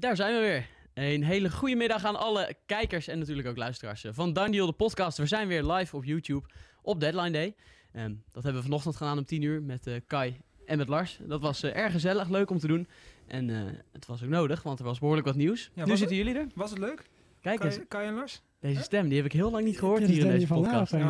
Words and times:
Daar 0.00 0.16
zijn 0.16 0.34
we 0.34 0.40
weer. 0.40 0.66
Een 0.94 1.24
hele 1.24 1.50
goede 1.50 1.74
middag 1.74 2.04
aan 2.04 2.16
alle 2.16 2.54
kijkers 2.66 3.08
en 3.08 3.18
natuurlijk 3.18 3.48
ook 3.48 3.56
luisteraars 3.56 4.04
van 4.10 4.32
Daniel 4.32 4.66
de 4.66 4.72
podcast. 4.72 5.18
We 5.18 5.26
zijn 5.26 5.48
weer 5.48 5.62
live 5.62 5.96
op 5.96 6.04
YouTube 6.04 6.48
op 6.82 7.00
Deadline 7.00 7.30
Day. 7.30 7.54
Ehm, 7.92 8.14
dat 8.32 8.42
hebben 8.42 8.60
we 8.60 8.66
vanochtend 8.68 8.96
gedaan 8.96 9.18
om 9.18 9.24
10 9.24 9.42
uur 9.42 9.62
met 9.62 9.86
eh, 9.86 9.94
Kai 10.06 10.40
en 10.66 10.78
met 10.78 10.88
Lars. 10.88 11.18
Dat 11.22 11.40
was 11.40 11.62
eh, 11.62 11.76
erg 11.76 11.92
gezellig, 11.92 12.28
leuk 12.28 12.50
om 12.50 12.58
te 12.58 12.66
doen. 12.66 12.88
En 13.26 13.50
eh, 13.50 13.72
het 13.92 14.06
was 14.06 14.22
ook 14.22 14.28
nodig, 14.28 14.62
want 14.62 14.78
er 14.78 14.84
was 14.84 14.98
behoorlijk 14.98 15.26
wat 15.26 15.36
nieuws. 15.36 15.70
Ja, 15.74 15.84
nu 15.84 15.96
zitten 15.96 16.16
jullie 16.16 16.34
er. 16.34 16.46
Was 16.54 16.70
het 16.70 16.78
leuk? 16.78 17.02
Kijk 17.42 17.64
eens, 17.64 17.78
Kai 17.88 18.06
en 18.06 18.14
Lars? 18.14 18.42
deze 18.60 18.82
stem 18.82 19.08
die 19.08 19.16
heb 19.16 19.26
ik 19.26 19.32
heel 19.32 19.50
lang 19.50 19.64
niet 19.64 19.78
gehoord 19.78 20.02
hier 20.02 20.24
in 20.24 20.30
deze 20.30 20.46
podcast. 20.46 20.92
Oh, 20.92 21.00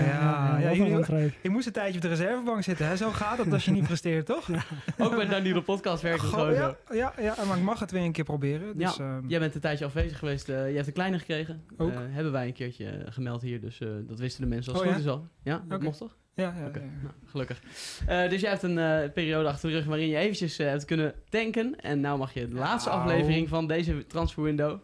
ja. 0.00 0.58
Ja. 0.60 0.68
Ik 1.42 1.50
moest 1.50 1.66
een 1.66 1.72
tijdje 1.72 1.94
op 1.94 2.02
de 2.02 2.08
reservebank 2.08 2.62
zitten. 2.62 2.86
Hè? 2.86 2.96
Zo 2.96 3.10
gaat 3.10 3.38
het 3.38 3.52
als 3.52 3.64
je 3.64 3.70
niet 3.70 3.84
presteert, 3.84 4.26
toch? 4.26 4.48
Ook 4.98 5.16
bij 5.16 5.26
Daniel 5.26 5.54
de 5.54 5.62
podcast 5.62 6.06
Goh, 6.06 6.14
gewoon 6.14 6.54
ja, 6.54 6.76
zo. 6.88 6.94
ja, 6.96 7.12
ja, 7.20 7.34
maar 7.48 7.56
ik 7.56 7.62
mag 7.62 7.80
het 7.80 7.90
weer 7.90 8.02
een 8.02 8.12
keer 8.12 8.24
proberen. 8.24 8.76
Dus, 8.78 8.96
Ja. 8.96 9.04
ehm, 9.16 9.28
Jij 9.28 9.38
bent 9.38 9.54
een 9.54 9.60
tijdje 9.60 9.84
afwezig 9.84 10.18
geweest. 10.18 10.48
eh, 10.48 10.68
je 10.68 10.74
hebt 10.74 10.86
een 10.86 10.92
kleine 10.92 11.18
gekregen. 11.18 11.62
Ook. 11.76 11.90
Eh, 11.90 11.98
hebben 12.08 12.32
wij 12.32 12.46
een 12.46 12.52
keertje 12.52 12.86
eh, 12.88 13.12
gemeld 13.12 13.42
hier. 13.42 13.60
Dus 13.60 13.80
eh, 13.80 13.88
dat 14.06 14.18
wisten 14.18 14.42
de 14.42 14.48
mensen 14.48 14.72
als 14.72 14.80
Oh, 14.82 14.86
het 14.88 14.96
goed 14.96 15.04
ja? 15.04 15.10
is 15.10 15.16
al. 15.18 15.26
Ja, 15.42 15.64
dat 15.68 15.82
mocht 15.82 15.98
toch? 15.98 16.16
ja, 16.34 16.54
ja, 16.56 16.60
nou, 16.60 16.72
gelukkig. 17.26 17.62
Eh, 18.06 18.28
dus 18.30 18.40
jij 18.40 18.50
hebt 18.50 18.62
een 18.62 18.78
eh, 18.78 19.12
periode 19.12 19.48
achter 19.48 19.68
de 19.70 19.76
rug 19.76 19.84
waarin 19.84 20.08
je 20.08 20.16
eventjes 20.16 20.58
eh, 20.58 20.66
hebt 20.66 20.84
kunnen 20.84 21.14
tanken. 21.28 21.80
En 21.80 22.00
nou 22.00 22.18
mag 22.18 22.34
je 22.34 22.48
de 22.48 22.54
laatste 22.54 22.88
Nou. 22.90 23.00
aflevering 23.02 23.48
van 23.48 23.66
deze 23.66 24.06
transfer 24.06 24.42
window. 24.42 24.78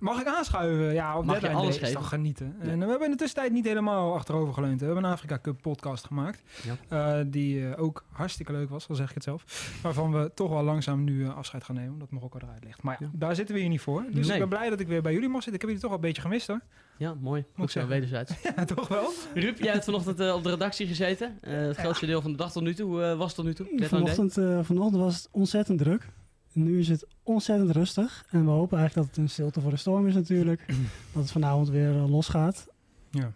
Mag 0.00 0.20
ik 0.20 0.26
aanschuiven? 0.26 0.92
Ja, 0.94 1.18
op 1.18 1.24
Mag 1.24 1.34
je 1.34 1.40
deadline 1.40 1.62
alles 1.62 1.78
day 1.80 1.88
is 1.88 1.94
toch 1.94 2.08
genieten. 2.08 2.56
Ja. 2.62 2.68
En 2.70 2.78
we 2.78 2.84
hebben 2.86 3.04
in 3.04 3.10
de 3.10 3.16
tussentijd 3.18 3.52
niet 3.52 3.64
helemaal 3.64 4.14
achterover 4.14 4.54
geleund. 4.54 4.80
We 4.80 4.86
hebben 4.86 5.04
een 5.04 5.10
Afrika 5.10 5.38
Cup 5.42 5.60
podcast 5.62 6.04
gemaakt. 6.06 6.42
Ja. 6.88 7.18
eh, 7.18 7.24
die 7.26 7.68
eh, 7.68 7.82
ook 7.82 8.04
hartstikke 8.12 8.52
leuk 8.52 8.70
was, 8.70 8.88
al 8.88 8.94
zeg 8.94 9.08
ik 9.08 9.14
het 9.14 9.22
zelf. 9.24 9.44
Waarvan 9.82 10.12
we 10.12 10.30
toch 10.34 10.50
wel 10.50 10.62
langzaam 10.62 11.04
nu 11.04 11.24
eh, 11.24 11.36
afscheid 11.36 11.64
gaan 11.64 11.74
nemen. 11.74 11.92
Omdat 11.92 12.10
Marokko 12.10 12.38
eruit 12.42 12.64
ligt. 12.64 12.82
Maar 12.82 12.96
ja, 13.00 13.06
Ja. 13.12 13.18
daar 13.18 13.34
zitten 13.34 13.54
we 13.54 13.60
hier 13.60 13.70
niet 13.70 13.80
voor. 13.80 14.04
Dus 14.10 14.26
Nee. 14.26 14.34
ik 14.34 14.48
ben 14.48 14.58
blij 14.58 14.70
dat 14.70 14.80
ik 14.80 14.86
weer 14.86 15.02
bij 15.02 15.12
jullie 15.12 15.28
mag 15.28 15.42
zitten. 15.42 15.54
Ik 15.54 15.60
heb 15.60 15.68
jullie 15.68 15.80
toch 15.82 15.90
wel 15.90 15.98
een 16.00 16.06
beetje 16.06 16.22
gemist 16.22 16.46
hoor. 16.46 16.60
Ja, 16.96 17.14
mooi. 17.20 17.40
ik 17.40 17.46
Ook 17.62 17.70
zo 17.70 17.80
zeggen. 17.80 17.90
wederzijds. 17.90 18.32
Ja, 18.56 18.64
toch 18.64 18.88
wel? 18.88 19.10
Ruud, 19.34 19.58
jij 19.58 19.72
hebt 19.72 19.84
vanochtend 19.84 20.20
eh, 20.20 20.34
op 20.34 20.42
de 20.42 20.50
redactie 20.50 20.86
gezeten. 20.86 21.38
Eh, 21.40 21.52
het 21.56 21.76
grootste 21.76 22.06
deel 22.06 22.20
van 22.22 22.30
de 22.30 22.36
dag 22.36 22.52
tot 22.52 22.62
nu 22.62 22.74
toe. 22.74 22.90
Hoe 22.90 23.02
eh, 23.02 23.16
was 23.16 23.26
het 23.26 23.34
tot 23.36 23.44
nu 23.44 23.54
toe? 23.54 23.86
Vanochtend, 23.88 24.36
eh, 24.38 24.58
vanochtend 24.62 25.02
was 25.02 25.14
het 25.16 25.28
ontzettend 25.30 25.78
druk. 25.78 26.08
Nu 26.52 26.78
is 26.78 26.88
het 26.88 27.06
ontzettend 27.22 27.70
rustig. 27.70 28.24
En 28.30 28.44
we 28.44 28.50
hopen 28.50 28.78
eigenlijk 28.78 29.06
dat 29.08 29.16
het 29.16 29.24
een 29.24 29.30
stilte 29.32 29.60
voor 29.60 29.70
de 29.70 29.76
storm 29.76 30.06
is 30.06 30.14
natuurlijk. 30.14 30.64
dat 31.12 31.22
het 31.22 31.32
vanavond 31.32 31.68
weer 31.68 31.96
eh, 31.96 32.10
losgaat. 32.10 32.66
Ja. 33.10 33.32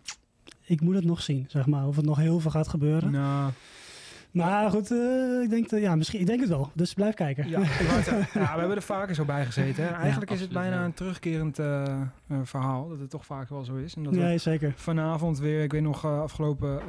Ik 0.64 0.80
moet 0.80 0.94
het 0.94 1.04
nog 1.04 1.22
zien, 1.22 1.44
zeg 1.48 1.66
maar. 1.66 1.86
Of 1.86 1.96
het 1.96 2.04
nog 2.04 2.16
heel 2.16 2.40
veel 2.40 2.50
gaat 2.50 2.68
gebeuren. 2.68 3.10
Nou, 3.10 3.52
Maar 4.30 4.70
goed, 4.70 4.90
eh, 4.90 5.42
ik, 5.42 5.50
denk 5.50 5.68
dat, 5.68 5.80
ja, 5.80 5.94
misschien, 5.94 6.20
ik 6.20 6.26
denk 6.26 6.40
het 6.40 6.48
wel. 6.48 6.70
Dus 6.74 6.94
blijf 6.94 7.14
kijken. 7.14 7.48
Ja, 7.48 7.60
ja, 7.60 8.26
we 8.34 8.38
hebben 8.58 8.76
er 8.76 8.82
vaker 8.82 9.14
zo 9.14 9.24
bij 9.24 9.44
gezeten. 9.44 9.84
hè. 9.84 9.90
Eigenlijk 9.90 10.30
is 10.30 10.40
het 10.40 10.50
bijna 10.52 10.84
een 10.84 10.94
terugkerend 10.94 11.58
eh, 11.58 12.00
verhaal. 12.42 12.88
Dat 12.88 12.98
het 12.98 13.10
toch 13.10 13.26
vaak 13.26 13.48
wel 13.48 13.64
zo 13.64 13.74
is. 13.74 13.94
En 13.94 14.02
dat 14.02 14.12
Nee, 14.12 14.38
zeker. 14.38 14.72
vanavond 14.76 15.38
weer, 15.38 15.62
ik 15.62 15.72
weet 15.72 15.82
nog, 15.82 16.04
afgelopen 16.06 16.80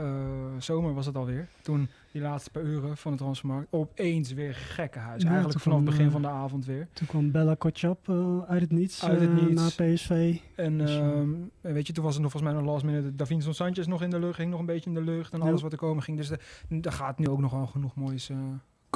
zomer 0.57 0.93
was 0.93 1.05
het 1.05 1.15
alweer. 1.15 1.47
Toen 1.61 1.89
die 2.13 2.21
laatste 2.21 2.49
paar 2.51 2.63
uren 2.63 2.97
van 2.97 3.11
de 3.11 3.17
transfermarkt 3.17 3.67
opeens 3.69 4.33
weer 4.33 4.53
gekkenhuis. 4.55 5.21
Ja, 5.23 5.29
Eigenlijk 5.29 5.59
vanaf 5.59 5.77
het 5.77 5.87
begin 5.89 6.05
eh, 6.05 6.11
van 6.11 6.21
de 6.21 6.27
avond 6.27 6.65
weer. 6.65 6.87
Toen 6.93 7.07
kwam 7.07 7.31
Bella 7.31 7.55
Kotschap 7.55 8.09
eh, 8.09 8.39
uit 8.47 8.61
het 8.61 8.71
niets, 8.71 9.03
Uit 9.03 9.19
het 9.19 9.29
eh, 9.29 9.45
naar 9.45 9.71
PSV. 9.71 10.37
En 10.55 10.77
Dus, 10.77 10.89
eh, 10.97 11.07
ehm, 11.11 11.29
weet 11.61 11.87
je, 11.87 11.93
toen 11.93 12.03
was 12.03 12.13
het 12.13 12.21
nog 12.23 12.31
volgens 12.31 12.53
mij 12.53 12.61
nog 12.61 12.71
last 12.71 12.83
minute. 12.85 13.15
Davinson 13.15 13.53
Sanchez 13.53 13.85
nog 13.87 14.01
in 14.01 14.09
de 14.09 14.19
lucht, 14.19 14.35
ging 14.35 14.49
nog 14.51 14.59
een 14.59 14.65
beetje 14.65 14.89
in 14.89 14.95
de 14.95 15.01
lucht. 15.03 15.33
En 15.33 15.41
alles 15.41 15.61
wat 15.61 15.71
er 15.71 15.77
komen 15.77 16.03
ging. 16.03 16.17
Dus 16.17 16.27
de- 16.27 16.39
er 16.81 16.91
gaat 16.91 17.19
nu 17.19 17.27
ook 17.27 17.39
nog 17.39 17.51
wel 17.51 17.65
genoeg 17.67 17.95
moois 17.95 18.29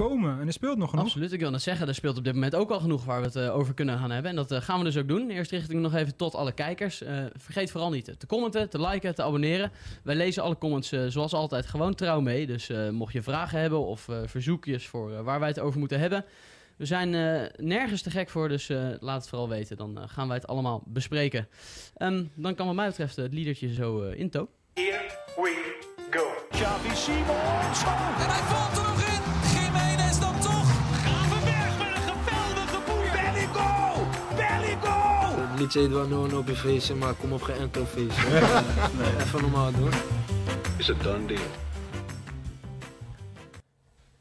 komen. 0.05 0.39
En 0.39 0.47
er 0.47 0.53
speelt 0.53 0.77
nog 0.77 0.89
genoeg. 0.89 1.05
Absoluut, 1.05 1.31
ik 1.31 1.39
wil 1.39 1.51
net 1.51 1.61
zeggen, 1.61 1.87
er 1.87 1.95
speelt 1.95 2.17
op 2.17 2.23
dit 2.23 2.33
moment 2.33 2.55
ook 2.55 2.69
al 2.71 2.79
genoeg 2.79 3.05
waar 3.05 3.19
we 3.19 3.25
het 3.25 3.35
eh, 3.35 3.55
over 3.55 3.73
kunnen 3.73 3.97
gaan 3.99 4.11
hebben. 4.11 4.29
En 4.31 4.37
dat 4.37 4.51
eh, 4.51 4.61
gaan 4.61 4.77
we 4.77 4.83
dus 4.83 4.97
ook 4.97 5.07
doen. 5.07 5.29
Eerst 5.29 5.51
richt 5.51 5.69
ik 5.69 5.75
me 5.75 5.81
nog 5.81 5.93
even 5.95 6.15
tot 6.15 6.35
alle 6.35 6.51
kijkers. 6.51 7.01
Eh, 7.01 7.23
vergeet 7.35 7.71
vooral 7.71 7.89
niet 7.89 8.15
te 8.19 8.27
commenten, 8.27 8.69
te 8.69 8.81
liken, 8.81 9.15
te 9.15 9.23
abonneren. 9.23 9.71
Wij 10.03 10.15
lezen 10.15 10.43
alle 10.43 10.57
comments 10.57 10.91
eh, 10.91 11.05
zoals 11.07 11.33
altijd 11.33 11.65
gewoon 11.65 11.95
trouw 11.95 12.19
mee. 12.21 12.47
Dus 12.47 12.69
eh, 12.69 12.89
mocht 12.89 13.13
je 13.13 13.21
vragen 13.21 13.59
hebben 13.59 13.85
of 13.85 14.09
eh, 14.09 14.17
verzoekjes 14.25 14.87
voor 14.87 15.11
eh, 15.13 15.21
waar 15.21 15.39
wij 15.39 15.49
het 15.49 15.59
over 15.59 15.79
moeten 15.79 15.99
hebben. 15.99 16.25
We 16.77 16.85
zijn 16.85 17.13
eh, 17.13 17.49
nergens 17.65 18.01
te 18.01 18.09
gek 18.09 18.29
voor, 18.29 18.49
dus 18.49 18.69
eh, 18.69 18.87
laat 18.99 19.19
het 19.19 19.29
vooral 19.29 19.49
weten. 19.49 19.77
Dan 19.77 19.99
gaan 20.07 20.27
wij 20.27 20.37
het 20.37 20.47
allemaal 20.47 20.83
bespreken. 20.85 21.47
Ehm, 21.95 22.23
dan 22.35 22.55
kan 22.55 22.65
wat 22.65 22.75
mij 22.75 22.87
betreft 22.87 23.15
het 23.15 23.33
liedertje 23.33 23.73
zo 23.73 24.01
eh 24.03 24.19
in 24.19 24.29
tow. 24.29 24.47
Here 24.73 24.99
we 25.35 25.77
go. 26.09 26.25
Xavi 26.49 26.95
Simons. 26.95 27.83
En 27.83 28.29
hij 28.29 28.43
valt 28.43 28.86
Het 35.57 35.73
heet 35.73 35.89
wel 35.89 36.07
no 36.07 36.25
no 36.25 36.37
op 36.37 36.47
je 36.47 36.55
feestje, 36.55 36.95
maar 36.95 37.13
kom 37.13 37.31
op 37.33 37.41
geen 37.41 37.55
enkel 37.55 37.85
feestje. 37.85 38.29
nee, 38.99 39.15
even 39.25 39.41
normaal 39.41 39.71
doen. 39.71 39.89
Is 40.77 40.89
a 40.89 40.93
done 41.03 41.25
deal. 41.25 41.39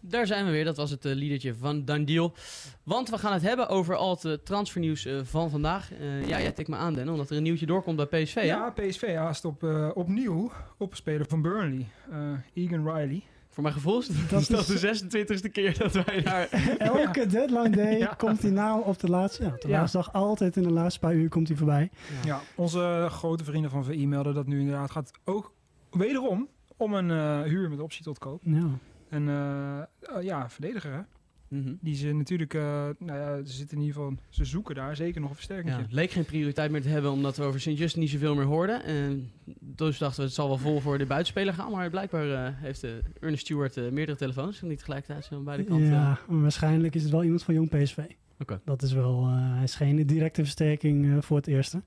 Daar 0.01 0.27
zijn 0.27 0.45
we 0.45 0.51
weer, 0.51 0.65
dat 0.65 0.77
was 0.77 0.91
het 0.91 1.05
eh, 1.05 1.13
liedertje 1.15 1.55
van 1.55 1.85
Dandiel. 1.85 2.35
Want 2.83 3.11
we 3.11 3.19
gaan 3.19 3.33
het 3.33 3.43
hebben 3.43 3.69
over 3.69 3.97
al 3.97 4.11
het 4.11 4.25
eh, 4.25 4.33
transfernieuws 4.33 5.05
eh, 5.07 5.19
van 5.23 5.51
vandaag. 5.51 5.93
Eh, 5.93 6.29
ja, 6.29 6.41
jij 6.41 6.53
tikt 6.53 6.69
me 6.69 6.77
aan, 6.77 6.95
Den, 6.95 7.09
omdat 7.09 7.31
er 7.31 7.37
een 7.37 7.43
nieuwtje 7.43 7.67
doorkomt 7.67 7.97
bij 8.09 8.23
PSV, 8.23 8.35
hè? 8.35 8.41
Ja, 8.43 8.71
PSV 8.71 9.15
haast 9.15 9.45
op, 9.45 9.63
opnieuw 9.95 10.53
op 10.79 10.95
speler 10.95 11.27
van 11.29 11.43
Burnley. 11.43 11.87
eh, 12.11 12.19
Egan 12.65 12.89
Riley. 12.93 13.23
Voor 13.57 13.65
mijn 13.65 13.77
gevoel 13.77 13.99
is 14.01 14.07
dat, 14.07 14.17
Dat 14.31 14.41
is 14.41 14.47
dat 14.49 14.69
is- 14.69 15.01
de 15.01 15.47
26e 15.49 15.51
keer 15.53 15.79
dat 15.79 15.93
wij 15.93 16.23
daar... 16.23 16.49
Elke 16.79 17.27
deadline 17.27 17.71
day 17.71 17.99
Ja. 18.07 18.15
komt 18.17 18.43
hij 18.43 18.51
nou 18.51 18.85
op 18.85 18.99
de 19.01 19.09
laatste, 19.11 19.43
ja, 19.45 19.51
de 19.59 19.69
Ja. 19.69 19.79
laatste 19.79 19.97
dag. 19.97 20.13
Altijd 20.13 20.57
in 20.57 20.63
de 20.63 20.71
laatste 20.73 21.01
paar 21.01 21.15
uur 21.15 21.29
komt 21.29 21.49
hij 21.49 21.57
voorbij. 21.57 21.91
Ja, 22.25 22.41
onze 22.55 23.07
grote 23.11 23.45
vrienden 23.45 23.71
van 23.71 23.85
VI 23.85 24.07
melden 24.07 24.35
dat 24.35 24.47
nu 24.47 24.59
inderdaad 24.61 24.91
gaat 24.91 25.11
ook 25.25 25.53
wederom 25.91 26.49
om 26.77 26.95
een 26.95 27.11
eh, 27.11 27.43
huur 27.51 27.71
met 27.71 27.81
optie 27.81 28.05
tot 28.05 28.19
koop. 28.19 28.41
Ja. 28.45 28.67
En 29.09 29.29
eh, 29.29 29.79
eh, 29.79 30.23
ja, 30.23 30.51
verdediger 30.51 30.93
hè. 30.93 31.01
Mhm. 31.49 31.75
Die 31.81 31.95
ze 31.95 32.13
natuurlijk, 32.13 32.55
eh, 32.55 32.89
nou 32.99 33.19
ja, 33.19 33.45
ze 33.45 33.53
zitten 33.53 33.77
in 33.77 33.83
ieder 33.83 33.97
geval, 34.01 34.17
ze 34.29 34.45
zoeken 34.45 34.75
daar 34.75 34.97
zeker 34.97 35.21
nog 35.21 35.31
een 35.31 35.37
versterking. 35.37 35.75
Ja, 35.75 35.81
het 35.81 35.93
leek 35.93 36.11
geen 36.11 36.25
prioriteit 36.25 36.71
meer 36.71 36.83
te 36.83 36.89
hebben, 36.89 37.11
omdat 37.11 37.37
we 37.37 37.43
over 37.43 37.61
Sint-Just 37.61 37.97
niet 37.97 38.11
zoveel 38.11 38.35
meer 38.35 38.45
hoorden. 38.45 38.85
En 38.85 39.31
dus 39.61 39.99
dachten 39.99 40.21
we, 40.21 40.27
het 40.27 40.35
zal 40.35 40.49
wel 40.49 40.59
vol 40.59 40.81
voor 40.81 40.99
de 40.99 41.07
buitenspeler 41.07 41.55
gaan. 41.55 41.71
Maar 41.71 41.91
blijkbaar 41.91 42.31
eh, 42.47 42.53
heeft 42.55 42.85
eh, 42.85 42.91
Ernest 43.21 43.43
Stewart 43.43 43.77
eh, 43.77 43.89
meerdere 43.89 44.19
telefoons. 44.19 44.63
Niet 44.63 44.79
tegelijkertijd 44.79 45.25
zo 45.25 45.35
aan 45.35 45.45
beide 45.45 45.65
kanten. 45.65 45.87
Ja, 45.87 46.19
maar 46.29 46.41
waarschijnlijk 46.41 46.95
is 46.95 47.03
het 47.03 47.13
wel 47.13 47.23
iemand 47.25 47.43
van 47.43 47.55
jong 47.55 47.69
PSV. 47.69 47.99
Oké. 48.39 48.61
Dat 48.65 48.83
is 48.83 48.93
wel, 48.93 49.27
eh, 49.27 49.55
hij 49.55 49.63
is 49.63 49.75
geen 49.75 50.07
directe 50.07 50.43
versterking 50.43 51.13
eh, 51.17 51.23
voor 51.23 51.37
het 51.37 51.47
eerste. 51.47 51.83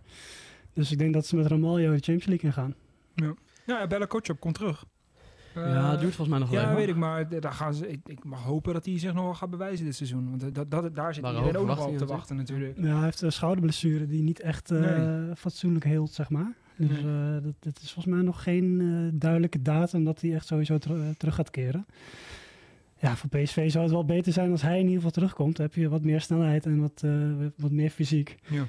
Dus 0.74 0.92
ik 0.92 0.98
denk 0.98 1.14
dat 1.14 1.26
ze 1.26 1.36
met 1.36 1.46
Ramaljo 1.46 1.92
de 1.92 2.00
Champions 2.02 2.26
League 2.26 2.50
in 2.50 2.54
gaan. 2.54 2.76
Nou 3.66 3.80
ja, 3.80 3.88
Bella 3.88 4.06
Kotschap 4.06 4.40
komt 4.40 4.56
terug. 4.56 4.86
Ja, 5.56 5.62
het 5.62 5.94
Eh, 5.96 6.00
duurt 6.00 6.16
volgens 6.16 6.28
mij 6.28 6.40
nog 6.40 6.50
wel 6.50 6.60
Ja, 6.60 6.66
even. 6.66 6.78
weet 6.78 6.88
ik, 6.88 6.96
maar 6.96 7.28
d- 7.28 7.42
daar 7.42 7.52
gaan 7.52 7.74
ze, 7.74 7.88
ik, 7.90 8.00
ik 8.06 8.24
mag 8.24 8.44
hopen 8.44 8.74
dat 8.74 8.86
hij 8.86 9.00
zich 9.00 9.14
nog 9.14 9.24
wel 9.24 9.34
gaat 9.34 9.50
bewijzen 9.50 9.86
dit 9.86 9.96
seizoen. 9.96 10.30
Want 10.30 10.56
dat, 10.56 10.72
dat, 10.72 10.96
daar 10.96 11.14
zit 11.14 11.26
iedereen 11.26 11.56
ook 11.58 11.68
nog 11.68 11.78
wel 11.78 11.88
op 11.88 11.98
te 11.98 12.06
wachten 12.06 12.36
natuurlijk. 12.36 12.78
Ja, 12.78 12.94
hij 12.96 13.04
heeft 13.04 13.22
een 13.22 13.32
schouderblessure 13.32 14.08
die 14.08 14.22
niet 14.22 14.40
echt 14.40 14.72
eh, 14.72 14.80
Nee. 14.80 15.36
fatsoenlijk 15.36 15.86
heelt, 15.86 16.12
zeg 16.14 16.30
maar. 16.30 16.54
Dus 16.76 16.90
Nee. 16.90 16.98
eh, 17.38 17.44
dat, 17.44 17.54
dat 17.60 17.80
is 17.82 17.92
volgens 17.94 18.16
mij 18.16 18.24
nog 18.24 18.44
geen 18.44 18.82
eh, 18.82 19.20
duidelijke 19.20 19.62
datum 19.62 20.04
dat 20.04 20.22
hij 20.22 20.34
echt 20.34 20.46
sowieso 20.48 20.78
ter- 20.78 20.96
eh, 21.02 21.10
terug 21.18 21.36
gaat 21.36 21.50
keren. 21.52 21.86
Ja, 23.02 23.16
voor 23.16 23.30
PSV 23.30 23.72
zou 23.72 23.84
het 23.84 23.94
wel 23.94 24.06
beter 24.06 24.34
zijn 24.34 24.52
als 24.52 24.62
hij 24.62 24.74
in 24.74 24.80
ieder 24.80 24.96
geval 24.96 25.12
terugkomt. 25.12 25.56
Dan 25.56 25.66
heb 25.66 25.76
je 25.76 25.90
wat 25.90 26.04
meer 26.04 26.22
snelheid 26.22 26.66
en 26.66 26.80
wat, 26.82 27.02
eh, 27.06 27.12
wat 27.58 27.72
meer 27.72 27.90
fysiek. 27.90 28.36
Ja. 28.50 28.68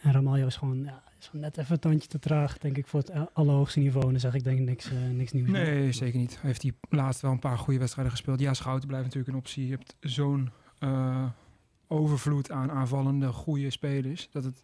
En 0.00 0.12
Ramaljo 0.12 0.46
is 0.46 0.56
gewoon, 0.56 0.82
ja, 0.84 1.02
is 1.32 1.40
net 1.40 1.58
even 1.58 1.72
een 1.74 1.80
tandje 1.80 2.08
te 2.08 2.18
traag, 2.18 2.58
denk 2.58 2.76
ik, 2.76 2.86
voor 2.86 3.00
het 3.00 3.12
allerhoogste 3.32 3.78
niveau. 3.78 4.04
En 4.04 4.10
dan 4.10 4.20
zeg 4.20 4.34
ik 4.34 4.44
denk 4.44 4.58
ik 4.58 4.64
niks, 4.64 4.90
eh, 4.90 4.98
niks 5.12 5.32
nieuws. 5.32 5.48
meer. 5.48 5.64
Nee, 5.64 5.92
zeker 5.92 6.18
niet. 6.18 6.30
Hij 6.30 6.40
heeft 6.42 6.60
die 6.60 6.74
laatst 6.88 7.20
wel 7.20 7.30
een 7.30 7.38
paar 7.38 7.58
goede 7.58 7.78
wedstrijden 7.78 8.12
gespeeld. 8.12 8.40
Ja, 8.40 8.54
Schouten 8.54 8.88
blijft 8.88 9.04
natuurlijk 9.04 9.32
een 9.32 9.38
optie. 9.38 9.66
Je 9.66 9.70
hebt 9.70 9.96
zo'n 10.00 10.50
eh, 10.78 11.24
overvloed 11.88 12.50
aan 12.50 12.70
aanvallende 12.70 13.32
goede 13.32 13.70
spelers. 13.70 14.28
Dat 14.30 14.44
het 14.44 14.62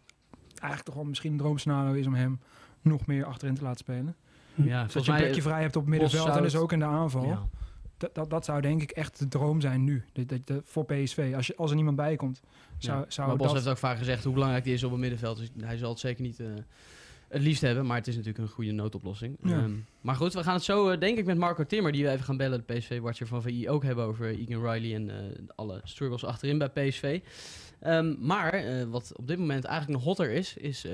eigenlijk 0.49 0.83
toch 0.83 0.95
wel 0.95 1.03
misschien 1.03 1.31
een 1.31 1.37
droomscenario 1.37 1.93
is 1.93 2.07
om 2.07 2.13
hem 2.13 2.39
nog 2.81 3.05
meer 3.05 3.25
achterin 3.25 3.55
te 3.55 3.63
laten 3.63 3.79
spelen. 3.79 4.15
Ja, 4.55 4.87
Zodat 4.87 5.05
je 5.05 5.11
een 5.11 5.17
plekje 5.17 5.41
vrij 5.41 5.61
hebt 5.61 5.75
op 5.75 5.81
het 5.81 5.91
middenveld 5.91 6.35
en 6.35 6.41
dus 6.43 6.55
ook 6.55 6.71
in 6.71 6.79
de 6.79 6.85
aanval. 6.85 7.25
Ja. 7.25 7.47
Dat, 8.03 8.15
dat, 8.15 8.29
dat 8.29 8.45
zou 8.45 8.61
denk 8.61 8.81
ik 8.81 8.91
echt 8.91 9.19
de 9.19 9.27
droom 9.27 9.61
zijn 9.61 9.83
nu. 9.83 10.03
Dat, 10.13 10.27
dat, 10.29 10.47
dat- 10.47 10.61
voor 10.65 10.85
PSV. 10.85 11.33
Als, 11.35 11.47
je, 11.47 11.55
als 11.55 11.69
er 11.69 11.75
niemand 11.75 11.95
bij 11.97 12.15
komt, 12.15 12.41
zou, 12.77 12.99
Ja. 12.99 13.05
zou 13.07 13.27
maar 13.27 13.37
Bos 13.37 13.45
dat... 13.47 13.55
heeft 13.55 13.67
ook 13.67 13.77
vaak 13.77 13.97
gezegd 13.97 14.23
hoe 14.23 14.33
belangrijk 14.33 14.63
die 14.63 14.73
is 14.73 14.83
op 14.83 14.91
het 14.91 14.99
middenveld. 14.99 15.37
Dus 15.37 15.49
hij 15.59 15.77
zal 15.77 15.89
het 15.89 15.99
zeker 15.99 16.21
niet 16.23 16.39
eh, 16.39 16.47
het 17.27 17.41
liefst 17.41 17.61
hebben. 17.61 17.85
Maar 17.85 17.97
het 17.97 18.07
is 18.07 18.15
natuurlijk 18.15 18.43
een 18.43 18.49
goede 18.53 18.71
noodoplossing. 18.71 19.37
Ja. 19.43 19.57
Ehm, 19.57 19.71
maar 20.01 20.15
goed, 20.15 20.33
we 20.33 20.43
gaan 20.43 20.53
het 20.53 20.63
zo, 20.63 20.89
eh, 20.89 20.99
denk 20.99 21.17
ik, 21.17 21.25
met 21.25 21.37
Marco 21.37 21.65
Timmer, 21.65 21.91
die 21.91 22.03
we 22.03 22.09
even 22.11 22.25
gaan 22.25 22.37
bellen, 22.37 22.63
de 22.65 22.73
PSV-watcher 22.73 23.27
van 23.27 23.41
VI, 23.41 23.69
ook 23.69 23.83
hebben 23.83 24.05
over 24.05 24.27
Egan 24.27 24.71
Riley 24.71 24.95
en 24.95 25.09
eh, 25.09 25.15
alle 25.55 25.81
struggles 25.83 26.25
achterin 26.25 26.57
bij 26.57 26.69
PSV. 26.69 27.19
Ehm, 27.79 28.15
maar 28.19 28.53
eh, 28.53 28.83
wat 28.83 29.11
op 29.15 29.27
dit 29.27 29.37
moment 29.37 29.65
eigenlijk 29.65 29.97
nog 29.97 30.07
hotter 30.07 30.31
is, 30.31 30.57
is 30.57 30.85
eh 30.85 30.91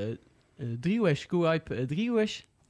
uh, 0.57 0.77
Driewesh, 0.79 1.25
Kuip, 1.25 1.71
uh, 1.71 1.85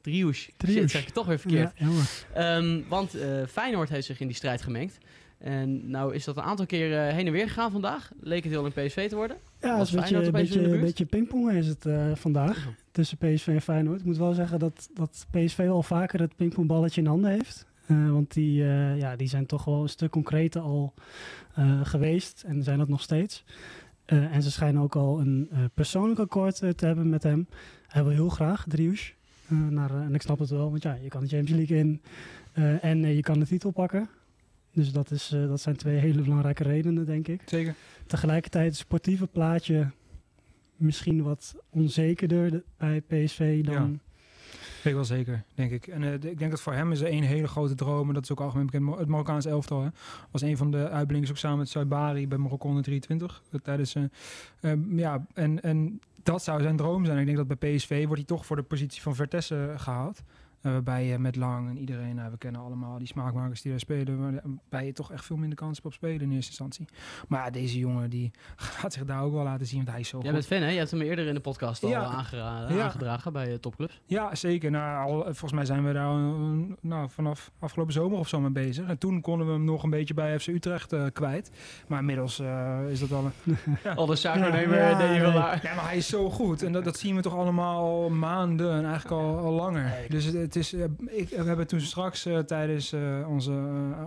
Driewesh. 0.02 0.48
Shit, 0.68 0.92
zeg 0.92 1.08
ik 1.08 1.14
toch 1.14 1.26
weer 1.26 1.40
verkeerd. 1.40 1.72
Ja. 1.76 1.88
Ehm, 2.34 2.82
want 2.88 3.16
eh, 3.16 3.46
Feyenoord 3.48 3.90
heeft 3.90 4.06
zich 4.06 4.20
in 4.20 4.28
die 4.28 4.36
strijd 4.36 4.62
gemengd. 4.62 4.98
En 5.38 5.90
nou 5.90 6.14
is 6.14 6.24
dat 6.24 6.38
een 6.38 6.44
aantal 6.44 6.66
keer 6.66 6.98
eh, 6.98 7.14
heen 7.14 7.26
en 7.26 7.32
weer 7.32 7.48
gegaan 7.48 7.72
vandaag. 7.72 8.12
Leek 8.22 8.44
het 8.44 8.52
heel 8.52 8.62
lang 8.62 8.74
PSV 8.74 9.10
te 9.10 9.16
worden. 9.16 9.38
Ja, 9.62 9.78
Was 9.78 9.92
het 9.92 10.04
is 10.04 10.12
een 10.12 10.32
beetje, 10.32 10.80
beetje 10.80 11.06
pingpongen 11.06 11.56
is 11.56 11.68
het 11.68 11.86
eh, 11.86 12.16
vandaag 12.16 12.68
tussen 12.92 13.18
PSV 13.18 13.48
en 13.48 13.62
Feyenoord. 13.62 14.00
Ik 14.00 14.06
moet 14.06 14.18
wel 14.18 14.34
zeggen 14.34 14.60
dat, 14.60 14.90
dat 14.94 15.28
PSV 15.32 15.58
wel 15.58 15.84
vaker 15.84 16.20
het 16.20 16.36
pingpongballetje 16.36 17.02
in 17.02 17.08
handen 17.08 17.32
heeft. 17.32 17.68
Want 17.88 18.34
die, 18.34 18.64
ja, 18.96 19.16
die 19.16 19.28
zijn 19.28 19.46
toch 19.46 19.66
wel 19.66 19.82
een 19.82 19.90
stuk 19.90 20.12
concreter 20.12 20.62
al 20.62 20.94
geweest 21.84 22.44
en 22.48 22.64
zijn 22.64 22.78
dat 22.78 22.88
nog 22.88 23.02
steeds. 23.02 23.44
En 24.06 24.44
ze 24.44 24.52
schijnen 24.52 24.82
ook 24.82 24.96
al 24.96 25.20
een 25.20 25.50
persoonlijk 25.74 26.20
akkoord 26.20 26.56
te 26.56 26.86
hebben 26.86 27.10
met 27.10 27.24
hem. 27.24 27.48
Hij 27.88 28.04
wil 28.04 28.12
heel 28.12 28.30
graag, 28.30 28.66
Driouche. 28.68 29.14
Eh, 29.50 29.68
naar, 29.68 29.90
eh, 29.90 30.02
en 30.02 30.14
ik 30.16 30.22
snap 30.22 30.40
het 30.40 30.50
wel, 30.50 30.70
want 30.70 30.84
ja, 30.84 30.94
je 31.02 31.08
kan 31.10 31.22
de 31.22 31.28
Champions 31.28 31.58
League 31.58 31.78
in 31.78 32.02
eh, 32.54 32.84
en 32.84 33.00
je 33.16 33.22
kan 33.22 33.40
de 33.40 33.46
titel 33.46 33.72
pakken. 33.72 34.10
Dus 34.74 34.92
dat, 34.92 35.12
is, 35.12 35.28
dat 35.48 35.62
zijn 35.62 35.76
twee 35.76 35.98
hele 35.98 36.22
belangrijke 36.22 36.64
redenen, 36.64 37.06
denk 37.06 37.28
ik 37.28 37.42
Zeker. 37.46 37.76
tegelijkertijd 38.08 38.66
het 38.66 38.76
sportieve 38.78 39.28
plaatje 39.28 39.88
misschien 40.76 41.22
wat 41.24 41.56
onzekerder 41.70 42.52
de- 42.52 42.64
bij 42.78 43.02
PSV 43.02 43.64
dan. 43.64 43.92
Ja. 43.92 43.98
Ik 44.84 44.94
wel 44.94 45.06
zeker, 45.06 45.44
denk 45.56 45.72
ik. 45.72 45.88
En 45.88 46.04
eh, 46.04 46.14
ik 46.14 46.40
denk 46.40 46.52
dat 46.52 46.62
voor 46.62 46.74
hem 46.74 46.92
is 46.92 47.02
er 47.02 47.08
één 47.08 47.24
hele 47.24 47.48
grote 47.48 47.76
droom, 47.76 48.08
en 48.08 48.14
dat 48.14 48.24
is 48.24 48.32
ook 48.32 48.40
algemeen 48.40 48.66
bekend, 48.66 48.98
het 48.98 49.08
Marokkaans 49.08 49.46
elftal. 49.46 49.82
Hè, 49.82 49.90
was 50.32 50.42
een 50.42 50.58
van 50.58 50.72
de 50.72 50.90
uitblinkers 50.90 51.32
ook 51.32 51.38
samen 51.38 51.58
met 51.58 51.70
Saibari 51.70 52.28
bij 52.28 52.38
Marokko 52.38 52.68
onder 52.68 52.84
23. 52.84 53.42
eh, 53.52 53.60
tijdens, 53.60 53.96
eh, 53.96 54.04
ehm, 54.62 55.00
ja, 55.00 55.26
en, 55.34 55.62
en 55.62 56.02
dat 56.24 56.44
zou 56.44 56.62
zijn 56.62 56.76
droom 56.76 57.06
zijn. 57.06 57.18
Ik 57.20 57.26
denk 57.26 57.38
dat 57.38 57.60
bij 57.60 57.76
PSV 57.76 58.06
wordt 58.06 58.18
hij 58.18 58.36
toch 58.36 58.46
voor 58.46 58.56
de 58.56 58.64
positie 58.64 59.02
van 59.02 59.16
Vertessen 59.16 59.80
gehaald. 59.80 60.22
Waarbij 60.62 61.06
je 61.06 61.18
met 61.20 61.36
Lang 61.36 61.70
en 61.70 61.78
iedereen, 61.78 62.16
nou, 62.16 62.32
we 62.32 62.38
kennen 62.38 62.62
allemaal 62.62 62.98
die 62.98 63.08
smaakmakers 63.08 63.62
die 63.62 63.72
daar 63.72 63.80
spelen, 63.80 64.22
waarbij 64.22 64.86
je 64.86 64.94
toch 64.94 65.12
echt 65.12 65.26
veel 65.26 65.38
minder 65.38 65.58
kans 65.58 65.74
hebt 65.76 65.86
op 65.88 65.94
spelen 65.94 66.22
in 66.22 66.32
eerste 66.32 66.50
instantie. 66.50 66.86
Maar 67.28 67.44
ja, 67.46 67.50
deze 67.50 67.80
jongen 67.80 68.10
die 68.10 68.32
gaat 68.56 68.94
zich 68.94 69.06
daar 69.06 69.22
ook 69.24 69.34
wel 69.34 69.44
laten 69.44 69.66
zien, 69.66 69.78
want 69.78 69.90
hij 69.90 70.00
is 70.00 70.08
zo 70.08 70.18
Jij 70.18 70.26
goed. 70.26 70.36
bent 70.40 70.46
fan, 70.48 70.62
hè? 70.62 70.70
Je 70.74 70.78
hebt 70.78 70.92
hem 70.92 71.02
eerder 71.02 71.28
in 71.28 71.34
de 71.34 71.40
podcast 71.40 71.84
al 71.84 71.90
Ja. 71.90 72.04
aangera- 72.04 72.66
Ja. 72.70 72.84
aangedragen 72.84 73.34
bij 73.34 73.52
eh, 73.52 73.58
topclubs. 73.58 74.02
Ja, 74.06 74.36
zeker. 74.36 74.72
Nou, 74.72 75.10
al, 75.12 75.24
volgens 75.24 75.52
mij 75.52 75.66
zijn 75.66 75.86
we 75.86 75.94
daar 75.94 76.14
nou, 76.82 77.10
vanaf 77.10 77.52
afgelopen 77.60 77.94
zomer 77.94 78.18
of 78.20 78.28
zo 78.28 78.40
mee 78.40 78.52
bezig. 78.52 78.88
En 78.88 78.98
toen 78.98 79.22
konden 79.22 79.48
we 79.48 79.54
hem 79.54 79.64
nog 79.64 79.84
een 79.84 79.90
beetje 79.90 80.14
bij 80.14 80.40
FC 80.40 80.48
Utrecht 80.48 80.94
eh, 80.94 81.06
kwijt. 81.14 81.52
Maar 81.88 82.00
inmiddels 82.00 82.40
eh, 82.40 82.80
is 82.90 83.00
dat 83.00 83.12
al 83.12 83.32
een... 83.46 83.78
Al 83.96 84.06
de 84.06 84.16
zaakwaarnemer 84.16 84.78
Ja, 84.78 84.98
deed 84.98 85.16
je 85.16 85.22
wel. 85.22 85.32
Ja, 85.34 85.60
maar 85.76 85.86
hij 85.88 85.98
is 85.98 86.08
zo 86.08 86.30
goed. 86.30 86.64
En 86.64 86.72
dat, 86.72 86.84
dat 86.84 86.98
zien 86.98 87.16
we 87.16 87.22
toch 87.22 87.36
allemaal 87.36 87.78
al 87.84 88.10
maanden 88.10 88.72
en 88.74 88.86
eigenlijk 88.86 89.22
al, 89.22 89.38
al 89.38 89.52
langer. 89.52 89.92
Dus 90.10 90.26
het, 90.26 90.49
het 90.54 90.58
is... 90.58 90.74
eh, 90.74 90.84
ik, 91.06 91.30
we 91.30 91.44
hebben 91.44 91.68
toen 91.68 91.80
straks 91.80 92.26
eh, 92.26 92.40
tijdens 92.40 92.92
eh, 92.92 93.26
onze 93.30 93.52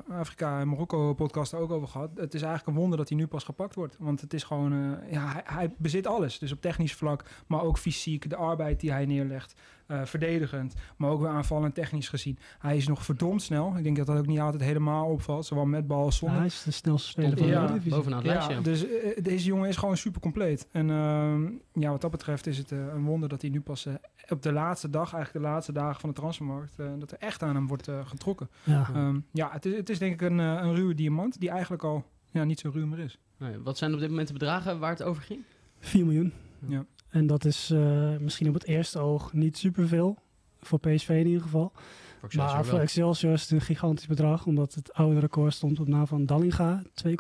Afrika 0.09 0.61
en 0.61 0.69
Marokko 0.69 1.15
podcast 1.15 1.55
ook 1.55 1.71
over 1.71 1.89
gehad. 1.89 2.11
Het 2.15 2.35
is 2.35 2.43
eigenlijk 2.43 2.71
een 2.73 2.83
wonder 2.83 2.99
dat 2.99 3.09
hij 3.09 3.19
nu 3.19 3.27
pas 3.27 3.44
gepakt 3.44 3.75
wordt. 3.75 3.97
Want 3.99 4.21
het 4.21 4.35
is 4.35 4.43
gewoon... 4.43 4.99
ja, 5.11 5.33
hij, 5.33 5.43
hij 5.44 5.75
bezit 5.79 6.06
alles. 6.06 6.39
Dus 6.39 6.53
op 6.53 6.61
technisch 6.61 6.94
vlak, 6.94 7.25
maar 7.47 7.62
ook 7.62 7.79
fysiek. 7.79 8.31
De 8.31 8.37
arbeid 8.37 8.81
die 8.81 8.93
hij 8.93 9.06
neerlegt. 9.06 9.55
Eh, 9.93 10.05
verdedigend, 10.05 10.75
maar 10.97 11.11
ook 11.11 11.21
weer 11.21 11.29
aanvallend 11.31 11.75
technisch 11.75 12.09
gezien. 12.09 12.39
Hij 12.59 12.77
is 12.77 12.89
nog 12.89 13.05
verdomd 13.05 13.43
snel. 13.43 13.77
Ik 13.77 13.85
denk 13.85 13.97
dat 13.97 14.06
dat 14.06 14.19
ook 14.19 14.27
niet 14.27 14.41
altijd 14.41 14.62
helemaal 14.62 15.06
opvalt. 15.06 15.47
Zowel 15.47 15.65
met 15.67 15.87
bal 15.87 16.05
als 16.05 16.15
Ja, 16.15 16.19
zonder. 16.19 16.39
hij 16.39 16.47
is 16.47 16.62
de 16.62 16.71
snelste 16.71 17.09
speler 17.09 17.37
van 17.37 17.47
de 17.47 17.53
Ja, 17.53 17.79
bovenaan 17.89 18.19
het 18.19 18.27
lijstje. 18.27 18.55
Ja, 18.55 18.61
dus 18.61 18.87
eh, 18.87 19.23
deze 19.23 19.47
jongen 19.47 19.69
is 19.69 19.77
gewoon 19.77 19.97
super 19.97 20.21
compleet. 20.21 20.69
En 20.73 20.91
ehm, 20.91 21.43
ja, 21.83 21.91
wat 21.91 22.00
dat 22.00 22.11
betreft 22.11 22.47
is 22.47 22.59
het 22.59 22.73
eh, 22.73 22.79
een 22.79 23.05
wonder 23.05 23.29
dat 23.29 23.41
hij 23.43 23.50
nu 23.50 23.61
pas 23.61 23.87
eh, 23.87 23.94
op 24.29 24.43
de 24.43 24.53
laatste 24.53 24.91
dag, 24.91 25.12
eigenlijk 25.15 25.44
de 25.44 25.50
laatste 25.50 25.73
dagen 25.73 26.00
van 26.00 26.09
de 26.09 26.15
transfermarkt, 26.15 26.79
eh, 26.79 26.87
dat 26.99 27.11
er 27.11 27.19
echt 27.19 27.43
aan 27.43 27.55
hem 27.55 27.67
wordt 27.67 27.89
getrokken. 28.05 28.49
Ja. 28.65 28.89
Ehm, 28.94 29.19
ja, 29.33 29.49
het 29.53 29.65
is, 29.67 29.77
het 29.77 29.91
is 29.91 29.99
denk 29.99 30.12
ik 30.12 30.21
een, 30.21 30.39
een 30.39 30.75
ruwe 30.75 30.94
diamant 30.94 31.41
die 31.41 31.50
eigenlijk 31.50 31.85
al 31.85 32.05
ja, 32.31 32.44
niet 32.44 32.61
zo 32.61 32.71
ruw 32.73 32.87
meer 32.87 32.99
is. 32.99 33.19
Nee, 33.37 33.59
wat 33.59 33.79
zijn 33.79 33.94
op 33.94 33.99
dit 34.00 34.09
moment 34.09 34.27
de 34.27 34.33
bedragen 34.33 34.79
waar 34.79 34.91
het 34.91 35.03
over 35.03 35.23
ging? 35.23 35.41
4 35.79 36.05
miljoen. 36.05 36.33
Ja. 36.69 36.85
En 37.12 37.26
dat 37.26 37.44
is 37.44 37.70
eh, 37.70 38.17
misschien 38.19 38.49
op 38.49 38.55
het 38.55 38.64
eerste 38.64 38.99
oog 38.99 39.32
niet 39.32 39.59
superveel. 39.59 40.19
Voor 40.61 40.79
PSV 40.79 41.09
in 41.09 41.26
ieder 41.26 41.43
geval. 41.43 41.73
Voor 41.75 42.29
Excelsior 42.29 42.55
Maar 42.55 42.64
voor. 42.64 42.79
Excelsior 42.79 43.32
is 43.32 43.43
het 43.43 43.50
een 43.50 43.61
gigantisch 43.61 44.06
bedrag. 44.06 44.47
Omdat 44.47 44.75
het 44.75 44.93
oude 44.93 45.20
record 45.20 45.55
stond 45.55 45.81
op 45.81 45.88
naam 45.88 46.06
van 46.06 46.26
Dallinga. 46.26 46.82
2,6 46.82 47.14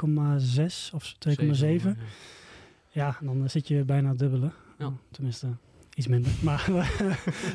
of 0.94 1.14
2,7. 1.28 1.50
Zeven, 1.50 1.98
Ja, 2.88 3.16
dan 3.20 3.50
zit 3.50 3.68
je 3.68 3.84
bijna 3.84 4.08
het 4.08 4.18
dubbele. 4.18 4.50
Ja. 4.78 4.92
Tenminste, 5.10 5.46
iets 5.94 6.06
minder. 6.06 6.32
Maar 6.44 6.66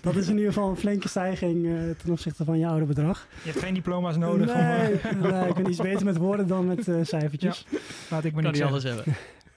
dat 0.01 0.15
is 0.15 0.27
in 0.27 0.37
ieder 0.37 0.53
geval 0.53 0.69
een 0.69 0.77
flinke 0.77 1.07
stijging 1.07 1.65
eh, 1.65 1.71
ten 2.03 2.11
opzichte 2.11 2.43
van 2.43 2.59
je 2.59 2.67
oude 2.67 2.85
bedrag. 2.85 3.27
Je 3.43 3.49
hebt 3.51 3.63
geen 3.63 3.73
diploma's 3.73 4.17
nodig. 4.17 4.49
om, 4.49 4.55
Nee, 4.55 4.93
eh, 4.93 5.21
nee, 5.21 5.47
ik 5.49 5.55
ben 5.55 5.69
iets 5.69 5.81
beter 5.81 6.05
met 6.05 6.17
woorden 6.17 6.47
dan 6.47 6.65
met 6.65 6.87
eh, 6.87 6.95
cijfertjes. 7.13 7.65
laat 8.09 8.23
ik 8.23 8.33
me 8.33 8.41
Kan 8.41 8.51
niet 8.51 8.63
alles 8.63 8.83
hebben. 8.83 9.03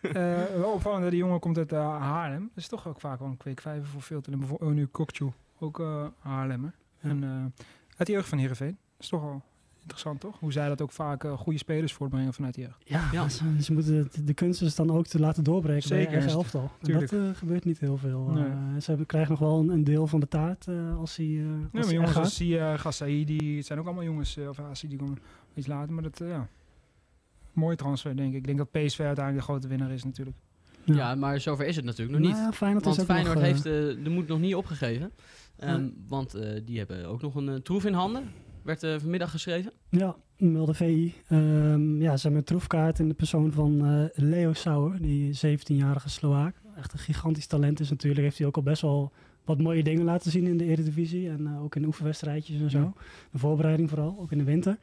Eh, 0.12 0.43
wel 0.56 0.73
opvallend, 0.73 1.11
die 1.11 1.19
jongen 1.19 1.41
komt 1.41 1.58
uit 1.58 1.73
eh, 1.73 1.97
Haarlem. 1.99 2.41
Dat 2.41 2.56
is 2.56 2.69
toch 2.69 2.88
ook 2.88 3.00
vaak 3.00 3.19
wel 3.19 3.29
een 3.29 3.37
kweekvijver 3.37 3.87
voor 3.88 4.02
veel 4.02 4.20
te 4.20 4.37
Bijvoorbeeld 4.37 4.75
nu 4.75 4.87
Kokchu, 4.87 5.29
ook 5.58 5.81
eh 5.81 6.06
Haarlemmer. 6.19 6.75
Ja. 7.00 7.08
En 7.11 7.25
eh 7.25 7.64
uit 7.97 8.06
de 8.06 8.12
jeugd 8.12 8.29
van 8.29 8.38
Heerenveen. 8.38 8.76
Dat 8.93 9.00
is 9.00 9.08
toch 9.08 9.23
wel 9.23 9.43
interessant, 9.81 10.20
toch? 10.20 10.38
Hoe 10.38 10.52
zij 10.52 10.69
dat 10.69 10.81
ook 10.81 10.91
vaak 10.93 11.25
goede 11.37 11.58
spelers 11.58 11.93
voortbrengen 11.93 12.32
vanuit 12.35 12.55
de 12.55 12.61
jeugd. 12.61 12.76
Ja, 12.85 13.08
Ja. 13.12 13.29
Ze, 13.29 13.62
ze 13.62 13.73
moeten 13.73 13.94
het- 13.97 14.26
de 14.26 14.35
kunst 14.35 14.62
is 14.62 14.75
dan 14.75 14.91
ook 14.91 15.06
te 15.06 15.20
laten 15.20 15.44
doorbreken 15.44 15.88
bij 15.88 15.99
Zeker, 15.99 16.12
je 16.12 16.19
eigen 16.19 16.37
elftal. 16.37 16.70
Dat 16.81 17.12
eh, 17.12 17.29
gebeurt 17.35 17.64
niet 17.64 17.79
heel 17.81 17.97
veel. 17.97 18.20
Nee. 18.25 18.44
Eh, 18.44 18.52
ze 18.81 18.85
hebben, 18.87 19.06
krijgen 19.06 19.31
nog 19.31 19.41
wel 19.41 19.58
een, 19.61 19.69
een 19.69 19.85
deel 19.85 20.06
van 20.06 20.20
de 20.20 20.29
taart 20.29 20.67
eh, 20.67 20.99
als 20.99 21.17
hij 21.17 21.26
uh, 21.26 21.44
Ja, 21.49 21.69
maar 21.73 21.93
jongens 21.93 22.17
als 22.17 22.35
Sia, 22.35 22.76
Gassaidi, 22.76 23.56
het 23.56 23.67
zijn 23.67 23.79
ook 23.79 23.85
allemaal 23.87 24.05
jongens, 24.05 24.37
eh, 24.37 24.49
of 24.49 24.58
Asi, 24.61 24.88
die 24.88 24.99
komen 24.99 25.19
iets 25.55 25.67
later. 25.67 25.93
Maar 25.94 26.02
dat, 26.02 26.19
ja, 26.19 26.49
mooie 27.52 27.76
transfer, 27.76 28.17
denk 28.17 28.31
ik. 28.31 28.37
Ik 28.37 28.47
denk 28.47 28.58
dat 28.58 28.70
PSV 28.70 29.00
uiteindelijk 29.00 29.47
de 29.47 29.52
grote 29.52 29.69
winnaar 29.69 29.91
is 29.91 30.05
natuurlijk. 30.05 30.37
Ja, 30.85 31.14
maar 31.14 31.41
zover 31.41 31.67
is 31.67 31.76
het 31.76 31.85
natuurlijk 31.85 32.19
nog 32.19 32.26
niet. 32.26 32.37
Nou 32.37 32.50
ja, 32.50 32.52
Feyenoord 32.52 32.85
Want 32.85 32.97
is 32.97 33.02
ook 33.02 33.08
Feyenoord 33.08 33.35
nog, 33.35 33.44
eh, 33.44 33.50
heeft 33.50 33.67
eh, 33.67 34.05
de 34.05 34.11
moed 34.11 34.26
nog 34.26 34.38
niet 34.38 34.55
opgegeven. 34.55 35.12
Ehm. 35.56 35.88
Want 36.08 36.35
eh, 36.35 36.61
die 36.64 36.79
hebben 36.79 37.05
ook 37.06 37.23
nog 37.23 37.35
een 37.35 37.62
troef 37.62 37.85
in 37.85 37.93
handen. 37.93 38.25
Werd 38.62 38.82
eh, 38.82 38.94
vanmiddag 38.99 39.31
geschreven. 39.31 39.73
Ja, 39.88 40.17
meldde 40.37 40.75
VI. 40.75 41.14
Ehm, 41.29 42.02
ja, 42.02 42.17
ze 42.17 42.23
hebben 42.23 42.41
een 42.41 42.44
troefkaart 42.44 42.99
in 42.99 43.08
de 43.08 43.14
persoon 43.14 43.52
van 43.52 43.87
eh, 43.87 44.25
Leo 44.25 44.52
Sauer, 44.52 45.00
die 45.00 45.38
17-jarige 45.47 46.08
Sloaak. 46.08 46.55
Echt 46.76 46.93
een 46.93 46.99
gigantisch 46.99 47.47
talent 47.47 47.81
is 47.81 47.91
natuurlijk. 47.91 48.23
Heeft 48.23 48.38
hij 48.38 48.47
ook 48.47 48.56
al 48.56 48.62
best 48.62 48.82
wel 48.82 49.12
wat 49.44 49.58
mooie 49.58 49.82
dingen 49.82 50.05
laten 50.05 50.31
zien 50.31 50.47
in 50.47 50.56
de 50.56 50.64
Eredivisie. 50.64 51.29
En 51.29 51.58
ook 51.58 51.75
in 51.75 51.81
de 51.81 51.87
oefenwedstrijdjes 51.87 52.61
en 52.61 52.70
zo. 52.70 52.79
Ja. 52.79 52.93
De 53.31 53.38
voorbereiding 53.38 53.88
vooral, 53.88 54.17
ook 54.20 54.32
in 54.32 54.38
de 54.38 54.44
winter. 54.44 54.79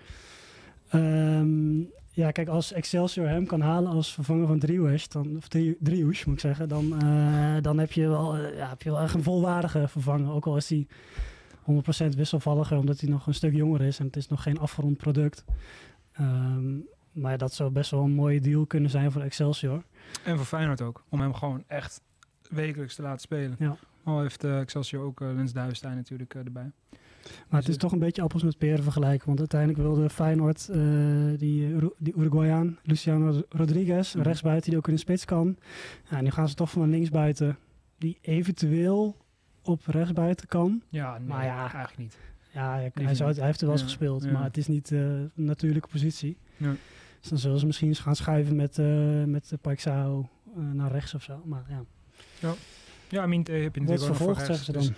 Ehm, 0.90 1.80
ja, 2.18 2.32
kijk, 2.32 2.48
als 2.48 2.72
Excelsior 2.72 3.28
hem 3.28 3.46
kan 3.46 3.62
halen 3.62 3.92
als 3.92 4.14
vervanger 4.14 4.48
van 4.48 4.60
Driouche, 4.60 5.08
dan, 5.10 5.38
of 5.38 5.48
Dri- 5.48 5.78
Driouche 5.80 6.24
moet 6.26 6.34
ik 6.36 6.40
zeggen, 6.42 6.70
dan, 6.70 7.02
eh, 7.02 7.56
dan 7.62 7.78
heb, 7.78 7.92
je 7.92 8.08
wel, 8.08 8.36
eh, 8.38 8.58
ja, 8.58 8.70
heb 8.70 8.82
je 8.82 8.92
wel 8.92 9.00
echt 9.02 9.14
een 9.14 9.24
volwaardige 9.24 9.88
vervanger. 9.88 10.32
Ook 10.32 10.46
al 10.46 10.58
is 10.58 10.70
hij 10.70 10.88
100% 11.64 12.16
wisselvalliger, 12.16 12.78
omdat 12.78 13.00
hij 13.00 13.10
nog 13.10 13.28
een 13.28 13.34
stuk 13.34 13.54
jonger 13.54 13.82
is 13.82 14.00
en 14.00 14.06
het 14.06 14.16
is 14.16 14.28
nog 14.28 14.44
geen 14.44 14.60
afgerond 14.60 14.98
product. 14.98 15.46
Ehm, 16.12 16.76
maar 17.12 17.32
ja, 17.32 17.38
dat 17.38 17.54
zou 17.54 17.72
best 17.72 17.92
wel 17.92 18.04
een 18.04 18.12
mooie 18.14 18.42
deal 18.42 18.66
kunnen 18.66 18.90
zijn 18.90 19.12
voor 19.12 19.22
Excelsior. 19.22 19.84
En 20.24 20.36
voor 20.38 20.46
Feyenoord 20.46 20.82
ook. 20.82 21.04
Om 21.10 21.20
hem 21.22 21.34
gewoon 21.34 21.64
echt 21.68 22.02
wekelijks 22.50 22.96
te 22.96 23.02
laten 23.02 23.22
spelen. 23.22 23.56
Ja. 23.60 23.78
Al 24.04 24.22
heeft 24.22 24.44
eh, 24.44 24.60
Excelsior 24.60 25.04
ook 25.04 25.20
Lens 25.20 25.54
Duivenstein 25.54 25.96
natuurlijk 25.96 26.36
erbij. 26.36 26.72
Maar 27.50 27.60
het 27.60 27.70
is 27.70 27.78
toch 27.78 27.92
een 27.92 28.00
beetje 28.00 28.22
appels 28.22 28.44
met 28.44 28.58
peren 28.58 28.84
vergelijken. 28.84 29.28
Want 29.28 29.40
uiteindelijk 29.40 29.80
wilde 29.82 30.10
Feyenoord 30.10 30.70
eh, 30.70 30.80
die, 31.38 31.76
die 31.98 32.14
Uruguayan, 32.18 32.78
Luciano 32.84 33.42
Rodriguez, 33.50 34.14
een 34.14 34.20
Mhm. 34.20 34.28
rechtsbuiten 34.28 34.70
die 34.70 34.80
ook 34.80 34.88
in 34.88 34.94
de 34.94 35.00
spits 35.00 35.26
kan. 35.26 35.58
Ja, 36.10 36.22
nu 36.22 36.30
gaan 36.30 36.50
ze 36.50 36.56
toch 36.56 36.70
van 36.72 36.90
linksbuiten 36.90 37.58
die 37.98 38.18
eventueel 38.22 39.16
op 39.62 39.86
rechtsbuiten 39.86 40.48
kan. 40.48 40.82
Ja, 40.90 41.18
nee, 41.18 41.28
Maar 41.28 41.46
ja. 41.46 41.60
eigenlijk 41.60 41.98
niet. 41.98 42.18
Ja, 42.54 42.90
hij, 42.94 43.16
zou, 43.16 43.34
hij 43.34 43.46
heeft 43.46 43.60
er 43.62 43.66
wel 43.68 43.76
eens 43.76 43.84
Ja, 43.84 43.90
gespeeld, 43.90 44.24
ja. 44.24 44.32
maar 44.32 44.44
het 44.44 44.58
is 44.58 44.68
niet 44.68 44.92
eh, 44.92 45.00
een 45.00 45.32
natuurlijke 45.36 45.88
positie. 45.88 46.38
Ja. 46.58 46.76
Dus 47.20 47.30
dan 47.30 47.38
zullen 47.38 47.60
ze 47.60 47.66
misschien 47.66 47.88
eens 47.88 48.00
gaan 48.00 48.16
schuiven 48.16 48.56
met, 48.56 48.80
eh 48.80 49.24
met 49.24 49.50
de 49.50 49.58
Paixao 49.58 50.30
eh, 50.56 50.62
naar 50.74 50.92
rechts 50.92 51.14
of 51.16 51.24
zo. 51.24 51.42
Maar 51.46 51.66
ja, 51.70 52.54
Ja, 53.10 53.26
Minte 53.26 53.52
heb 53.52 53.76
je 53.76 53.82
wordt 53.84 53.92
natuurlijk 53.92 54.08
voor 54.08 54.16
vervolgd, 54.16 54.46
zeggen 54.46 54.66
ze 54.66 54.72
dan. 54.72 54.82
dus- 54.82 54.92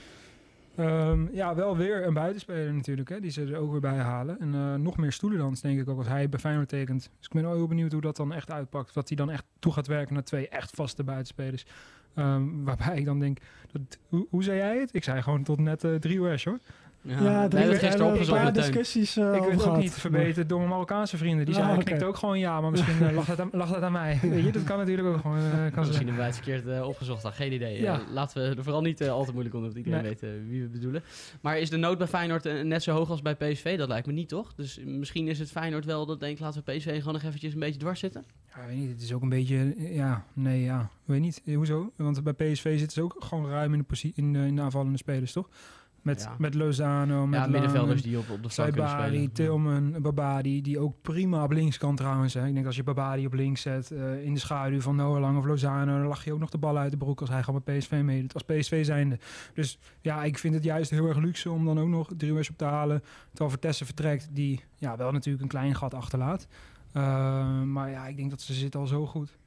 Ehm, 0.80 1.28
ja, 1.32 1.56
wel 1.56 1.78
weer 1.78 2.06
een 2.06 2.14
buitenspeler 2.14 2.74
natuurlijk, 2.74 3.10
hè, 3.10 3.20
die 3.20 3.32
ze 3.32 3.44
er 3.44 3.58
ook 3.58 3.72
weer 3.72 3.80
bij 3.80 3.98
halen. 3.98 4.40
En 4.40 4.54
eh, 4.54 4.76
nog 4.76 4.98
meer 4.98 5.12
stoelendans, 5.12 5.62
denk 5.62 5.80
ik 5.80 5.90
ook, 5.90 5.98
als 5.98 6.08
hij 6.08 6.30
bij 6.30 6.40
Feyenoord 6.40 6.70
tekent. 6.70 7.02
Dus 7.18 7.28
ik 7.28 7.34
ben 7.34 7.44
wel 7.44 7.56
heel 7.56 7.68
benieuwd 7.68 7.92
hoe 7.92 8.02
dat 8.02 8.16
dan 8.16 8.34
echt 8.34 8.52
uitpakt. 8.52 8.94
Dat 8.94 9.08
hij 9.08 9.18
dan 9.18 9.30
echt 9.30 9.46
toe 9.60 9.74
gaat 9.74 9.88
werken 9.88 10.14
naar 10.14 10.24
twee 10.24 10.48
echt 10.50 10.76
vaste 10.76 11.04
buitenspelers. 11.04 11.66
Ehm, 12.14 12.64
waarbij 12.64 12.98
ik 12.98 13.06
dan 13.06 13.20
denk, 13.20 13.38
dat, 13.72 13.82
hoe, 14.08 14.28
hoe 14.30 14.44
zei 14.44 14.58
jij 14.58 14.80
het? 14.80 14.94
Ik 14.94 15.04
zei 15.04 15.22
gewoon 15.22 15.44
tot 15.44 15.60
net 15.60 15.84
eh 15.84 15.96
drie 15.96 16.18
uur, 16.18 16.42
hoor. 16.44 16.60
Ja, 17.02 17.12
Ja, 17.12 17.20
we 17.20 17.26
hebben 17.30 17.50
drie- 17.50 17.76
gisteren 17.76 17.98
we 18.06 18.12
opgezocht 18.12 18.38
een 18.38 18.44
paar 18.44 18.54
discussies 18.54 19.18
eh, 19.18 19.24
ik 19.24 19.30
over 19.30 19.46
weet 19.46 19.54
ook 19.56 19.62
gehad. 19.62 19.78
niet 19.80 19.94
verbeterd 19.94 20.50
door 20.50 20.58
mijn 20.58 20.70
Marokkaanse 20.70 21.18
vrienden. 21.18 21.46
Die 21.46 21.56
Ah, 21.56 21.76
zeiden, 21.76 22.08
ook 22.08 22.16
gewoon 22.18 22.40
ja, 22.40 22.62
maar 22.62 22.72
misschien 22.72 23.08
eh, 23.08 23.16
lag, 23.16 23.26
dat 23.26 23.40
aan, 23.40 23.50
lag 23.52 23.72
dat 23.72 23.82
aan 23.82 23.92
mij. 23.92 24.20
Weet 24.22 24.44
je, 24.44 24.52
dat 24.52 24.64
kan 24.64 24.78
natuurlijk 24.78 25.08
ook 25.08 25.18
gewoon. 25.22 25.38
eh, 25.38 25.44
kan 25.52 25.60
Misschien 25.62 25.84
zijn. 25.84 25.96
hebben 25.96 26.16
wij 26.16 26.26
het 26.26 26.36
verkeerd 26.36 26.82
opgezocht. 26.84 27.24
dan 27.24 27.34
geen 27.34 27.54
idee. 27.54 27.82
Ja. 27.82 28.02
Laten 28.14 28.42
we 28.50 28.56
er 28.56 28.64
vooral 28.64 28.82
niet 28.82 29.10
al 29.10 29.26
te 29.26 29.32
moeilijk 29.32 29.56
om 29.56 29.62
doen, 29.62 29.70
dat 29.70 29.78
iedereen 29.78 30.02
Nee. 30.04 30.16
weet 30.22 30.48
wie 30.48 30.62
we 30.62 30.68
bedoelen. 30.68 31.04
Maar 31.42 31.60
is 31.60 31.70
de 31.70 31.78
nood 31.78 31.98
bij 31.98 32.08
Feyenoord 32.08 32.64
net 32.64 32.84
zo 32.84 32.92
hoog 32.94 33.10
als 33.10 33.22
bij 33.22 33.36
PSV? 33.36 33.78
Dat 33.78 33.88
lijkt 33.88 34.08
me 34.08 34.14
niet, 34.14 34.30
toch? 34.30 34.54
Dus 34.56 34.80
misschien 34.86 35.28
is 35.28 35.40
het 35.40 35.52
Feyenoord 35.52 35.86
wel 35.86 36.06
dat 36.06 36.20
denkt, 36.20 36.40
laten 36.40 36.62
we 36.66 36.72
PSV 36.72 36.98
gewoon 36.98 37.14
nog 37.14 37.24
eventjes 37.24 37.54
een 37.54 37.60
beetje 37.60 37.80
dwars 37.80 38.00
zitten. 38.00 38.26
Ja, 38.56 38.66
weet 38.68 38.78
niet, 38.78 38.90
het 38.92 39.02
is 39.02 39.14
ook 39.14 39.22
een 39.22 39.30
beetje, 39.30 39.76
ja, 39.94 40.24
nee, 40.34 40.62
ja, 40.64 40.90
weet 41.06 41.20
niet, 41.22 41.42
hoezo? 41.54 41.92
Want 41.96 42.24
bij 42.24 42.34
PSV 42.34 42.64
zitten 42.78 42.92
ze 42.92 43.02
ook 43.02 43.16
gewoon 43.20 43.50
ruim 43.50 43.74
in 43.74 43.86
de, 43.88 44.12
in 44.16 44.34
de, 44.34 44.40
in 44.40 44.56
de 44.56 44.62
aanvallende 44.62 44.98
spelers, 44.98 45.32
toch? 45.32 45.50
Met, 46.02 46.22
Ja. 46.22 46.36
met 46.38 46.54
Lozano, 46.54 47.28
met 47.28 47.40
ja, 47.40 47.48
middenvelders 47.48 48.02
die 48.02 48.18
op, 48.18 48.30
op 48.30 48.44
de 48.44 48.50
flank 48.50 48.72
kunnen 48.74 48.90
spelen. 48.90 49.32
Tilman, 49.32 50.02
Babadi, 50.02 50.62
die 50.62 50.80
ook 50.80 51.02
prima 51.02 51.44
op 51.44 51.52
links 51.52 51.78
kan 51.78 51.96
trouwens. 51.96 52.34
Hè. 52.34 52.48
Ik 52.48 52.54
denk 52.54 52.66
als 52.66 52.76
je 52.76 52.84
Babadi 52.84 53.26
op 53.26 53.34
links 53.34 53.62
zet, 53.62 53.92
eh, 53.92 54.24
in 54.24 54.34
de 54.34 54.40
schaduw 54.40 54.82
van 54.82 54.96
Noah 54.96 55.20
Lang 55.20 55.38
of 55.38 55.46
Lozano, 55.46 55.98
dan 55.98 56.08
lach 56.08 56.26
je 56.26 56.34
ook 56.34 56.40
nog 56.40 56.50
de 56.50 56.58
bal 56.58 56.78
uit 56.78 56.92
de 56.92 56.98
broek 56.98 57.20
als 57.20 57.30
hij 57.30 57.44
gewoon 57.44 57.62
bij 57.66 57.78
PSV 57.78 58.02
meedoet, 58.04 58.34
als 58.34 58.44
PSV 58.44 58.86
zijnde. 58.86 59.20
Dus 59.54 59.80
ja, 60.02 60.24
ik 60.24 60.38
vind 60.38 60.54
het 60.54 60.64
juist 60.64 60.90
heel 60.90 61.08
erg 61.08 61.18
luxe 61.18 61.52
om 61.52 61.66
dan 61.66 61.80
ook 61.80 61.88
nog 61.88 62.10
Driehuis 62.18 62.50
op 62.50 62.58
te 62.58 62.66
halen, 62.66 63.04
terwijl 63.30 63.50
Vertessen 63.50 63.86
vertrekt, 63.86 64.28
die 64.32 64.64
ja, 64.76 64.98
wel 64.98 65.12
natuurlijk 65.12 65.44
een 65.44 65.50
klein 65.50 65.76
gat 65.76 65.94
achterlaat. 65.94 66.48
Uh, 66.94 67.62
maar 67.62 67.90
ja, 67.90 68.08
ik 68.08 68.16
denk 68.18 68.30
dat 68.30 68.42
ze 68.42 68.54
zitten 68.54 68.80
al 68.80 68.88
zo 68.88 69.06
goed. 69.06 69.38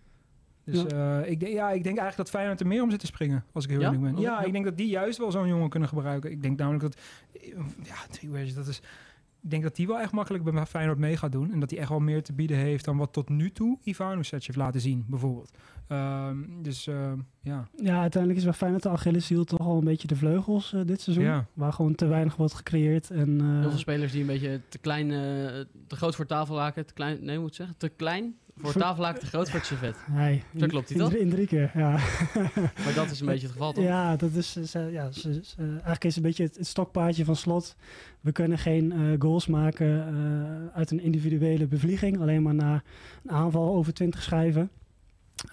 Dus 0.65 0.85
ja. 0.89 1.21
Uh, 1.21 1.31
ik, 1.31 1.41
denk, 1.41 1.53
ja, 1.53 1.71
ik 1.71 1.85
denk 1.85 1.99
eigenlijk 1.99 2.17
dat 2.17 2.31
Feyenoord 2.31 2.61
er 2.61 2.67
meer 2.67 2.83
om 2.83 2.91
zit 2.91 3.01
te 3.01 3.07
springen, 3.07 3.45
als 3.53 3.65
ik 3.65 3.71
heel 3.71 3.81
eerlijk 3.81 4.03
ja? 4.03 4.11
ben. 4.11 4.21
Ja, 4.21 4.45
ik 4.45 4.53
denk 4.53 4.65
dat 4.65 4.77
die 4.77 4.89
juist 4.89 5.19
wel 5.19 5.31
zo'n 5.31 5.49
jongen 5.49 5.69
kunnen 5.69 5.89
gebruiken. 5.89 6.31
Ik 6.31 6.43
denk 6.43 6.59
namelijk 6.59 6.83
dat, 6.83 6.97
ja, 7.83 7.97
Driehuis, 8.11 8.55
dat 8.55 8.67
is... 8.67 8.83
Ik 9.43 9.51
denk 9.51 9.63
dat 9.63 9.77
die 9.77 9.87
wel 9.87 10.01
echt 10.01 10.13
makkelijk 10.13 10.45
bij 10.45 10.67
Feyenoord 10.67 10.99
mee 10.99 11.17
gaat 11.17 11.33
doen. 11.33 11.53
En 11.53 11.61
dat 11.61 11.71
hij 11.71 11.79
echt 11.79 11.89
wel 11.89 12.01
meer 12.01 12.23
te 12.23 12.33
bieden 12.33 12.57
heeft 12.57 12.85
dan 12.85 12.97
wat 12.97 13.13
tot 13.13 13.29
nu 13.29 13.51
toe 13.51 13.79
Ivanovic 13.83 14.27
heeft 14.31 14.57
laten 14.57 14.81
zien, 14.81 15.05
bijvoorbeeld. 15.09 15.51
Uh, 15.89 16.29
dus 16.61 16.87
uh, 16.87 17.13
ja. 17.41 17.69
Ja, 17.77 18.01
uiteindelijk 18.01 18.41
is 18.41 18.45
bij 18.45 18.53
Feyenoord 18.53 18.83
de 18.83 18.89
Achilleshiel 18.89 19.45
toch 19.45 19.61
al 19.61 19.79
een 19.79 19.85
beetje 19.85 20.09
de 20.09 20.17
vleugels 20.17 20.73
uh, 20.73 20.81
dit 20.85 21.01
seizoen. 21.01 21.25
Ja. 21.25 21.47
Waar 21.53 21.73
gewoon 21.73 21.95
te 21.95 22.07
weinig 22.07 22.37
wordt 22.37 22.55
gecreëerd. 22.55 23.11
En, 23.11 23.29
uh, 23.29 23.61
Heel 23.61 23.71
veel 23.71 23.79
spelers 23.79 24.13
die 24.13 24.21
een 24.21 24.27
beetje 24.27 24.61
te 24.69 24.79
klein, 24.79 25.11
uh, 25.11 25.19
te 25.87 25.97
groot 25.97 26.17
voor 26.17 26.27
tafellaken, 26.27 26.87
te 26.87 26.95
klein, 26.95 27.25
nee, 27.25 27.39
moet 27.39 27.49
ik 27.49 27.55
zeggen, 27.55 27.77
te 27.77 27.89
klein 27.89 28.35
voor 28.57 28.73
tafellaken, 28.73 29.21
te 29.21 29.27
groot 29.27 29.51
voor 29.51 29.59
het 29.59 29.69
servet. 29.69 29.97
Nee, 30.11 30.43
Zo 30.59 30.67
klopt 30.67 30.89
hij 30.89 30.99
toch? 30.99 31.15
In, 31.15 31.31
drie 31.31 31.47
keer, 31.47 31.71
ja. 31.75 31.91
maar 32.85 32.93
dat 32.95 33.11
is 33.11 33.21
een 33.21 33.27
beetje 33.27 33.47
het 33.47 33.53
geval, 33.53 33.73
toch? 33.73 33.85
Ja, 33.85 34.17
dat 34.17 34.33
is, 34.33 34.59
ja, 34.73 35.11
eigenlijk 35.57 36.05
is 36.05 36.17
een 36.17 36.23
beetje 36.23 36.43
het, 36.43 36.57
het 36.57 36.67
stokpaardje 36.67 37.25
van 37.25 37.37
slot. 37.37 37.77
We 38.21 38.33
kunnen 38.33 38.59
geen 38.59 38.93
uh, 38.93 39.21
goals 39.21 39.47
maken 39.47 40.15
uh, 40.15 40.77
uit 40.77 40.91
een 40.91 41.01
individuele 41.01 41.67
bevlieging, 41.67 42.21
alleen 42.21 42.43
maar 42.43 42.55
na 42.55 42.83
een 43.25 43.31
aanval 43.31 43.75
over 43.75 43.95
20 43.95 44.23
schijven. 44.23 44.71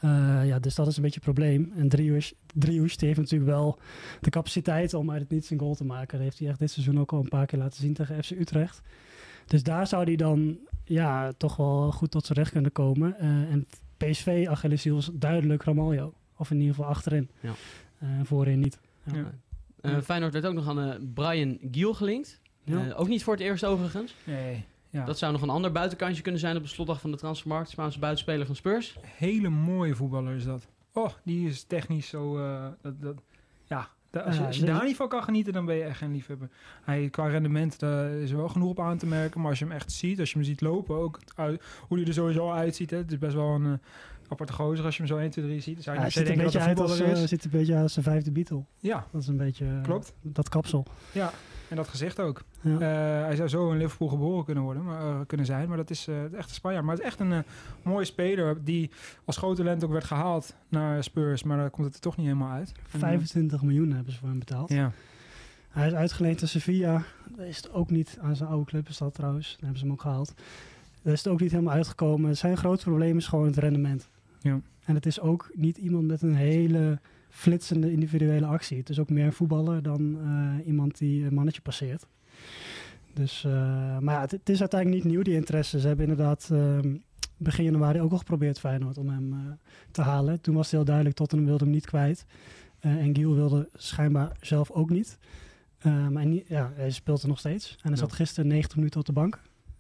Uh, 0.02 0.42
ja, 0.46 0.60
dus 0.60 0.76
dat 0.76 0.88
is 0.88 0.96
een 0.96 1.02
beetje 1.02 1.22
het 1.24 1.34
probleem. 1.34 1.72
En 1.76 1.90
Drius 1.90 2.34
die 2.98 3.08
heeft 3.08 3.20
natuurlijk 3.20 3.50
wel 3.52 3.80
de 4.22 4.30
capaciteit 4.30 4.94
om 4.94 5.12
uit 5.12 5.22
het 5.22 5.30
niets 5.30 5.50
een 5.50 5.60
goal 5.60 5.76
te 5.76 5.86
maken. 5.86 6.18
Dat 6.18 6.28
heeft 6.28 6.40
hij 6.40 6.48
echt 6.48 6.60
dit 6.60 6.72
seizoen 6.72 7.00
ook 7.00 7.12
al 7.12 7.20
een 7.20 7.30
paar 7.30 7.46
keer 7.46 7.60
laten 7.60 7.82
zien 7.82 7.94
tegen 7.94 8.24
FC 8.24 8.32
Utrecht. 8.32 8.82
Dus 9.46 9.64
daar 9.64 9.88
zou 9.88 10.04
hij 10.04 10.16
dan 10.16 10.58
ja, 10.90 11.32
toch 11.38 11.56
wel 11.56 11.92
goed 11.92 12.12
tot 12.12 12.26
zijn 12.26 12.38
recht 12.38 12.52
kunnen 12.52 12.72
komen. 12.72 13.16
Uh, 13.20 13.28
en 13.28 13.68
PSV, 13.98 14.48
is 14.64 15.10
duidelijk 15.14 15.64
Ramaljo. 15.64 16.14
Of 16.38 16.52
in 16.52 16.60
ieder 16.60 16.76
geval 16.76 16.90
achterin. 16.90 17.30
Ja. 17.40 17.54
Uh, 18.04 18.10
voorin 18.24 18.60
niet. 18.60 18.80
Ja. 19.04 19.16
Ja. 19.16 19.32
Uh, 19.82 20.02
Feyenoord 20.02 20.34
werd 20.34 20.46
ook 20.46 20.54
nog 20.54 20.68
aan 20.68 20.80
uh, 20.80 20.96
Brian 21.14 21.58
Giel 21.72 21.94
gelinkt. 21.94 22.42
Ja. 22.64 22.86
Uh, 22.86 23.00
ook 23.00 23.08
niet 23.08 23.24
voor 23.24 23.34
het 23.34 23.44
eerst 23.44 23.66
overigens. 23.66 24.16
Nee. 24.24 24.66
Ja. 24.90 25.06
Dat 25.06 25.18
zou 25.18 25.32
nog 25.32 25.42
een 25.42 25.50
ander 25.50 25.72
buitenkantje 25.72 26.22
kunnen 26.22 26.42
zijn 26.42 26.58
op 26.58 26.64
de 26.64 26.70
slotdag 26.70 27.02
van 27.02 27.12
de 27.12 27.18
transfermarkt. 27.18 27.70
Spaanse 27.70 28.00
buitenspeler 28.00 28.46
van 28.46 28.56
Spurs. 28.56 28.98
Hele 29.02 29.50
mooie 29.50 29.96
voetballer 29.96 30.36
is 30.36 30.44
dat. 30.44 30.68
Oh, 30.94 31.10
die 31.24 31.48
is 31.48 31.64
technisch 31.64 32.08
zo... 32.08 32.40
Uh, 32.40 32.68
dat, 32.82 33.02
dat, 33.02 33.22
ja, 33.66 33.90
da, 34.10 34.20
als, 34.20 34.38
je, 34.38 34.46
als 34.46 34.58
je 34.58 34.66
daar 34.66 34.86
niet 34.86 34.96
van 34.96 35.08
kan 35.08 35.24
genieten, 35.24 35.54
dan 35.54 35.66
ben 35.66 35.76
je 35.76 35.84
echt 35.84 35.98
geen 35.98 36.12
liefhebber. 36.12 36.50
Hij, 36.84 37.10
qua 37.10 37.28
rendement 37.28 37.80
daar 37.80 38.12
is 38.12 38.32
er 38.32 38.38
wel 38.38 38.50
genoeg 38.50 38.70
op 38.70 38.80
aan 38.80 38.98
te 38.98 39.06
merken. 39.06 39.42
Maar 39.42 39.50
als 39.50 39.60
je 39.60 39.66
hem 39.66 39.74
echt 39.74 39.92
ziet, 39.92 40.20
als 40.20 40.30
je 40.32 40.38
hem 40.38 40.46
ziet 40.48 40.62
lopen, 40.62 40.96
ook 40.96 41.20
uit, 41.36 41.64
hoe 41.88 41.98
hij 41.98 42.08
er 42.08 42.14
sowieso 42.14 42.52
uitziet. 42.52 42.90
Hè, 42.90 42.98
het 42.98 43.12
is 43.12 43.18
best 43.18 43.36
wel 43.36 43.50
een 43.50 43.66
uh, 43.66 43.74
aparte 44.28 44.54
gozer 44.54 44.86
als 44.86 44.98
je 44.98 45.04
hem 45.04 45.12
zo 45.12 45.18
1, 45.18 45.30
2, 45.30 45.46
3 45.46 45.62
ziet. 45.62 45.84
Zou 45.84 45.98
je 45.98 46.04
ja, 46.04 46.24
denken 46.24 46.44
dat 46.44 46.54
hij 46.54 46.76
als, 46.76 47.02
uh, 47.02 47.16
ziet 47.16 47.44
een 47.44 47.52
beetje 47.52 47.78
als 47.78 47.98
vijfde 48.02 48.32
Beatle. 48.32 48.64
Ja. 48.80 49.08
Dat 49.12 49.22
is 49.22 49.28
een 49.28 49.38
beetje... 49.38 49.66
Klopt. 49.84 50.14
Dat 50.22 50.50
kapsel. 50.50 50.86
Ja. 51.12 51.32
En 51.70 51.76
dat 51.76 51.88
gezicht 51.88 52.20
ook. 52.20 52.44
Ja. 52.62 52.72
Uh, 52.72 52.80
hij 53.26 53.36
zou 53.36 53.48
zo 53.50 53.72
in 53.72 53.78
Liverpool 53.78 54.08
geboren 54.08 54.46
kunnen 54.46 54.64
worden, 54.64 54.84
maar, 54.84 55.02
uh, 55.02 55.20
kunnen 55.28 55.46
zijn. 55.46 55.68
Maar 55.68 55.78
dat 55.78 55.90
is 55.90 56.08
uh, 56.08 56.34
echt 56.34 56.50
een 56.50 56.56
Spanjaard. 56.56 56.86
Maar 56.86 56.96
het 56.96 57.04
is 57.04 57.10
echt 57.10 57.20
een 57.20 57.44
mooie 57.82 58.06
speler 58.06 58.64
die 58.64 58.92
als 59.26 59.38
groot 59.38 59.56
talent 59.56 59.84
ook 59.84 59.92
werd 59.92 60.04
gehaald 60.04 60.56
naar 60.70 61.04
Spurs. 61.04 61.44
Maar 61.44 61.58
daar 61.58 61.70
komt 61.70 61.86
het 61.86 61.96
er 61.96 62.02
toch 62.02 62.18
niet 62.18 62.26
helemaal 62.26 62.52
uit. 62.52 62.72
25 62.88 63.60
en, 63.60 63.66
miljoen 63.66 63.92
hebben 63.92 64.14
ze 64.14 64.20
voor 64.20 64.30
hem 64.30 64.40
betaald. 64.40 64.70
Ja. 64.70 64.92
Hij 65.70 65.88
is 65.88 65.94
uitgeleend 65.94 66.42
aan 66.42 66.48
Sevilla. 66.48 67.04
Dat 67.36 67.46
is 67.46 67.58
het 67.58 67.74
ook 67.74 67.90
niet 67.90 68.18
aan 68.22 68.36
zijn 68.36 68.50
oude 68.50 68.66
club, 68.66 68.88
is 68.88 68.98
dat 68.98 69.14
trouwens. 69.14 69.48
Daar 69.50 69.60
hebben 69.60 69.80
ze 69.80 69.84
hem 69.84 69.94
ook 69.94 70.02
gehaald. 70.02 70.34
Daar 71.02 71.14
is 71.14 71.24
het 71.24 71.34
ook 71.34 71.40
niet 71.40 71.52
helemaal 71.52 71.74
uitgekomen. 71.74 72.38
Zijn 72.38 72.58
grootste 72.58 72.90
probleem 72.90 73.18
is 73.18 73.28
gewoon 73.28 73.46
het 73.46 73.58
rendement. 73.58 74.10
Ja. 74.40 74.60
En 74.86 74.96
het 74.96 75.06
is 75.06 75.20
ook 75.20 75.50
niet 75.54 75.78
iemand 75.78 76.08
met 76.08 76.22
een 76.22 76.36
hele 76.36 77.00
flitsende 77.30 77.92
individuele 77.92 78.46
actie. 78.46 78.78
Het 78.78 78.90
is 78.90 79.00
ook 79.00 79.10
meer 79.10 79.26
een 79.26 79.34
voetballer 79.34 79.84
dan 79.84 80.18
uh, 80.24 80.68
iemand 80.68 80.98
die 80.98 81.26
een 81.26 81.34
mannetje 81.34 81.62
passeert. 81.62 82.08
Dus, 83.14 83.44
uh, 83.48 83.52
maar 83.98 84.16
ja, 84.16 84.22
het, 84.22 84.32
het, 84.32 84.50
is 84.50 84.60
uiteindelijk 84.60 85.04
niet 85.04 85.14
nieuw, 85.14 85.24
die 85.24 85.36
interesse. 85.36 85.80
Ze 85.80 85.88
hebben 85.88 86.08
inderdaad 86.10 86.50
uh, 86.52 86.78
begin 87.38 87.64
januari 87.64 88.02
ook 88.02 88.12
al 88.12 88.18
geprobeerd 88.18 88.60
Feyenoord 88.60 88.98
om 88.98 89.10
hem 89.10 89.34
uh, 89.34 89.40
te 89.92 90.02
halen. 90.02 90.42
Toen 90.42 90.56
was 90.56 90.64
het 90.64 90.72
heel 90.72 90.86
duidelijk, 90.86 91.16
Tottenham 91.16 91.48
wilde 91.48 91.64
hem 91.64 91.74
niet 91.74 91.86
kwijt. 91.86 92.26
En 92.80 93.16
Giel 93.16 93.36
wilde 93.36 93.70
schijnbaar 93.74 94.38
zelf 94.42 94.72
ook 94.72 94.90
niet. 94.90 95.18
Maar 96.10 96.26
niet, 96.26 96.48
ja, 96.48 96.72
hij 96.76 96.92
speelt 96.92 97.22
er 97.22 97.28
nog 97.28 97.40
steeds. 97.40 97.70
En 97.72 97.78
hij 97.82 97.92
Ja. 97.92 97.98
zat 97.98 98.14
gisteren 98.14 98.50
90 98.50 98.76
minuten 98.76 99.00
op 99.00 99.06
de 99.06 99.12
bank 99.12 99.40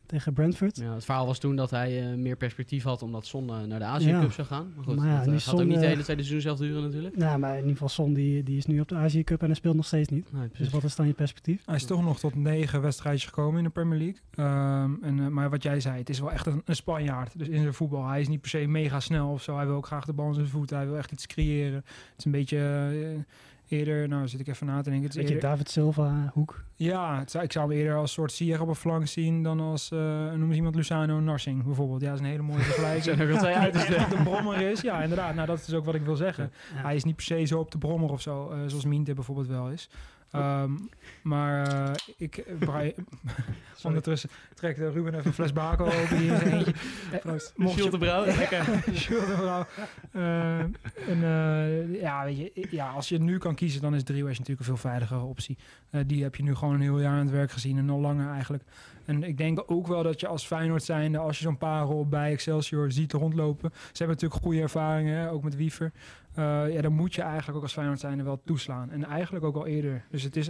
tegen 0.09 0.33
Brentford. 0.33 0.77
Ja, 0.77 0.93
het 0.93 1.05
verhaal 1.05 1.25
was 1.25 1.39
toen 1.39 1.55
dat 1.55 1.69
hij 1.69 2.11
uh, 2.11 2.17
meer 2.17 2.35
perspectief 2.35 2.83
had 2.83 3.01
omdat 3.01 3.25
Son 3.25 3.47
uh, 3.49 3.61
naar 3.61 3.79
de 3.79 3.85
Azië 3.85 4.11
Cup 4.11 4.21
Ja. 4.21 4.29
zou 4.29 4.47
gaan. 4.47 4.71
Maar 4.75 4.83
goed, 4.85 4.95
Maar 4.95 5.07
ja, 5.07 5.23
dat 5.23 5.33
gaat 5.33 5.41
Son, 5.41 5.59
ook 5.59 5.65
niet 5.65 5.75
de 5.79 5.81
eh, 5.83 5.89
hele 5.89 6.03
tweede 6.03 6.23
seizoen 6.23 6.41
zelf 6.41 6.57
duren 6.57 6.83
natuurlijk. 6.83 7.17
Nou, 7.17 7.39
maar 7.39 7.51
in 7.51 7.57
ieder 7.57 7.71
geval 7.71 7.89
Son 7.89 8.13
die, 8.13 8.43
die 8.43 8.57
is 8.57 8.65
nu 8.65 8.79
op 8.79 8.87
de 8.87 8.95
Azië 8.95 9.23
Cup 9.23 9.39
en 9.39 9.45
hij 9.45 9.55
speelt 9.55 9.75
nog 9.75 9.85
steeds 9.85 10.09
niet. 10.09 10.31
Nee, 10.33 10.49
Dus 10.57 10.69
wat 10.69 10.83
is 10.83 10.95
dan 10.95 11.07
je 11.07 11.13
perspectief? 11.13 11.61
Hij 11.65 11.75
is 11.75 11.85
toch 11.85 12.03
nog 12.03 12.19
tot 12.19 12.35
negen 12.35 12.81
wedstrijdjes 12.81 13.25
gekomen 13.29 13.57
in 13.57 13.63
de 13.63 13.69
Premier 13.69 13.97
League. 13.99 14.19
Um, 14.83 14.97
en, 15.03 15.17
uh, 15.17 15.27
maar 15.27 15.49
wat 15.49 15.63
jij 15.63 15.79
zei, 15.79 15.97
het 15.97 16.09
is 16.09 16.19
wel 16.19 16.31
echt 16.31 16.45
een, 16.45 16.61
een 16.65 16.75
Spanjaard. 16.75 17.39
Dus 17.39 17.47
in 17.47 17.61
zijn 17.61 17.73
voetbal. 17.73 18.07
Hij 18.07 18.21
is 18.21 18.27
niet 18.27 18.41
per 18.41 18.49
se 18.49 18.67
mega 18.67 18.99
snel 18.99 19.29
of 19.31 19.41
zo. 19.41 19.55
Hij 19.55 19.65
wil 19.65 19.75
ook 19.75 19.85
graag 19.85 20.05
de 20.05 20.13
bal 20.13 20.27
in 20.27 20.33
zijn 20.33 20.47
voet. 20.47 20.69
Hij 20.69 20.85
wil 20.85 20.97
echt 20.97 21.11
iets 21.11 21.27
creëren. 21.27 21.75
Het 21.75 22.13
is 22.17 22.25
een 22.25 22.31
beetje 22.31 22.57
uh, 22.93 23.19
eerder... 23.69 24.07
Nou, 24.07 24.27
zit 24.27 24.39
ik 24.39 24.47
even 24.47 24.67
na 24.67 24.81
te 24.81 24.89
denken. 24.89 25.01
Het 25.01 25.09
is 25.09 25.15
Weet 25.15 25.27
je, 25.27 25.33
eerder, 25.33 25.49
David 25.49 25.69
Silva, 25.69 26.31
hoek. 26.33 26.63
ja, 26.75 27.19
het 27.19 27.31
zou, 27.31 27.43
ik 27.43 27.51
zou 27.51 27.69
hem 27.69 27.77
eerder 27.77 27.95
als 27.95 28.11
soort 28.11 28.31
Sier 28.31 28.61
op 28.61 28.67
een 28.67 28.75
flank 28.75 29.07
zien... 29.07 29.43
dan 29.43 29.59
als, 29.59 29.91
uh, 29.93 29.99
noem 30.31 30.47
eens 30.47 30.55
iemand, 30.55 30.75
Luciano 30.75 31.19
Narsing 31.19 31.63
bijvoorbeeld. 31.63 32.01
Ja, 32.01 32.07
dat 32.07 32.15
is 32.15 32.23
een 32.23 32.31
hele 32.31 32.43
mooie 32.43 32.63
vergelijking. 32.71 33.03
Zijn 33.03 33.19
er 33.19 33.27
wel 33.27 33.37
twee 33.37 33.55
uit. 33.55 33.73
De, 33.73 34.05
de 34.09 34.23
brommer 34.23 34.61
is. 34.61 34.81
Ja, 34.81 35.01
inderdaad. 35.01 35.35
Nou, 35.35 35.47
dat 35.47 35.59
is 35.67 35.73
ook 35.73 35.85
wat 35.85 35.95
ik 35.95 36.01
wil 36.01 36.15
zeggen. 36.15 36.51
Ja. 36.75 36.81
Hij 36.81 36.95
is 36.95 37.03
niet 37.03 37.15
per 37.15 37.25
se 37.25 37.45
zo 37.45 37.59
op 37.59 37.71
de 37.71 37.77
brommer 37.77 38.09
of 38.09 38.21
zo, 38.21 38.51
uh, 38.51 38.57
zoals 38.67 38.85
Minte 38.85 39.13
bijvoorbeeld 39.13 39.47
wel 39.47 39.69
is. 39.69 39.89
Um, 40.35 40.89
maar 41.21 41.73
uh, 41.73 41.91
ik, 42.17 42.43
Brian, 42.59 42.93
ondertussen 43.83 44.29
trekt 44.53 44.79
uh, 44.79 44.93
Ruben 44.93 45.13
even 45.13 45.25
een 45.25 45.33
fles 45.33 45.53
Baco 45.53 45.85
open 45.85 46.17
hier 46.17 46.31
in 46.31 46.39
zijn 46.39 46.53
eentje. 46.53 46.73
Proost. 47.21 47.53
Jules 47.55 47.91
de 47.91 47.97
Brouw, 47.97 48.25
lekker. 48.25 48.65
Jules 48.93 49.25
de 49.25 49.35
Brouw. 49.37 49.65
Uh, 50.11 50.59
en, 50.59 51.17
uh, 51.21 52.01
ja, 52.01 52.23
weet 52.23 52.37
je, 52.37 52.67
ja, 52.69 52.89
als 52.89 53.09
je 53.09 53.15
het 53.15 53.23
nu 53.23 53.37
kan 53.37 53.55
kiezen, 53.55 53.81
dan 53.81 53.95
is 53.95 54.03
Driehuis 54.03 54.37
natuurlijk 54.37 54.67
een 54.67 54.75
veel 54.75 54.89
veiligere 54.89 55.21
optie. 55.21 55.57
Die 56.05 56.23
heb 56.23 56.35
je 56.35 56.43
nu 56.43 56.55
gewoon 56.55 56.73
een 56.73 56.81
heel 56.81 56.99
jaar 56.99 57.13
aan 57.13 57.25
het 57.25 57.31
werk 57.31 57.51
gezien 57.51 57.77
en 57.77 57.89
al 57.89 57.99
langer 57.99 58.33
eigenlijk. 58.33 58.63
En 59.09 59.23
ik 59.23 59.37
denk 59.37 59.63
ook 59.65 59.87
wel 59.87 60.03
dat 60.03 60.19
je 60.19 60.27
als 60.27 60.45
Feyenoord 60.45 60.83
zijnde, 60.83 61.17
als 61.17 61.37
je 61.37 61.43
zo'n 61.43 61.57
parel 61.57 62.07
bij 62.07 62.31
Excelsior 62.31 62.91
ziet 62.91 63.13
rondlopen. 63.13 63.69
Ze 63.73 63.97
hebben 63.97 64.15
natuurlijk 64.15 64.41
goede 64.41 64.61
ervaringen, 64.61 65.17
hè, 65.17 65.31
ook 65.31 65.43
met 65.43 65.55
Wiever. 65.55 65.91
Uh, 66.35 66.73
ja, 66.73 66.81
dan 66.81 66.93
moet 66.93 67.15
je 67.15 67.21
eigenlijk 67.21 67.57
ook 67.57 67.63
als 67.63 67.73
Feyenoord 67.73 67.99
zijnde 67.99 68.23
wel 68.23 68.41
toeslaan. 68.45 68.89
En 68.91 69.03
eigenlijk 69.03 69.45
ook 69.45 69.55
al 69.55 69.65
eerder. 69.65 70.05
Dus 70.09 70.23
het 70.23 70.35
is 70.35 70.49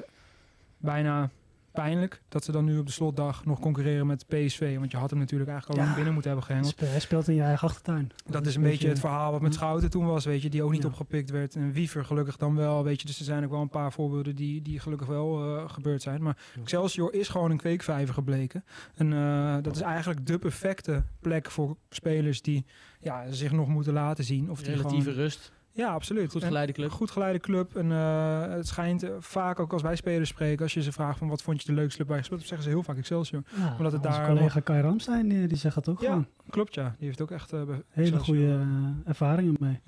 bijna 0.77 1.29
pijnlijk 1.71 2.21
dat 2.29 2.43
ze 2.43 2.51
dan 2.51 2.65
nu 2.65 2.77
op 2.77 2.85
de 2.85 2.91
slotdag 2.91 3.45
nog 3.45 3.59
concurreren 3.59 4.07
met 4.07 4.27
PSV. 4.27 4.77
Want 4.77 4.91
je 4.91 4.97
had 4.97 5.09
hem 5.09 5.19
natuurlijk 5.19 5.49
eigenlijk 5.49 5.79
al 5.79 5.85
Ja. 5.85 5.91
lang 5.91 5.95
binnen 5.95 6.13
moeten 6.13 6.31
hebben 6.31 6.47
gehengeld. 6.49 6.79
Hij 6.79 6.99
speelt 6.99 7.27
in 7.27 7.35
je 7.35 7.41
eigen 7.41 7.67
achtertuin. 7.67 8.11
Dat 8.25 8.45
is 8.45 8.55
een 8.55 8.61
beetje 8.61 8.87
het 8.87 8.99
verhaal 8.99 9.31
wat 9.31 9.41
met 9.41 9.53
Schouten 9.53 9.89
toen 9.89 10.05
was, 10.05 10.25
weet 10.25 10.41
je, 10.41 10.49
die 10.49 10.63
ook 10.63 10.71
niet 10.71 10.81
Ja. 10.81 10.87
opgepikt 10.87 11.29
werd. 11.29 11.55
En 11.55 11.71
Wiever 11.71 12.05
gelukkig 12.05 12.37
dan 12.37 12.55
wel, 12.55 12.83
weet 12.83 13.01
je. 13.01 13.07
Dus 13.07 13.19
er 13.19 13.25
zijn 13.25 13.43
ook 13.43 13.51
wel 13.51 13.61
een 13.61 13.69
paar 13.69 13.91
voorbeelden 13.91 14.35
die, 14.35 14.61
die 14.61 14.79
gelukkig 14.79 15.07
wel 15.07 15.55
uh, 15.57 15.69
gebeurd 15.69 16.01
zijn. 16.01 16.23
Maar 16.23 16.37
Excelsior 16.61 17.13
is 17.13 17.27
gewoon 17.27 17.51
een 17.51 17.57
kweekvijver 17.57 18.13
gebleken. 18.13 18.63
En 18.95 19.11
uh, 19.11 19.57
dat 19.61 19.75
is 19.75 19.81
eigenlijk 19.81 20.25
de 20.25 20.37
perfecte 20.39 21.03
plek 21.19 21.51
voor 21.51 21.77
spelers 21.89 22.41
die 22.41 22.65
ja, 22.99 23.31
zich 23.31 23.51
nog 23.51 23.67
moeten 23.67 23.93
laten 23.93 24.23
zien. 24.23 24.49
Of 24.49 24.61
die 24.61 24.75
Relatieve 24.75 25.09
gewoon, 25.09 25.23
rust. 25.23 25.51
Ja, 25.79 25.89
absoluut. 25.93 26.31
Goed 26.31 26.43
geleide 26.43 26.71
club. 26.71 26.91
Goed 26.91 27.11
geleide 27.11 27.39
club. 27.39 27.75
En 27.75 27.91
eh, 27.91 28.41
het 28.41 28.67
schijnt 28.67 29.03
eh, 29.03 29.09
vaak 29.19 29.59
ook 29.59 29.73
als 29.73 29.81
wij 29.81 29.95
spelers 29.95 30.29
spreken, 30.29 30.63
als 30.63 30.73
je 30.73 30.81
ze 30.81 30.91
vraagt 30.91 31.17
van 31.17 31.27
wat 31.27 31.41
vond 31.41 31.61
je 31.61 31.67
de 31.67 31.73
leukste 31.73 31.97
club 31.97 32.09
je 32.09 32.17
gespeeld 32.17 32.41
zeggen 32.41 32.63
ze 32.63 32.69
heel 32.69 32.83
vaak 32.83 32.97
Excelsior. 32.97 33.43
Ja, 33.57 33.75
Omdat 33.77 33.91
het 33.91 34.05
onze 34.05 34.17
daar 34.17 34.27
collega 34.27 34.59
Kai 34.59 34.81
Ramstein, 34.81 35.27
die, 35.27 35.47
die 35.47 35.57
zegt 35.57 35.75
dat 35.75 35.89
ook 35.89 36.01
Ja, 36.01 36.07
gewoon. 36.07 36.27
klopt 36.49 36.73
ja. 36.75 36.95
Die 36.97 37.07
heeft 37.07 37.21
ook 37.21 37.31
echt 37.31 37.53
eh, 37.53 37.63
bij 37.63 37.81
Hele 37.89 38.19
goede 38.19 38.47
eh, 38.47 39.09
ervaringen 39.09 39.55
mee. 39.59 39.79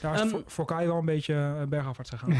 Daar 0.00 0.14
is 0.14 0.20
Ehm, 0.20 0.28
voor, 0.28 0.42
voor 0.46 0.64
Kai 0.64 0.86
wel 0.86 0.98
een 0.98 1.04
beetje 1.04 1.34
uh, 1.34 1.62
bergafwaarts 1.62 2.10
gegaan. 2.10 2.30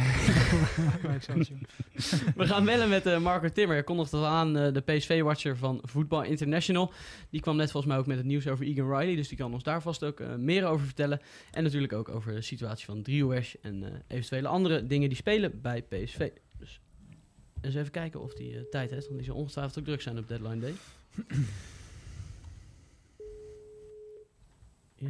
We 2.37 2.47
gaan 2.47 2.65
bellen 2.65 2.89
met 2.89 3.07
eh, 3.07 3.19
Marco 3.19 3.49
Timmer. 3.49 3.75
Hij 3.75 3.85
kondigde 3.85 4.17
al 4.17 4.27
aan, 4.27 4.57
eh, 4.57 4.73
de 4.73 4.81
PSV-watcher 4.81 5.57
van 5.57 5.81
Voetbal 5.83 6.23
International. 6.23 6.93
Die 7.31 7.41
kwam 7.41 7.57
net 7.57 7.71
volgens 7.71 7.93
mij 7.93 8.01
ook 8.01 8.07
met 8.07 8.17
het 8.17 8.27
nieuws 8.27 8.47
over 8.47 8.67
Egan 8.67 8.99
Riley. 8.99 9.17
Dus 9.17 9.29
die 9.29 9.39
kan 9.39 9.53
ons 9.53 9.63
daar 9.63 9.83
vast 9.83 10.05
ook 10.05 10.21
eh, 10.21 10.35
meer 10.35 10.67
over 10.67 10.87
vertellen. 10.87 11.21
En 11.51 11.63
natuurlijk 11.63 11.93
ook 11.93 12.09
over 12.09 12.35
de 12.35 12.43
situatie 12.43 12.85
van 12.85 13.03
Driehoers 13.03 13.61
en 13.61 13.85
eh, 13.85 13.91
eventuele 14.07 14.49
andere 14.49 14.87
dingen 14.87 15.09
die 15.09 15.19
spelen 15.19 15.61
bij 15.61 15.83
PSV. 15.83 16.31
Dus 16.59 16.81
eens 17.61 17.75
even 17.75 17.91
kijken 17.91 18.21
of 18.21 18.35
die 18.35 18.57
eh, 18.57 18.63
tijd 18.71 18.91
heeft. 18.91 19.07
Want 19.07 19.19
die 19.19 19.27
zal 19.27 19.37
ongetwijfeld 19.37 19.79
ook 19.79 19.85
druk 19.85 20.01
zijn 20.01 20.19
op 20.19 20.29
deadline 20.29 20.59
day. 20.59 20.75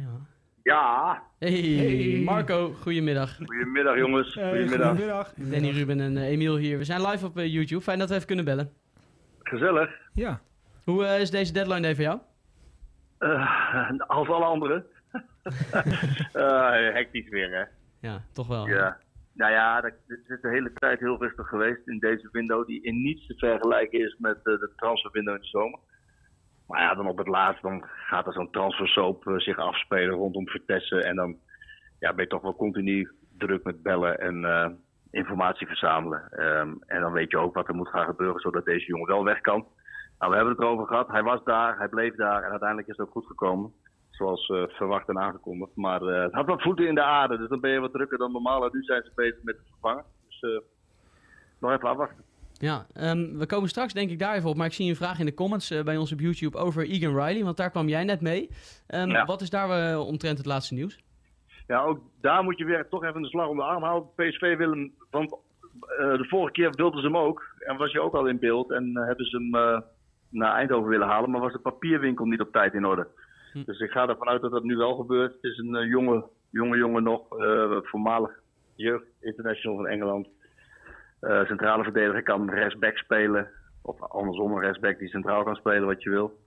ja. 0.01 0.27
Ja, 0.73 1.21
Hey, 1.39 1.51
Hey. 1.51 2.21
Marco, 2.25 2.73
goedemiddag. 2.81 3.35
goedemiddag 3.35 3.97
jongens. 3.97 4.33
Hey, 4.35 4.49
Goedemiddag. 4.49 4.87
goedemiddag. 4.89 5.33
Danny, 5.35 5.69
Ruben 5.69 5.99
en 5.99 6.17
eh, 6.17 6.27
Emiel 6.27 6.57
hier. 6.57 6.77
We 6.77 6.83
zijn 6.83 7.01
live 7.01 7.25
op 7.25 7.37
eh, 7.37 7.53
YouTube. 7.53 7.81
Fijn 7.81 7.99
dat 7.99 8.09
we 8.09 8.15
even 8.15 8.27
kunnen 8.27 8.45
bellen. 8.45 8.71
Gezellig. 9.43 9.89
Ja, 10.13 10.41
Hoe 10.83 11.05
eh, 11.05 11.21
is 11.21 11.31
deze 11.31 11.53
deadline 11.53 11.81
day 11.81 11.95
voor 11.95 12.03
jou? 12.03 12.19
Eh, 13.17 13.89
als 14.07 14.27
alle 14.27 14.45
anderen. 14.45 14.85
Hectisch 16.99 17.29
weer, 17.29 17.49
hè? 17.51 17.63
Ja, 18.07 18.21
toch 18.33 18.47
wel. 18.47 18.67
Ja. 18.67 18.97
Nou 19.33 19.51
ja, 19.51 19.81
dat- 19.81 19.91
het 20.07 20.19
is 20.27 20.41
de 20.41 20.49
hele 20.49 20.71
tijd 20.73 20.99
heel 20.99 21.17
rustig 21.21 21.47
geweest 21.47 21.81
in 21.87 21.99
deze 21.99 22.29
window, 22.31 22.67
die 22.67 22.81
in 22.83 23.01
niets 23.01 23.27
te 23.27 23.33
vergelijken 23.37 23.99
is 23.99 24.15
met 24.19 24.43
de 24.43 24.69
transferwindow 24.75 25.35
in 25.35 25.41
de 25.41 25.47
zomer. 25.47 25.79
Maar 26.69 26.81
ja, 26.81 26.93
dan 26.95 27.07
op 27.07 27.17
het 27.17 27.27
laatst 27.27 27.61
dan 27.61 27.83
gaat 27.85 28.27
er 28.27 28.33
zo'n 28.33 28.51
transfersoap 28.51 29.27
eh, 29.27 29.37
zich 29.37 29.57
afspelen 29.57 30.15
rondom 30.15 30.47
Vertessen. 30.47 31.03
En 31.03 31.15
dan 31.15 31.37
ja, 31.99 32.13
ben 32.13 32.23
je 32.23 32.29
toch 32.29 32.41
wel 32.41 32.55
continu 32.55 33.11
druk 33.37 33.63
met 33.63 33.83
bellen 33.83 34.19
en 34.19 34.45
eh, 34.45 34.69
informatie 35.11 35.67
verzamelen. 35.67 36.31
Ehm, 36.31 36.73
en 36.85 37.01
dan 37.01 37.11
weet 37.11 37.31
je 37.31 37.37
ook 37.37 37.53
wat 37.53 37.67
er 37.67 37.75
moet 37.75 37.89
gaan 37.89 38.05
gebeuren, 38.05 38.41
zodat 38.41 38.65
deze 38.65 38.85
jongen 38.85 39.07
wel 39.07 39.23
weg 39.23 39.41
kan. 39.41 39.67
Nou, 40.19 40.31
we 40.31 40.37
hebben 40.37 40.53
het 40.53 40.63
erover 40.63 40.87
gehad. 40.87 41.07
Hij 41.07 41.23
was 41.23 41.43
daar, 41.43 41.77
hij 41.77 41.87
bleef 41.87 42.15
daar 42.15 42.43
en 42.43 42.49
uiteindelijk 42.49 42.87
is 42.87 42.97
het 42.97 43.07
ook 43.07 43.13
goed 43.13 43.25
gekomen. 43.25 43.73
Zoals 44.09 44.49
eh, 44.49 44.63
verwacht 44.67 45.07
en 45.07 45.19
aangekondigd. 45.19 45.75
Maar 45.75 46.01
het 46.01 46.33
had 46.33 46.45
wat 46.45 46.61
voeten 46.61 46.87
in 46.87 46.95
de 46.95 47.03
aarde, 47.03 47.37
dus 47.37 47.49
dan 47.49 47.59
ben 47.59 47.71
je 47.71 47.79
wat 47.79 47.93
drukker 47.93 48.17
dan 48.17 48.31
normaal. 48.31 48.65
En 48.65 48.69
nu 48.73 48.83
zijn 48.83 49.03
ze 49.03 49.11
bezig 49.15 49.43
met 49.43 49.57
het 49.57 49.67
vervangen. 49.69 50.03
Dus 50.27 50.61
nog 51.59 51.71
even 51.71 51.89
afwachten. 51.89 52.28
Ja, 52.59 52.85
ehm, 52.93 53.37
we 53.37 53.45
komen 53.45 53.69
straks 53.69 53.93
denk 53.93 54.09
ik 54.09 54.19
daar 54.19 54.35
even 54.35 54.49
op. 54.49 54.55
Maar 54.55 54.65
ik 54.65 54.73
zie 54.73 54.89
een 54.89 54.95
vraag 54.95 55.19
in 55.19 55.25
de 55.25 55.33
comments 55.33 55.71
eh, 55.71 55.83
bij 55.83 55.97
ons 55.97 56.11
op 56.11 56.19
YouTube 56.19 56.57
over 56.57 56.89
Egan 56.89 57.15
Riley. 57.15 57.43
Want 57.43 57.57
daar 57.57 57.69
kwam 57.71 57.87
jij 57.87 58.03
net 58.03 58.21
mee. 58.21 58.49
Ehm, 58.87 59.09
Ja. 59.09 59.25
Wat 59.25 59.41
is 59.41 59.49
daar 59.49 59.69
eh, 59.91 60.07
omtrent 60.07 60.37
het 60.37 60.47
laatste 60.47 60.73
nieuws? 60.73 60.99
Ja, 61.67 61.81
ook 61.81 61.99
daar 62.21 62.43
moet 62.43 62.57
je 62.57 62.65
weer 62.65 62.87
toch 62.89 63.03
even 63.03 63.21
de 63.21 63.27
slag 63.27 63.47
om 63.47 63.55
de 63.57 63.63
arm 63.63 63.83
houden. 63.83 64.09
PSV 64.15 64.57
wil 64.57 64.69
hem, 64.69 64.93
want 65.09 65.33
eh, 65.33 66.17
de 66.17 66.25
vorige 66.29 66.51
keer 66.51 66.71
wilden 66.71 67.01
ze 67.01 67.05
hem 67.05 67.17
ook. 67.17 67.43
En 67.59 67.77
was 67.77 67.91
je 67.91 68.01
ook 68.01 68.13
al 68.13 68.27
in 68.27 68.39
beeld. 68.39 68.71
En 68.71 68.95
hebben 68.95 69.25
ze 69.25 69.37
hem 69.37 69.83
naar 70.29 70.53
Eindhoven 70.55 70.89
willen 70.89 71.07
halen. 71.07 71.29
Maar 71.31 71.41
was 71.41 71.53
de 71.53 71.59
papierwinkel 71.59 72.25
niet 72.25 72.41
op 72.41 72.51
tijd 72.51 72.73
in 72.73 72.85
orde. 72.85 73.07
Hm. 73.53 73.63
Dus 73.65 73.79
ik 73.79 73.91
ga 73.91 74.07
ervan 74.07 74.27
uit 74.27 74.41
dat 74.41 74.51
dat 74.51 74.63
nu 74.63 74.75
wel 74.75 74.95
gebeurt. 74.95 75.33
Het 75.33 75.51
is 75.51 75.57
een 75.57 75.87
jonge, 75.87 76.23
jonge 76.49 76.77
jongen 76.77 77.03
nog. 77.03 77.21
voormalig 77.83 78.31
jeugd 78.75 79.05
international 79.19 79.77
van 79.77 79.87
Engeland. 79.87 80.27
Eh, 81.19 81.45
centrale 81.45 81.83
verdediger 81.83 82.23
kan 82.23 82.49
rechtsback 82.49 82.97
spelen. 82.97 83.47
Of 83.81 84.01
andersom 84.01 84.51
een 84.51 84.61
rechtsback 84.61 84.99
die 84.99 85.07
centraal 85.09 85.43
kan 85.43 85.55
spelen 85.55 85.85
wat 85.85 86.03
je 86.03 86.09
wil. 86.09 86.39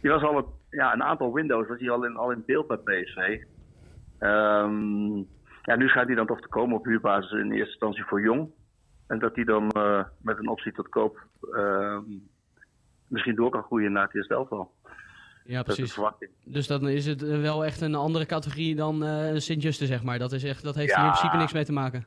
Die 0.00 0.10
was 0.10 0.22
al 0.22 0.36
een, 0.36 0.44
ja, 0.70 0.92
een 0.94 1.02
aantal 1.02 1.32
windows 1.32 1.68
was 1.68 1.78
hij 1.80 1.90
al 1.90 2.04
in, 2.04 2.16
al 2.16 2.30
in 2.30 2.42
beeld 2.46 2.66
bij 2.66 2.76
PSV. 2.76 3.42
Ehm, 4.18 5.16
ja, 5.62 5.76
nu 5.76 5.88
gaat 5.88 6.06
hij 6.06 6.14
dan 6.14 6.26
toch 6.26 6.40
te 6.40 6.48
komen 6.48 6.76
op 6.76 6.84
huurbasis 6.84 7.30
in 7.30 7.52
eerste 7.52 7.70
instantie 7.70 8.04
voor 8.04 8.20
Jong. 8.20 8.50
En 9.06 9.18
dat 9.18 9.34
hij 9.34 9.44
dan 9.44 9.70
eh, 9.70 10.04
met 10.18 10.38
een 10.38 10.48
optie 10.48 10.72
tot 10.72 10.88
koop 10.88 11.26
ehm, 11.52 12.02
misschien 13.08 13.34
door 13.34 13.50
kan 13.50 13.62
groeien 13.62 13.92
naar 13.92 14.04
het 14.04 14.14
eerste 14.14 14.34
elftal. 14.34 14.72
Ja, 15.44 15.62
precies. 15.62 15.98
Dus 16.44 16.66
dan 16.66 16.88
is 16.88 17.06
het 17.06 17.20
wel 17.40 17.64
echt 17.64 17.80
een 17.80 17.94
andere 17.94 18.26
categorie 18.26 18.74
dan 18.74 19.04
eh 19.04 19.36
Sint-Juste, 19.36 19.86
zeg 19.86 20.02
maar. 20.02 20.18
Dat, 20.18 20.32
is 20.32 20.44
echt, 20.44 20.62
dat 20.62 20.74
heeft 20.74 20.90
Ja. 20.90 20.96
hier 20.96 21.04
in 21.04 21.10
principe 21.10 21.36
niks 21.36 21.52
mee 21.52 21.64
te 21.64 21.72
maken. 21.72 22.06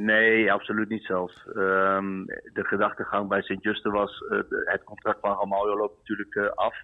Nee, 0.00 0.52
absoluut 0.52 0.88
niet 0.88 1.04
zelfs. 1.04 1.46
Ehm, 1.46 2.24
de 2.52 2.64
gedachtegang 2.64 3.28
bij 3.28 3.42
Sint-Juste 3.42 3.90
was, 3.90 4.18
eh, 4.28 4.38
het 4.48 4.84
contract 4.84 5.20
van 5.20 5.38
Ramaljo 5.38 5.76
loopt 5.76 5.96
natuurlijk 5.96 6.34
eh, 6.34 6.48
af. 6.48 6.76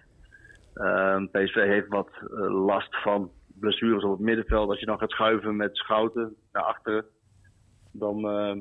Ehm, 0.73 1.25
PSV 1.25 1.55
heeft 1.55 1.87
wat 1.87 2.09
eh, 2.09 2.65
last 2.65 2.95
van 3.01 3.31
blessures 3.59 4.03
op 4.03 4.11
het 4.11 4.19
middenveld. 4.19 4.69
Als 4.69 4.79
je 4.79 4.85
dan 4.85 4.97
gaat 4.97 5.11
schuiven 5.11 5.55
met 5.55 5.77
Schouten 5.77 6.35
naar 6.51 6.63
achteren, 6.63 7.05
dan 7.91 8.29
ehm, 8.29 8.59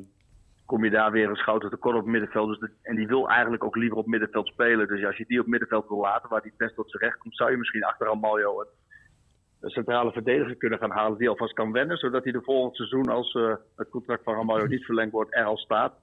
kom 0.67 0.85
je 0.85 0.91
daar 0.91 1.13
weer 1.13 1.29
een 1.29 1.37
Schouten 1.37 1.71
tekort 1.71 1.95
op 1.95 2.03
het 2.03 2.11
middenveld. 2.11 2.61
Dus 2.61 2.71
en 2.83 2.97
die 2.97 3.07
wil 3.07 3.29
eigenlijk 3.29 3.65
ook 3.65 3.77
liever 3.77 3.99
op 3.99 4.07
middenveld 4.07 4.47
spelen. 4.47 4.89
Dus 4.89 5.05
als 5.05 5.17
je 5.17 5.25
die 5.27 5.41
op 5.41 5.47
middenveld 5.47 5.89
wil 5.89 6.01
laten, 6.01 6.29
waar 6.29 6.43
die 6.43 6.55
best 6.57 6.75
tot 6.75 6.91
zijn 6.91 7.03
recht 7.03 7.19
komt, 7.19 7.37
zou 7.37 7.51
je 7.51 7.57
misschien 7.57 7.85
achter 7.85 8.07
Ramaljo 8.07 8.61
een 8.61 8.67
centrale 9.71 10.13
verdediger 10.13 10.57
kunnen 10.57 10.79
gaan 10.79 10.91
halen 10.91 11.19
die 11.19 11.29
alvast 11.29 11.53
kan 11.53 11.73
wennen, 11.73 11.97
zodat 11.97 12.25
hij 12.25 12.33
de 12.33 12.43
volgend 12.43 12.77
seizoen, 12.77 13.09
als 13.09 13.35
eh, 13.35 13.55
het 13.77 13.89
contract 13.89 14.23
van 14.23 14.35
Ramaljo 14.35 14.67
niet 14.67 14.85
verlengd 14.85 15.13
wordt, 15.13 15.35
er 15.35 15.45
al 15.45 15.57
staat. 15.57 15.95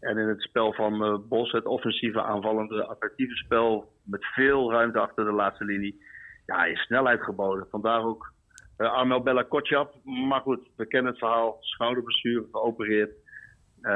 En 0.00 0.18
in 0.18 0.28
het 0.28 0.42
spel 0.42 0.72
van 0.72 1.04
eh, 1.04 1.18
Bos, 1.28 1.52
het 1.52 1.64
offensieve, 1.64 2.22
aanvallende, 2.22 2.84
attractieve 2.84 3.36
spel, 3.36 3.92
met 4.02 4.24
veel 4.24 4.72
ruimte 4.72 4.98
achter 4.98 5.24
de 5.24 5.32
laatste 5.32 5.64
linie, 5.64 6.02
ja, 6.46 6.64
is 6.64 6.80
snelheid 6.80 7.22
geboden. 7.22 7.66
Vandaar 7.70 8.04
ook 8.04 8.32
eh 8.76 8.92
Armel 8.92 9.22
Bella 9.22 9.42
Kotjap. 9.42 9.94
Maar 10.04 10.40
goed, 10.40 10.68
we 10.76 10.86
kennen 10.86 11.10
het 11.10 11.20
verhaal. 11.20 11.56
Schouderblessure, 11.60 12.46
geopereerd. 12.52 13.10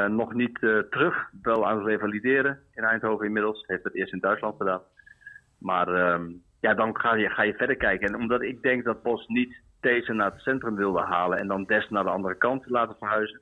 Nog 0.09 0.35
niet 0.35 0.59
terug, 0.91 1.31
wel 1.43 1.67
aan 1.67 1.77
het 1.77 1.87
revalideren 1.87 2.59
in 2.75 2.83
Eindhoven 2.83 3.27
inmiddels. 3.27 3.65
Heeft 3.67 3.85
het 3.85 3.95
eerst 3.95 4.13
in 4.13 4.19
Duitsland 4.19 4.57
gedaan. 4.57 4.83
Maar 5.59 5.89
ehm, 5.89 6.31
ja, 6.61 6.75
dan 6.75 6.99
ga 6.99 7.15
je, 7.15 7.31
ga 7.31 7.43
je 7.43 7.55
verder 7.55 7.77
kijken. 7.77 8.09
En 8.09 8.15
omdat 8.15 8.43
ik 8.43 8.63
denk 8.63 8.85
dat 8.85 9.03
Bos 9.03 9.27
niet 9.27 9.61
deze 9.81 10.13
naar 10.13 10.31
het 10.31 10.41
centrum 10.41 10.77
wilde 10.77 11.01
halen 11.01 11.39
en 11.39 11.47
dan 11.47 11.65
Des 11.65 11.89
naar 11.89 12.05
de 12.05 12.11
andere 12.11 12.37
kant 12.37 12.69
laten 12.69 12.97
verhuizen, 12.99 13.41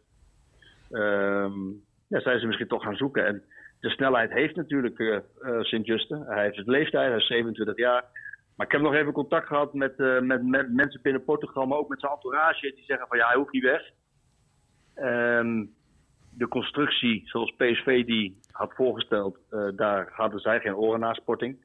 ehm, 0.90 1.68
ja, 2.08 2.20
zijn 2.20 2.40
ze 2.40 2.46
misschien 2.46 2.68
toch 2.68 2.82
gaan 2.82 2.96
zoeken. 2.96 3.26
En 3.26 3.42
de 3.80 3.90
snelheid 3.90 4.32
heeft 4.32 4.56
natuurlijk 4.56 4.98
eh 4.98 5.16
eh, 5.16 5.22
Sint-Juste. 5.60 6.24
Hij 6.26 6.42
heeft 6.42 6.56
het 6.56 6.66
leeftijd, 6.66 7.08
hij 7.08 7.16
is 7.16 7.26
27 7.26 7.76
jaar. 7.76 8.04
Maar 8.56 8.66
ik 8.66 8.72
heb 8.72 8.80
nog 8.80 8.94
even 8.94 9.12
contact 9.12 9.46
gehad 9.46 9.74
met, 9.74 9.96
eh, 9.96 10.20
met, 10.20 10.72
mensen 10.72 11.02
binnen 11.02 11.24
Portugal, 11.24 11.66
maar 11.66 11.78
ook 11.78 11.88
met 11.88 12.00
zijn 12.00 12.12
entourage. 12.12 12.72
Die 12.74 12.84
zeggen 12.84 13.08
van 13.08 13.18
ja, 13.18 13.26
hij 13.26 13.36
hoeft 13.36 13.52
niet 13.52 13.62
weg. 13.62 13.90
Ehm, 14.94 15.64
de 16.30 16.48
constructie 16.48 17.22
zoals 17.24 17.54
PSV 17.56 18.04
die 18.04 18.40
had 18.50 18.74
voorgesteld, 18.74 19.38
daar 19.76 20.08
hadden 20.12 20.40
zij 20.40 20.60
geen 20.60 20.76
oren 20.76 21.00
naar 21.00 21.14
sporting. 21.14 21.63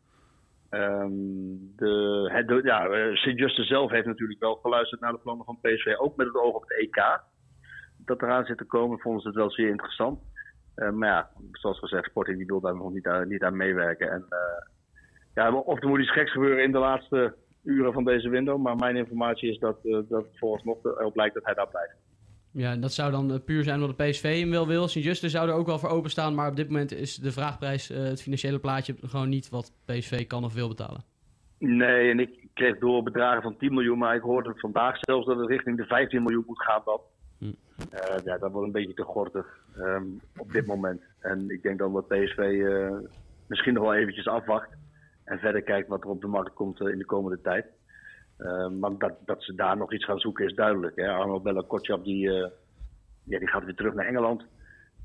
Ehm, 0.69 1.11
de, 1.75 2.61
ja, 2.63 2.87
eh, 2.87 3.15
Sint-Juste 3.15 3.63
zelf 3.63 3.91
heeft 3.91 4.05
natuurlijk 4.05 4.39
wel 4.39 4.55
geluisterd 4.55 5.01
naar 5.01 5.11
de 5.11 5.19
plannen 5.19 5.45
van 5.45 5.59
PSV, 5.61 5.93
ook 5.97 6.15
met 6.15 6.27
het 6.27 6.35
oog 6.35 6.55
op 6.55 6.61
het 6.61 6.77
EK. 6.79 7.21
Dat 7.97 8.21
eraan 8.21 8.45
zit 8.45 8.57
te 8.57 8.65
komen, 8.65 8.99
vonden 8.99 9.21
ze 9.21 9.27
het 9.27 9.37
wel 9.37 9.51
zeer 9.51 9.69
interessant. 9.69 10.19
Eh, 10.75 10.89
maar 10.89 11.09
ja, 11.09 11.29
zoals 11.51 11.79
gezegd, 11.79 12.09
Sporting 12.09 12.37
die 12.37 12.45
wil 12.45 12.59
daar 12.59 12.75
nog 12.75 12.91
niet 13.25 13.43
aan, 13.43 13.57
meewerken. 13.57 14.11
En, 14.11 14.25
eh, 14.29 14.65
ja, 15.33 15.53
of 15.53 15.81
er 15.81 15.87
moet 15.87 15.99
iets 15.99 16.11
geks 16.11 16.31
gebeuren 16.31 16.63
in 16.63 16.71
de 16.71 16.77
laatste 16.77 17.35
uren 17.63 17.93
van 17.93 18.03
deze 18.03 18.29
window. 18.29 18.61
Maar 18.61 18.75
mijn 18.75 18.95
informatie 18.95 19.49
is 19.49 19.59
dat, 19.59 19.79
eh 19.83 19.91
dat 19.91 20.23
het 20.23 20.37
vooralsnog 20.37 20.83
erop 20.83 21.15
lijkt 21.15 21.33
dat 21.33 21.45
hij 21.45 21.53
daar 21.53 21.67
blijft. 21.67 22.08
Ja, 22.51 22.75
dat 22.75 22.93
zou 22.93 23.11
dan 23.11 23.31
eh, 23.31 23.39
puur 23.45 23.63
zijn 23.63 23.81
omdat 23.81 23.97
de 23.97 24.03
PSV 24.03 24.39
hem 24.39 24.49
wel 24.49 24.67
wil. 24.67 24.87
Sint-Juste 24.87 25.29
zou 25.29 25.49
er 25.49 25.55
ook 25.55 25.65
wel 25.65 25.79
voor 25.79 25.89
openstaan. 25.89 26.35
Maar 26.35 26.49
op 26.49 26.55
dit 26.55 26.67
moment 26.67 26.91
is 26.91 27.15
de 27.15 27.31
vraagprijs, 27.31 27.89
eh, 27.89 28.03
het 28.03 28.21
financiële 28.21 28.59
plaatje, 28.59 28.95
gewoon 29.01 29.29
niet 29.29 29.49
wat 29.49 29.73
PSV 29.85 30.27
kan 30.27 30.43
of 30.43 30.53
wil 30.53 30.67
betalen. 30.67 31.03
Nee, 31.57 32.11
en 32.11 32.19
ik 32.19 32.47
kreeg 32.53 32.77
door 32.77 33.03
bedragen 33.03 33.41
van 33.41 33.57
10 33.57 33.73
miljoen, 33.73 33.97
maar 33.97 34.15
ik 34.15 34.21
hoorde 34.21 34.53
vandaag 34.55 34.97
zelfs 34.99 35.25
dat 35.25 35.37
het 35.37 35.49
richting 35.49 35.77
de 35.77 35.85
15 35.85 36.23
miljoen 36.23 36.43
moet 36.47 36.63
gaan. 36.63 36.81
Dat. 36.85 37.01
Hm. 37.37 37.45
Eh, 37.89 38.23
ja, 38.23 38.37
dat 38.37 38.51
wordt 38.51 38.67
een 38.67 38.73
beetje 38.73 38.93
te 38.93 39.03
gortig 39.03 39.45
ehm, 39.77 40.05
op 40.37 40.51
dit 40.51 40.65
moment. 40.65 41.01
En 41.19 41.49
ik 41.49 41.63
denk 41.63 41.79
dat 41.79 41.91
wat 41.91 42.07
PSV 42.07 42.61
misschien 43.47 43.73
nog 43.73 43.83
wel 43.83 43.95
eventjes 43.95 44.27
afwacht 44.27 44.69
en 45.23 45.39
verder 45.39 45.61
kijkt 45.61 45.87
wat 45.87 46.03
er 46.03 46.09
op 46.09 46.21
de 46.21 46.27
markt 46.27 46.53
komt 46.53 46.79
in 46.79 46.97
de 46.97 47.05
komende 47.05 47.41
tijd. 47.41 47.65
Eh, 48.39 48.69
maar 48.69 48.97
dat, 48.97 49.13
dat 49.25 49.43
ze 49.43 49.55
daar 49.55 49.77
nog 49.77 49.93
iets 49.93 50.05
gaan 50.05 50.19
zoeken 50.19 50.45
is 50.45 50.53
duidelijk. 50.53 50.95
Hè. 50.95 51.09
Arno 51.09 51.39
Bella 51.39 51.63
Kotjap 51.67 52.03
die, 52.03 52.29
eh, 52.33 52.49
ja, 53.23 53.39
die 53.39 53.47
gaat 53.47 53.63
weer 53.63 53.75
terug 53.75 53.93
naar 53.93 54.05
Engeland. 54.05 54.45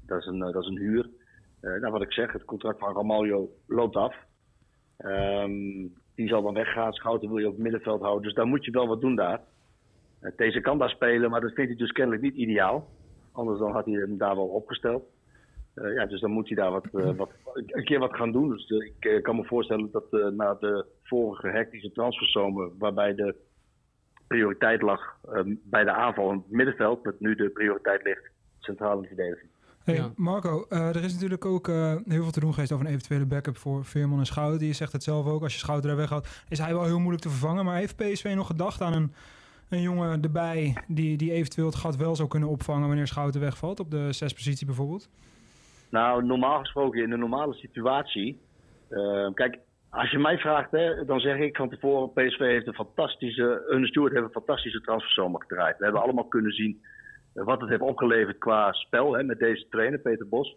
Dat 0.06 0.18
is 0.20 0.26
een, 0.26 0.42
eh, 0.42 0.52
dat 0.52 0.62
is 0.62 0.68
een 0.68 0.78
huur. 0.78 1.08
Nou, 1.60 1.90
wat 1.90 2.02
ik 2.02 2.12
zeg, 2.12 2.32
het 2.32 2.44
contract 2.44 2.78
van 2.78 2.94
Ramaljo 2.94 3.50
loopt 3.66 3.96
af. 3.96 4.16
Ehm, 4.96 5.86
die 6.14 6.28
zal 6.28 6.42
dan 6.42 6.54
weggaan. 6.54 6.92
Schouten 6.92 7.28
wil 7.28 7.38
je 7.38 7.46
op 7.46 7.52
het 7.52 7.62
middenveld 7.62 8.00
houden. 8.00 8.22
Dus 8.22 8.34
daar 8.34 8.46
moet 8.46 8.64
je 8.64 8.70
wel 8.70 8.86
wat 8.86 9.00
doen 9.00 9.14
daar. 9.14 9.40
Deze 10.36 10.60
kan 10.60 10.78
daar 10.78 10.90
spelen, 10.90 11.30
maar 11.30 11.40
dat 11.40 11.52
vindt 11.52 11.70
hij 11.70 11.78
dus 11.78 11.92
kennelijk 11.92 12.22
niet 12.22 12.34
ideaal. 12.34 12.88
Anders 13.32 13.58
dan 13.58 13.72
had 13.72 13.84
hij 13.84 13.94
hem 13.94 14.18
daar 14.18 14.34
wel 14.34 14.46
opgesteld. 14.46 15.04
Uh, 15.74 15.94
ja, 15.94 16.06
dus 16.06 16.20
dan 16.20 16.30
moet 16.30 16.48
hij 16.48 16.56
daar 16.56 16.70
wat, 16.70 16.86
uh, 16.92 17.16
wat, 17.16 17.30
een 17.54 17.84
keer 17.84 17.98
wat 17.98 18.16
gaan 18.16 18.32
doen. 18.32 18.48
Dus 18.48 18.70
uh, 18.70 18.92
ik 18.98 19.22
kan 19.22 19.36
me 19.36 19.44
voorstellen 19.44 19.90
dat 19.90 20.32
na 20.32 20.54
de 20.54 20.86
vorige 21.02 21.48
hectische 21.48 21.92
transferzomer, 21.92 22.70
waarbij 22.78 23.14
de 23.14 23.34
prioriteit 24.26 24.82
lag 24.82 25.16
bij 25.62 25.84
de 25.84 25.92
aanval 25.92 26.30
in 26.30 26.36
het 26.36 26.50
middenveld, 26.50 27.04
dat 27.04 27.20
nu 27.20 27.34
de 27.34 27.48
prioriteit 27.48 28.02
ligt 28.02 28.30
centraal 28.58 28.96
in 28.96 29.02
de 29.02 29.06
verdediging. 29.06 29.50
Hey, 29.84 29.94
Ja. 29.94 30.12
Marco, 30.16 30.66
eh, 30.68 30.88
er 30.88 31.04
is 31.04 31.12
natuurlijk 31.12 31.44
ook 31.44 31.68
eh, 31.68 31.94
heel 32.08 32.22
veel 32.22 32.30
te 32.30 32.40
doen 32.40 32.52
geweest 32.52 32.72
over 32.72 32.86
een 32.86 32.92
eventuele 32.92 33.26
backup 33.26 33.56
voor 33.56 33.84
Veerman 33.84 34.18
en 34.18 34.26
Schouten. 34.26 34.66
Je 34.66 34.72
zegt 34.72 34.92
het 34.92 35.02
zelf 35.02 35.26
ook, 35.26 35.42
als 35.42 35.52
je 35.52 35.58
Schouten 35.58 35.90
er 35.90 35.96
weghaalt, 35.96 36.28
is 36.48 36.58
hij 36.58 36.72
wel 36.72 36.84
heel 36.84 36.98
moeilijk 36.98 37.22
te 37.22 37.28
vervangen. 37.28 37.64
Maar 37.64 37.76
heeft 37.76 37.96
PSV 37.96 38.32
nog 38.36 38.46
gedacht 38.46 38.80
aan 38.80 38.92
een, 38.92 39.12
een 39.68 39.80
jongen 39.80 40.22
erbij 40.22 40.76
die, 40.88 41.16
die 41.16 41.32
eventueel 41.32 41.66
het 41.66 41.74
gat 41.74 41.96
wel 41.96 42.16
zou 42.16 42.28
kunnen 42.28 42.48
opvangen 42.48 42.86
wanneer 42.86 43.06
Schouten 43.06 43.40
wegvalt? 43.40 43.80
Op 43.80 43.90
de 43.90 44.12
zespositie 44.12 44.66
bijvoorbeeld? 44.66 45.08
Nou, 45.90 46.24
normaal 46.24 46.58
gesproken 46.58 47.02
in 47.02 47.12
een 47.12 47.18
normale 47.18 47.54
situatie. 47.54 48.40
eh, 48.88 49.28
kijk, 49.34 49.58
als 49.90 50.10
je 50.10 50.18
mij 50.18 50.38
vraagt, 50.38 50.70
hè, 50.70 51.04
dan 51.04 51.20
zeg 51.20 51.38
ik 51.38 51.56
van 51.56 51.68
tevoren: 51.68 52.12
PSV 52.12 52.38
heeft 52.38 52.66
een 52.66 52.74
fantastische. 52.74 53.64
Ernest 53.68 53.90
Stewart 53.90 54.12
heeft 54.12 54.24
een 54.24 54.30
fantastische 54.30 54.80
transferzomer 54.80 55.40
gedraaid. 55.40 55.78
We 55.78 55.84
hebben 55.84 56.02
allemaal 56.02 56.28
kunnen 56.28 56.52
zien 56.52 56.82
eh, 57.34 57.44
wat 57.44 57.60
het 57.60 57.70
heeft 57.70 57.80
opgeleverd 57.80 58.38
qua 58.38 58.72
spel 58.72 59.12
hè, 59.12 59.22
met 59.22 59.38
deze 59.38 59.66
trainer, 59.68 59.98
Peter 59.98 60.28
Bos. 60.28 60.56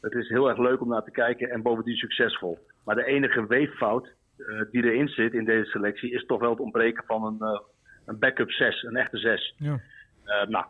Het 0.00 0.12
is 0.12 0.28
heel 0.28 0.48
erg 0.48 0.58
leuk 0.58 0.80
om 0.80 0.88
naar 0.88 1.04
te 1.04 1.10
kijken 1.10 1.50
en 1.50 1.62
bovendien 1.62 1.96
succesvol. 1.96 2.58
Maar 2.84 2.94
de 2.94 3.04
enige 3.04 3.46
weeffout 3.46 4.16
eh, 4.38 4.60
die 4.70 4.84
erin 4.84 5.08
zit 5.08 5.32
in 5.32 5.44
deze 5.44 5.70
selectie 5.70 6.12
is 6.12 6.26
toch 6.26 6.40
wel 6.40 6.50
het 6.50 6.60
ontbreken 6.60 7.04
van 7.06 7.24
een, 7.24 7.40
eh, 7.40 7.60
een 8.06 8.18
backup 8.18 8.50
6, 8.50 8.82
een 8.82 8.96
echte 8.96 9.16
6. 9.16 9.54
Ja. 9.56 9.80
Eh, 10.24 10.48
nou, 10.48 10.64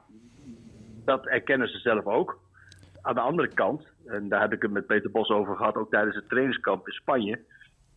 dat 1.04 1.26
erkennen 1.26 1.68
ze 1.68 1.78
zelf 1.78 2.04
ook. 2.04 2.40
Aan 3.02 3.14
de 3.14 3.20
andere 3.20 3.48
kant, 3.48 3.86
en 4.08 4.28
daar 4.28 4.40
heb 4.40 4.52
ik 4.52 4.62
het 4.62 4.70
met 4.70 4.86
Peter 4.86 5.10
Bos 5.10 5.28
over 5.28 5.56
gehad, 5.56 5.74
ook 5.74 5.90
tijdens 5.90 6.16
het 6.16 6.28
trainingskamp 6.28 6.86
in 6.86 6.92
Spanje. 6.92 7.44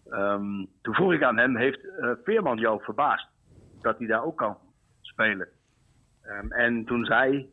ehm, 0.09 0.65
toen 0.81 0.93
vroeg 0.93 1.13
ik 1.13 1.23
aan 1.23 1.37
hem, 1.37 1.57
heeft 1.57 1.85
eh, 1.99 2.11
Veerman 2.23 2.57
jou 2.57 2.83
verbaasd 2.83 3.27
dat 3.81 3.97
hij 3.97 4.07
daar 4.07 4.23
ook 4.23 4.37
kan 4.37 4.57
spelen? 5.01 5.47
Ehm, 6.21 6.51
en 6.51 6.85
toen 6.85 7.05
zei 7.05 7.49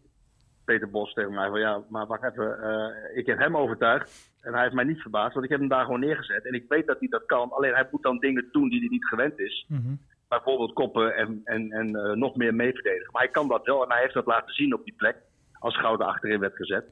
Peter 0.65 0.91
Bos 0.91 1.13
tegen 1.13 1.35
mij 1.35 1.49
van 1.49 1.61
ja, 1.61 1.83
maar 1.89 2.07
wacht 2.07 2.25
even, 2.25 2.63
eh, 2.63 3.17
ik 3.19 3.27
heb 3.27 3.39
hem 3.39 3.57
overtuigd 3.57 4.31
en 4.41 4.53
hij 4.53 4.63
heeft 4.63 4.75
mij 4.75 4.85
niet 4.85 5.01
verbaasd, 5.01 5.33
want 5.33 5.45
ik 5.45 5.51
heb 5.51 5.61
hem 5.61 5.69
daar 5.69 5.85
gewoon 5.85 6.01
neergezet. 6.01 6.45
En 6.47 6.53
ik 6.53 6.65
weet 6.69 6.87
dat 6.87 6.99
hij 6.99 7.09
dat 7.09 7.27
kan, 7.27 7.51
alleen 7.51 7.75
hij 7.75 7.89
moet 7.91 8.03
dan 8.03 8.19
dingen 8.19 8.49
doen 8.53 8.69
die 8.69 8.79
hij 8.81 8.89
niet 8.89 9.07
gewend 9.07 9.39
is 9.39 9.67
Mhm. 9.69 9.95
bijvoorbeeld 10.29 10.73
koppen 10.73 11.15
en, 11.17 11.41
en, 11.45 11.71
en 11.73 11.97
eh, 11.97 12.13
nog 12.13 12.37
meer 12.37 12.55
meeverdedigen. 12.55 13.13
Maar 13.13 13.23
hij 13.23 13.31
kan 13.31 13.49
dat 13.49 13.67
wel 13.67 13.83
en 13.85 13.93
hij 13.93 14.01
heeft 14.03 14.15
dat 14.15 14.27
laten 14.27 14.55
zien 14.55 14.75
op 14.75 14.85
die 14.85 14.95
plek 14.97 15.17
als 15.59 15.77
Gouden 15.79 16.07
achterin 16.07 16.41
werd 16.41 16.57
gezet. 16.57 16.85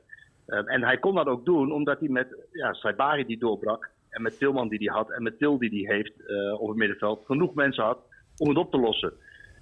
Eh, 0.47 0.63
en 0.65 0.83
hij 0.83 0.99
kon 0.99 1.15
dat 1.15 1.27
ook 1.27 1.45
doen 1.45 1.73
omdat 1.73 1.99
hij 1.99 2.09
met 2.09 2.49
ja, 2.53 2.73
Saibari 2.73 3.27
die 3.27 3.39
doorbrak 3.39 3.95
en 4.17 4.23
met 4.23 4.39
Tilman 4.39 4.69
die 4.69 4.79
hij 4.79 4.97
had 4.97 5.11
en 5.11 5.23
met 5.23 5.39
Til 5.39 5.59
die 5.59 5.87
hij 5.87 5.97
heeft 5.97 6.27
eh, 6.27 6.61
op 6.61 6.69
het 6.69 6.77
middenveld 6.77 7.25
genoeg 7.27 7.55
mensen 7.55 7.85
had 7.85 7.99
om 8.37 8.49
het 8.49 8.59
op 8.59 8.71
te 8.71 8.79
lossen. 8.79 9.13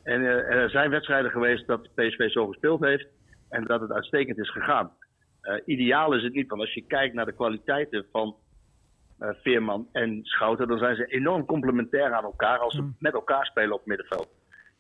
En 0.03 0.21
eh, 0.21 0.63
er 0.63 0.71
zijn 0.71 0.91
wedstrijden 0.91 1.31
geweest 1.31 1.67
dat 1.67 1.95
PSV 1.95 2.31
zo 2.31 2.47
gespeeld 2.47 2.81
heeft 2.81 3.07
en 3.49 3.65
dat 3.65 3.81
het 3.81 3.93
uitstekend 3.93 4.39
is 4.39 4.51
gegaan. 4.51 4.93
Eh, 5.41 5.61
ideaal 5.65 6.15
is 6.15 6.23
het 6.23 6.35
niet, 6.35 6.49
want 6.49 6.61
als 6.61 6.75
je 6.75 6.87
kijkt 6.87 7.15
naar 7.15 7.27
de 7.27 7.35
kwaliteiten 7.35 8.07
van 8.13 8.37
Veerman 9.19 9.89
en 9.93 10.21
Schouten, 10.23 10.69
dan 10.69 10.79
zijn 10.79 10.97
ze 10.97 11.05
enorm 11.05 11.45
complementair 11.45 12.13
aan 12.13 12.25
elkaar 12.25 12.59
als 12.59 12.75
ze 12.75 12.91
met 12.99 13.13
elkaar 13.13 13.47
spelen 13.47 13.73
op 13.73 13.79
het 13.79 13.87
middenveld. 13.87 14.29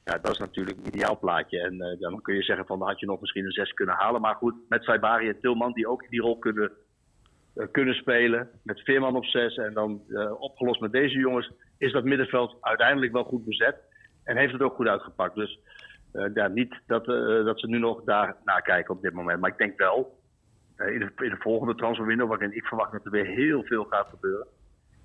Ja, 0.05 0.19
dat 0.19 0.33
is 0.33 0.39
natuurlijk 0.39 0.79
een 0.79 0.87
ideaal 0.87 1.19
plaatje. 1.19 1.61
En 1.61 1.81
eh, 1.81 2.01
dan 2.01 2.23
kun 2.23 2.35
je 2.35 2.43
zeggen 2.43 2.67
van 2.67 2.79
dan 2.79 2.89
had 2.89 3.01
je 3.01 3.07
nog 3.07 3.21
misschien 3.21 3.45
een 3.45 3.53
6 3.53 3.73
kunnen 3.73 3.95
halen. 3.95 4.21
Maar 4.21 4.35
goed, 4.35 4.55
met 4.69 4.83
Saibari 4.83 5.29
en 5.29 5.41
Tilman 5.41 5.73
die 5.73 5.89
ook 5.89 6.09
die 6.09 6.21
rol 6.21 6.39
kunnen, 6.39 6.73
eh, 7.55 7.67
kunnen 7.71 7.95
spelen. 7.95 8.49
Met 8.63 8.81
Veerman 8.81 9.17
op 9.17 9.25
6 9.25 9.57
en 9.57 9.75
dan 9.75 10.03
eh, 10.09 10.41
opgelost 10.41 10.81
met 10.81 10.93
deze 10.93 11.19
jongens, 11.19 11.51
is 11.79 11.93
dat 11.93 12.05
middenveld 12.05 12.57
uiteindelijk 12.61 13.13
wel 13.13 13.25
goed 13.25 13.45
bezet. 13.45 13.77
En 14.25 14.37
heeft 14.37 14.53
het 14.53 14.63
ook 14.63 14.75
goed 14.75 14.89
uitgepakt. 14.89 15.35
Dus 15.35 15.59
ja, 16.35 16.49
niet 16.49 16.75
dat, 16.87 17.05
dat 17.45 17.61
ze 17.61 17.67
nu 17.69 17.79
nog 17.79 18.05
daar 18.05 18.37
naar 18.45 18.63
kijken 18.63 18.95
op 18.95 19.03
dit 19.03 19.13
moment. 19.13 19.41
Maar 19.41 19.51
ik 19.51 19.59
denk 19.59 19.79
wel, 19.79 20.19
in, 20.77 20.99
de, 20.99 21.25
in 21.25 21.31
de 21.31 21.37
volgende 21.39 21.75
transferwindow, 21.75 22.29
waarin 22.29 22.57
ik 22.57 22.65
verwacht 22.65 22.93
dat 22.93 23.05
er 23.05 23.11
weer 23.11 23.27
heel 23.27 23.63
veel 23.63 23.85
gaat 23.85 24.09
gebeuren. 24.09 24.47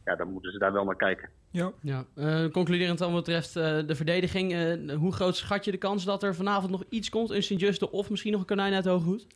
Ja, 0.10 0.16
dan 0.16 0.32
moeten 0.32 0.52
ze 0.52 0.58
daar 0.58 0.74
wel 0.74 0.84
naar 0.84 0.96
kijken. 0.96 1.30
Ja. 1.52 1.72
Ja, 1.82 2.04
eh, 2.16 2.46
concluderend 2.52 2.98
dan 3.00 3.14
wat 3.14 3.24
betreft 3.26 3.56
eh, 3.56 3.78
de 3.88 3.96
verdediging. 3.96 4.54
eh, 4.54 4.96
hoe 4.96 5.14
groot 5.14 5.36
schat 5.36 5.66
je 5.66 5.72
de 5.72 5.78
kans 5.78 6.06
dat 6.06 6.24
er 6.24 6.36
vanavond 6.36 6.72
nog 6.72 6.84
iets 6.90 7.10
komt 7.10 7.32
in 7.32 7.44
Sint-Juste 7.44 7.92
of 7.92 8.10
misschien 8.10 8.32
nog 8.32 8.42
een 8.42 8.48
konijn 8.48 8.74
uit 8.74 8.84
de 8.84 8.90
hoge 8.90 9.06
hoed? 9.06 9.28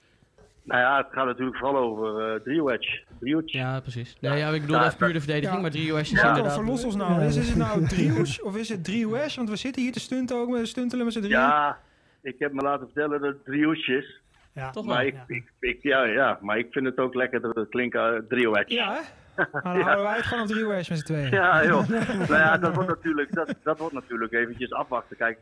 Nou 0.64 0.82
ja, 0.82 0.98
het 0.98 1.08
gaat 1.12 1.26
natuurlijk 1.26 1.58
vooral 1.58 1.78
over 1.78 2.36
uh. 2.36 2.42
Driehoedge. 2.42 3.58
Ja, 3.58 3.80
precies. 3.80 4.16
Nee, 4.20 4.38
ja, 4.38 4.50
ik 4.50 4.62
bedoel 4.62 4.76
Ja, 4.76 4.86
even 4.86 4.98
puur 4.98 5.08
de 5.08 5.14
dat- 5.14 5.22
verdediging, 5.24 5.56
ja. 5.56 5.62
maar 5.62 5.72
drie 5.72 5.94
is 5.94 6.10
inderdaad... 6.10 6.54
verlos 6.54 6.84
ons 6.84 6.96
nou. 6.96 7.22
Is, 7.24 7.36
is 7.36 7.48
het 7.50 7.58
nou 7.58 7.88
driehoes 7.88 8.42
of 8.42 8.58
is 8.58 8.70
het 8.70 8.84
driehoes? 8.84 9.36
Want 9.36 9.50
we 9.50 9.56
zitten 9.56 9.82
hier 9.82 9.92
te 9.92 10.00
stunten 10.00 10.36
ook, 10.38 10.50
met 10.50 10.68
stuntelen 10.68 11.04
met 11.06 11.14
z'n 11.14 11.20
drieën. 11.20 11.38
Ja, 11.40 11.80
ik 12.22 12.36
heb 12.40 12.54
me 12.54 12.62
laten 12.62 12.86
vertellen 12.86 13.22
dat 13.22 13.30
het 13.34 13.46
driehoedje 13.46 13.98
is. 13.98 14.22
Ja. 14.54 14.70
Toch 14.72 14.86
Maar 14.86 14.98
wel. 14.98 15.06
ik, 15.08 15.16
ik, 15.28 15.52
ik- 15.60 15.84
ja, 15.84 16.04
ja, 16.04 16.38
maar 16.42 16.58
ik 16.58 16.68
vind 16.72 16.86
het 16.86 16.98
ook 16.98 17.14
lekker 17.14 17.42
dat 17.42 17.56
het 17.56 17.70
klinkt 17.70 17.96
uh, 17.96 18.10
driehoedge. 18.30 18.74
Ja, 18.74 18.94
hè? 18.94 19.00
Nou, 19.36 19.48
dan 19.64 19.82
houden 19.82 20.04
wij 20.04 20.16
het 20.16 20.26
gewoon 20.26 20.44
op 20.44 20.50
driehoes 20.50 20.90
met 20.90 20.98
z'n 20.98 21.06
tweeën. 21.06 21.32
Ja, 21.32 21.66
joh. 21.66 21.88
nou 22.30 22.34
ja, 22.34 22.58
dat 22.58 22.74
wordt, 22.74 22.90
natuurlijk, 22.90 23.34
dat, 23.34 23.56
dat 23.64 23.80
wordt 23.80 23.94
natuurlijk 23.94 24.34
eventjes 24.34 24.72
afwachten. 24.72 25.18
Kijk, 25.18 25.40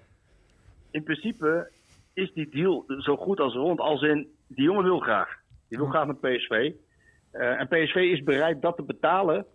in 0.92 1.04
principe 1.04 1.70
is 2.14 2.34
die 2.34 2.50
deal 2.50 2.86
zo 3.00 3.18
goed 3.18 3.40
als 3.40 3.54
rond. 3.54 3.80
Als 3.80 4.02
in, 4.02 4.28
die 4.48 4.64
jongen 4.64 4.84
wil 4.84 5.00
graag. 5.00 5.40
Die 5.68 5.78
wil 5.78 5.88
graag 5.88 6.08
met 6.08 6.20
PSV. 6.20 6.72
Eh, 7.32 7.60
en 7.60 7.68
PSV 7.68 7.96
is 7.96 8.24
bereid 8.24 8.62
dat 8.62 8.76
te 8.76 8.84
betalen 8.84 9.46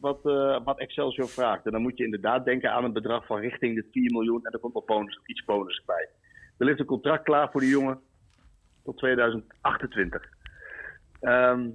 wat, 0.00 0.26
eh, 0.26 0.58
wat 0.64 0.78
Excelsior 0.78 1.28
vraagt. 1.28 1.66
En 1.66 1.72
dan 1.72 1.82
moet 1.82 1.98
je 1.98 2.04
inderdaad 2.04 2.44
denken 2.44 2.72
aan 2.72 2.84
een 2.84 2.92
bedrag 2.92 3.26
van 3.26 3.40
richting 3.40 3.74
de 3.74 3.88
4 3.92 4.10
miljoen. 4.12 4.44
En 4.44 4.52
er 4.52 4.58
komt 4.58 4.74
nog 4.74 4.84
bonus, 4.84 5.20
iets 5.26 5.44
bonus 5.44 5.82
bij. 5.86 6.08
Er 6.58 6.66
ligt 6.66 6.80
een 6.80 6.86
contract 6.86 7.24
klaar 7.24 7.50
voor 7.50 7.60
die 7.60 7.70
jongen 7.70 8.00
tot 8.84 8.98
2028. 8.98 10.28
Ehm, 11.20 11.68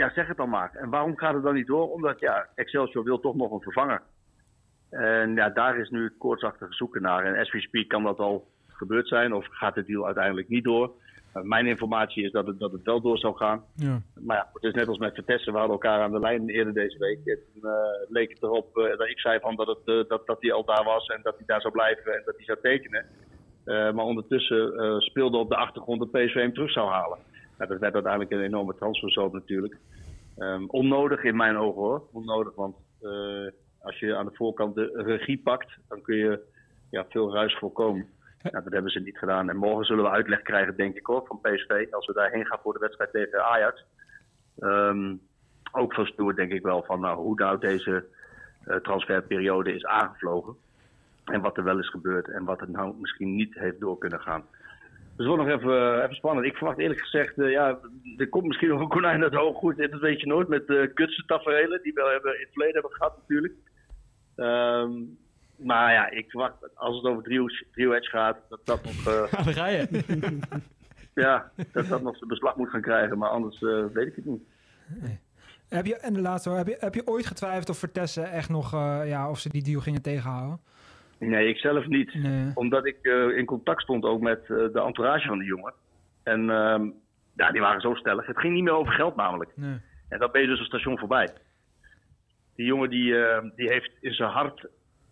ja, 0.00 0.10
zeg 0.14 0.26
het 0.26 0.36
dan 0.36 0.48
maar. 0.48 0.70
En 0.74 0.90
waarom 0.90 1.16
gaat 1.16 1.34
het 1.34 1.42
dan 1.42 1.54
niet 1.54 1.66
door? 1.66 1.90
Omdat 1.90 2.20
ja, 2.20 2.48
Excelsior 2.54 3.04
wil 3.04 3.20
toch 3.20 3.34
nog 3.34 3.50
een 3.50 3.60
vervanger. 3.60 4.02
En 4.90 5.34
ja, 5.34 5.48
daar 5.48 5.78
is 5.78 5.90
nu 5.90 6.04
het 6.04 6.18
koortsachtige 6.18 6.72
zoeken 6.72 7.02
naar. 7.02 7.24
En 7.24 7.40
as 7.40 7.52
we 7.52 7.60
speak 7.60 7.88
kan 7.88 8.02
dat 8.02 8.18
al 8.18 8.48
gebeurd 8.68 9.08
zijn 9.08 9.34
of 9.34 9.46
gaat 9.50 9.74
de 9.74 9.84
deal 9.84 10.06
uiteindelijk 10.06 10.48
niet 10.48 10.64
door. 10.64 10.92
Uh, 11.36 11.42
mijn 11.42 11.66
informatie 11.66 12.24
is 12.24 12.32
dat 12.32 12.46
het, 12.46 12.58
dat 12.58 12.72
het 12.72 12.82
wel 12.82 13.00
door 13.00 13.18
zou 13.18 13.36
gaan. 13.36 13.64
Ja. 13.74 14.02
Maar 14.20 14.36
ja, 14.36 14.50
het 14.52 14.62
is 14.62 14.72
net 14.72 14.88
als 14.88 14.98
met 14.98 15.14
Vertessen. 15.14 15.52
We 15.52 15.58
hadden 15.58 15.76
elkaar 15.76 16.00
aan 16.00 16.12
de 16.12 16.20
lijn 16.20 16.48
eerder 16.48 16.74
deze 16.74 16.98
week. 16.98 17.18
En 17.24 17.38
toen 17.52 17.70
uh, 17.70 17.76
leek 18.08 18.30
het 18.30 18.42
erop 18.42 18.76
uh, 18.76 18.96
dat 18.96 19.08
ik 19.08 19.20
zei 19.20 19.40
van 19.40 19.56
dat, 19.56 19.66
het, 19.66 20.08
dat, 20.08 20.26
dat 20.26 20.36
hij 20.40 20.52
al 20.52 20.64
daar 20.64 20.84
was 20.84 21.06
en 21.06 21.20
dat 21.22 21.36
hij 21.36 21.46
daar 21.46 21.60
zou 21.60 21.72
blijven 21.72 22.12
en 22.14 22.22
dat 22.24 22.36
hij 22.36 22.44
zou 22.44 22.58
tekenen. 22.62 23.06
Maar 23.64 24.04
ondertussen 24.04 25.00
speelde 25.02 25.36
op 25.36 25.48
de 25.48 25.56
achtergrond 25.56 25.98
dat 25.98 26.10
PSV 26.10 26.34
hem 26.34 26.52
terug 26.52 26.70
zou 26.70 26.88
halen. 26.88 27.18
Dat 27.68 27.78
werd 27.78 27.94
uiteindelijk 27.94 28.32
een 28.32 28.42
enorme 28.42 28.74
transferzoot 28.74 29.32
natuurlijk. 29.32 29.76
Um, 30.38 30.68
onnodig 30.68 31.24
in 31.24 31.36
mijn 31.36 31.56
ogen 31.56 31.80
hoor. 31.80 32.02
Onnodig, 32.12 32.54
want 32.54 32.76
uh, 33.02 33.48
als 33.80 33.98
je 33.98 34.16
aan 34.16 34.26
de 34.26 34.34
voorkant 34.34 34.74
de 34.74 34.92
regie 34.94 35.38
pakt, 35.38 35.78
dan 35.88 36.02
kun 36.02 36.16
je 36.16 36.40
ja, 36.90 37.06
veel 37.08 37.32
ruis 37.32 37.58
voorkomen. 37.58 38.06
Nou, 38.42 38.64
dat 38.64 38.72
hebben 38.72 38.90
ze 38.90 39.00
niet 39.00 39.18
gedaan. 39.18 39.48
En 39.48 39.56
morgen 39.56 39.84
zullen 39.84 40.04
we 40.04 40.10
uitleg 40.10 40.42
krijgen, 40.42 40.76
denk 40.76 40.96
ik 40.96 41.06
hoor, 41.06 41.26
van 41.26 41.40
PSV. 41.40 41.86
Als 41.90 42.06
we 42.06 42.12
daarheen 42.12 42.46
gaan 42.46 42.58
voor 42.62 42.72
de 42.72 42.78
wedstrijd 42.78 43.12
tegen 43.12 43.44
Ajax. 43.44 43.84
Um, 44.58 45.20
ook 45.72 45.94
van 45.94 46.06
Stoer 46.06 46.34
denk 46.34 46.52
ik 46.52 46.62
wel 46.62 46.82
van 46.82 47.00
nou, 47.00 47.18
hoe 47.18 47.34
nou 47.34 47.58
deze 47.58 48.04
uh, 48.66 48.76
transferperiode 48.76 49.74
is 49.74 49.84
aangevlogen. 49.84 50.54
En 51.24 51.40
wat 51.40 51.56
er 51.56 51.64
wel 51.64 51.78
is 51.78 51.90
gebeurd 51.90 52.28
en 52.28 52.44
wat 52.44 52.60
er 52.60 52.70
nou 52.70 52.94
misschien 53.00 53.34
niet 53.34 53.54
heeft 53.54 53.80
door 53.80 53.98
kunnen 53.98 54.20
gaan. 54.20 54.44
Dus 55.20 55.28
het 55.28 55.36
wordt 55.36 55.50
nog 55.50 55.60
even, 55.60 56.02
even 56.02 56.14
spannend. 56.14 56.46
Ik 56.46 56.56
verwacht 56.56 56.78
eerlijk 56.78 57.00
gezegd, 57.00 57.38
uh, 57.38 57.50
ja, 57.50 57.78
er 58.16 58.28
komt 58.28 58.46
misschien 58.46 58.68
nog 58.68 58.80
een 58.80 58.88
konijn 58.88 59.22
uit 59.22 59.34
hoog 59.34 59.56
goed. 59.56 59.76
Dat 59.76 60.00
weet 60.00 60.20
je 60.20 60.26
nooit 60.26 60.48
met 60.48 60.66
de 60.66 60.74
uh, 60.74 60.94
kutse 60.94 61.24
tafereelen 61.26 61.82
die 61.82 61.92
we 61.92 62.10
hebben 62.12 62.34
in 62.34 62.40
het 62.40 62.52
verleden 62.52 62.74
hebben 62.74 62.92
gehad 62.92 63.16
natuurlijk. 63.16 63.54
Um, 64.36 65.18
maar 65.56 65.92
ja, 65.92 66.10
ik 66.10 66.30
verwacht 66.30 66.54
als 66.74 66.96
het 66.96 67.04
over 67.04 67.22
Driehoedge 67.22 68.10
gaat, 68.10 68.36
dat 68.48 68.60
dat 68.64 68.84
nog... 68.84 69.06
Uh, 69.08 69.30
ja, 69.30 69.42
daar 69.42 69.54
ga 69.54 69.66
je. 69.66 70.04
ja, 71.14 71.50
dat 71.72 71.88
dat 71.88 72.02
nog 72.02 72.16
zijn 72.16 72.28
beslag 72.28 72.56
moet 72.56 72.70
gaan 72.70 72.80
krijgen. 72.80 73.18
Maar 73.18 73.30
anders 73.30 73.60
uh, 73.60 73.84
weet 73.92 74.06
ik 74.06 74.16
het 74.16 74.24
niet. 74.24 74.42
Nee. 74.86 75.18
Heb 75.68 75.86
je, 75.86 75.96
en 75.96 76.12
de 76.12 76.20
laatste, 76.20 76.50
heb 76.50 76.66
je, 76.66 76.76
heb 76.78 76.94
je 76.94 77.06
ooit 77.06 77.26
getwijfeld 77.26 77.68
of 77.68 77.78
Vertessen 77.78 78.30
echt 78.30 78.48
nog, 78.48 78.74
uh, 78.74 79.00
ja, 79.04 79.30
of 79.30 79.38
ze 79.38 79.48
die 79.48 79.62
deal 79.62 79.80
gingen 79.80 80.02
tegenhouden? 80.02 80.60
Nee, 81.28 81.48
ik 81.48 81.56
zelf 81.56 81.86
niet. 81.86 82.14
Nee. 82.14 82.50
Omdat 82.54 82.86
ik 82.86 82.96
uh, 83.02 83.36
in 83.36 83.44
contact 83.44 83.82
stond 83.82 84.04
ook 84.04 84.20
met 84.20 84.40
uh, 84.42 84.48
de 84.72 84.82
entourage 84.86 85.28
van 85.28 85.38
de 85.38 85.44
jongen. 85.44 85.72
En 86.22 86.40
uh, 86.40 86.80
ja, 87.36 87.50
die 87.50 87.60
waren 87.60 87.80
zo 87.80 87.94
stellig. 87.94 88.26
Het 88.26 88.38
ging 88.38 88.54
niet 88.54 88.64
meer 88.64 88.72
over 88.72 88.92
geld 88.92 89.16
namelijk. 89.16 89.50
Nee. 89.54 89.80
En 90.08 90.18
dan 90.18 90.30
ben 90.32 90.40
je 90.40 90.46
dus 90.46 90.58
een 90.58 90.64
station 90.64 90.98
voorbij. 90.98 91.28
Die 92.56 92.66
jongen 92.66 92.90
die, 92.90 93.12
uh, 93.12 93.38
die 93.56 93.68
heeft 93.68 93.90
in 94.00 94.14
zijn 94.14 94.30
hart 94.30 94.66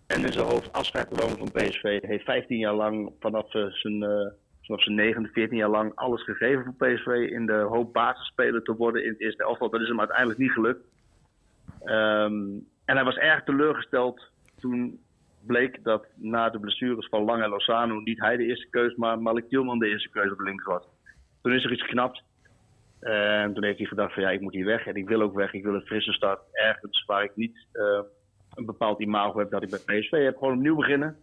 en 0.06 0.24
in 0.24 0.32
zijn 0.32 0.46
hoofd 0.46 0.72
afscheid 0.72 1.08
genomen 1.08 1.38
van 1.38 1.50
PSV. 1.50 2.02
Heeft 2.02 2.24
15 2.24 2.58
jaar 2.58 2.74
lang, 2.74 3.12
vanaf 3.20 3.54
eh, 3.54 3.64
zijn, 3.64 4.02
eh 4.02 4.26
vanaf 4.62 4.82
zijn 4.82 4.96
9, 4.96 5.30
14 5.32 5.56
jaar 5.56 5.68
lang, 5.68 5.92
alles 5.94 6.24
gegeven 6.24 6.64
voor 6.64 6.88
PSV. 6.88 7.06
In 7.06 7.46
de 7.46 7.52
hoop 7.52 7.92
basisspeler 7.92 8.62
te 8.62 8.76
worden 8.76 9.04
in 9.04 9.08
het 9.08 9.20
eerste 9.20 9.42
elftal. 9.42 9.70
Dat 9.70 9.80
is 9.80 9.88
hem 9.88 9.98
uiteindelijk 9.98 10.38
niet 10.38 10.50
gelukt. 10.50 10.84
Ehm, 11.84 12.42
en 12.84 12.96
hij 12.96 13.04
was 13.04 13.16
erg 13.16 13.44
teleurgesteld 13.44 14.30
toen 14.60 15.00
bleek 15.48 15.84
dat 15.84 16.06
na 16.14 16.50
de 16.50 16.60
blessures 16.60 17.08
van 17.08 17.24
Lang 17.24 17.42
en 17.42 17.48
Lozano 17.48 18.00
niet 18.00 18.20
hij 18.20 18.36
de 18.36 18.44
eerste 18.44 18.68
keus, 18.70 18.94
maar 18.94 19.22
Malik 19.22 19.48
Tilman 19.48 19.78
de 19.78 19.88
eerste 19.88 20.10
keus 20.10 20.32
op 20.32 20.40
links 20.40 20.64
was. 20.64 20.84
Toen 21.42 21.52
is 21.52 21.64
er 21.64 21.72
iets 21.72 21.82
geknapt. 21.82 22.22
En 23.00 23.54
toen 23.54 23.64
heeft 23.64 23.78
hij 23.78 23.86
gedacht 23.86 24.14
van 24.14 24.22
ja, 24.22 24.30
ik 24.30 24.40
moet 24.40 24.52
hier 24.52 24.64
weg 24.64 24.86
en 24.86 24.94
ik 24.94 25.08
wil 25.08 25.22
ook 25.22 25.34
weg. 25.34 25.52
Ik 25.52 25.64
wil 25.64 25.74
een 25.74 25.86
frisse 25.86 26.12
start 26.12 26.40
ergens 26.52 27.04
waar 27.06 27.22
ik 27.22 27.36
niet 27.36 27.66
eh, 27.72 28.00
een 28.54 28.66
bepaald 28.66 29.00
imago 29.00 29.38
heb 29.38 29.50
dat 29.50 29.62
ik 29.62 29.70
bij 29.70 30.00
PSV 30.00 30.10
heb. 30.10 30.36
Gewoon 30.36 30.56
opnieuw 30.56 30.76
beginnen. 30.76 31.16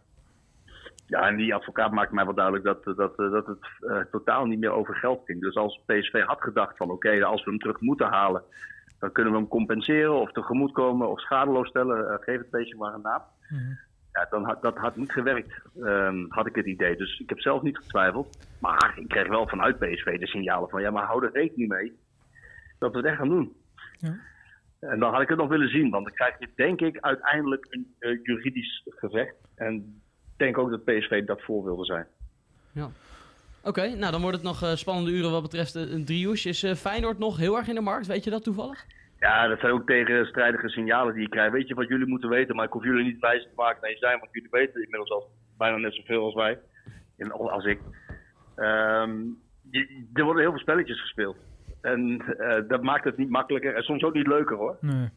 Ja, 1.07 1.27
en 1.27 1.35
die 1.35 1.55
advocaat 1.55 1.91
maakte 1.91 2.15
mij 2.15 2.25
wel 2.25 2.33
duidelijk 2.33 2.65
dat, 2.65 2.83
dat, 2.83 3.17
dat 3.17 3.45
het 3.45 3.57
eh, 3.79 3.99
totaal 4.11 4.45
niet 4.45 4.59
meer 4.59 4.71
over 4.71 4.95
geld 4.95 5.21
ging. 5.25 5.41
Dus 5.41 5.55
als 5.55 5.81
PSV 5.85 6.23
had 6.23 6.41
gedacht 6.41 6.77
van 6.77 6.91
oké, 6.91 7.23
als 7.23 7.43
we 7.43 7.49
hem 7.49 7.59
terug 7.59 7.79
moeten 7.79 8.07
halen, 8.07 8.43
dan 8.99 9.11
kunnen 9.11 9.33
we 9.33 9.39
hem 9.39 9.47
compenseren 9.47 10.21
of 10.21 10.31
tegemoetkomen 10.31 11.09
of 11.09 11.19
schadeloos 11.19 11.69
stellen. 11.69 12.09
Eh, 12.09 12.15
geef 12.19 12.37
het 12.37 12.49
beestje 12.49 12.77
maar 12.77 12.93
een 12.93 13.01
naam. 13.01 13.21
Ja, 14.15 14.27
dan 14.29 14.43
had, 14.43 14.61
dat 14.61 14.77
had 14.77 14.95
niet 14.95 15.11
gewerkt, 15.11 15.61
ehm, 15.83 16.25
had 16.29 16.45
ik 16.47 16.55
het 16.55 16.65
idee. 16.65 16.95
Dus 16.95 17.19
ik 17.19 17.29
heb 17.29 17.39
zelf 17.39 17.61
niet 17.61 17.77
getwijfeld. 17.77 18.37
Maar 18.59 18.93
ik 18.95 19.07
kreeg 19.07 19.27
wel 19.27 19.47
vanuit 19.47 19.79
PSV 19.79 20.19
de 20.19 20.27
signalen 20.27 20.69
van... 20.69 20.81
ja, 20.81 20.91
maar 20.91 21.05
hou 21.05 21.25
er 21.25 21.31
rekening 21.31 21.69
mee 21.69 21.99
dat 22.79 22.91
we 22.91 22.97
het 22.97 23.07
echt 23.07 23.17
gaan 23.17 23.29
doen. 23.29 23.55
Ja. 23.97 24.15
En 24.79 24.99
dan 24.99 25.13
had 25.13 25.21
ik 25.21 25.29
het 25.29 25.37
nog 25.37 25.49
willen 25.49 25.69
zien. 25.69 25.89
Want 25.89 26.05
dan 26.05 26.13
krijg 26.13 26.39
je 26.39 26.49
denk 26.55 26.81
ik 26.81 26.99
uiteindelijk 26.99 27.67
een 27.69 27.95
eh, 27.99 28.19
juridisch 28.23 28.81
gevecht. 28.85 29.35
En 29.55 29.75
ik 29.75 30.37
denk 30.37 30.57
ook 30.57 30.69
dat 30.69 30.83
PSV 30.83 31.25
dat 31.25 31.41
voor 31.41 31.63
wilde 31.63 31.85
zijn. 31.85 32.07
Oké, 33.65 33.87
nou 33.87 34.11
dan 34.11 34.21
wordt 34.21 34.37
het 34.37 34.45
nog 34.45 34.63
eh, 34.63 34.75
spannende 34.75 35.11
uren 35.11 35.31
wat 35.31 35.41
betreft 35.41 35.75
eh, 35.75 35.91
een 35.91 36.05
driehoes. 36.05 36.45
Is 36.45 36.63
eh, 36.63 36.75
Feyenoord 36.75 37.19
nog 37.19 37.37
heel 37.37 37.57
erg 37.57 37.67
in 37.67 37.75
de 37.75 37.81
markt? 37.81 38.07
Weet 38.07 38.23
je 38.23 38.29
dat 38.29 38.43
toevallig? 38.43 38.85
Ja, 39.25 39.47
dat 39.47 39.59
zijn 39.59 39.71
ook 39.71 39.85
tegenstrijdige 39.87 40.69
signalen 40.69 41.13
die 41.13 41.23
je 41.23 41.29
krijgt. 41.29 41.51
Weet 41.53 41.67
je 41.67 41.73
wat 41.75 41.87
jullie 41.87 42.07
moeten 42.07 42.29
weten, 42.29 42.55
maar 42.55 42.65
ik 42.65 42.71
hoef 42.71 42.83
jullie 42.83 43.03
niet 43.03 43.19
wijs 43.19 43.43
te 43.43 43.49
maken. 43.55 43.81
Nee, 43.81 43.97
zijn, 43.97 44.19
want 44.19 44.31
jullie 44.31 44.49
weten 44.51 44.81
inmiddels 44.83 45.09
al 45.11 45.29
bijna 45.57 45.77
net 45.77 45.93
zoveel 45.93 46.23
als 46.23 46.33
wij. 46.33 46.59
En- 47.17 47.31
Als 47.31 47.65
ik. 47.65 47.79
Ehm, 48.55 49.11
je- 49.71 50.07
er 50.13 50.23
worden 50.23 50.41
heel 50.41 50.51
veel 50.51 50.59
spelletjes 50.59 51.01
gespeeld. 51.01 51.37
En 51.81 52.21
eh, 52.37 52.61
dat 52.67 52.81
maakt 52.83 53.03
het 53.03 53.17
niet 53.17 53.29
makkelijker 53.29 53.75
en 53.75 53.83
soms 53.83 54.03
ook 54.03 54.13
niet 54.13 54.27
leuker 54.27 54.55
hoor. 54.57 54.77
Nee. 54.81 55.09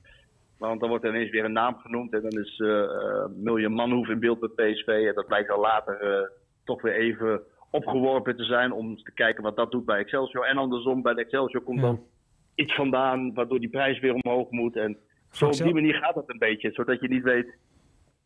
Want 0.58 0.80
dan 0.80 0.88
wordt 0.88 1.04
er 1.04 1.10
ineens 1.14 1.30
weer 1.30 1.44
een 1.44 1.52
naam 1.52 1.76
genoemd 1.78 2.12
en 2.12 2.22
dan 2.22 2.40
is 2.42 2.58
eh 2.60 2.82
eh, 2.82 3.26
Miljan 3.36 3.72
Manhoef 3.72 4.08
in 4.08 4.18
beeld 4.20 4.54
bij 4.54 4.72
PSV. 4.72 4.86
En 4.88 5.14
dat 5.14 5.26
blijkt 5.26 5.50
al 5.50 5.60
later 5.60 6.30
toch 6.64 6.82
weer 6.82 6.94
even 6.94 7.40
opgeworpen 7.70 8.36
te 8.36 8.44
zijn 8.44 8.72
om 8.72 8.96
te 8.96 9.12
kijken 9.12 9.42
wat 9.42 9.56
dat 9.56 9.70
doet 9.70 9.84
bij 9.84 9.98
Excelsior. 9.98 10.44
En 10.44 10.56
andersom, 10.56 11.02
bij 11.02 11.14
de 11.14 11.20
Excelsior 11.20 11.62
komt 11.62 11.80
Ja. 11.80 11.86
dan 11.86 12.00
iets 12.58 12.74
vandaan 12.74 13.34
waardoor 13.34 13.60
die 13.60 13.68
prijs 13.68 14.00
weer 14.00 14.14
omhoog 14.14 14.50
moet. 14.50 14.76
En 14.76 14.96
zo 15.30 15.46
op 15.46 15.52
die 15.52 15.74
manier 15.74 15.94
gaat 15.94 16.14
dat 16.14 16.30
een 16.30 16.38
beetje, 16.38 16.70
zodat 16.72 17.00
je 17.00 17.08
niet 17.08 17.22
weet 17.22 17.56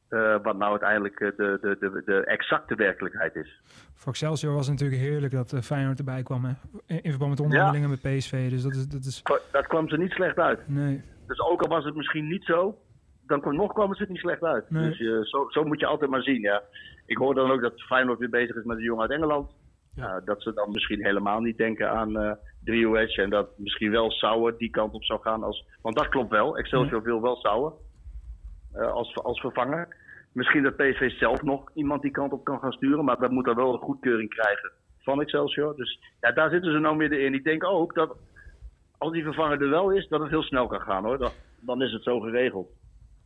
eh, 0.09 0.37
wat 0.43 0.57
nou 0.57 0.71
uiteindelijk 0.71 1.21
eh, 1.21 1.29
de, 1.37 1.59
de, 1.61 1.77
de, 1.81 2.03
de 2.05 2.25
exacte 2.25 2.75
werkelijkheid 2.75 3.35
is. 3.37 3.61
Voor 3.95 4.13
Excelsior 4.13 4.55
was 4.55 4.67
het 4.67 4.81
natuurlijk 4.81 5.03
heerlijk 5.03 5.33
dat 5.33 5.53
eh, 5.53 5.61
Feyenoord 5.61 5.99
erbij 5.99 6.23
kwam. 6.23 6.45
Hè? 6.45 6.53
In, 6.87 7.11
verband 7.11 7.29
met 7.29 7.39
de 7.39 7.45
onderhandelingen 7.45 7.91
met 7.91 8.01
PSV. 8.01 8.51
Dus 8.51 8.63
dat 8.63 8.75
is... 8.75 8.89
Dat 8.89 9.05
is 9.05 9.23
Dat 9.53 9.67
kwam 9.67 9.89
ze 9.89 9.97
niet 9.97 10.11
slecht 10.11 10.39
uit. 10.39 10.69
nee. 10.69 11.03
Dus 11.27 11.41
ook 11.41 11.63
al 11.63 11.69
was 11.69 11.85
het 11.85 11.95
misschien 11.95 12.29
niet 12.29 12.45
zo, 12.45 12.79
dan 13.27 13.41
kwam, 13.41 13.55
nog 13.55 13.73
kwam 13.73 13.91
het 13.91 14.09
niet 14.09 14.19
slecht 14.19 14.43
uit. 14.43 14.71
Nee. 14.71 14.89
Dus 14.89 14.99
je, 14.99 15.21
zo, 15.23 15.47
zo 15.49 15.65
moet 15.65 15.81
je 15.81 15.87
altijd 15.87 16.11
maar 16.11 16.23
zien, 16.23 16.41
ja. 16.41 16.63
Ik 17.07 17.17
hoor 17.17 17.35
dan 17.35 17.51
ook 17.51 17.61
dat 17.61 17.81
Feyenoord 17.81 18.19
weer 18.19 18.31
bezig 18.31 18.57
is 18.57 18.65
met 18.65 18.77
een 18.77 18.83
jongen 18.83 19.03
uit 19.03 19.11
Engeland. 19.11 19.51
Ja. 19.95 20.07
Ja, 20.07 20.21
dat 20.21 20.43
ze 20.43 20.53
dan 20.53 20.71
misschien 20.71 21.05
helemaal 21.05 21.41
niet 21.41 21.57
denken 21.57 21.91
aan 21.91 22.17
eh 22.17 22.33
Edge 22.65 23.23
en 23.23 23.31
dat 23.31 23.59
misschien 23.59 23.91
wel 23.91 24.11
Sauer 24.11 24.59
die 24.59 24.71
kant 24.71 24.95
op 24.95 25.05
zou 25.05 25.21
gaan. 25.21 25.43
Als, 25.43 25.67
want 25.83 25.97
dat 25.97 26.09
klopt 26.09 26.31
wel, 26.31 26.57
Excelsior 26.59 27.03
wil 27.03 27.21
wel 27.21 27.37
Sauer 27.37 27.73
eh, 28.73 28.93
als, 28.93 29.15
als 29.15 29.41
vervanger. 29.41 29.97
Misschien 30.33 30.63
dat 30.63 30.77
PSV 30.77 31.11
zelf 31.11 31.43
nog 31.43 31.71
iemand 31.75 32.03
die 32.03 32.11
kant 32.11 32.33
op 32.33 32.45
kan 32.45 32.59
gaan 32.59 32.73
sturen, 32.73 33.05
maar 33.05 33.19
dat 33.19 33.31
moet 33.31 33.45
dan 33.45 33.57
wel 33.57 33.73
een 33.73 33.81
goedkeuring 33.81 34.29
krijgen 34.29 34.71
van 34.99 35.21
Excelsior. 35.21 35.77
Dus 35.77 35.99
ja, 36.21 36.33
daar 36.33 36.51
zitten 36.51 36.73
ze 36.73 36.79
nou 36.79 36.97
midden 36.97 37.25
in. 37.25 37.35
Ik 37.35 37.45
denk 37.45 37.65
ook 37.65 37.95
dat 37.95 38.17
als 38.99 39.13
die 39.13 39.23
vervanger 39.23 39.63
er 39.63 39.71
wel 39.71 39.91
is, 39.91 40.09
dat 40.09 40.21
het 40.21 40.31
heel 40.31 40.43
snel 40.43 40.67
kan 40.67 40.81
gaan 40.81 41.05
hoor. 41.05 41.19
Dan, 41.19 41.31
dan 41.61 41.83
is 41.83 41.93
het 41.93 42.03
zo 42.03 42.21
geregeld. 42.21 42.69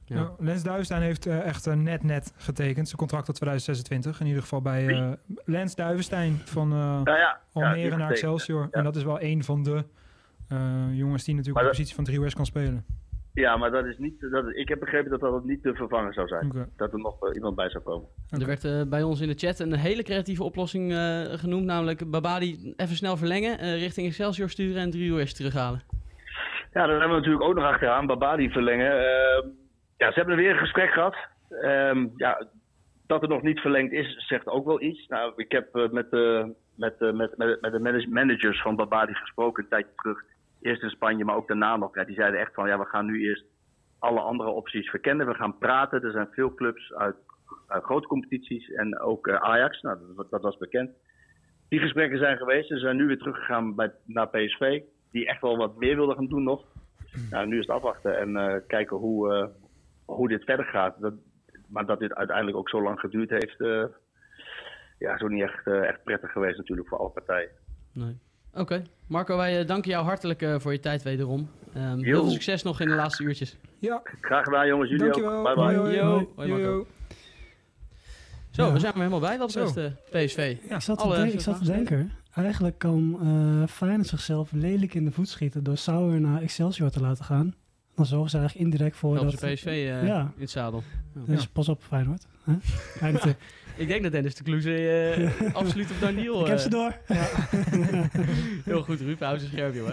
Ja. 0.09 0.17
Ja. 0.17 0.31
Lens 0.39 0.63
Duivenstein 0.63 1.03
heeft 1.03 1.27
eh, 1.27 1.47
echt 1.47 1.67
eh, 1.67 1.75
net 1.75 2.03
net 2.03 2.33
getekend. 2.37 2.87
Zijn 2.87 2.99
contract 2.99 3.27
tot 3.27 3.35
2026. 3.35 4.21
In 4.21 4.27
ieder 4.27 4.43
geval 4.43 4.63
bij 4.63 4.87
eh, 4.89 5.13
Lens 5.45 5.75
Duivenstein 5.75 6.33
van 6.45 6.73
eh 6.73 6.79
Nou 6.79 7.05
ja, 7.11 7.17
ja, 7.17 7.41
Almere 7.53 7.89
die 7.89 7.99
naar. 7.99 8.11
Excelsior. 8.11 8.63
Ja. 8.63 8.69
En 8.71 8.85
dat 8.85 8.97
is 8.97 9.03
wel 9.05 9.23
een 9.23 9.45
van 9.45 9.63
de 9.63 9.85
eh, 10.49 10.59
jongens 10.93 11.25
die 11.25 11.35
natuurlijk 11.35 11.47
op 11.47 11.63
de 11.63 11.69
dat- 11.69 11.77
positie 11.77 11.95
van 11.95 12.05
3 12.05 12.35
kan 12.35 12.47
spelen. 12.47 12.85
Ja, 13.33 13.57
maar 13.57 13.71
dat 13.71 13.85
is 13.85 13.99
niet. 13.99 14.21
Dat, 14.31 14.45
ik 14.55 14.69
heb 14.69 14.81
begrepen 14.81 15.11
dat 15.11 15.21
dat 15.21 15.45
niet 15.45 15.63
de 15.63 15.75
vervanger 15.75 16.15
zou 16.15 16.29
zijn. 16.29 16.69
Dat 16.77 16.93
er 16.93 16.99
nog 16.99 17.35
iemand 17.35 17.57
bij 17.57 17.71
zou 17.71 17.85
komen. 17.85 18.09
Er 18.31 18.47
werd 18.47 18.91
bij 18.91 19.03
ons 19.03 19.21
in 19.21 19.29
de 19.29 19.35
chat 19.35 19.59
een 19.59 19.73
hele 19.75 20.03
creatieve 20.03 20.43
oplossing 20.45 20.93
eh, 20.93 21.21
genoemd. 21.25 21.65
Namelijk 21.65 22.11
Babadi 22.11 22.73
even 22.77 22.97
snel 22.97 23.17
verlengen, 23.17 23.59
eh, 23.59 23.79
richting 23.79 24.07
Excelsior 24.07 24.49
sturen 24.51 24.83
en 24.83 24.91
driehoes 24.91 25.35
terughalen. 25.35 25.83
Ja, 26.73 26.87
daar 26.87 26.89
hebben 26.89 27.09
we 27.09 27.15
natuurlijk 27.17 27.45
ook 27.45 27.55
nog 27.55 27.65
achteraan. 27.65 28.07
Babadi 28.07 28.51
verlengen. 28.51 28.91
Ja, 29.97 30.13
ze 30.13 30.19
hebben 30.19 30.37
weer 30.37 30.51
een 30.51 30.59
gesprek 30.59 30.91
gehad. 30.91 31.17
Ehm, 31.49 32.07
ja, 32.17 32.47
dat 33.07 33.23
er 33.23 33.29
nog 33.29 33.43
niet 33.43 33.61
verlengd 33.61 33.93
is, 33.93 34.27
zegt 34.27 34.47
ook 34.47 34.67
wel 34.67 34.83
iets. 34.83 35.07
Nou, 35.07 35.33
ik 35.37 35.53
heb 35.53 35.75
eh, 35.75 35.89
met, 35.89 36.11
de 36.11 36.55
met, 36.77 37.01
eh, 37.01 37.13
met, 37.13 37.37
met, 37.37 37.61
met 37.61 37.73
de 37.73 37.79
manage- 37.79 38.09
managers 38.09 38.63
van 38.63 38.77
Babadi 38.77 39.15
gesproken 39.15 39.63
een 39.63 39.69
tijdje 39.69 39.93
terug. 39.97 40.25
Eerst 40.61 40.83
in 40.83 40.91
Spanje, 40.91 41.25
maar 41.25 41.37
ook 41.37 41.49
daarna 41.49 41.77
nog. 41.77 41.95
Ja, 41.95 42.05
die 42.05 42.15
zeiden 42.15 42.41
echt 42.41 42.55
van, 42.55 42.69
ja, 42.69 42.79
we 42.79 42.85
gaan 42.85 43.07
nu 43.07 43.21
eerst 43.21 43.45
alle 43.99 44.21
andere 44.21 44.51
opties 44.51 44.91
verkennen. 44.91 45.27
We 45.27 45.35
gaan 45.35 45.59
praten. 45.59 46.03
Er 46.03 46.11
zijn 46.11 46.29
veel 46.31 46.55
clubs 46.55 46.93
uit, 46.95 47.17
uit 47.67 47.85
grote 47.85 48.07
competities 48.07 48.71
en 48.71 48.99
ook 48.99 49.27
eh, 49.27 49.35
Ajax. 49.35 49.81
Nou, 49.81 49.99
dat, 50.17 50.31
dat 50.31 50.43
was 50.43 50.57
bekend. 50.57 50.91
Die 51.69 51.81
gesprekken 51.81 52.19
zijn 52.19 52.37
geweest. 52.37 52.69
Ze 52.69 52.79
zijn 52.79 52.97
nu 52.97 53.07
weer 53.07 53.19
teruggegaan 53.19 53.75
bij, 53.75 53.93
naar 54.05 54.29
PSV. 54.29 54.83
Die 55.11 55.27
echt 55.27 55.41
wel 55.41 55.57
wat 55.57 55.77
meer 55.77 55.97
wilden 55.97 56.17
gaan 56.17 56.29
doen 56.29 56.43
nog. 56.43 56.65
Nou, 57.31 57.47
nu 57.47 57.59
is 57.59 57.67
het 57.67 57.77
afwachten 57.77 58.19
en 58.19 58.63
kijken 58.67 58.97
hoe, 58.97 59.51
hoe 60.07 60.29
dit 60.29 60.45
verder 60.45 60.65
gaat. 60.67 60.95
Dat, 61.01 61.13
maar 61.69 61.87
dat 61.87 61.99
dit 61.99 62.15
uiteindelijk 62.15 62.57
ook 62.57 62.69
zo 62.69 62.83
lang 62.83 63.01
geduurd 63.01 63.31
heeft, 63.31 63.61
eh 63.61 63.85
ja, 64.99 65.19
zo 65.19 65.29
niet 65.29 65.43
echt, 65.43 65.67
eh, 65.67 65.89
echt 65.89 66.05
prettig 66.05 66.33
geweest 66.33 66.57
natuurlijk 66.59 66.89
voor 66.89 66.99
alle 66.99 67.09
partijen. 67.11 67.49
Nee. 67.93 68.19
Oké, 68.55 68.83
Marco, 69.09 69.37
wij 69.37 69.61
eh, 69.61 69.67
danken 69.67 69.91
jou 69.91 70.05
hartelijk 70.05 70.43
eh, 70.43 70.59
voor 70.59 70.73
je 70.73 70.81
tijd 70.81 71.03
wederom. 71.03 71.49
Ehm, 71.75 71.99
heel 72.03 72.23
veel 72.23 72.31
succes 72.33 72.63
nog 72.63 72.81
in 72.81 72.89
de 72.89 72.95
laatste 72.95 73.23
uurtjes. 73.23 73.57
Ja, 73.79 74.01
Graag 74.21 74.45
gedaan 74.45 74.67
jongens, 74.67 74.91
jullie 74.91 75.05
dankjewel. 75.05 75.39
ook. 75.39 75.45
Bye 75.45 75.55
bye. 75.55 75.65
Hoi, 75.65 75.77
hoi. 75.77 75.95
Yo. 75.97 76.05
Hoi, 76.11 76.27
Hoi, 76.37 76.49
yo, 76.49 76.55
Marco. 76.57 76.71
yo. 76.71 76.87
Zo, 78.51 78.67
Ja. 78.67 78.73
we 78.73 78.79
zijn 78.79 78.93
er 78.93 78.99
helemaal 78.99 79.21
bij 79.21 79.39
wat 79.39 79.47
betreft 79.47 79.77
eh, 79.77 79.85
PSV. 80.25 80.57
Ik 80.63 80.81
zat, 80.81 80.99
te 80.99 81.05
Alle 81.05 81.15
denken, 81.17 81.35
ik 81.35 81.41
zat 81.41 81.59
te 81.59 81.65
denken, 81.65 82.13
eigenlijk 82.35 82.79
kan 82.79 83.19
eh 83.23 83.69
Feyenoord 83.69 84.07
zichzelf 84.07 84.53
lelijk 84.53 84.95
in 84.95 85.05
de 85.05 85.13
voet 85.13 85.29
schieten 85.29 85.65
door 85.65 85.77
Sauer 85.77 86.21
naar 86.21 86.43
Excelsior 86.43 86.91
te 86.91 87.01
laten 87.01 87.25
gaan. 87.25 87.55
Dan 87.97 88.07
zorgen 88.07 88.31
ze 88.31 88.39
eigenlijk 88.39 88.67
indirect 88.67 88.97
voor 88.97 89.15
dat... 89.15 89.39
ze 89.39 89.47
PSV 89.53 89.67
eh, 89.67 90.07
Ja. 90.07 90.21
in 90.21 90.41
het 90.41 90.51
zadel. 90.51 90.83
Dus 91.27 91.47
pas 91.47 91.69
op 91.69 91.83
Feyenoord. 91.83 92.27
Tip. 93.23 93.37
Ik 93.77 93.89
denk 93.89 94.03
dat 94.03 94.13
Dennis 94.13 94.35
de 94.35 94.43
Kloeze 94.43 94.89
eh, 94.89 95.55
absoluut 95.61 95.91
op 95.91 95.97
Daniel... 96.01 96.41
Ik 96.41 96.47
heb 96.47 96.57
eh, 96.57 96.63
ze 96.63 96.69
door. 96.69 96.97
Heel 98.65 98.83
goed, 98.83 99.01
Ruud. 99.01 99.19
Hou 99.21 99.39
ze 99.39 99.47
scherp, 99.47 99.75
joh. 99.75 99.89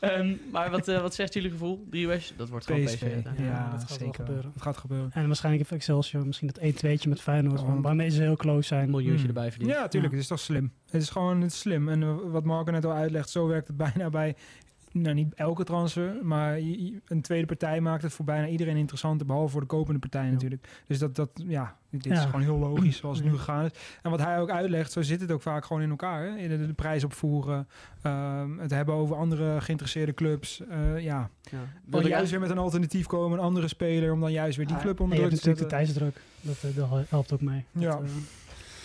Ehm, 0.00 0.32
maar 0.52 0.70
wat, 0.70 0.88
eh, 0.88 1.00
wat 1.00 1.14
zegt 1.14 1.34
jullie 1.34 1.50
gevoel? 1.50 1.86
Driehoes? 1.90 2.34
Dat 2.36 2.48
wordt 2.48 2.66
gewoon 2.66 2.84
PSV. 2.84 3.02
Ja, 3.24 3.44
Ja, 3.44 3.70
dat 3.70 3.80
gaat 3.80 3.90
zeker. 3.98 4.14
gebeuren. 4.14 4.50
Het 4.52 4.62
gaat 4.62 4.76
gebeuren. 4.76 5.10
En 5.12 5.26
waarschijnlijk 5.26 5.68
heeft 5.70 5.80
Excelsior 5.82 6.26
misschien 6.26 6.50
dat 6.52 6.58
1-2'tje 6.62 7.08
met 7.08 7.20
Feyenoord, 7.20 7.60
Oh. 7.60 7.82
waarmee 7.82 8.08
ze 8.10 8.22
heel 8.22 8.36
close 8.36 8.56
Een 8.56 8.64
zijn. 8.64 8.90
miljoentje 8.90 9.18
Hmm. 9.18 9.28
erbij 9.28 9.50
verdienen. 9.50 9.76
Ja, 9.76 9.88
tuurlijk. 9.88 10.12
Ja. 10.12 10.18
Het 10.18 10.30
is 10.30 10.36
toch 10.36 10.40
slim. 10.46 10.72
Het 10.90 11.02
is 11.02 11.10
gewoon 11.10 11.40
het 11.40 11.50
is 11.52 11.58
slim. 11.58 11.88
En 11.88 12.02
eh, 12.02 12.14
wat 12.24 12.44
Marco 12.44 12.70
net 12.70 12.84
al 12.84 12.92
uitlegt, 12.92 13.30
zo 13.30 13.46
werkt 13.46 13.66
het 13.68 13.76
bijna 13.76 14.10
bij... 14.10 14.36
Nou, 14.94 15.14
niet 15.14 15.34
elke 15.34 15.64
transfer, 15.64 16.16
maar 16.22 16.56
een 17.06 17.22
tweede 17.22 17.46
partij 17.46 17.80
maakt 17.80 18.02
het 18.02 18.12
voor 18.12 18.24
bijna 18.24 18.46
iedereen 18.46 18.76
interessanter, 18.76 19.26
behalve 19.26 19.52
voor 19.52 19.60
de 19.60 19.66
kopende 19.66 19.98
partij 20.00 20.30
natuurlijk. 20.30 20.68
Dus 20.86 20.98
dat, 20.98 21.14
dat 21.16 21.30
ja, 21.46 21.76
dit 21.90 22.06
is 22.12 22.18
gewoon 22.20 22.40
heel 22.40 22.58
logisch 22.58 22.96
zoals 22.96 23.18
het 23.18 23.26
nu 23.26 23.32
gegaan 23.36 23.64
is. 23.64 23.70
En 24.02 24.10
wat 24.10 24.20
hij 24.20 24.40
ook 24.40 24.50
uitlegt, 24.50 24.92
zo 24.92 25.02
zit 25.02 25.20
het 25.20 25.32
ook 25.32 25.42
vaak 25.42 25.64
gewoon 25.64 25.82
in 25.82 25.90
elkaar. 25.90 26.26
Hè? 26.26 26.48
De, 26.48 26.66
de 26.66 26.72
prijs 26.72 27.04
opvoeren, 27.04 27.68
ehm, 28.02 28.58
het 28.58 28.70
hebben 28.70 28.94
over 28.94 29.16
andere 29.16 29.60
geïnteresseerde 29.60 30.14
clubs. 30.14 30.60
eh, 30.68 31.00
ja, 31.00 31.30
Ja. 31.90 31.98
ik 31.98 32.06
juist 32.06 32.30
weer 32.30 32.40
met 32.40 32.50
een 32.50 32.58
alternatief 32.58 33.06
komen, 33.06 33.38
een 33.38 33.44
andere 33.44 33.68
speler, 33.68 34.12
om 34.12 34.20
dan 34.20 34.32
juist 34.32 34.56
weer 34.56 34.66
die 34.66 34.76
Ah, 34.76 34.82
club 34.82 35.00
onder 35.00 35.16
druk 35.18 35.28
te 35.30 35.34
natuurlijk 35.34 35.70
de 35.70 35.76
zetten. 35.76 35.94
tijdsdruk. 36.08 36.20
Dat, 36.40 36.70
eh, 36.70 36.76
dat 36.90 37.08
helpt 37.08 37.32
ook 37.32 37.40
mee. 37.40 37.64
Ja. 37.72 37.90
Dat, 37.90 38.02
eh, 38.02 38.08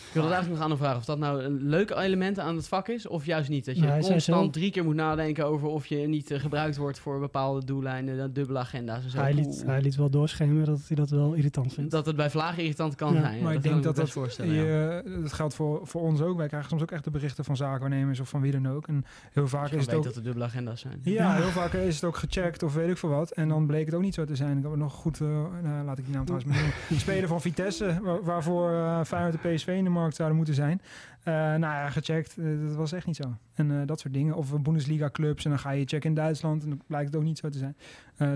Ik 0.10 0.16
wil 0.16 0.24
dat 0.24 0.32
eigenlijk 0.34 0.62
nog 0.62 0.64
aan 0.72 0.76
hem 0.78 0.80
vragen 0.86 0.98
of 1.00 1.06
dat 1.06 1.20
nou 1.20 1.44
een 1.44 1.64
leuk 1.64 1.90
element 1.90 2.40
aan 2.40 2.56
het 2.56 2.68
vak 2.68 2.88
is 2.88 3.08
of 3.08 3.26
juist 3.26 3.50
niet. 3.50 3.66
Dat 3.66 3.76
je 3.76 3.82
Nou, 3.86 4.02
constant 4.02 4.54
drie 4.54 4.72
keer 4.72 4.84
moet 4.84 4.96
nadenken 4.96 5.46
over 5.46 5.68
of 5.68 5.86
je 5.86 5.96
niet 5.98 6.32
eh, 6.32 6.40
gebruikt 6.40 6.78
wordt 6.78 7.00
voor 7.00 7.20
bepaalde 7.20 7.66
doelijnen, 7.66 8.20
eh, 8.20 8.26
dubbele 8.32 8.60
agenda's 8.60 9.04
en 9.04 9.10
zo. 9.10 9.18
Hij 9.18 9.34
liet, 9.34 9.64
hij 9.66 9.82
liet 9.82 9.96
wel 9.96 10.10
doorschemeren 10.10 10.66
dat 10.66 10.80
hij 10.88 10.96
dat 10.96 11.10
wel 11.10 11.34
irritant 11.34 11.74
vindt. 11.74 11.92
Dat 11.92 12.06
het 12.06 12.16
bij 12.16 12.30
vlagen 12.30 12.62
irritant 12.64 12.96
kan 12.96 13.14
Ja. 13.14 13.20
zijn. 13.20 13.44
maar 13.44 13.54
ik 13.54 13.64
denk 13.64 13.84
dat 13.84 13.96
dat, 13.96 14.10
voorstellen. 14.10 14.54
ja. 14.54 14.62
je, 14.62 15.20
dat 15.22 15.34
geldt 15.34 15.54
voor, 15.54 15.80
voor 15.88 16.02
ons 16.02 16.22
ook. 16.22 16.38
Wij 16.38 16.48
krijgen 16.48 16.70
soms 16.70 16.82
ook 16.82 16.92
echt 16.92 17.04
de 17.04 17.12
berichten 17.12 17.44
van 17.46 17.56
zaakwaarnemers 17.58 18.20
of 18.20 18.30
van 18.30 18.42
wie 18.42 18.52
dan 18.52 18.68
ook. 18.68 18.88
En 18.88 19.06
heel 19.32 19.48
vaak 19.48 19.72
is 19.72 19.86
het 19.86 19.94
ook... 19.96 20.04
dat 20.04 20.16
er 20.16 20.24
dubbele 20.24 20.46
agenda's 20.46 20.82
zijn. 20.82 21.00
Ja, 21.04 21.12
Ja. 21.14 21.36
heel 21.36 21.50
vaak 21.52 21.74
is 21.74 21.96
het 21.96 22.04
ook 22.04 22.18
gecheckt 22.18 22.64
of 22.64 22.74
weet 22.74 22.90
ik 22.90 22.98
veel 22.98 23.10
wat. 23.10 23.32
En 23.32 23.48
dan 23.50 23.66
bleek 23.68 23.86
het 23.86 23.96
ook 23.96 24.02
niet 24.02 24.14
zo 24.14 24.26
te 24.26 24.36
zijn. 24.36 24.58
Ik 24.58 24.64
heb 24.64 24.76
nog 24.76 24.94
goed, 24.94 25.22
eh, 25.22 25.28
nou, 25.64 25.86
laat 25.86 25.98
ik 25.98 26.06
die 26.06 26.14
naam 26.16 26.26
trouwens 26.26 26.52
maar 26.52 26.60
noemen. 26.62 27.00
Speler 27.06 27.28
van 27.28 27.42
Vitesse, 27.42 28.00
waar- 28.04 28.24
waarvoor 28.24 28.72
eh 28.72 29.04
Feyenoord 29.04 29.42
de 29.42 29.50
PSV 29.50 29.68
in 29.68 29.86
de 30.00 30.06
markt 30.06 30.16
zouden 30.16 30.38
moeten 30.38 30.56
zijn. 30.56 30.82
Eh, 31.24 31.34
nou 31.34 31.60
ja, 31.60 31.90
gecheckt, 31.90 32.38
eh, 32.38 32.46
dat 32.68 32.76
was 32.76 32.92
echt 32.92 33.06
niet 33.06 33.16
zo. 33.16 33.36
En 33.54 33.72
eh, 33.72 33.78
dat 33.86 34.00
soort 34.00 34.14
dingen. 34.14 34.36
Of 34.36 34.62
Bundesliga 34.62 35.10
clubs 35.10 35.44
en 35.44 35.50
dan 35.50 35.60
ga 35.60 35.72
je 35.72 35.86
checken 35.86 36.10
in 36.10 36.16
Duitsland 36.16 36.64
en 36.64 36.70
dan 36.70 36.82
blijkt 36.88 37.08
het 37.08 37.16
ook 37.16 37.24
niet 37.24 37.38
zo 37.38 37.50
te 37.50 37.58
zijn. 37.58 37.76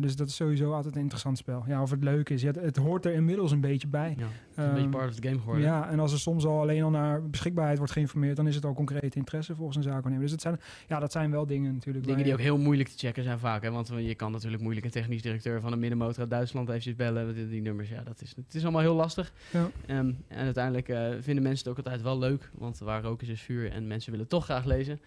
Dus 0.01 0.15
dat 0.15 0.27
is 0.27 0.35
sowieso 0.35 0.73
altijd 0.73 0.95
een 0.95 1.01
interessant 1.01 1.37
spel. 1.37 1.63
Ja, 1.67 1.81
of 1.81 1.89
het 1.89 2.03
leuk 2.03 2.29
is. 2.29 2.41
Ja, 2.41 2.47
het, 2.47 2.55
het 2.55 2.77
hoort 2.77 3.05
er 3.05 3.13
inmiddels 3.13 3.51
een 3.51 3.61
beetje 3.61 3.87
bij. 3.87 4.15
Ja, 4.17 4.23
het 4.23 4.57
is 4.57 4.63
een 4.63 4.69
beetje 4.69 4.81
Ehm, 4.81 4.89
part 4.89 5.09
of 5.09 5.15
the 5.15 5.27
game 5.27 5.39
geworden. 5.39 5.63
Ja, 5.63 5.89
en 5.89 5.99
als 5.99 6.11
er 6.11 6.19
soms 6.19 6.45
al 6.45 6.59
alleen 6.59 6.83
al 6.83 6.89
naar 6.89 7.29
beschikbaarheid 7.29 7.77
wordt 7.77 7.93
geïnformeerd, 7.93 8.35
dan 8.35 8.47
is 8.47 8.55
het 8.55 8.65
al 8.65 8.73
concrete 8.73 9.17
interesse 9.17 9.55
volgens 9.55 9.77
een 9.77 9.83
zaakwaarnemer. 9.83 10.21
Dus 10.21 10.31
dat 10.31 10.41
zijn, 10.41 10.59
ja, 10.87 10.99
dat 10.99 11.11
zijn 11.11 11.31
wel 11.31 11.45
dingen 11.45 11.73
natuurlijk. 11.73 12.05
Dingen 12.05 12.23
die 12.23 12.33
ook 12.33 12.39
heel 12.39 12.57
moeilijk 12.57 12.89
te 12.89 12.97
checken 12.97 13.23
zijn 13.23 13.39
vaak. 13.39 13.63
Hè? 13.63 13.71
Want 13.71 13.91
je 13.97 14.15
kan 14.15 14.31
natuurlijk 14.31 14.61
moeilijk 14.61 14.85
een 14.85 14.91
technisch 14.91 15.21
directeur 15.21 15.61
van 15.61 15.71
een 15.71 15.79
middenmotor 15.79 16.19
uit 16.19 16.29
Duitsland 16.29 16.69
eventjes 16.69 16.95
bellen. 16.95 17.33
Die, 17.33 17.49
die 17.49 17.61
nummers, 17.61 17.89
ja, 17.89 18.03
dat 18.03 18.21
is, 18.21 18.33
het 18.35 18.55
is 18.55 18.63
allemaal 18.63 18.81
heel 18.81 18.95
lastig. 18.95 19.33
Ja. 19.51 19.69
Ehm, 19.85 20.11
en 20.27 20.45
uiteindelijk 20.45 20.87
vinden 21.23 21.43
mensen 21.43 21.69
het 21.69 21.79
ook 21.79 21.85
altijd 21.85 22.01
wel 22.01 22.19
leuk. 22.19 22.51
Want 22.53 22.72
waar 22.79 23.01
rook 23.03 23.21
is, 23.21 23.27
is 23.29 23.41
vuur. 23.41 23.71
En 23.71 23.87
mensen 23.87 24.11
willen 24.11 24.27
toch 24.27 24.43
graag 24.43 24.65
lezen. 24.65 24.99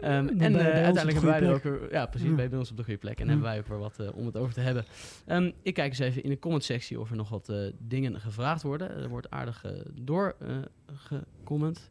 Ehm, 0.00 0.28
en 0.28 0.56
eh, 0.56 0.64
uiteindelijk 0.64 1.12
hebben 1.12 1.30
wij 1.30 1.42
er 1.42 1.54
ook... 1.54 1.62
weer- 1.62 1.92
Ja, 1.92 2.06
precies. 2.06 2.28
Ja. 2.28 2.34
Bij 2.48 2.58
ons 2.58 2.70
op 2.70 2.76
de 2.76 2.82
goede 2.84 2.98
plek. 2.98 3.18
En 3.18 3.24
Ja. 3.24 3.30
hebben 3.30 3.48
wij 3.48 3.58
ook 3.58 3.66
weer 3.66 3.78
wat 3.78 3.98
eh, 3.98 4.06
om 4.16 4.26
het 4.26 4.36
over 4.36 4.54
te 4.54 4.60
hebben. 4.60 4.84
Ehm, 5.26 5.50
ik 5.62 5.74
kijk 5.74 5.88
eens 5.88 5.98
even 5.98 6.22
in 6.22 6.30
de 6.30 6.38
comment 6.38 6.64
sectie 6.64 7.00
of 7.00 7.10
er 7.10 7.16
nog 7.16 7.28
wat 7.28 7.48
eh, 7.48 7.56
dingen 7.78 8.20
gevraagd 8.20 8.62
worden. 8.62 8.90
Er 9.02 9.08
wordt 9.08 9.30
aardig 9.30 9.64
eh 9.64 9.72
door 9.94 10.36
eh, 10.40 10.56
gecomment. 10.94 11.90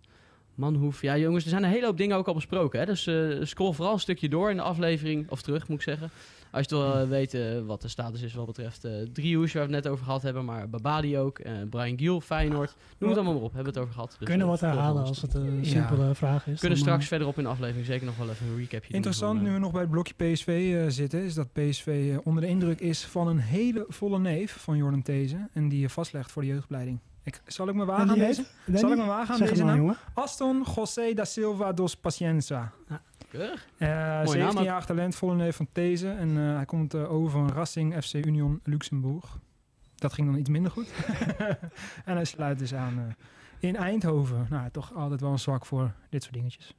Manhoef. 0.55 1.01
Ja, 1.01 1.17
jongens, 1.17 1.43
er 1.43 1.49
zijn 1.49 1.63
een 1.63 1.69
hele 1.69 1.85
hoop 1.85 1.97
dingen 1.97 2.17
ook 2.17 2.27
al 2.27 2.33
besproken. 2.33 2.79
Hè? 2.79 2.85
Dus 2.85 3.01
scroll 3.49 3.73
vooral 3.73 3.93
een 3.93 3.99
stukje 3.99 4.29
door 4.29 4.49
in 4.49 4.55
de 4.55 4.61
aflevering, 4.61 5.29
of 5.29 5.41
terug 5.41 5.67
moet 5.67 5.77
ik 5.77 5.83
zeggen. 5.83 6.09
Als 6.51 6.65
je 6.69 6.75
wil 6.75 6.93
eh, 6.95 7.07
weten 7.09 7.65
wat 7.65 7.81
de 7.81 7.87
status 7.87 8.21
is 8.21 8.33
wat 8.33 8.45
betreft 8.45 8.83
eh 8.85 8.91
Driehoes, 9.13 9.53
waar 9.53 9.67
we 9.67 9.73
het 9.73 9.83
net 9.83 9.93
over 9.93 10.05
gehad 10.05 10.21
hebben, 10.21 10.45
maar 10.45 10.69
Babadi 10.69 11.17
ook, 11.17 11.39
eh, 11.39 11.53
Brian 11.69 11.97
Giel, 11.97 12.21
Feyenoord, 12.21 12.75
noem 12.97 13.09
het 13.09 13.17
allemaal 13.19 13.35
maar 13.35 13.43
op, 13.43 13.53
hebben 13.53 13.73
we 13.73 13.79
het 13.79 13.87
over 13.87 13.93
gehad. 13.93 14.15
Dus, 14.19 14.27
kunnen 14.27 14.45
eh, 14.45 14.51
wat 14.51 14.59
herhalen 14.61 15.05
als 15.05 15.21
het 15.21 15.33
een 15.33 15.57
Ja. 15.57 15.63
simpele 15.69 16.15
vraag 16.15 16.47
is. 16.47 16.59
kunnen 16.59 16.77
straks 16.77 17.07
verderop 17.07 17.37
in 17.37 17.43
de 17.43 17.49
aflevering 17.49 17.85
zeker 17.85 18.05
nog 18.05 18.17
wel 18.17 18.29
even 18.29 18.47
een 18.47 18.55
recapje 18.57 18.87
doen 18.87 18.95
Interessant, 18.95 19.35
van, 19.37 19.47
nu 19.47 19.53
we 19.53 19.59
nog 19.59 19.71
bij 19.71 19.81
het 19.81 19.89
blokje 19.89 20.13
PSV 20.13 20.75
eh, 20.77 20.89
zitten, 20.91 21.23
is 21.23 21.33
dat 21.33 21.53
PSV 21.53 22.17
onder 22.23 22.43
de 22.43 22.49
indruk 22.49 22.79
is 22.79 23.05
van 23.05 23.27
een 23.27 23.39
hele 23.39 23.85
volle 23.87 24.19
neef 24.19 24.51
van 24.59 24.77
Jordan 24.77 25.01
These. 25.01 25.47
En 25.53 25.69
die 25.69 25.79
je 25.79 25.89
vastlegt 25.89 26.31
voor 26.31 26.41
de 26.41 26.47
jeugdopleiding. 26.47 26.99
Ik, 27.23 27.41
zal 27.45 27.67
ik 27.67 27.73
me 27.75 27.81
en 27.81 27.87
wagen 27.87 28.09
aan 28.09 28.17
deze? 28.17 28.45
Zal 28.73 28.91
ik 28.91 28.97
me 28.97 29.05
wagen 29.05 29.33
aan 29.33 29.39
deze 29.39 29.63
naam? 29.63 29.95
Aston 30.13 30.65
José 30.75 31.13
da 31.13 31.25
Silva 31.25 31.73
dos 31.73 31.95
Pacienza. 31.97 32.71
Keurig. 33.37 33.67
Naam 33.77 34.27
17 34.27 34.59
ook. 34.59 34.65
jaar 34.65 34.85
talent, 34.85 35.15
volle 35.15 35.35
neef 35.35 35.55
van 35.55 35.67
These. 35.71 36.09
En 36.09 36.37
eh, 36.37 36.55
hij 36.55 36.65
komt 36.65 36.93
eh, 36.93 37.11
over 37.11 37.31
van 37.31 37.51
Racing 37.51 38.03
FC 38.03 38.13
Union 38.13 38.59
Luxemburg. 38.63 39.39
Dat 39.95 40.13
ging 40.13 40.27
dan 40.27 40.39
iets 40.39 40.49
minder 40.49 40.71
goed. 40.71 40.93
en 42.05 42.15
hij 42.15 42.25
sluit 42.25 42.59
dus 42.59 42.73
aan 42.73 42.97
eh, 42.97 43.69
in 43.69 43.75
Eindhoven. 43.75 44.47
Nou, 44.49 44.69
toch 44.71 44.93
altijd 44.95 45.21
wel 45.21 45.31
een 45.31 45.39
zwak 45.39 45.65
voor 45.65 45.91
dit 46.09 46.23
soort 46.23 46.35
dingetjes. 46.35 46.73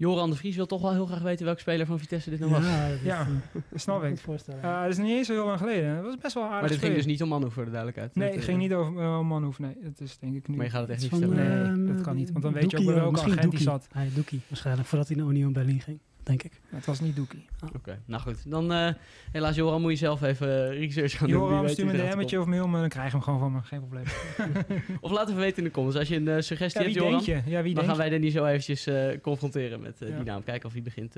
Joran 0.00 0.30
de 0.30 0.36
Vries 0.36 0.56
wil 0.56 0.66
toch 0.66 0.82
wel 0.82 0.92
heel 0.92 1.06
graag 1.06 1.22
weten 1.22 1.44
welke 1.44 1.60
speler 1.60 1.86
van 1.86 1.98
Vitesse 1.98 2.30
dit 2.30 2.38
nou 2.38 2.52
was. 2.52 2.64
Ja, 2.64 2.88
dat 2.88 2.96
is, 2.96 3.02
Ja, 3.12 3.20
eh, 3.20 3.60
Snap 3.74 4.00
kan 4.00 4.08
me 4.08 4.14
ik. 4.14 4.20
voorstellen. 4.20 4.62
Eh, 4.62 4.80
dat 4.80 4.90
is 4.90 4.98
niet 4.98 5.10
eens 5.10 5.26
zo 5.26 5.32
heel 5.32 5.46
lang 5.46 5.58
geleden. 5.58 5.94
Dat 5.96 6.04
was 6.04 6.16
best 6.16 6.34
wel 6.34 6.42
aardig. 6.42 6.60
maar 6.60 6.68
dit 6.68 6.78
ging 6.78 6.94
dus 6.94 7.06
niet 7.06 7.22
om 7.22 7.28
Manhoef 7.28 7.52
voor 7.52 7.64
de 7.64 7.70
duidelijkheid. 7.70 8.14
Nee, 8.14 8.28
het 8.28 8.36
eh, 8.38 8.44
ging 8.44 8.58
niet 8.58 8.72
over 8.74 9.02
uh, 9.02 9.20
Manhoef. 9.20 9.58
Nee, 9.58 9.76
dat 9.82 10.00
is 10.00 10.18
denk 10.18 10.34
ik 10.34 10.48
nu. 10.48 10.56
Maar 10.56 10.64
je 10.64 10.70
gaat 10.70 10.80
het 10.80 10.90
echt 10.90 11.02
Het 11.02 11.10
niet 11.10 11.20
vertellen. 11.20 11.74
Nee, 11.76 11.86
eh, 11.88 11.94
dat 11.94 12.04
kan 12.04 12.16
niet, 12.16 12.30
want 12.30 12.44
dan 12.44 12.52
weet 12.52 12.70
je 12.70 12.78
ook 12.78 12.84
bij 12.84 12.94
welke 12.94 13.20
agent 13.20 13.50
die 13.50 13.60
zat. 13.60 13.86
Hij 13.92 14.10
Doekie, 14.14 14.40
waarschijnlijk, 14.48 14.88
voordat 14.88 15.08
hij 15.08 15.16
naar 15.16 15.26
Union 15.26 15.52
Berlin 15.52 15.80
ging, 15.80 15.98
denk 16.30 16.42
ik. 16.42 16.60
Het 16.68 16.86
was 16.86 17.00
niet 17.00 17.16
Doekie. 17.16 17.46
Oké, 17.76 18.02
nou 18.06 18.22
goed. 18.22 18.50
Dan 18.50 18.72
eh, 18.72 18.88
helaas 19.32 19.56
Joran 19.56 19.80
moet 19.80 19.90
je 19.90 19.96
zelf 19.96 20.22
even 20.22 20.70
eh, 20.70 20.78
research 20.78 21.16
gaan 21.16 21.28
doen. 21.28 21.60
Weet 21.60 21.70
stuur 21.70 21.86
me 21.86 21.92
een 21.92 22.10
DM'tje 22.10 22.40
of 22.40 22.46
mail 22.46 22.68
me, 22.68 22.80
dan 22.80 22.88
krijg 22.88 23.06
je 23.06 23.12
hem 23.12 23.22
gewoon 23.22 23.38
van 23.38 23.52
me. 23.52 23.62
Geen 23.62 23.78
probleem. 23.80 24.04
Of 25.00 25.10
laat 25.10 25.28
even 25.28 25.40
weten 25.40 25.58
in 25.58 25.64
de 25.64 25.70
comments. 25.70 25.98
Als 25.98 26.08
je 26.08 26.16
een 26.16 26.28
eh, 26.28 26.40
suggestie 26.40 26.80
Ja, 26.80 26.86
wie 26.86 26.96
hebt, 26.96 27.10
denk 27.10 27.24
Joran, 27.24 27.42
je? 27.44 27.50
Ja, 27.50 27.62
wie 27.62 27.74
dan 27.74 27.84
denk 27.84 27.96
gaan 27.96 28.04
je? 28.04 28.10
wij 28.10 28.18
Danny 28.18 28.30
zo 28.30 28.44
eventjes 28.44 28.86
eh, 28.86 29.20
confronteren 29.22 29.80
met 29.80 29.96
Ja. 29.98 30.06
die 30.06 30.24
naam. 30.24 30.44
Kijken 30.44 30.66
of 30.66 30.72
hij 30.72 30.82
begint 30.82 31.16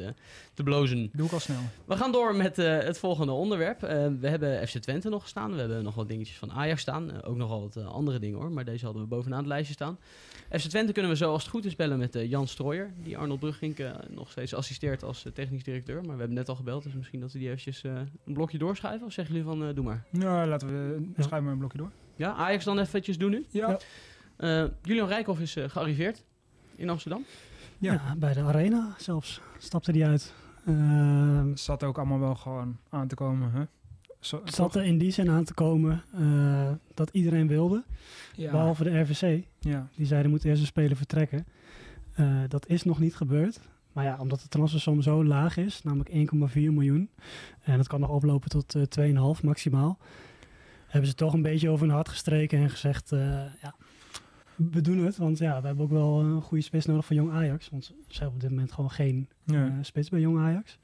te 0.55 0.63
blozen. 0.63 1.11
Doe 1.13 1.27
ik 1.27 1.33
al 1.33 1.41
snel. 1.41 1.61
We 1.85 1.97
gaan 1.97 2.13
door 2.13 2.37
met 2.37 2.59
eh, 2.59 2.79
het 2.79 2.99
volgende 2.99 3.33
onderwerp. 3.33 3.83
Eh, 3.83 4.07
we 4.21 4.29
hebben 4.29 4.69
FC 4.69 4.79
Twente 4.79 5.09
nog 5.09 5.29
staan. 5.29 5.53
We 5.53 5.59
hebben 5.59 5.83
nog 5.83 5.95
wat 5.95 6.09
dingetjes 6.09 6.37
van 6.37 6.53
Ajax 6.53 6.81
staan. 6.81 7.23
Ook 7.23 7.37
nogal 7.37 7.61
wat 7.61 7.87
andere 7.87 8.19
dingen 8.19 8.39
hoor. 8.39 8.51
Maar 8.51 8.65
deze 8.65 8.85
hadden 8.85 9.03
we 9.03 9.09
bovenaan 9.09 9.39
het 9.39 9.49
lijstje 9.49 9.75
staan. 9.75 9.99
FC 10.51 10.69
Twente 10.69 10.93
kunnen 10.93 11.11
we 11.11 11.17
zo 11.17 11.33
als 11.33 11.43
het 11.43 11.51
goed 11.51 11.65
is 11.65 11.77
bellen 11.77 11.99
met 11.99 12.15
eh, 12.15 12.31
Jan 12.31 12.47
Strooijer. 12.47 12.93
Die 13.03 13.19
Arnold 13.19 13.41
Brugink 13.41 13.79
nog 14.11 14.31
steeds 14.31 14.55
assisteert 14.55 15.02
als 15.03 15.25
eh, 15.25 15.33
technisch 15.33 15.63
directeur. 15.65 15.95
Maar 15.97 16.13
we 16.13 16.19
hebben 16.19 16.33
net 16.33 16.49
al 16.49 16.55
gebeld. 16.55 16.83
Dus 16.83 16.95
misschien 16.95 17.21
dat 17.21 17.33
we 17.33 17.39
die 17.39 17.49
eventjes 17.49 17.83
eh, 17.83 17.93
een 18.25 18.35
blokje 18.35 18.59
doorschuiven. 18.59 19.07
Of 19.07 19.13
zeggen 19.13 19.35
jullie 19.35 19.49
van 19.51 19.69
eh, 19.69 19.75
doe 19.75 19.85
maar. 19.85 20.05
Nou, 20.11 20.49
laten 20.49 20.69
we... 20.69 21.07
Ja. 21.17 21.23
Schrijf 21.23 21.43
maar 21.43 21.53
een 21.53 21.59
blokje 21.59 21.79
door. 21.79 21.91
Ja, 22.17 22.33
Ajax 22.35 22.65
dan 22.65 22.79
eventjes 22.79 23.19
doen 23.19 23.31
nu. 23.31 23.47
Ja. 23.51 23.79
Eh, 24.37 24.65
Julian 24.83 25.09
Rijkoff 25.09 25.41
is 25.41 25.57
eh, 25.57 25.69
gearriveerd 25.69 26.25
in 26.77 26.91
Amsterdam. 26.91 27.25
Ja. 27.79 27.93
Ja. 27.93 28.15
bij 28.19 28.33
de 28.33 28.41
Arena 28.41 28.95
zelfs 28.99 29.41
stapte 29.59 29.91
hij 29.91 30.07
uit. 30.07 30.35
Ehm, 30.67 31.57
Zat 31.57 31.83
ook 31.83 31.99
allemaal 31.99 32.19
wel 32.19 32.35
gewoon 32.35 32.77
aan 32.89 33.09
te 33.09 33.15
komen. 33.15 33.53
Hè? 33.53 33.63
Zo, 34.21 34.43
zat 34.45 34.75
er 34.75 34.85
in 34.85 34.99
die 34.99 35.11
zin 35.11 35.31
aan 35.31 35.45
te 35.45 35.55
komen 35.55 36.03
eh, 36.15 36.71
dat 36.95 37.11
iedereen 37.13 37.47
wilde, 37.47 37.85
ja. 38.37 38.51
behalve 38.51 38.85
de 38.85 39.01
RVC. 39.01 39.45
ja. 39.61 39.89
Die 39.97 40.07
zeiden 40.07 40.31
moet 40.31 40.45
eerst 40.45 40.61
een 40.61 40.67
speler 40.67 40.97
vertrekken. 40.97 41.47
Eh, 42.15 42.41
dat 42.49 42.67
is 42.69 42.83
nog 42.83 42.99
niet 42.99 43.15
gebeurd. 43.15 43.61
Maar 43.93 44.05
ja, 44.05 44.17
omdat 44.19 44.41
de 44.41 44.49
transfersom 44.49 45.03
zo 45.03 45.25
laag 45.25 45.57
is, 45.57 45.83
namelijk 45.83 46.11
1,4 46.11 46.55
miljoen. 46.55 47.11
En 47.63 47.77
dat 47.77 47.87
kan 47.89 48.01
nog 48.01 48.11
oplopen 48.11 48.51
tot 48.51 48.75
eh 48.75 49.35
2,5 49.37 49.43
maximaal. 49.43 49.99
Hebben 50.87 51.11
ze 51.11 51.17
toch 51.17 51.33
een 51.33 51.43
beetje 51.43 51.69
over 51.71 51.87
hun 51.87 51.95
hart 51.95 52.09
gestreken 52.09 52.59
en 52.59 52.71
gezegd, 52.71 53.13
eh, 53.13 53.21
ja, 53.63 53.75
we 54.57 54.81
doen 54.81 54.99
het. 54.99 55.17
Want 55.17 55.39
ja, 55.39 55.61
we 55.61 55.67
hebben 55.67 55.85
ook 55.85 55.91
wel 55.91 56.21
een 56.21 56.43
goede 56.43 56.65
spits 56.65 56.87
nodig 56.87 57.05
voor 57.07 57.17
Jong 57.17 57.31
Ajax. 57.33 57.69
Want 57.71 57.85
ze 57.85 58.19
hebben 58.19 58.35
op 58.35 58.41
dit 58.41 58.51
moment 58.51 58.73
gewoon 58.73 58.91
geen 58.91 59.29
Ja. 59.45 59.67
eh, 59.67 59.73
spits 59.81 60.09
bij 60.09 60.21
Jong 60.21 60.39
Ajax. 60.39 60.79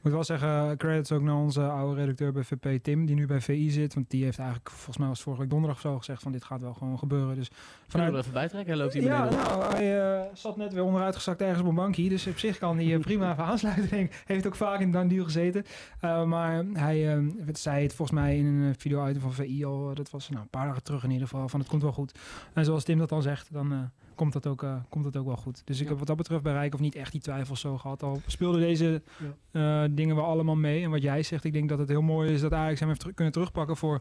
Ik 0.00 0.06
moet 0.06 0.14
wel 0.14 0.24
zeggen, 0.24 0.76
credits 0.76 1.12
ook 1.12 1.22
naar 1.22 1.34
onze 1.34 1.62
oude 1.62 2.00
redacteur 2.00 2.32
bij 2.32 2.44
VP, 2.44 2.82
Tim, 2.82 3.06
die 3.06 3.14
nu 3.14 3.26
bij 3.26 3.40
VI 3.40 3.70
zit. 3.70 3.94
Want 3.94 4.10
die 4.10 4.24
heeft 4.24 4.38
eigenlijk, 4.38 4.70
volgens 4.70 4.96
mij 4.96 5.06
was 5.06 5.16
het 5.16 5.24
vorige 5.24 5.42
week 5.42 5.50
donderdag 5.50 5.76
of 5.78 5.90
zo, 5.90 5.98
gezegd 5.98 6.22
van 6.22 6.32
dit 6.32 6.44
gaat 6.44 6.60
wel 6.60 6.74
gewoon 6.74 6.98
gebeuren. 6.98 7.34
Dus 7.34 7.48
Kunnen 7.48 7.66
we 7.86 7.88
vanuit, 7.88 8.14
even 8.16 8.32
bijtrekken? 8.32 8.72
Hij 8.72 8.82
loopt 8.82 8.94
ja, 8.94 9.30
nou, 9.30 9.74
hij 9.74 10.20
eh, 10.20 10.26
zat 10.32 10.56
net 10.56 10.72
weer 10.72 10.82
onderuit 10.82 11.14
gezakt 11.14 11.40
ergens 11.40 11.60
op 11.60 11.66
een 11.66 11.74
bankje. 11.74 12.08
Dus 12.08 12.26
op 12.26 12.38
zich 12.38 12.58
kan 12.58 12.76
hij 12.76 12.94
eh, 12.94 13.00
prima 13.00 13.32
even 13.32 13.44
aansluiten. 13.44 13.88
Denk. 13.88 14.12
Heeft 14.24 14.46
ook 14.46 14.54
vaak 14.54 14.80
in 14.80 14.90
Dan 14.90 15.08
Deal 15.08 15.24
gezeten. 15.24 15.64
Uh, 16.04 16.24
maar 16.24 16.64
hij 16.72 17.30
zei 17.52 17.82
het 17.82 17.94
volgens 17.94 18.20
mij 18.20 18.38
in 18.38 18.46
een 18.46 18.74
video-item 18.78 19.20
van 19.20 19.32
VI 19.32 19.64
al. 19.64 19.94
Dat 19.94 20.10
was 20.10 20.28
nou, 20.28 20.42
een 20.42 20.48
paar 20.48 20.66
dagen 20.66 20.82
terug 20.82 21.04
in 21.04 21.10
ieder 21.10 21.28
geval. 21.28 21.48
Van 21.48 21.60
het 21.60 21.68
komt 21.68 21.82
wel 21.82 21.92
goed. 21.92 22.18
En 22.52 22.64
zoals 22.64 22.84
Tim 22.84 22.98
dat 22.98 23.08
dan 23.08 23.22
zegt, 23.22 23.52
dan 23.52 23.90
komt, 24.20 24.32
dat 24.32 24.46
ook, 24.46 24.62
uh, 24.62 24.74
komt 24.88 25.04
dat 25.04 25.16
ook 25.16 25.26
wel 25.26 25.36
goed. 25.36 25.62
Dus 25.64 25.76
ik 25.76 25.82
Ja. 25.82 25.88
heb 25.88 25.98
wat 25.98 26.06
dat 26.06 26.16
betreft 26.16 26.42
bij 26.42 26.52
Rijk 26.52 26.74
of 26.74 26.80
niet 26.80 26.94
echt 26.94 27.12
die 27.12 27.20
twijfels 27.20 27.60
zo 27.60 27.78
gehad. 27.78 28.02
Al 28.02 28.20
speelden 28.26 28.60
deze 28.60 29.02
uh, 29.52 29.84
dingen 29.90 30.16
wel 30.16 30.24
allemaal 30.24 30.56
mee. 30.56 30.82
En 30.84 30.90
wat 30.90 31.02
jij 31.02 31.22
zegt, 31.22 31.44
ik 31.44 31.52
denk 31.52 31.68
dat 31.68 31.78
het 31.78 31.88
heel 31.88 32.02
mooi 32.02 32.32
is 32.32 32.40
dat 32.40 32.52
Ajax 32.52 32.80
hem 32.80 32.88
heeft 32.88 33.00
ter 33.00 33.14
kunnen 33.14 33.32
terugpakken 33.32 33.76
voor 33.76 34.00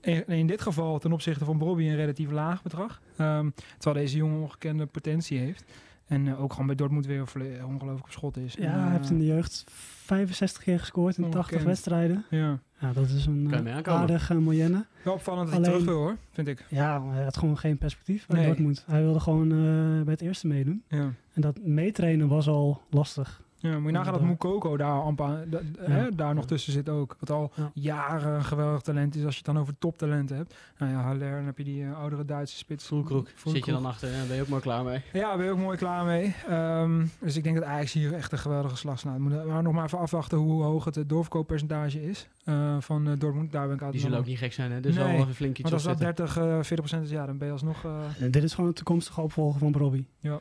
in, 0.00 0.26
in, 0.26 0.46
dit 0.46 0.62
geval 0.62 0.98
ten 0.98 1.12
opzichte 1.12 1.44
van 1.44 1.58
Bobby 1.58 1.82
een 1.84 1.96
relatief 1.96 2.30
laag 2.30 2.62
bedrag. 2.62 3.00
Um, 3.18 3.54
terwijl 3.78 4.04
deze 4.04 4.16
jongen 4.16 4.40
ongekende 4.40 4.86
potentie 4.86 5.38
heeft. 5.38 5.64
En 6.10 6.26
uh, 6.26 6.42
ook 6.42 6.50
gewoon 6.52 6.66
bij 6.66 6.74
Dortmund 6.74 7.06
weer 7.06 7.20
ongelooflijk 7.66 8.04
op 8.04 8.10
schot 8.10 8.36
is. 8.36 8.54
Ja, 8.54 8.72
en, 8.72 8.80
hij 8.82 8.90
heeft 8.90 9.10
in 9.10 9.18
de 9.18 9.24
jeugd 9.26 9.64
65 9.68 10.62
keer 10.62 10.78
gescoord 10.78 11.16
in 11.16 11.24
Ongekend. 11.24 11.46
80 11.48 11.66
wedstrijden. 11.66 12.24
Ja. 12.30 12.58
Ja, 12.78 12.92
dat 12.92 13.08
is 13.08 13.26
een 13.26 13.48
uh, 13.66 13.78
aardige 13.82 14.34
moyenne. 14.34 14.86
Wel 15.04 15.14
opvallend 15.14 15.46
dat 15.46 15.56
Alleen- 15.56 15.70
hij 15.70 15.78
terug 15.78 15.94
wil 15.94 16.02
hoor, 16.02 16.16
vind 16.32 16.48
ik. 16.48 16.66
Ja, 16.68 17.02
hij 17.10 17.24
had 17.24 17.36
gewoon 17.36 17.58
geen 17.58 17.78
perspectief 17.78 18.26
bij 18.26 18.36
Nee. 18.38 18.46
Dortmund. 18.46 18.84
Hij 18.86 19.02
wilde 19.02 19.20
gewoon 19.20 19.52
uh, 19.52 20.02
bij 20.02 20.12
het 20.12 20.20
eerste 20.20 20.46
meedoen. 20.46 20.82
Ja. 20.88 21.12
En 21.32 21.40
dat 21.40 21.58
meetrainen 21.64 22.28
was 22.28 22.48
al 22.48 22.82
lastig. 22.90 23.42
Ja, 23.62 23.78
moet 23.78 23.86
je 23.86 23.92
nagaan 23.92 24.12
dat 24.12 24.22
Ja. 24.22 24.28
Mukoko 24.28 24.76
daar, 24.76 25.14
da- 25.48 25.60
hè, 25.80 26.10
daar 26.14 26.34
nog 26.34 26.46
tussen 26.46 26.72
zit 26.72 26.88
ook. 26.88 27.16
Wat 27.20 27.30
al 27.30 27.52
Ja. 27.54 27.70
jaren 27.74 28.32
een 28.34 28.44
geweldig 28.44 28.80
talent 28.82 29.14
is 29.14 29.24
als 29.24 29.32
je 29.36 29.42
het 29.44 29.54
dan 29.54 29.58
over 29.62 29.74
toptalenten 29.78 30.36
hebt. 30.36 30.54
Nou 30.78 30.92
ja, 30.92 31.00
Haller, 31.00 31.30
dan 31.36 31.44
heb 31.44 31.58
je 31.58 31.64
die 31.64 31.82
uh, 31.82 31.98
oudere 31.98 32.24
Duitse 32.24 32.56
spits. 32.56 32.86
Vroekroek. 32.86 33.28
Zit 33.44 33.64
je 33.64 33.72
dan 33.72 33.86
achter 33.86 34.12
en 34.12 34.26
ben 34.26 34.36
je 34.36 34.42
ook 34.42 34.48
maar 34.48 34.60
klaar 34.60 34.84
mee. 34.84 35.02
Ja, 35.12 35.36
ben 35.36 35.44
je 35.44 35.50
ook 35.50 35.58
mooi 35.58 35.76
klaar 35.76 36.04
mee. 36.04 36.34
Dus 37.20 37.36
ik 37.36 37.42
denk 37.44 37.54
dat 37.56 37.64
Ajax 37.64 37.92
hier 37.92 38.14
echt 38.14 38.32
een 38.32 38.38
geweldige 38.38 38.76
slag 38.76 38.98
slaat. 38.98 39.18
Moet 39.18 39.46
maar 39.46 39.62
nog 39.62 39.72
maar 39.72 39.84
even 39.84 39.98
afwachten 39.98 40.38
hoe 40.38 40.62
hoog 40.62 40.84
het 40.84 40.96
eh, 40.96 41.02
doorverkooppercentage 41.06 42.08
is. 42.08 42.28
Eh, 42.50 42.76
van 42.80 43.08
eh, 43.08 43.12
Dortmund. 43.18 43.52
Daar 43.52 43.62
ben 43.62 43.72
ik 43.72 43.76
Die 43.78 43.86
altijd 43.86 44.02
zullen 44.02 44.18
ook 44.18 44.26
niet 44.26 44.38
gek 44.38 44.52
zijn, 44.52 44.72
hè? 44.72 44.80
Dus 44.80 44.94
Nee, 44.94 45.16
wel 45.16 45.26
een 45.26 45.34
flink 45.34 45.58
iets 45.58 45.70
Want 45.70 45.74
als 45.74 45.82
dat 45.82 45.92
opzetten. 45.92 46.24
30, 46.26 46.36
eh 46.36 46.52
40 46.52 46.76
procent 46.76 47.04
is, 47.04 47.10
ja, 47.10 47.26
dan 47.26 47.38
ben 47.38 47.46
je 47.46 47.52
alsnog... 47.52 47.84
eh, 47.84 48.00
En 48.22 48.30
dit 48.30 48.42
is 48.42 48.54
gewoon 48.54 48.68
een 48.70 48.76
toekomstige 48.76 49.20
opvolger 49.20 49.58
van 49.58 49.72
Brobby. 49.72 50.04
Ja. 50.18 50.40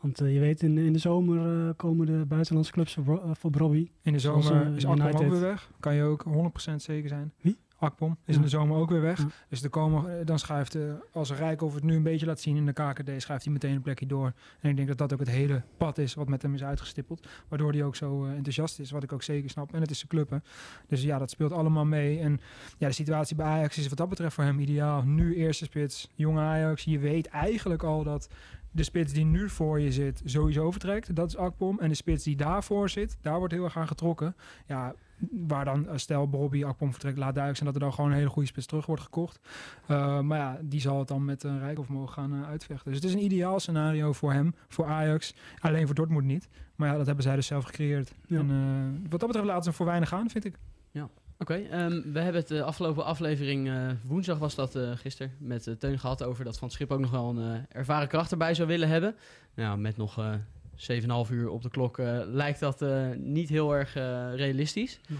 Want 0.00 0.20
eh, 0.20 0.34
je 0.34 0.40
weet, 0.40 0.62
in, 0.62 0.78
in 0.78 0.92
de 0.92 0.98
zomer 0.98 1.66
eh, 1.66 1.70
komen 1.76 2.06
de 2.06 2.24
buitenlandse 2.28 2.72
clubs 2.72 2.96
voor, 3.04 3.22
eh, 3.22 3.30
voor 3.32 3.50
Brobby. 3.50 3.90
in 4.02 4.12
de 4.12 4.18
Zoals, 4.18 4.46
zomer 4.46 4.66
eh, 4.66 4.76
is 4.76 4.86
Akpom 4.86 5.06
ook 5.06 5.30
weer 5.30 5.40
weg. 5.40 5.70
Kan 5.80 5.94
je 5.94 6.02
ook 6.02 6.24
100% 6.70 6.74
zeker 6.76 7.08
zijn. 7.08 7.32
Wie? 7.40 7.58
Akpom 7.80 8.10
is 8.24 8.34
Ja. 8.34 8.34
in 8.34 8.40
de 8.42 8.48
zomer 8.48 8.76
ook 8.76 8.90
weer 8.90 9.00
weg. 9.00 9.18
Ja. 9.18 9.26
Dus 9.48 9.62
er 9.62 9.70
komen, 9.70 10.18
eh, 10.18 10.26
dan 10.26 10.38
schrijft, 10.38 10.74
eh, 10.74 10.82
als 11.12 11.32
Rijkoff 11.32 11.74
het 11.74 11.84
nu 11.84 11.96
een 11.96 12.02
beetje 12.02 12.26
laat 12.26 12.40
zien 12.40 12.56
in 12.56 12.66
de 12.66 12.72
KKD, 12.72 13.22
schrijft 13.22 13.44
hij 13.44 13.52
meteen 13.52 13.74
een 13.74 13.82
plekje 13.82 14.06
door. 14.06 14.32
En 14.60 14.70
ik 14.70 14.76
denk 14.76 14.88
dat 14.88 14.98
dat 14.98 15.12
ook 15.12 15.18
het 15.18 15.28
hele 15.28 15.62
pad 15.76 15.98
is 15.98 16.14
wat 16.14 16.28
met 16.28 16.42
hem 16.42 16.54
is 16.54 16.64
uitgestippeld. 16.64 17.26
Waardoor 17.48 17.72
hij 17.72 17.84
ook 17.84 17.96
zo 17.96 18.24
eh, 18.24 18.30
enthousiast 18.32 18.78
is, 18.78 18.90
wat 18.90 19.02
ik 19.02 19.12
ook 19.12 19.22
zeker 19.22 19.50
snap. 19.50 19.74
En 19.74 19.80
het 19.80 19.90
is 19.90 19.96
zijn 19.98 20.08
club, 20.10 20.30
hè. 20.30 20.36
Dus 20.88 21.02
ja, 21.02 21.18
dat 21.18 21.30
speelt 21.30 21.52
allemaal 21.52 21.84
mee. 21.84 22.18
En 22.20 22.40
ja, 22.78 22.86
de 22.86 22.92
situatie 22.94 23.36
bij 23.36 23.46
Ajax 23.46 23.78
is 23.78 23.88
wat 23.88 23.98
dat 23.98 24.08
betreft 24.08 24.34
voor 24.34 24.44
hem 24.44 24.58
ideaal. 24.58 25.02
Nu 25.02 25.34
eerste 25.34 25.64
spits, 25.64 26.10
jonge 26.14 26.40
Ajax. 26.40 26.84
Je 26.84 26.98
weet 26.98 27.26
eigenlijk 27.26 27.82
al 27.82 28.02
dat 28.04 28.28
de 28.70 28.82
spits 28.82 29.12
die 29.12 29.24
nu 29.24 29.48
voor 29.48 29.80
je 29.80 29.92
zit 29.92 30.22
sowieso 30.24 30.70
vertrekt. 30.70 31.14
Dat 31.16 31.28
is 31.28 31.36
Akpom. 31.36 31.78
En 31.80 31.88
de 31.88 31.94
spits 31.94 32.24
die 32.24 32.36
daarvoor 32.36 32.88
zit, 32.88 33.16
daar 33.20 33.38
wordt 33.38 33.52
heel 33.54 33.64
erg 33.64 33.76
aan 33.76 33.86
getrokken. 33.88 34.36
Ja, 34.66 34.94
waar 35.30 35.64
dan, 35.64 35.88
eh, 35.88 35.96
stel 35.96 36.28
Bobby 36.28 36.64
Akpom 36.64 36.90
vertrekt, 36.90 37.18
laat 37.18 37.34
duidelijk 37.34 37.56
zijn 37.56 37.72
dat 37.72 37.82
er 37.82 37.86
dan 37.86 37.94
gewoon 37.94 38.10
een 38.10 38.16
hele 38.16 38.28
goede 38.28 38.48
spits 38.48 38.66
terug 38.66 38.86
wordt 38.86 39.02
gekocht. 39.02 39.40
Uh, 39.90 40.20
maar 40.20 40.38
ja, 40.38 40.58
die 40.62 40.80
zal 40.80 40.98
het 40.98 41.08
dan 41.08 41.24
met 41.24 41.42
een 41.42 41.58
Rijkoff 41.58 41.88
mogen 41.88 42.12
gaan 42.12 42.34
uh, 42.34 42.48
uitvechten. 42.48 42.92
Dus 42.92 43.00
het 43.00 43.10
is 43.10 43.14
een 43.14 43.24
ideaal 43.24 43.60
scenario 43.60 44.12
voor 44.12 44.32
hem, 44.32 44.54
voor 44.68 44.86
Ajax. 44.86 45.34
Alleen 45.58 45.86
voor 45.86 45.94
Dortmund 45.94 46.26
niet. 46.26 46.48
Maar 46.76 46.88
ja, 46.88 46.96
dat 46.96 47.06
hebben 47.06 47.24
zij 47.24 47.34
dus 47.34 47.46
zelf 47.46 47.64
gecreëerd. 47.64 48.14
Ja. 48.26 48.38
En 48.38 48.50
uh, 48.50 49.10
wat 49.10 49.20
dat 49.20 49.28
betreft 49.28 49.48
laten 49.48 49.64
ze 49.64 49.72
voor 49.72 49.86
weinig 49.86 50.08
gaan, 50.08 50.30
vind 50.30 50.44
ik. 50.44 50.58
Oké, 51.40 51.54
ehm, 51.54 52.02
we 52.12 52.18
hebben 52.20 52.40
het 52.40 52.48
de 52.48 52.62
afgelopen 52.62 53.04
aflevering, 53.04 53.68
eh, 53.68 53.90
woensdag 54.04 54.38
was 54.38 54.54
dat 54.54 54.76
uh, 54.76 54.90
gisteren, 54.96 55.32
met 55.38 55.66
uh, 55.66 55.74
Teun 55.74 55.98
gehad 55.98 56.22
over 56.22 56.44
dat 56.44 56.58
Van 56.58 56.68
het 56.68 56.76
Schip 56.76 56.90
ook 56.90 57.00
nog 57.00 57.10
wel 57.10 57.38
een 57.38 57.66
ervaren 57.68 58.08
kracht 58.08 58.30
erbij 58.30 58.54
zou 58.54 58.68
willen 58.68 58.88
hebben. 58.88 59.14
Nou, 59.54 59.78
met 59.78 59.96
nog 59.96 60.16
7,5 60.78 61.30
uur 61.30 61.48
op 61.48 61.62
de 61.62 61.70
klok 61.70 61.98
lijkt 62.26 62.60
dat 62.60 62.84
niet 63.16 63.48
heel 63.48 63.74
erg 63.74 63.94
realistisch. 64.34 65.00
Nee. 65.08 65.18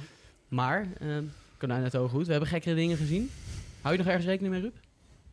Maar, 0.48 0.88
ehm, 1.00 1.24
konijn 1.56 1.82
uit 1.82 1.96
ogen 1.96 2.10
goed, 2.16 2.24
we 2.26 2.30
hebben 2.30 2.48
gekkere 2.50 2.74
dingen 2.74 2.96
gezien. 2.96 3.30
Hou 3.80 3.92
je 3.92 3.98
nog 3.98 4.08
ergens 4.08 4.26
rekening 4.26 4.52
mee, 4.52 4.62
Rup? 4.62 4.74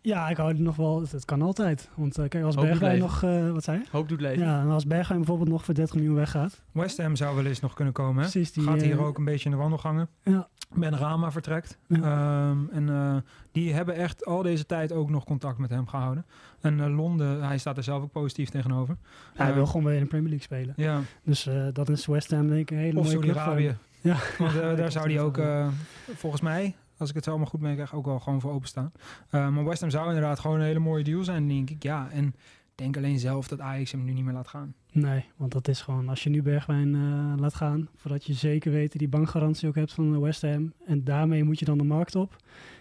Ja, 0.06 0.30
ik 0.30 0.38
hou 0.38 0.50
er 0.50 0.62
nog 0.62 0.76
wel. 0.76 1.02
Het, 1.02 1.12
het 1.12 1.26
kan 1.26 1.42
altijd. 1.42 1.90
Want 1.96 2.20
uh, 2.20 2.28
kijk, 2.28 2.44
als 2.44 2.56
Hoop 2.56 2.66
Bergwijn 2.66 3.00
nog. 3.00 3.24
Uh, 3.24 3.52
wat 3.52 3.64
zei 3.64 3.78
je? 3.78 3.86
Hoop 3.92 4.10
doet 4.10 4.22
leven. 4.22 4.46
Ja, 4.46 4.62
en 4.62 4.70
als 4.70 4.86
Bergwijn 4.86 5.20
bijvoorbeeld 5.20 5.50
nog 5.50 5.66
voor 5.66 5.74
30 5.74 5.96
miljoen 5.96 6.16
weggaat. 6.16 6.62
West 6.72 6.98
Ham 6.98 7.16
zou 7.16 7.36
wel 7.36 7.46
eens 7.46 7.60
nog 7.60 7.74
kunnen 7.74 7.94
komen. 7.94 8.24
Hè? 8.24 8.30
Precies, 8.30 8.52
die, 8.52 8.64
Gaat 8.64 8.82
hier 8.82 8.98
eh, 8.98 9.06
ook 9.06 9.18
een 9.18 9.26
beetje 9.26 9.46
in 9.46 9.52
de 9.52 9.58
wandelgangen. 9.58 10.10
Ja. 10.24 10.48
Ben 10.74 10.98
Rama 10.98 11.32
vertrekt. 11.32 11.78
Ja. 11.88 12.50
Um, 12.50 12.70
en 12.72 12.88
uh, 12.88 13.16
die 13.52 13.74
hebben 13.74 13.96
echt 13.96 14.26
al 14.26 14.42
deze 14.42 14.66
tijd 14.66 14.92
ook 14.92 15.10
nog 15.10 15.24
contact 15.24 15.58
met 15.58 15.70
hem 15.70 15.88
gehouden. 15.88 16.26
En 16.62 16.80
uh, 16.80 16.96
Londen, 16.96 17.44
hij 17.44 17.58
staat 17.58 17.78
er 17.78 17.84
zelf 17.84 18.04
ook 18.04 18.12
positief 18.12 18.50
tegenover. 18.50 18.98
hij 19.34 19.54
wil 19.54 19.66
gewoon 19.66 19.84
weer 19.84 19.96
in 19.96 20.02
de 20.02 20.08
Premier 20.08 20.30
League 20.30 20.46
spelen. 20.46 20.74
Ja. 20.78 21.02
Dus 21.24 21.48
uh, 21.48 21.68
dat 21.74 21.90
is 21.90 22.06
West 22.06 22.32
Ham 22.32 22.48
denk 22.48 22.60
ik 22.60 22.72
een 22.72 22.84
hele 22.84 23.00
of 23.00 23.06
mooie 23.06 23.20
club 23.20 23.34
voor 23.34 23.44
Saudi-Arabië. 23.44 23.78
Ja. 24.02 24.18
Want 24.38 24.56
uh, 24.56 24.76
daar 24.82 24.92
zou 24.92 25.12
hij 25.12 25.22
ook, 25.22 25.38
uh, 25.38 25.68
volgens 26.16 26.42
mij, 26.42 26.76
als 26.98 27.10
ik 27.10 27.16
het 27.16 27.28
allemaal 27.28 27.46
goed 27.46 27.62
meekrijg, 27.62 27.94
ook 27.94 28.06
wel 28.06 28.20
gewoon 28.20 28.42
voor 28.42 28.52
openstaan. 28.52 28.92
Uh, 29.32 29.50
maar 29.50 29.66
West 29.66 29.82
Ham 29.82 29.90
zou 29.90 30.08
inderdaad 30.08 30.40
gewoon 30.40 30.60
een 30.60 30.66
hele 30.66 30.80
mooie 30.80 31.04
deal 31.04 31.24
zijn, 31.24 31.48
denk 31.48 31.70
ik. 31.70 31.84
Ja, 31.84 32.10
en 32.10 32.36
denk 32.76 32.98
alleen 32.98 33.20
zelf 33.20 33.48
dat 33.48 33.60
Ajax 33.60 33.92
hem 33.92 34.04
nu 34.04 34.14
niet 34.14 34.24
meer 34.24 34.34
laat 34.34 34.48
gaan. 34.48 34.74
Nee, 34.92 35.26
want 35.36 35.52
dat 35.52 35.68
is 35.68 35.82
gewoon, 35.82 36.10
als 36.10 36.24
je 36.24 36.30
nu 36.30 36.42
Bergwijn 36.42 36.94
uh, 36.94 37.34
laat 37.36 37.56
gaan, 37.56 37.90
voordat 37.96 38.26
je 38.26 38.34
zeker 38.34 38.72
weet 38.72 39.00
die 39.00 39.08
bankgarantie 39.08 39.68
ook 39.68 39.76
hebt 39.76 39.94
van 39.94 40.20
West 40.20 40.42
Ham, 40.42 40.74
en 40.86 41.04
daarmee 41.04 41.44
moet 41.44 41.60
je 41.60 41.66
dan 41.66 41.78
de 41.78 41.84
markt 41.84 42.16
op, 42.16 42.36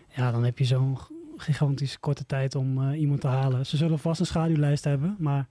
ja, 0.08 0.30
dan 0.30 0.44
heb 0.44 0.58
je 0.58 0.64
zo'n 0.64 0.98
gigantisch 1.36 2.00
korte 2.00 2.26
tijd 2.26 2.54
om 2.54 2.92
iemand 2.92 3.20
te 3.20 3.26
halen. 3.26 3.66
Ze 3.66 3.76
zullen 3.76 3.98
vast 3.98 4.20
een 4.20 4.26
schaduwlijst 4.26 4.84
hebben, 4.84 5.16
maar 5.18 5.46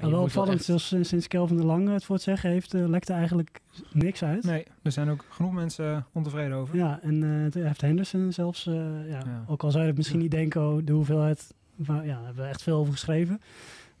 Maar 0.00 0.10
wel 0.10 0.20
moet 0.20 0.32
wel 0.32 0.42
opvallend, 0.42 0.68
echt- 0.70 0.80
sinds, 0.88 1.08
sinds 1.08 1.28
Kelvin 1.28 1.56
de 1.56 1.64
Lange 1.64 1.90
het 1.92 2.04
voor 2.04 2.14
het 2.14 2.24
zeggen 2.24 2.50
heeft, 2.50 2.74
uh, 2.74 2.88
lekt 2.88 3.08
er 3.08 3.14
eigenlijk 3.16 3.60
niks 3.92 4.22
uit. 4.24 4.44
Nee, 4.44 4.64
er 4.82 4.92
zijn 4.92 5.10
ook 5.10 5.24
genoeg 5.28 5.52
mensen 5.52 6.06
ontevreden 6.12 6.56
over. 6.56 6.76
Ja, 6.76 6.98
en 7.02 7.22
uh, 7.22 7.42
het 7.44 7.54
heeft 7.54 7.80
Henderson 7.80 8.32
zelfs, 8.32 8.64
ja, 8.64 9.02
Ja. 9.08 9.44
ook 9.46 9.62
al 9.62 9.70
zou 9.70 9.82
je 9.82 9.88
het 9.88 9.96
misschien 9.96 10.18
niet 10.18 10.30
denken, 10.30 10.68
oh, 10.68 10.80
de 10.84 10.92
hoeveelheid, 10.92 11.54
ja, 11.76 11.84
daar 12.02 12.24
hebben 12.24 12.42
we 12.44 12.48
echt 12.48 12.62
veel 12.62 12.78
over 12.78 12.92
geschreven. 12.92 13.40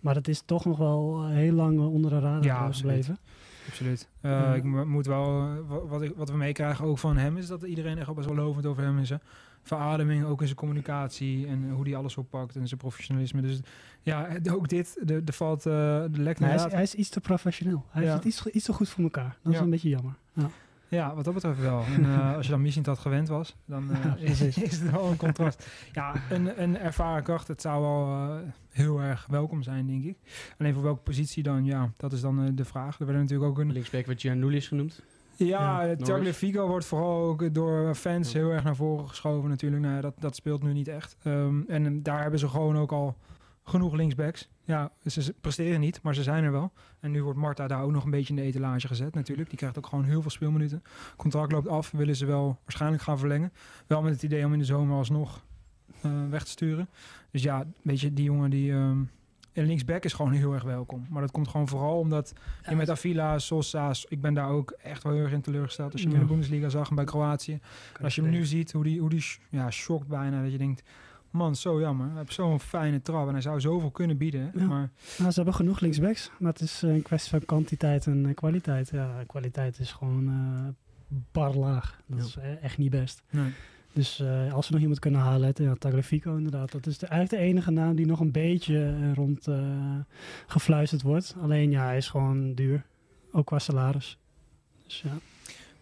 Maar 0.00 0.14
het 0.14 0.28
is 0.28 0.42
toch 0.44 0.64
nog 0.64 0.78
wel 0.78 1.26
heel 1.26 1.52
lang 1.52 1.78
onder 1.80 2.10
de 2.10 2.18
radar 2.18 2.42
Ja, 2.44 2.72
gebleven. 2.72 3.18
Absoluut. 3.68 4.08
Uh, 4.22 4.30
Ja. 4.30 4.54
Ik 4.54 4.62
mo- 4.64 4.84
moet 4.86 5.06
wel, 5.06 5.48
wa- 5.66 5.86
wat, 5.86 6.02
ik, 6.02 6.12
wat 6.16 6.30
we 6.30 6.36
meekrijgen 6.36 6.84
ook 6.84 6.98
van 6.98 7.16
hem, 7.16 7.36
is 7.36 7.46
dat 7.46 7.62
iedereen 7.62 7.96
echt 7.96 8.06
wel 8.06 8.14
best 8.14 8.26
wel 8.26 8.36
lovend 8.36 8.66
over 8.66 8.82
hem 8.82 8.98
is. 8.98 9.08
Hè? 9.08 9.16
Verademing, 9.66 10.24
ook 10.24 10.40
in 10.40 10.46
zijn 10.46 10.58
communicatie 10.58 11.46
en 11.46 11.70
hoe 11.70 11.84
hij 11.88 11.96
alles 11.96 12.16
oppakt 12.16 12.56
en 12.56 12.66
zijn 12.68 12.80
professionalisme. 12.80 13.40
Dus 13.40 13.60
ja, 14.02 14.28
ook 14.50 14.68
dit, 14.68 14.98
de, 15.02 15.24
de 15.24 15.32
valt, 15.32 15.66
uh, 15.66 15.72
de 15.72 16.08
lekt 16.12 16.40
Maar 16.40 16.48
hij, 16.48 16.66
is, 16.66 16.72
hij 16.72 16.82
is 16.82 16.94
iets 16.94 17.08
te 17.08 17.20
professioneel. 17.20 17.84
Hij 17.90 18.02
Ja. 18.02 18.08
heeft 18.12 18.24
het 18.24 18.32
iets, 18.32 18.46
iets 18.46 18.64
te 18.64 18.72
goed 18.72 18.88
voor 18.88 19.04
elkaar. 19.04 19.36
Dat 19.42 19.52
is 19.52 19.58
een 19.58 19.70
beetje 19.70 19.88
jammer. 19.88 20.14
Ja. 20.32 20.48
Ja, 20.88 21.14
wat 21.14 21.24
dat 21.24 21.34
betreft 21.34 21.60
wel. 21.60 21.82
En 21.94 22.00
uh, 22.02 22.34
als 22.36 22.44
je 22.46 22.52
dan 22.52 22.62
misschien 22.62 22.82
dat 22.82 22.98
gewend 22.98 23.28
was, 23.28 23.56
dan 23.64 23.90
uh, 23.90 24.04
Ja, 24.04 24.16
is, 24.18 24.40
is 24.56 24.78
het 24.78 24.90
wel 24.90 25.10
een 25.10 25.16
contrast. 25.16 25.66
Ja, 25.92 26.14
een, 26.30 26.62
een 26.62 26.78
ervaren 26.78 27.22
kracht, 27.22 27.48
het 27.48 27.60
zou 27.60 27.82
wel 27.82 28.06
uh, 28.08 28.36
heel 28.70 29.00
erg 29.00 29.26
welkom 29.30 29.62
zijn, 29.62 29.86
denk 29.86 30.04
ik. 30.04 30.16
Alleen 30.58 30.74
voor 30.74 30.82
welke 30.82 31.02
positie 31.02 31.42
dan, 31.42 31.64
ja, 31.64 31.90
dat 31.96 32.12
is 32.12 32.20
dan 32.20 32.42
uh, 32.44 32.48
de 32.54 32.64
vraag. 32.64 32.98
Er 32.98 33.04
werden 33.06 33.22
natuurlijk 33.22 33.50
ook 33.50 33.58
een... 33.58 33.72
Linksback 33.72 34.06
werd 34.06 34.20
Giannoulis 34.20 34.68
genoemd. 34.68 35.02
Ja, 35.36 35.82
Ja, 35.82 35.96
Tagliafico 35.96 36.66
wordt 36.66 36.86
vooral 36.86 37.22
ook 37.22 37.54
door 37.54 37.94
fans 37.94 38.32
heel 38.32 38.50
erg 38.50 38.64
naar 38.64 38.76
voren 38.76 39.08
geschoven 39.08 39.48
natuurlijk. 39.48 39.82
Nou, 39.82 40.00
dat, 40.00 40.14
dat 40.18 40.36
speelt 40.36 40.62
nu 40.62 40.72
niet 40.72 40.88
echt. 40.88 41.16
Um, 41.24 41.64
en 41.68 41.84
um, 41.84 42.02
daar 42.02 42.22
hebben 42.22 42.38
ze 42.38 42.48
gewoon 42.48 42.76
ook 42.76 42.92
al 42.92 43.16
genoeg 43.64 43.94
linksbacks. 43.94 44.48
Ja, 44.64 44.90
ze 45.04 45.22
ze 45.22 45.34
presteren 45.40 45.80
niet, 45.80 46.02
maar 46.02 46.14
ze 46.14 46.22
zijn 46.22 46.44
er 46.44 46.52
wel. 46.52 46.72
En 47.00 47.10
nu 47.10 47.22
wordt 47.22 47.38
Marta 47.38 47.66
daar 47.66 47.82
ook 47.82 47.90
nog 47.90 48.04
een 48.04 48.10
beetje 48.10 48.34
in 48.34 48.40
de 48.40 48.46
etalage 48.46 48.86
gezet 48.86 49.14
natuurlijk. 49.14 49.48
Die 49.48 49.58
krijgt 49.58 49.78
ook 49.78 49.86
gewoon 49.86 50.04
heel 50.04 50.22
veel 50.22 50.30
speelminuten. 50.30 50.82
Contract 51.16 51.52
loopt 51.52 51.68
af, 51.68 51.90
willen 51.90 52.16
ze 52.16 52.26
wel 52.26 52.58
waarschijnlijk 52.64 53.02
gaan 53.02 53.18
verlengen. 53.18 53.52
Wel 53.86 54.02
met 54.02 54.12
het 54.12 54.22
idee 54.22 54.44
om 54.44 54.52
in 54.52 54.58
de 54.58 54.64
zomer 54.64 54.96
alsnog 54.96 55.44
uh, 56.06 56.12
weg 56.30 56.44
te 56.44 56.50
sturen. 56.50 56.88
Dus 57.30 57.42
ja, 57.42 57.66
weet 57.82 58.00
je, 58.00 58.12
die 58.12 58.24
jongen 58.24 58.50
die... 58.50 58.72
Um, 58.72 59.10
en 59.56 59.66
linksback 59.66 60.04
is 60.04 60.12
gewoon 60.12 60.32
heel 60.32 60.52
erg 60.54 60.62
welkom. 60.62 61.06
Maar 61.10 61.20
dat 61.20 61.30
komt 61.30 61.48
gewoon 61.48 61.68
vooral 61.68 61.98
omdat 61.98 62.32
je 62.68 62.76
met 62.76 62.90
Avila, 62.90 63.38
Sosa, 63.38 63.92
ik 64.08 64.20
ben 64.20 64.34
daar 64.34 64.48
ook 64.48 64.70
echt 64.70 65.02
wel 65.02 65.12
heel 65.12 65.22
erg 65.22 65.32
in 65.32 65.40
teleurgesteld. 65.40 65.92
Als 65.92 66.00
je 66.02 66.06
hem 66.06 66.16
in 66.16 66.22
de 66.22 66.28
Bundesliga 66.28 66.68
zag 66.68 66.88
en 66.88 66.94
bij 66.94 67.04
Kroatië. 67.04 67.58
Als 68.02 68.14
je 68.14 68.22
hem 68.22 68.30
nu 68.30 68.44
ziet, 68.44 68.72
hoe 68.72 68.84
die, 68.84 69.00
hoe 69.00 69.08
die 69.08 69.24
ja, 69.50 69.70
shockt 69.70 70.08
bijna. 70.08 70.42
Dat 70.42 70.52
je 70.52 70.58
denkt, 70.58 70.82
man, 71.30 71.56
zo 71.56 71.80
jammer. 71.80 72.06
Hij 72.08 72.18
heeft 72.18 72.32
zo'n 72.32 72.60
fijne 72.60 73.02
trap 73.02 73.26
en 73.26 73.32
hij 73.32 73.40
zou 73.42 73.60
zoveel 73.60 73.90
kunnen 73.90 74.16
bieden. 74.16 74.50
Ja. 74.54 74.64
Maar 74.66 74.90
Nou, 75.18 75.30
ze 75.30 75.36
hebben 75.36 75.54
genoeg 75.54 75.80
linksbacks, 75.80 76.30
maar 76.38 76.52
het 76.52 76.60
is 76.60 76.82
eh, 76.82 76.94
een 76.94 77.02
kwestie 77.02 77.30
van 77.30 77.44
kwantiteit 77.44 78.06
en 78.06 78.24
uh, 78.28 78.34
kwaliteit. 78.34 78.88
Ja, 78.90 79.22
kwaliteit 79.26 79.78
is 79.78 79.92
gewoon 79.92 80.28
uh, 80.28 80.68
bar 81.32 81.54
laag. 81.54 82.00
Dat 82.06 82.18
Ja. 82.18 82.24
is 82.24 82.36
eh, 82.36 82.62
echt 82.64 82.78
niet 82.78 82.90
best. 82.90 83.22
nee. 83.30 83.52
Dus 83.96 84.20
uh, 84.20 84.52
als 84.52 84.66
we 84.66 84.72
nog 84.72 84.82
iemand 84.82 84.98
kunnen 84.98 85.20
halen, 85.20 85.52
ja, 85.54 85.74
Tagliafico 85.74 86.36
inderdaad. 86.36 86.72
Dat 86.72 86.86
is 86.86 86.98
de, 86.98 87.06
eigenlijk 87.06 87.42
de 87.42 87.48
enige 87.48 87.70
naam 87.70 87.94
die 87.94 88.06
nog 88.06 88.20
een 88.20 88.32
beetje 88.32 88.74
uh, 88.74 89.14
rond 89.14 89.48
uh, 89.48 89.98
gefluisterd 90.46 91.02
wordt. 91.02 91.34
Alleen 91.40 91.70
ja, 91.70 91.84
hij 91.84 91.96
is 91.96 92.08
gewoon 92.08 92.54
duur. 92.54 92.84
Ook 93.32 93.46
qua 93.46 93.58
salaris. 93.58 94.18
Dus 94.86 95.02
ja. 95.04 95.18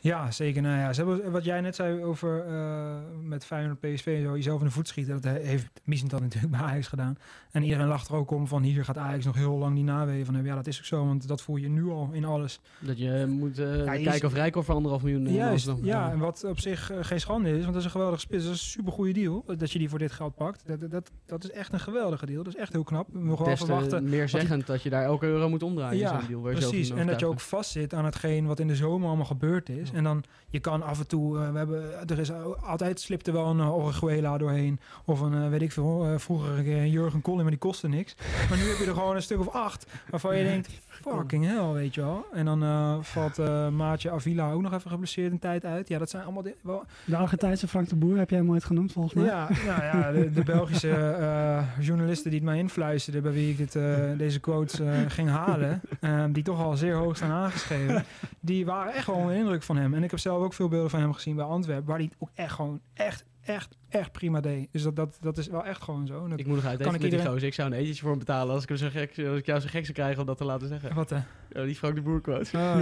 Ja, 0.04 0.30
zeker. 0.30 0.62
Nou 0.62 0.78
ja, 0.78 0.92
ze 0.92 1.04
hebben, 1.04 1.30
wat 1.30 1.44
jij 1.44 1.60
net 1.60 1.74
zei 1.74 2.02
over 2.02 2.46
uh, 2.48 2.94
met 3.22 3.44
Feyenoord 3.44 3.80
PSV, 3.80 4.22
zo 4.22 4.36
jezelf 4.36 4.60
in 4.60 4.66
de 4.66 4.72
voet 4.72 4.88
schieten, 4.88 5.20
dat 5.20 5.32
heeft 5.42 5.80
Missentat 5.84 6.20
natuurlijk 6.20 6.52
bij 6.56 6.60
Ajax 6.60 6.86
gedaan. 6.88 7.16
En 7.50 7.62
iedereen 7.62 7.86
lacht 7.86 8.08
er 8.08 8.14
ook 8.14 8.30
om 8.30 8.46
van 8.46 8.62
hier 8.62 8.84
gaat 8.84 8.98
Ajax 8.98 9.24
nog 9.24 9.34
heel 9.34 9.56
lang 9.58 9.74
die 9.74 9.84
naweeën 9.84 10.24
van 10.24 10.34
hebben. 10.34 10.52
Ja, 10.52 10.58
dat 10.58 10.66
is 10.66 10.78
ook 10.78 10.84
zo, 10.84 11.06
want 11.06 11.28
dat 11.28 11.42
voel 11.42 11.56
je 11.56 11.68
nu 11.68 11.88
al 11.88 12.08
in 12.12 12.24
alles. 12.24 12.60
Dat 12.78 12.98
je 12.98 13.24
moet 13.28 13.58
uh, 13.58 13.76
Ja, 13.76 13.84
kijken 13.84 14.12
is- 14.14 14.24
of 14.24 14.34
Rijkoff 14.34 14.66
voor 14.66 14.74
anderhalf 14.74 15.02
miljoen... 15.02 15.26
uh, 15.26 15.34
Juist, 15.34 15.70
ja, 15.82 16.10
en 16.10 16.18
wat 16.18 16.44
op 16.44 16.58
zich 16.60 16.92
uh, 16.92 16.98
geen 17.00 17.20
schande 17.20 17.48
is, 17.50 17.60
want 17.60 17.66
dat 17.66 17.76
is 17.76 17.84
een 17.84 17.90
geweldige 17.90 18.20
spits. 18.20 18.44
Dat 18.44 18.54
is 18.54 18.60
een 18.60 18.66
super 18.66 18.92
goede 18.92 19.12
deal, 19.12 19.44
dat 19.58 19.70
je 19.70 19.78
die 19.78 19.88
voor 19.88 19.98
dit 19.98 20.12
geld 20.12 20.34
pakt. 20.34 20.62
Dat, 20.66 20.90
dat, 20.90 21.10
dat 21.26 21.44
is 21.44 21.50
echt 21.50 21.72
een 21.72 21.80
geweldige 21.80 22.26
deal, 22.26 22.42
dat 22.42 22.54
is 22.54 22.60
echt 22.60 22.72
heel 22.72 22.84
knap. 22.84 23.06
We 23.12 23.18
mogen 23.18 23.44
wel 23.46 23.56
verwachten. 23.56 24.08
meer 24.08 24.28
zeggend 24.28 24.66
dat 24.66 24.82
je 24.82 24.90
daar 24.90 25.04
elke 25.04 25.26
euro 25.26 25.48
moet 25.48 25.62
omdraaien. 25.62 25.98
Ja, 25.98 26.20
deal, 26.28 26.40
Precies, 26.40 26.90
en 26.90 27.06
dat 27.06 27.20
je 27.20 27.26
ook 27.26 27.40
vastzit 27.40 27.94
aan 27.94 28.04
hetgeen 28.04 28.46
wat 28.46 28.60
in 28.60 28.68
de 28.68 28.76
zomer 28.76 29.06
allemaal 29.08 29.24
gebeurd 29.26 29.68
is. 29.68 29.92
En 29.94 30.04
dan, 30.04 30.24
je 30.48 30.60
kan 30.60 30.82
af 30.82 30.98
en 30.98 31.06
toe, 31.06 31.38
uh, 31.38 31.50
we 31.50 31.58
hebben, 31.58 32.08
er 32.08 32.18
is 32.18 32.30
altijd 32.62 33.00
slipt 33.00 33.26
er 33.26 33.32
wel 33.32 33.46
een 33.46 33.58
uh, 33.58 33.74
Orihuela 33.74 34.38
doorheen. 34.38 34.80
Of 35.04 35.20
een, 35.20 35.32
uh, 35.32 35.48
weet 35.48 35.62
ik 35.62 35.72
veel, 35.72 36.18
vroeger 36.18 36.58
een 36.58 36.90
Jurgen 36.90 37.22
Collin, 37.22 37.40
maar 37.40 37.50
die 37.50 37.58
kostte 37.58 37.88
niks. 37.88 38.14
Maar 38.48 38.58
nu 38.58 38.64
heb 38.64 38.78
je 38.78 38.84
er 38.84 38.94
gewoon 38.94 39.16
een 39.16 39.22
stuk 39.22 39.40
of 39.40 39.48
acht, 39.48 39.86
waarvan 40.10 40.36
je 40.36 40.44
denkt, 40.44 40.68
fucking 41.12 41.44
hell, 41.46 41.72
weet 41.72 41.94
je 41.94 42.00
wel. 42.00 42.26
En 42.32 42.44
dan 42.44 42.62
uh, 42.62 42.96
valt 43.00 43.38
uh, 43.38 43.68
Maatje 43.68 44.10
Avila 44.10 44.50
ook 44.50 44.62
nog 44.62 44.72
even 44.72 44.90
geblesseerd 44.90 45.32
een 45.32 45.38
tijd 45.38 45.64
uit. 45.64 45.88
Ja, 45.88 45.98
dat 45.98 46.10
zijn 46.10 46.22
allemaal... 46.24 46.42
di- 46.42 46.54
Wel, 46.62 46.84
De 47.04 47.16
Argentijnse 47.16 47.68
Frank 47.68 47.88
de 47.88 47.96
Boer 47.96 48.16
heb 48.18 48.30
jij 48.30 48.38
hem 48.38 48.50
ooit 48.50 48.64
genoemd 48.64 48.92
volgens 48.92 49.14
mij. 49.14 49.24
ja, 49.24 49.48
nou 49.66 49.82
ja, 49.82 50.12
de, 50.12 50.30
de 50.32 50.42
Belgische 50.44 51.16
uh, 51.20 51.62
journalisten 51.86 52.30
die 52.30 52.38
het 52.40 52.48
mij 52.48 52.58
influisterden, 52.58 53.22
bij 53.22 53.32
wie 53.32 53.50
ik 53.50 53.56
dit, 53.56 53.72
deze 54.18 54.40
quotes 54.40 54.80
ging 55.08 55.28
halen, 55.28 55.80
die 56.34 56.42
toch 56.42 56.60
al 56.62 56.76
zeer 56.76 56.94
hoog 56.94 57.16
staan 57.16 57.30
aangeschreven, 57.30 58.04
die 58.40 58.66
waren 58.66 58.92
echt 58.94 59.06
wel 59.06 59.16
onder 59.16 59.32
de 59.32 59.38
indruk 59.38 59.62
van 59.62 59.76
hem. 59.76 59.94
En 59.94 60.02
ik 60.04 60.10
heb 60.10 60.20
zelf 60.20 60.42
ook 60.42 60.52
veel 60.52 60.68
beelden 60.68 60.90
van 60.90 61.00
hem 61.00 61.12
gezien 61.12 61.36
bij 61.36 61.44
Antwerpen, 61.44 61.86
waar 61.86 61.98
hij 61.98 62.10
ook 62.18 62.30
echt 62.34 62.52
gewoon 62.52 62.80
echt, 62.94 63.24
echt, 63.44 63.76
echt 63.88 64.12
prima 64.12 64.40
deed. 64.40 64.68
Dus 64.72 64.82
dat, 64.82 64.96
dat, 64.96 65.18
dat 65.20 65.38
is 65.38 65.46
wel 65.46 65.64
echt 65.64 65.82
gewoon 65.82 66.06
zo. 66.06 66.28
Dat- 66.28 66.38
Ik 66.38 66.46
moet 66.46 66.56
nog 66.56 66.64
uit 66.64 66.76
Kan 66.78 66.86
eten 66.86 66.98
ik 66.98 67.04
iedereen- 67.12 67.32
gozer. 67.32 67.46
Ik 67.48 67.54
zou 67.54 67.70
een 67.70 67.76
etentje 67.78 68.00
voor 68.00 68.10
hem 68.10 68.18
betalen 68.18 68.54
als 68.54 68.62
ik, 68.62 68.68
hem 68.68 68.78
zo 68.78 68.88
gek, 68.90 69.08
als 69.28 69.38
ik 69.38 69.46
jou 69.46 69.60
zo 69.60 69.68
gek 69.70 69.82
zou 69.82 69.92
krijgen 69.92 70.20
om 70.20 70.26
dat 70.26 70.36
te 70.36 70.44
laten 70.44 70.68
zeggen. 70.68 70.94
Wat? 70.94 71.10
Ja, 71.50 71.64
die 71.64 71.74
Frank 71.74 71.94
de 71.94 72.02
Boer 72.02 72.20
quote. 72.20 72.56
Oh, 72.56 72.76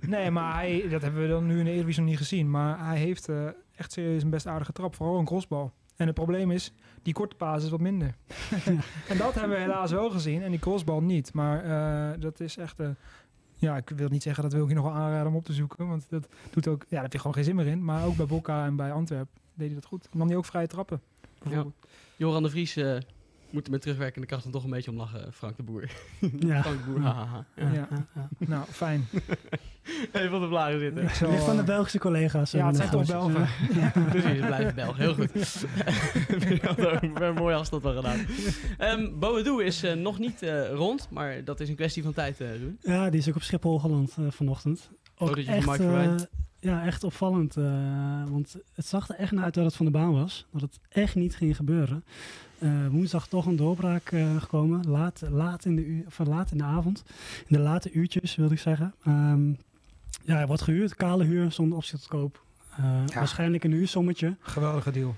nee, 0.00 0.30
maar 0.30 0.54
hij, 0.54 0.88
dat 0.90 1.02
hebben 1.02 1.22
we 1.22 1.28
dan 1.28 1.46
nu 1.46 1.58
in 1.58 1.64
de 1.64 1.70
Eredivisie 1.70 2.00
nog 2.00 2.10
niet 2.10 2.18
gezien. 2.18 2.50
Maar 2.50 2.86
hij 2.86 2.98
heeft 2.98 3.28
eh, 3.28 3.46
echt 3.76 3.92
serieus 3.92 4.22
een 4.22 4.30
best 4.30 4.46
aardige 4.46 4.72
trap. 4.72 4.94
Vooral 4.94 5.18
een 5.18 5.24
crossbal. 5.24 5.72
En 5.96 6.06
het 6.06 6.14
probleem 6.14 6.50
is, 6.50 6.72
die 7.02 7.14
korte 7.14 7.36
paas 7.36 7.64
is 7.64 7.70
wat 7.70 7.80
minder. 7.80 8.14
en 9.08 9.16
dat 9.18 9.34
hebben 9.34 9.50
we 9.56 9.62
helaas 9.62 9.90
wel 9.90 10.10
gezien. 10.10 10.42
En 10.42 10.50
die 10.50 10.60
crossbal 10.60 11.00
niet. 11.02 11.32
Maar 11.32 11.64
eh, 11.64 12.20
dat 12.20 12.40
is 12.40 12.56
echt... 12.56 12.80
eh, 12.80 12.88
ja, 13.60 13.76
ik 13.76 13.88
wil 13.96 14.08
niet 14.08 14.22
zeggen 14.22 14.42
dat 14.42 14.52
wil 14.52 14.62
ik 14.62 14.68
je 14.68 14.74
nog 14.74 14.84
wel 14.84 14.92
aanraden 14.94 15.26
om 15.26 15.36
op 15.36 15.44
te 15.44 15.52
zoeken. 15.52 15.86
Want 15.88 16.06
dat 16.10 16.28
doet 16.50 16.68
ook... 16.68 16.80
Ja, 16.82 16.86
daar 16.90 17.02
heb 17.02 17.12
je 17.12 17.18
gewoon 17.18 17.34
geen 17.34 17.44
zin 17.44 17.56
meer 17.56 17.66
in. 17.66 17.84
Maar 17.84 18.04
ook 18.04 18.16
bij 18.16 18.26
Bocca 18.26 18.64
en 18.64 18.76
bij 18.76 18.92
Antwerpen 18.92 19.36
deed 19.58 19.66
hij 19.66 19.74
dat 19.74 19.84
goed. 19.86 20.08
Nam 20.12 20.26
hij 20.28 20.36
ook 20.36 20.44
vrije 20.44 20.66
trappen. 20.66 21.00
bijvoorbeeld. 21.42 21.74
Joran 22.16 22.42
de 22.42 22.50
Vries 22.50 22.76
eh, 22.76 22.96
moet 23.50 23.64
er 23.66 23.70
met 23.72 23.80
terugwerkende 23.82 24.26
kracht 24.26 24.42
dan 24.42 24.52
toch 24.52 24.64
een 24.64 24.70
beetje 24.70 24.90
om 24.90 24.96
lachen. 24.96 25.32
Frank 25.32 25.56
de 25.56 25.62
Boer. 25.62 25.90
Ja. 26.38 26.62
Frank 26.62 26.84
de 26.84 26.90
Boer. 26.90 27.00
Ja. 27.02 27.44
Ja, 27.56 27.64
Ja. 27.72 27.72
ja, 27.90 28.06
ja. 28.14 28.28
Nou, 28.38 28.64
fijn. 28.70 29.06
Even 30.12 30.34
op 30.34 30.40
de 30.42 30.48
blagen 30.48 30.78
zitten. 30.80 31.02
Ik 31.02 31.08
zal, 31.10 31.30
Ligt 31.30 31.44
van 31.44 31.54
de 31.54 31.60
eh, 31.60 31.66
Belgische 31.66 31.98
collega's. 31.98 32.50
Ja, 32.50 32.58
eh, 32.58 32.66
het 32.66 32.76
zijn 32.76 32.90
toch. 32.90 33.06
Belgen. 33.06 33.48
Ja. 33.74 33.90
Precies, 34.10 34.30
het 34.38 34.46
blijft 34.46 34.74
Belg. 34.74 34.96
Heel 34.96 35.14
goed. 35.14 35.30
Ook 36.78 37.20
een 37.20 37.34
mooie 37.34 37.54
afstand 37.56 37.82
wel 37.82 37.94
gedaan. 37.94 38.26
Um, 39.00 39.18
Boadu 39.18 39.64
is 39.64 39.82
eh, 39.82 39.94
nog 39.94 40.18
niet 40.18 40.42
eh, 40.42 40.70
rond, 40.72 41.08
maar 41.10 41.44
dat 41.44 41.60
is 41.60 41.68
een 41.68 41.74
kwestie 41.76 42.02
van 42.02 42.12
tijd, 42.12 42.40
eh 42.40 42.56
Ruud. 42.56 42.76
Ja, 42.80 43.10
die 43.10 43.20
is 43.20 43.28
ook 43.28 43.34
op 43.36 43.42
Schiphol 43.42 43.78
geland 43.78 44.14
eh, 44.18 44.24
vanochtend. 44.30 44.90
Ook 45.18 45.28
van 45.40 45.54
echt, 45.54 45.80
eh. 45.80 46.14
Ja, 46.60 46.84
echt 46.86 47.04
opvallend. 47.04 47.56
eh, 47.56 48.22
want 48.30 48.56
het 48.74 48.86
zag 48.86 49.08
er 49.08 49.14
echt 49.14 49.32
naar 49.32 49.44
uit 49.44 49.54
dat 49.54 49.64
het 49.64 49.76
van 49.76 49.86
de 49.86 49.92
baan 49.92 50.12
was. 50.12 50.46
Dat 50.52 50.60
het 50.60 50.78
echt 50.88 51.14
niet 51.14 51.36
ging 51.36 51.56
gebeuren. 51.56 52.04
Eh, 52.58 52.86
woensdag 52.90 53.28
toch 53.28 53.46
een 53.46 53.56
doorbraak 53.56 54.10
eh, 54.10 54.36
gekomen. 54.36 54.88
Laat, 54.90 55.22
laat, 55.30 55.64
in 55.64 55.76
de 55.76 55.84
u- 55.84 56.04
of 56.06 56.18
laat 56.18 56.50
in 56.50 56.58
de 56.58 56.64
avond. 56.64 57.02
In 57.46 57.56
de 57.56 57.62
late 57.62 57.90
uurtjes, 57.92 58.36
wilde 58.36 58.54
ik 58.54 58.60
zeggen. 58.60 58.94
Ehm, 59.04 59.48
ja, 60.24 60.34
hij 60.34 60.46
wordt 60.46 60.62
gehuurd. 60.62 60.94
Kale 60.94 61.24
huur 61.24 61.52
zonder 61.52 61.76
optie 61.78 61.98
tot 61.98 62.06
koop. 62.08 62.42
Eh, 62.76 62.84
Waarschijnlijk 63.14 63.64
een 63.64 63.72
huursommetje. 63.72 64.36
Geweldige 64.40 64.90
deal. 64.90 65.14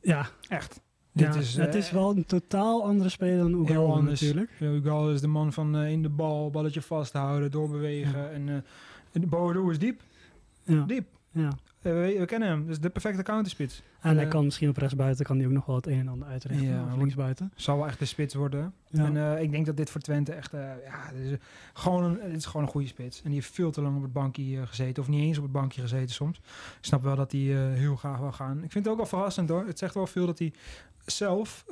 Ja, 0.00 0.26
Echt. 0.48 0.80
ja 1.12 1.26
Dit 1.32 1.42
is, 1.42 1.56
het 1.56 1.74
is 1.74 1.90
wel 1.90 2.10
een 2.16 2.24
totaal 2.26 2.84
andere 2.84 3.08
speler 3.08 3.38
dan 3.50 3.76
anders. 3.76 4.20
natuurlijk. 4.20 4.50
Ja, 4.58 4.66
Ugal 4.70 5.10
is 5.12 5.20
de 5.20 5.26
man 5.26 5.52
van 5.52 5.76
in 5.76 6.02
de 6.02 6.08
bal, 6.08 6.50
balletje 6.50 6.82
vasthouden, 6.82 7.50
doorbewegen. 7.50 8.32
En, 8.32 8.48
eh 8.48 8.54
en 9.12 9.20
de 9.20 9.26
Boadu 9.26 9.70
is 9.70 9.78
diep. 9.78 10.00
Ja, 10.64 10.84
Diep. 10.84 11.06
ja. 11.30 11.48
Eh, 11.82 11.92
we, 11.92 12.14
we 12.18 12.24
kennen 12.26 12.48
hem. 12.48 12.70
Is 12.70 12.80
de 12.80 12.90
perfecte 12.90 13.22
counterspits. 13.22 13.82
En 14.00 14.14
hij 14.16 14.24
Eh, 14.24 14.30
kan 14.30 14.44
misschien 14.44 14.68
op 14.68 14.76
rechtsbuiten 14.76 15.24
kan 15.24 15.36
hij 15.36 15.46
ook 15.46 15.52
nog 15.52 15.66
wel 15.66 15.76
het 15.76 15.86
een 15.86 15.98
en 15.98 16.08
ander 16.08 16.28
uitrichten. 16.28 16.66
Ja, 16.68 16.84
of 16.92 16.96
linksbuiten. 16.96 17.52
Zal 17.54 17.76
wel 17.76 17.86
echt 17.86 17.98
de 17.98 18.04
spits 18.04 18.34
worden. 18.34 18.72
Ja. 18.88 19.04
En 19.04 19.16
eh, 19.36 19.42
ik 19.42 19.50
denk 19.50 19.66
dat 19.66 19.76
dit 19.76 19.90
voor 19.90 20.00
Twente 20.00 20.32
echt... 20.32 20.52
eh, 20.54 20.60
ja, 20.84 21.10
dit 21.12 21.30
is, 21.32 21.38
gewoon 21.72 22.04
een, 22.04 22.18
het 22.20 22.36
is 22.36 22.46
gewoon 22.46 22.62
een 22.62 22.68
goede 22.72 22.86
spits. 22.86 23.18
En 23.22 23.24
die 23.30 23.34
heeft 23.34 23.54
veel 23.54 23.70
te 23.70 23.82
lang 23.82 23.96
op 23.96 24.02
het 24.02 24.12
bankje 24.12 24.66
gezeten. 24.66 25.02
Of 25.02 25.08
niet 25.08 25.20
eens 25.20 25.36
op 25.36 25.42
het 25.42 25.52
bankje 25.52 25.80
gezeten 25.80 26.14
soms. 26.14 26.38
Ik 26.78 26.84
snap 26.84 27.02
wel 27.02 27.16
dat 27.16 27.32
hij 27.32 27.40
heel 27.40 27.96
graag 27.96 28.18
wil 28.18 28.32
gaan. 28.32 28.56
Ik 28.64 28.72
vind 28.72 28.84
het 28.84 28.88
ook 28.88 28.96
wel 28.96 29.06
verrassend 29.08 29.48
hoor. 29.48 29.66
Het 29.66 29.78
zegt 29.78 29.94
wel 29.94 30.06
veel 30.06 30.26
dat 30.26 30.38
hij 30.38 30.52
zelf... 31.06 31.64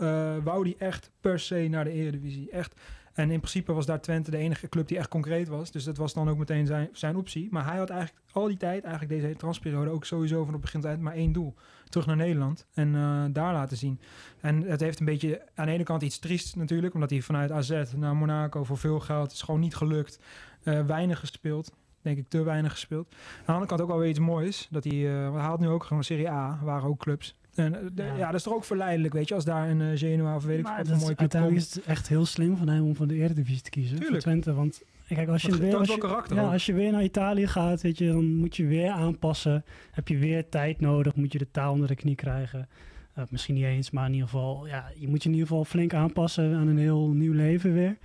wou 0.45 0.65
die 0.65 0.77
echt 0.79 1.11
per 1.21 1.39
se 1.41 1.67
naar 1.71 1.85
de 1.85 1.91
Eredivisie. 1.91 2.51
Echt. 2.51 2.75
En 3.13 3.31
in 3.31 3.39
principe 3.39 3.73
was 3.73 3.87
daar 3.87 4.01
Twente 4.01 4.31
de 4.31 4.37
enige 4.37 4.69
club 4.69 4.89
die 4.89 4.99
echt 4.99 5.09
concreet 5.09 5.49
was. 5.49 5.71
Dus 5.71 5.85
dat 5.85 5.97
was 5.97 6.15
dan 6.15 6.29
ook 6.29 6.39
meteen 6.39 6.67
zijn, 6.67 6.89
zijn 6.93 7.17
optie. 7.17 7.49
Maar 7.51 7.65
hij 7.67 7.79
had 7.79 7.91
eigenlijk 7.91 8.27
al 8.33 8.47
die 8.47 8.57
tijd, 8.57 8.85
eigenlijk 8.85 9.23
deze 9.23 9.37
transperiode... 9.37 9.91
ook 9.91 10.05
sowieso 10.05 10.45
van 10.45 10.53
het 10.53 10.63
begin 10.63 10.85
eind 10.85 11.01
maar 11.01 11.15
één 11.15 11.33
doel. 11.33 11.55
Terug 11.89 12.07
naar 12.07 12.17
Nederland. 12.17 12.67
En 12.75 12.95
eh, 12.95 13.25
daar 13.31 13.53
laten 13.53 13.77
zien. 13.77 14.01
En 14.41 14.63
het 14.63 14.81
heeft 14.81 15.01
een 15.01 15.07
beetje 15.07 15.43
aan 15.55 15.67
de 15.67 15.73
ene 15.73 15.83
kant 15.83 16.03
iets 16.03 16.19
triest 16.19 16.57
natuurlijk, 16.57 16.95
omdat 16.95 17.11
hij 17.11 17.21
vanuit 17.21 17.53
AZ 17.53 17.83
naar 17.97 18.17
Monaco 18.17 18.65
voor 18.65 18.79
veel 18.79 19.01
geld 19.01 19.33
is 19.33 19.43
gewoon 19.43 19.61
niet 19.61 19.75
gelukt. 19.75 20.19
Eh, 20.63 20.87
weinig 20.87 21.19
gespeeld. 21.19 21.73
Denk 22.03 22.19
ik 22.19 22.29
te 22.29 22.43
weinig 22.43 22.73
gespeeld. 22.73 23.07
Aan 23.11 23.45
de 23.47 23.53
andere 23.53 23.67
kant 23.67 23.81
ook 23.81 23.89
wel 23.89 23.99
weer 23.99 24.09
iets 24.09 24.19
moois. 24.19 24.69
Dat 24.71 24.85
hij, 24.85 24.95
hij 24.95 25.41
haalt 25.41 25.61
nu 25.61 25.69
ook 25.69 25.85
gewoon 25.85 26.05
Serie 26.05 26.31
A, 26.31 26.59
waren 26.63 26.89
ook 26.89 26.99
clubs. 26.99 27.40
En 27.65 27.75
eh, 27.75 27.81
de- 27.95 28.03
ja. 28.03 28.15
Ja. 28.17 28.27
dat 28.27 28.35
is 28.35 28.43
toch 28.43 28.55
ook 28.55 28.65
verleidelijk, 28.65 29.15
weet 29.15 29.29
je, 29.29 29.35
als 29.35 29.45
daar 29.45 29.71
een 29.71 29.81
eh, 29.81 29.99
Genoa 29.99 30.37
of 30.37 30.45
weet 30.45 30.59
ik 30.59 30.65
wat 30.67 30.79
een 30.89 30.93
mooie 30.93 31.05
club 31.05 31.19
uiteindelijk 31.19 31.61
is 31.63 31.75
het 31.75 31.85
echt 31.85 32.09
heel 32.09 32.27
slim 32.27 32.57
van 32.57 32.69
hem 32.69 32.85
om 32.85 32.97
voor 32.97 33.07
de 33.07 33.15
Eredivisie 33.15 33.63
te 33.63 33.71
kiezen. 33.71 33.97
Tuurlijk. 33.99 34.23
Voor 34.23 34.33
Twente, 34.33 34.55
want 34.55 34.83
kijk, 35.09 35.29
als 35.29 35.43
je, 35.43 35.57
weer, 35.57 35.77
als, 35.77 35.89
je, 35.89 36.23
ja, 36.35 36.53
als 36.53 36.67
je 36.67 36.73
weer 36.73 36.93
naar 36.93 37.03
Italië 37.05 37.47
gaat, 37.47 37.81
weet 37.83 37.99
je, 37.99 38.07
dan 38.07 38.35
moet 38.35 38.57
je 38.57 38.67
weer 38.67 38.91
aanpassen. 38.91 39.65
Heb 39.91 40.09
je 40.09 40.19
weer 40.19 40.49
tijd 40.49 40.81
nodig, 40.81 41.15
moet 41.15 41.33
je 41.33 41.39
de 41.39 41.51
taal 41.51 41.73
onder 41.73 41.89
de 41.89 41.95
knie 41.95 42.15
krijgen. 42.15 42.69
Eh, 43.15 43.25
misschien 43.31 43.55
niet 43.55 43.65
eens, 43.65 43.91
maar 43.91 44.07
in 44.07 44.13
ieder 44.13 44.29
geval, 44.29 44.67
ja, 44.67 44.91
je 44.97 45.09
moet 45.09 45.23
je 45.23 45.29
in 45.29 45.35
ieder 45.35 45.49
geval 45.49 45.65
flink 45.65 45.95
aanpassen 45.95 46.55
aan 46.55 46.69
een 46.69 46.79
heel 46.79 47.09
nieuw 47.09 47.33
leven 47.33 47.73
weer. 47.75 47.97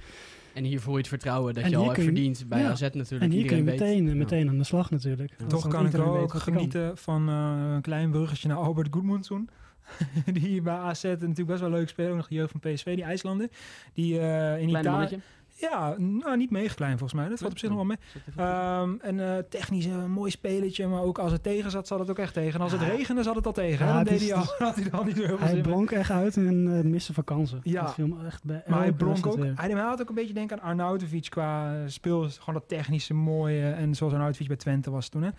En 0.55 0.63
hier 0.63 0.79
voel 0.81 0.93
je 0.93 0.99
het 0.99 1.07
vertrouwen 1.07 1.53
dat 1.53 1.63
En 1.63 1.69
je 1.69 1.75
al 1.75 1.83
hebt 1.83 1.95
je- 1.97 2.03
verdiend 2.03 2.45
bij 2.47 2.59
ja. 2.59 2.69
AZ 2.69 2.81
natuurlijk. 2.81 3.21
En 3.21 3.31
hier 3.31 3.45
kun 3.45 3.57
je 3.57 3.63
weet- 3.63 3.79
meteen, 3.79 4.07
Ja. 4.07 4.15
meteen 4.15 4.49
aan 4.49 4.57
de 4.57 4.63
slag 4.63 4.91
natuurlijk. 4.91 5.33
Toch 5.47 5.67
kan 5.67 5.85
ik 5.85 5.91
weet 5.91 6.01
ook 6.01 6.29
kan. 6.29 6.39
genieten 6.41 6.97
van 6.97 7.29
eh, 7.29 7.73
een 7.73 7.81
klein 7.81 8.11
bruggetje 8.11 8.47
naar 8.47 8.57
Albert 8.57 8.87
Goedmundsson. 8.91 9.49
die 10.33 10.47
hier 10.47 10.63
bij 10.63 10.73
AZ 10.73 11.03
natuurlijk 11.03 11.45
best 11.47 11.59
wel 11.61 11.69
leuk 11.69 11.89
speler. 11.89 12.11
Ook 12.11 12.17
nog 12.17 12.27
de 12.27 12.35
jeugd 12.35 12.51
van 12.51 12.59
PSV, 12.59 12.95
die 12.95 13.03
IJslander. 13.03 13.47
Die 13.93 14.19
eh, 14.19 14.61
in 14.61 14.69
Italië... 14.69 15.19
Ja, 15.57 15.95
nou 15.97 16.37
niet 16.37 16.51
mega 16.51 16.73
klein 16.73 16.97
volgens 16.97 17.19
mij. 17.19 17.29
Dat 17.29 17.39
valt 17.39 17.51
op 17.51 17.57
zich 17.57 17.69
nog 17.69 17.77
wel 17.77 17.87
mee. 17.87 17.97
Ehm, 18.35 18.93
en 19.01 19.35
eh, 19.35 19.43
technisch 19.49 19.85
een 19.85 20.11
mooi 20.11 20.31
spelletje, 20.31 20.87
maar 20.87 21.01
ook 21.01 21.19
als 21.19 21.31
het 21.31 21.43
tegen 21.43 21.71
zat, 21.71 21.87
zat 21.87 21.99
het 21.99 22.09
ook 22.09 22.19
echt 22.19 22.33
tegen. 22.33 22.53
En 22.53 22.61
als 22.61 22.71
het 22.71 22.81
regende, 22.81 23.23
zat 23.23 23.35
het 23.35 23.45
al 23.45 23.53
tegen. 23.53 23.85
Ja? 23.85 23.93
Dan 23.93 24.03
deed 24.03 24.21
hij 24.21 24.33
al, 24.33 24.45
had 24.67 24.75
hij 24.75 24.89
dan 24.89 25.05
niet 25.05 25.15
heel 25.15 25.37
veel 25.37 25.47
Hij 25.47 25.61
blonk 25.61 25.91
echt 25.91 26.09
uit 26.09 26.35
in 26.35 26.67
het 26.67 26.85
missen 26.85 27.13
van 27.13 27.23
kansen. 27.23 27.59
Ja. 27.63 27.81
Dat 27.81 27.93
viel 27.93 28.07
me 28.07 28.25
echt 28.25 28.43
bij 28.43 28.63
Maar 28.67 28.79
hij 28.79 28.91
blonk 28.91 29.25
ook. 29.25 29.37
Hij, 29.55 29.71
had 29.71 30.01
ook 30.01 30.09
een 30.09 30.15
beetje 30.15 30.33
denken 30.33 30.61
aan 30.61 30.69
Arnautovic 30.69 31.27
qua 31.29 31.73
eh, 31.73 31.79
speel. 31.85 32.29
Gewoon 32.29 32.55
dat 32.55 32.67
technische 32.67 33.13
mooie. 33.13 33.69
En 33.69 33.95
zoals 33.95 34.13
Arnautovic 34.13 34.47
bij 34.47 34.57
Twente 34.57 34.91
was 34.91 35.09
toen. 35.09 35.23
Hè. 35.23 35.29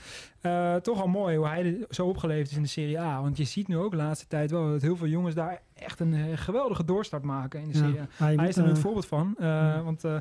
Eh, 0.41 0.81
toch 0.81 1.01
al 1.01 1.09
mooi 1.09 1.37
hoe 1.37 1.47
hij 1.47 1.87
zo 1.91 2.07
opgeleefd 2.07 2.51
is 2.51 2.57
in 2.57 2.63
de 2.63 2.69
Serie 2.69 3.01
A. 3.01 3.23
Want 3.23 3.37
je 3.37 3.45
ziet 3.45 3.69
nu 3.69 3.77
ook 3.77 3.91
de 3.91 3.97
laatste 3.97 4.27
tijd 4.27 4.51
wel 4.51 4.71
dat 4.71 4.83
heel 4.83 4.97
veel 4.97 5.07
jongens 5.07 5.35
daar 5.35 5.61
echt 5.77 6.01
een 6.01 6.15
eh, 6.15 6.23
geweldige 6.35 6.85
doorstart 6.85 7.23
maken 7.23 7.61
in 7.61 7.69
de 7.69 7.77
Serie. 7.77 7.95
Ja, 7.95 8.07
hij 8.17 8.49
is 8.49 8.57
er 8.57 8.63
nu 8.63 8.69
het 8.69 8.77
eh, 8.77 8.83
voorbeeld 8.83 9.07
van. 9.07 9.35
eh, 9.39 9.47
ja. 9.47 9.83
Want 9.83 10.05
eh 10.05 10.17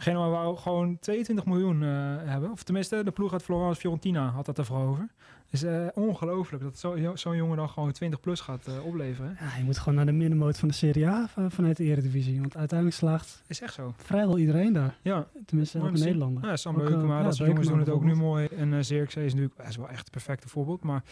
Genoa 0.00 0.28
wou 0.28 0.56
gewoon 0.56 0.98
22 0.98 1.44
miljoen 1.44 1.80
hebben. 1.80 2.50
Of 2.50 2.62
tenminste, 2.62 3.04
de 3.04 3.10
ploeg 3.10 3.32
uit 3.32 3.42
Florence 3.42 3.80
Fiorentina 3.80 4.28
had 4.28 4.46
dat 4.46 4.58
ervoor 4.58 4.78
over. 4.88 5.08
Dus 5.50 5.62
eh, 5.62 5.86
ongelooflijk 5.94 6.62
dat 6.62 6.78
zo- 6.78 6.96
zo'n 7.14 7.36
jongen 7.36 7.56
dan 7.56 7.68
gewoon 7.68 7.92
20 7.92 8.20
plus 8.20 8.40
gaat 8.40 8.66
eh, 8.66 8.84
opleveren. 8.84 9.36
Ja, 9.40 9.56
je 9.58 9.64
moet 9.64 9.78
gewoon 9.78 9.94
naar 9.94 10.06
de 10.06 10.12
middenmoot 10.12 10.58
van 10.58 10.68
de 10.68 10.74
Serie 10.74 11.06
A 11.08 11.28
v- 11.28 11.54
vanuit 11.54 11.76
de 11.76 11.84
Eredivisie. 11.84 12.40
Want 12.40 12.56
uiteindelijk 12.56 12.98
slaagt 12.98 13.42
Is 13.46 13.60
echt 13.60 13.74
zo. 13.74 13.92
vrijwel 13.96 14.38
iedereen 14.38 14.72
daar. 14.72 14.98
Ja, 15.02 15.26
Tenminste, 15.46 15.80
ook. 15.82 15.90
Nederlander. 15.92 16.44
ja 16.46 16.56
Sam 16.56 16.80
eh, 16.80 16.86
Beukema, 16.86 17.18
ja, 17.18 17.22
dat 17.24 17.34
soort 17.36 17.48
jongens 17.48 17.68
doen 17.68 17.78
het 17.78 17.88
ook 17.88 18.04
nu 18.04 18.14
mooi. 18.14 18.46
En 18.46 18.72
uh, 18.72 18.78
Zirkzee 18.80 19.24
is 19.24 19.32
natuurlijk 19.32 19.60
hij 19.60 19.68
is 19.70 19.76
wel 19.76 19.88
echt 19.88 19.98
het 19.98 20.10
perfecte 20.10 20.48
voorbeeld. 20.48 20.82
Maar 20.82 21.02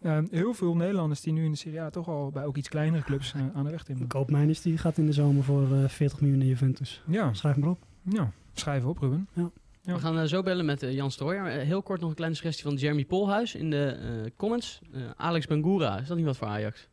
eh, 0.00 0.18
heel 0.30 0.54
veel 0.54 0.76
Nederlanders 0.76 1.20
die 1.20 1.32
nu 1.32 1.44
in 1.44 1.50
de 1.50 1.56
Serie 1.56 1.80
A 1.80 1.90
toch 1.90 2.08
al 2.08 2.30
bij 2.30 2.44
ook 2.44 2.56
iets 2.56 2.68
kleinere 2.68 3.02
clubs 3.02 3.32
eh, 3.34 3.40
aan 3.54 3.64
de 3.64 3.70
weg 3.70 3.82
timmeren. 3.82 4.08
Koopmeiners 4.08 4.60
die 4.62 4.78
gaat 4.78 4.98
in 4.98 5.06
de 5.06 5.12
zomer 5.12 5.42
voor 5.44 5.72
eh, 5.72 5.88
40 5.88 6.20
miljoen 6.20 6.38
naar 6.38 6.46
Juventus. 6.48 7.02
Ja, 7.06 7.32
Schrijf 7.32 7.56
maar 7.56 7.68
op. 7.68 7.78
ja, 8.02 8.30
schrijf 8.52 8.84
op 8.84 8.98
Ruben. 8.98 9.28
Ja. 9.32 9.50
We 9.94 9.98
gaan 9.98 10.18
eh, 10.18 10.24
zo 10.24 10.42
bellen 10.42 10.64
met 10.64 10.82
eh, 10.82 10.94
Jan 10.94 11.10
Strooijer. 11.10 11.46
Eh, 11.46 11.66
heel 11.66 11.82
kort 11.82 12.00
nog 12.00 12.08
een 12.08 12.16
kleine 12.16 12.36
suggestie 12.36 12.64
van 12.64 12.74
Jeremy 12.74 13.04
Polhuis 13.04 13.54
in 13.54 13.70
de 13.70 13.86
eh, 13.86 14.30
comments. 14.36 14.80
Eh, 14.92 15.00
Alex 15.16 15.46
Bangura, 15.46 15.98
is 15.98 16.08
dat 16.08 16.16
niet 16.16 16.26
wat 16.26 16.36
voor 16.36 16.46
Ajax? 16.46 16.88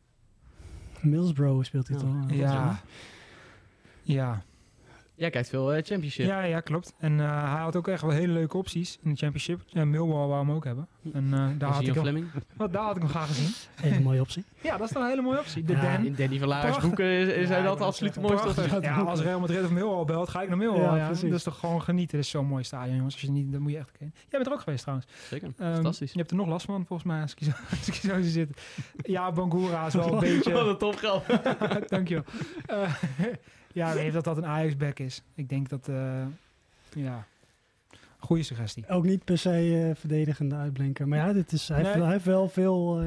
Middlesbrough 1.00 1.64
speelt 1.66 1.88
hij 1.88 1.96
toch? 1.96 2.30
Ja. 2.30 2.80
Ja. 4.02 4.42
Jij 5.16 5.30
kijkt 5.30 5.48
veel 5.48 5.72
eh, 5.74 5.82
Championship. 5.84 6.26
Ja, 6.26 6.42
ja, 6.42 6.60
klopt. 6.60 6.94
En 6.98 7.20
eh, 7.20 7.52
hij 7.52 7.60
had 7.62 7.76
ook 7.76 7.88
echt 7.88 8.02
wel 8.02 8.10
hele 8.10 8.32
leuke 8.32 8.56
opties 8.56 8.98
in 9.02 9.10
de 9.10 9.16
Championship. 9.16 9.60
Ja, 9.66 9.84
Millwall 9.84 10.26
wou 10.26 10.46
hem 10.46 10.50
ook 10.50 10.64
hebben. 10.64 10.88
En 11.12 11.24
eh, 11.32 11.46
daar, 11.58 11.70
had 11.70 11.82
ik 11.86 11.94
hem, 11.94 12.30
wat, 12.56 12.72
daar 12.72 12.82
had 12.84 12.96
ik 12.96 13.02
hem 13.02 13.10
graag 13.10 13.26
gezien. 13.26 13.48
Hele 13.80 14.00
mooie 14.00 14.20
optie. 14.20 14.44
Ja, 14.60 14.76
dat 14.76 14.86
is 14.86 14.92
dan 14.92 15.02
een 15.02 15.08
hele 15.08 15.22
mooie 15.22 15.38
optie. 15.38 15.64
De 15.64 15.72
Ja, 15.72 15.96
Dan. 15.96 16.06
In 16.06 16.14
Danny 16.14 16.38
van 16.38 16.48
Laars 16.48 16.78
boeken 16.78 17.04
is, 17.04 17.28
is 17.28 17.48
hij 17.48 17.62
dat 17.62 17.80
absoluut 17.80 18.16
is 18.16 18.22
mooiste. 18.22 18.80
Ja, 18.80 18.96
als 19.00 19.20
Real 19.20 19.40
Madrid 19.40 19.64
of 19.64 19.70
Millwall 19.70 20.04
belt, 20.04 20.28
ga 20.28 20.42
ik 20.42 20.48
naar 20.48 20.56
Millwall. 20.58 20.82
Ja, 20.82 20.96
Ja, 20.96 21.06
precies. 21.06 21.28
Dat 21.28 21.38
is 21.38 21.44
toch 21.44 21.58
gewoon 21.58 21.82
genieten. 21.82 22.16
Dat 22.16 22.24
is 22.26 22.30
zo'n 22.30 22.46
mooi 22.46 22.64
stadion, 22.64 22.96
jongens. 22.96 23.14
Als 23.14 23.22
je 23.22 23.30
niet, 23.30 23.52
dat 23.52 23.60
moet 23.60 23.72
je 23.72 23.78
echt 23.78 23.90
kennen. 23.92 24.14
Jij 24.16 24.26
bent 24.30 24.46
er 24.46 24.52
ook 24.52 24.60
geweest 24.60 24.82
trouwens. 24.82 25.08
Zeker, 25.28 25.48
Ehm, 25.58 25.74
fantastisch. 25.74 26.12
Je 26.12 26.18
hebt 26.18 26.30
er 26.30 26.36
nog 26.36 26.46
last 26.46 26.66
van, 26.66 26.86
volgens 26.86 27.08
mij, 27.08 27.20
als 27.20 27.34
ik, 27.34 27.42
zo, 27.42 27.50
als 27.78 27.88
ik 27.88 27.94
zo 27.94 28.20
zie 28.22 28.30
zitten. 28.30 28.56
Ja, 28.96 29.32
Bangura 29.32 29.86
is 29.86 29.94
wel 29.94 30.12
een 30.12 30.18
beetje... 30.28 30.52
Wat 30.52 30.66
een 30.66 30.78
topgrap. 30.78 31.40
Dankjewel. 31.88 32.24
Ja, 33.74 33.94
weet 33.94 34.12
dat 34.12 34.24
dat 34.24 34.36
een 34.36 34.46
Ajax-back 34.46 34.98
is. 34.98 35.22
Ik 35.34 35.48
denk 35.48 35.68
dat... 35.68 35.88
eh, 35.88 36.22
ja, 36.94 37.26
goede 38.18 38.42
suggestie. 38.42 38.88
Ook 38.88 39.04
niet 39.04 39.24
per 39.24 39.38
se 39.38 39.86
eh, 39.90 40.00
verdedigende 40.00 40.54
uitblinker. 40.54 41.08
Maar 41.08 41.18
ja, 41.18 41.32
dit 41.32 41.52
is, 41.52 41.68
hij, 41.68 41.76
heeft, 41.76 41.94
Nee. 41.94 42.02
hij 42.02 42.12
heeft 42.12 42.24
wel 42.24 42.48
veel, 42.48 43.00
eh, 43.00 43.04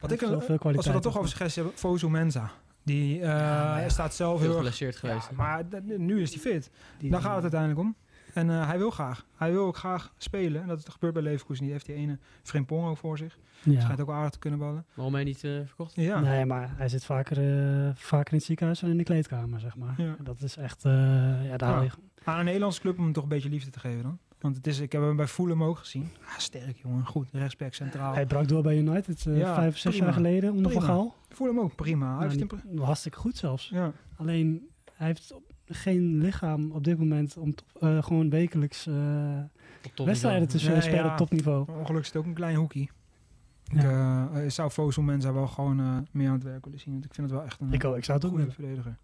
Wat 0.00 0.12
ik, 0.12 0.20
heeft 0.20 0.20
wel 0.20 0.28
veel 0.30 0.38
als 0.38 0.46
we 0.48 0.58
kwaliteit. 0.58 0.92
dat 0.94 1.02
toch 1.02 1.16
over 1.16 1.28
suggestie 1.28 1.62
hebben, 1.62 1.80
Fosu 1.80 2.08
Mensa. 2.10 2.50
Die 2.82 3.20
eh, 3.20 3.26
ja. 3.28 3.88
staat 3.88 4.14
zelf 4.14 4.38
heel 4.38 4.46
erg... 4.48 4.56
geblesseerd 4.56 4.96
geweest. 4.96 5.28
Ja, 5.30 5.36
maar 5.36 5.64
nu 5.84 6.20
is 6.22 6.30
hij 6.30 6.40
fit. 6.40 6.70
Die- 6.98 7.10
Daar 7.10 7.20
gaat 7.20 7.34
het 7.34 7.42
uiteindelijk 7.42 7.80
om. 7.80 7.94
En 8.34 8.50
eh, 8.50 8.66
hij 8.66 8.78
wil 8.78 8.90
graag. 8.90 9.26
Hij 9.36 9.52
wil 9.52 9.66
ook 9.66 9.76
graag 9.76 10.12
spelen. 10.16 10.62
En 10.62 10.68
dat 10.68 10.78
is 10.78 10.84
gebeurd 10.88 11.12
bij 11.14 11.22
Leverkusen. 11.22 11.62
Die 11.64 11.72
heeft 11.72 11.86
die 11.86 11.94
ene 11.94 12.18
Frimpong 12.42 12.86
ook 12.88 12.96
voor 12.96 13.18
zich. 13.18 13.38
Ja. 13.62 13.80
Schijnt 13.80 14.00
ook 14.00 14.10
aardig 14.10 14.30
te 14.30 14.38
kunnen 14.38 14.58
ballen. 14.58 14.84
Waarom 14.94 15.14
hij 15.14 15.24
niet 15.24 15.44
eh, 15.44 15.50
verkocht? 15.66 15.94
Ja. 15.94 16.20
Nee, 16.20 16.44
maar 16.44 16.72
hij 16.76 16.88
zit 16.88 17.04
vaker, 17.04 17.36
eh, 17.38 17.90
vaker 17.94 18.32
in 18.32 18.36
het 18.38 18.46
ziekenhuis 18.46 18.80
dan 18.80 18.90
in 18.90 18.96
de 18.96 19.02
kleedkamer, 19.04 19.60
zeg 19.60 19.76
maar. 19.76 19.94
Ja. 19.96 20.16
Dat 20.22 20.42
is 20.42 20.56
echt, 20.56 20.84
eh, 20.84 20.92
ja, 21.48 21.56
daar 21.56 21.82
Ja. 21.84 21.90
Aan 22.24 22.38
een 22.38 22.44
Nederlandse 22.44 22.80
club 22.80 22.98
om 22.98 23.04
hem 23.04 23.12
toch 23.12 23.22
een 23.22 23.28
beetje 23.28 23.48
liefde 23.48 23.70
te 23.70 23.78
geven 23.80 24.02
dan. 24.02 24.18
Want 24.40 24.56
het 24.56 24.66
is, 24.66 24.78
ik 24.78 24.92
heb 24.92 25.02
hem 25.02 25.16
bij 25.16 25.26
Fulham 25.26 25.62
ook 25.64 25.78
gezien. 25.78 26.10
Ah, 26.24 26.38
sterk 26.38 26.76
jongen. 26.76 27.06
Goed. 27.06 27.28
Rechtsback 27.32 27.74
centraal. 27.74 28.14
Hij 28.14 28.26
brak 28.26 28.48
door 28.48 28.62
bij 28.62 28.76
United 28.78 29.26
eh, 29.26 29.38
Ja, 29.38 29.54
vijf 29.54 29.72
of 29.72 29.78
zes 29.78 29.90
prima. 29.90 30.04
jaar 30.06 30.14
geleden 30.14 30.52
onder 30.52 30.72
Van 30.72 30.80
Prima. 30.80 30.94
Gaal. 30.94 31.14
Fulham 31.28 31.60
ook 31.60 31.74
prima. 31.74 32.06
Hij 32.06 32.14
Nou, 32.26 32.28
heeft 32.28 32.40
een 32.52 32.74
pre- 32.74 32.82
hartstikke 32.84 33.18
goed 33.18 33.36
zelfs. 33.36 33.68
ja. 33.68 33.92
Alleen, 34.16 34.68
hij 34.92 35.06
heeft 35.06 35.32
op- 35.32 35.52
geen 35.66 36.18
lichaam 36.18 36.70
op 36.70 36.84
dit 36.84 36.98
moment 36.98 37.36
om 37.36 37.54
eh, 37.80 38.02
gewoon 38.02 38.30
wekelijks 38.30 38.86
eh, 38.86 38.94
wedstrijden 39.94 40.48
te 40.48 40.68
Nee, 40.68 40.80
spelen 40.80 41.04
ja. 41.04 41.10
op 41.10 41.16
topniveau. 41.16 41.60
Ongelukkig 41.68 42.00
is 42.00 42.06
het 42.06 42.16
ook 42.16 42.24
een 42.26 42.34
klein 42.34 42.56
hoekje. 42.56 42.88
Ik 43.72 43.82
eh, 43.82 44.26
zou 44.48 44.70
Fosu 44.70 45.02
Mensa 45.02 45.32
wel 45.32 45.46
gewoon 45.46 45.80
eh, 45.80 45.96
meer 46.10 46.28
aan 46.28 46.34
het 46.34 46.42
werk 46.42 46.64
willen 46.64 46.80
zien. 46.80 46.92
Want 46.92 47.04
ik 47.04 47.14
vind 47.14 47.26
het 47.30 47.36
wel 47.36 47.46
echt 47.46 47.60
een 47.60 47.72
Ik, 47.72 47.84
ook, 47.84 47.96
ik 47.96 48.04
zou 48.04 48.16
het 48.18 48.26
ook 48.26 48.32
goede 48.32 48.46
willen. 48.46 48.60
verdediger. 48.60 48.96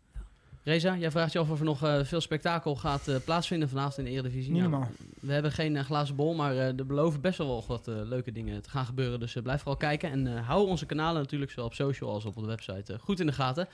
Reza, 0.62 0.96
jij 0.96 1.10
vraagt 1.10 1.32
je 1.32 1.38
af 1.38 1.50
of 1.50 1.58
er 1.58 1.64
nog 1.64 1.84
eh, 1.84 2.04
veel 2.04 2.20
spektakel 2.20 2.76
gaat 2.76 3.20
plaatsvinden 3.24 3.68
vanavond 3.68 3.98
in 3.98 4.04
de 4.04 4.10
Eredivisie. 4.10 4.52
Niet 4.52 4.68
Nou, 4.68 4.84
we 5.20 5.32
hebben 5.32 5.52
geen 5.52 5.84
glazen 5.84 6.16
bol, 6.16 6.34
maar 6.34 6.52
eh, 6.52 6.78
er 6.78 6.86
beloven 6.86 7.20
best 7.20 7.38
wel 7.38 7.64
wat 7.66 7.88
eh, 7.88 7.94
leuke 8.04 8.32
dingen 8.32 8.62
te 8.62 8.70
gaan 8.70 8.86
gebeuren. 8.86 9.20
Dus 9.20 9.36
blijf 9.42 9.58
vooral 9.58 9.76
kijken. 9.76 10.10
En 10.10 10.26
eh, 10.36 10.46
hou 10.48 10.68
onze 10.68 10.86
kanalen 10.86 11.20
natuurlijk 11.22 11.50
zowel 11.50 11.64
op 11.64 11.74
social 11.74 12.10
als 12.10 12.24
op 12.24 12.34
de 12.34 12.46
website 12.46 12.98
goed 12.98 13.20
in 13.20 13.26
de 13.26 13.32
gaten. 13.32 13.68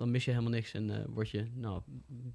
Dan 0.00 0.10
mis 0.10 0.24
je 0.24 0.30
helemaal 0.30 0.52
niks 0.52 0.72
en 0.72 0.90
eh, 0.90 1.04
word 1.08 1.30
je 1.30 1.46
nou, 1.54 1.82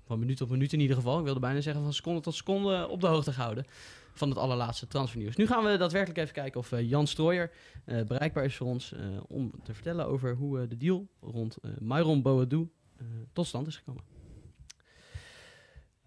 van 0.03 0.19
minuut 0.19 0.37
tot 0.37 0.49
minuut 0.49 0.73
in 0.73 0.79
ieder 0.79 0.95
geval. 0.95 1.17
Ik 1.17 1.23
wilde 1.23 1.39
bijna 1.39 1.61
zeggen 1.61 1.83
van 1.83 1.93
seconde 1.93 2.21
tot 2.21 2.35
seconde 2.35 2.87
op 2.87 3.01
de 3.01 3.07
hoogte 3.07 3.33
gehouden 3.33 3.65
van 4.13 4.29
het 4.29 4.37
allerlaatste 4.37 4.87
transfernieuws. 4.87 5.35
Nu 5.35 5.47
gaan 5.47 5.63
we 5.63 5.77
daadwerkelijk 5.77 6.19
even 6.19 6.33
kijken 6.33 6.59
of 6.59 6.71
eh, 6.71 6.89
Jan 6.89 7.07
Strooijer 7.07 7.51
eh, 7.85 8.03
bereikbaar 8.03 8.43
is 8.43 8.55
voor 8.55 8.67
ons 8.67 8.93
eh, 8.93 9.07
om 9.27 9.51
te 9.63 9.73
vertellen 9.73 10.05
over 10.05 10.35
hoe 10.35 10.67
de 10.67 10.77
deal 10.77 11.07
rond 11.21 11.57
eh 11.57 11.71
Myron 11.79 12.21
Boadou 12.21 12.69
eh, 12.97 13.05
tot 13.33 13.47
stand 13.47 13.67
is 13.67 13.77
gekomen. 13.77 14.03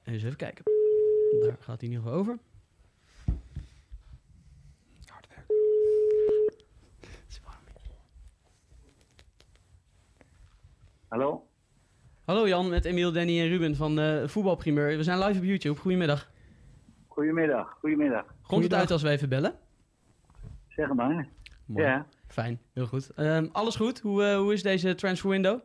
Eens 0.04 0.22
even 0.22 0.36
kijken. 0.36 0.64
Daar 1.40 1.56
gaat 1.60 1.80
hij 1.80 1.88
in 1.88 1.96
ieder 1.96 2.02
geval 2.02 2.18
over. 2.18 2.38
Hard 5.06 5.28
werk. 5.28 5.46
Hallo? 11.08 11.47
Hallo 12.28 12.48
Jan, 12.48 12.68
met 12.68 12.84
Emiel, 12.84 13.12
Danny 13.12 13.40
en 13.40 13.48
Ruben 13.48 13.76
van 13.76 13.98
eh 13.98 14.26
Voetbalprimeur. 14.26 14.96
We 14.96 15.02
zijn 15.02 15.18
live 15.18 15.38
op 15.38 15.44
YouTube. 15.44 15.80
Goedemiddag. 15.80 16.30
Goedemiddag, 17.06 17.76
goedemiddag. 17.80 18.24
Komt 18.46 18.62
het 18.62 18.74
uit 18.74 18.90
als 18.90 19.02
we 19.02 19.08
even 19.08 19.28
bellen? 19.28 19.54
Zeg 20.68 20.92
maar. 20.92 21.28
Mooi. 21.66 21.82
Ja. 21.84 22.06
Fijn, 22.26 22.60
heel 22.72 22.86
goed. 22.86 23.10
Ehm, 23.14 23.46
alles 23.52 23.76
goed? 23.76 24.00
Hoe, 24.00 24.24
eh, 24.24 24.36
hoe 24.36 24.52
is 24.52 24.62
deze 24.62 24.94
transfer 24.94 25.30
window? 25.30 25.60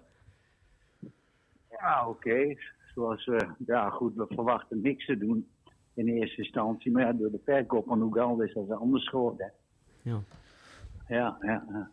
Ja, 1.69 2.07
oké. 2.07 2.55
Zoals 2.95 3.25
we, 3.25 3.47
ja 3.65 3.89
goed, 3.89 4.15
we 4.15 4.25
verwachten 4.29 4.81
niks 4.81 5.05
te 5.05 5.17
doen 5.17 5.47
in 5.93 6.07
eerste 6.07 6.41
instantie. 6.41 6.91
Maar 6.91 7.03
ja, 7.05 7.13
door 7.13 7.31
de 7.31 7.41
verkoop 7.45 7.85
van 7.87 8.01
Oegalde 8.01 8.45
is 8.45 8.53
dat 8.53 8.69
anders 8.69 9.09
geworden. 9.09 9.51
Ja. 10.01 10.21
Ja, 11.07 11.37
ja, 11.41 11.65
ja. 11.71 11.89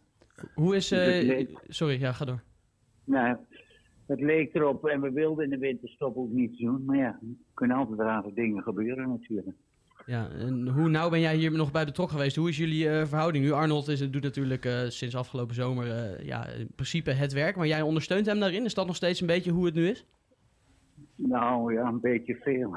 Hoe 0.55 0.77
is... 0.77 0.91
eh, 0.91 1.39
het 1.39 1.51
sorry, 1.69 2.01
ja, 2.01 2.13
ga 2.13 2.25
door. 2.25 2.43
Nou, 3.05 3.37
het 4.11 4.21
leek 4.21 4.55
erop 4.55 4.87
en 4.87 5.01
we 5.01 5.11
wilden 5.11 5.45
in 5.45 5.51
de 5.51 5.59
winterstop 5.59 6.17
ook 6.17 6.31
niets 6.31 6.59
doen. 6.59 6.85
Maar 6.85 6.97
ja, 6.97 7.07
er 7.07 7.29
kunnen 7.55 7.77
altijd 7.77 7.99
rare 7.99 8.33
dingen 8.33 8.63
gebeuren 8.63 9.09
natuurlijk. 9.09 9.57
Ja, 10.07 10.29
en 10.31 10.69
hoe 10.69 10.89
nauw 10.89 11.11
ben 11.11 11.21
jij 11.21 11.37
hier 11.37 11.53
nog 11.53 11.73
bij 11.73 11.85
betrokken 11.85 12.17
geweest? 12.17 12.37
Hoe 12.37 12.49
is 12.49 12.57
jullie 12.57 12.89
eh, 12.89 13.07
verhouding 13.07 13.45
nu? 13.45 13.51
Arnold 13.51 13.89
is, 13.89 14.11
doet 14.11 14.23
natuurlijk 14.23 14.65
eh, 14.65 14.73
sinds 14.89 15.17
afgelopen 15.17 15.55
zomer 15.55 15.91
eh, 15.91 16.27
ja, 16.27 16.47
in 16.47 16.71
principe 16.75 17.11
het 17.11 17.33
werk. 17.33 17.57
Maar 17.57 17.67
jij 17.67 17.83
ondersteunt 17.83 18.27
hem 18.27 18.41
daarin. 18.41 18.65
Is 18.65 18.75
dat 18.75 18.87
nog 18.87 18.97
steeds 18.97 19.21
een 19.21 19.27
beetje 19.27 19.51
hoe 19.51 19.65
het 19.65 19.75
nu 19.75 19.89
is? 19.89 20.07
Nou 21.15 21.75
ja, 21.75 21.87
een 21.87 22.01
beetje 22.01 22.35
veel. 22.35 22.77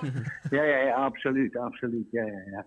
ja, 0.56 0.62
ja, 0.62 0.78
ja, 0.78 0.94
absoluut, 0.94 1.56
absoluut. 1.56 2.06
Ja, 2.10 2.26
ja, 2.26 2.42
ja. 2.50 2.64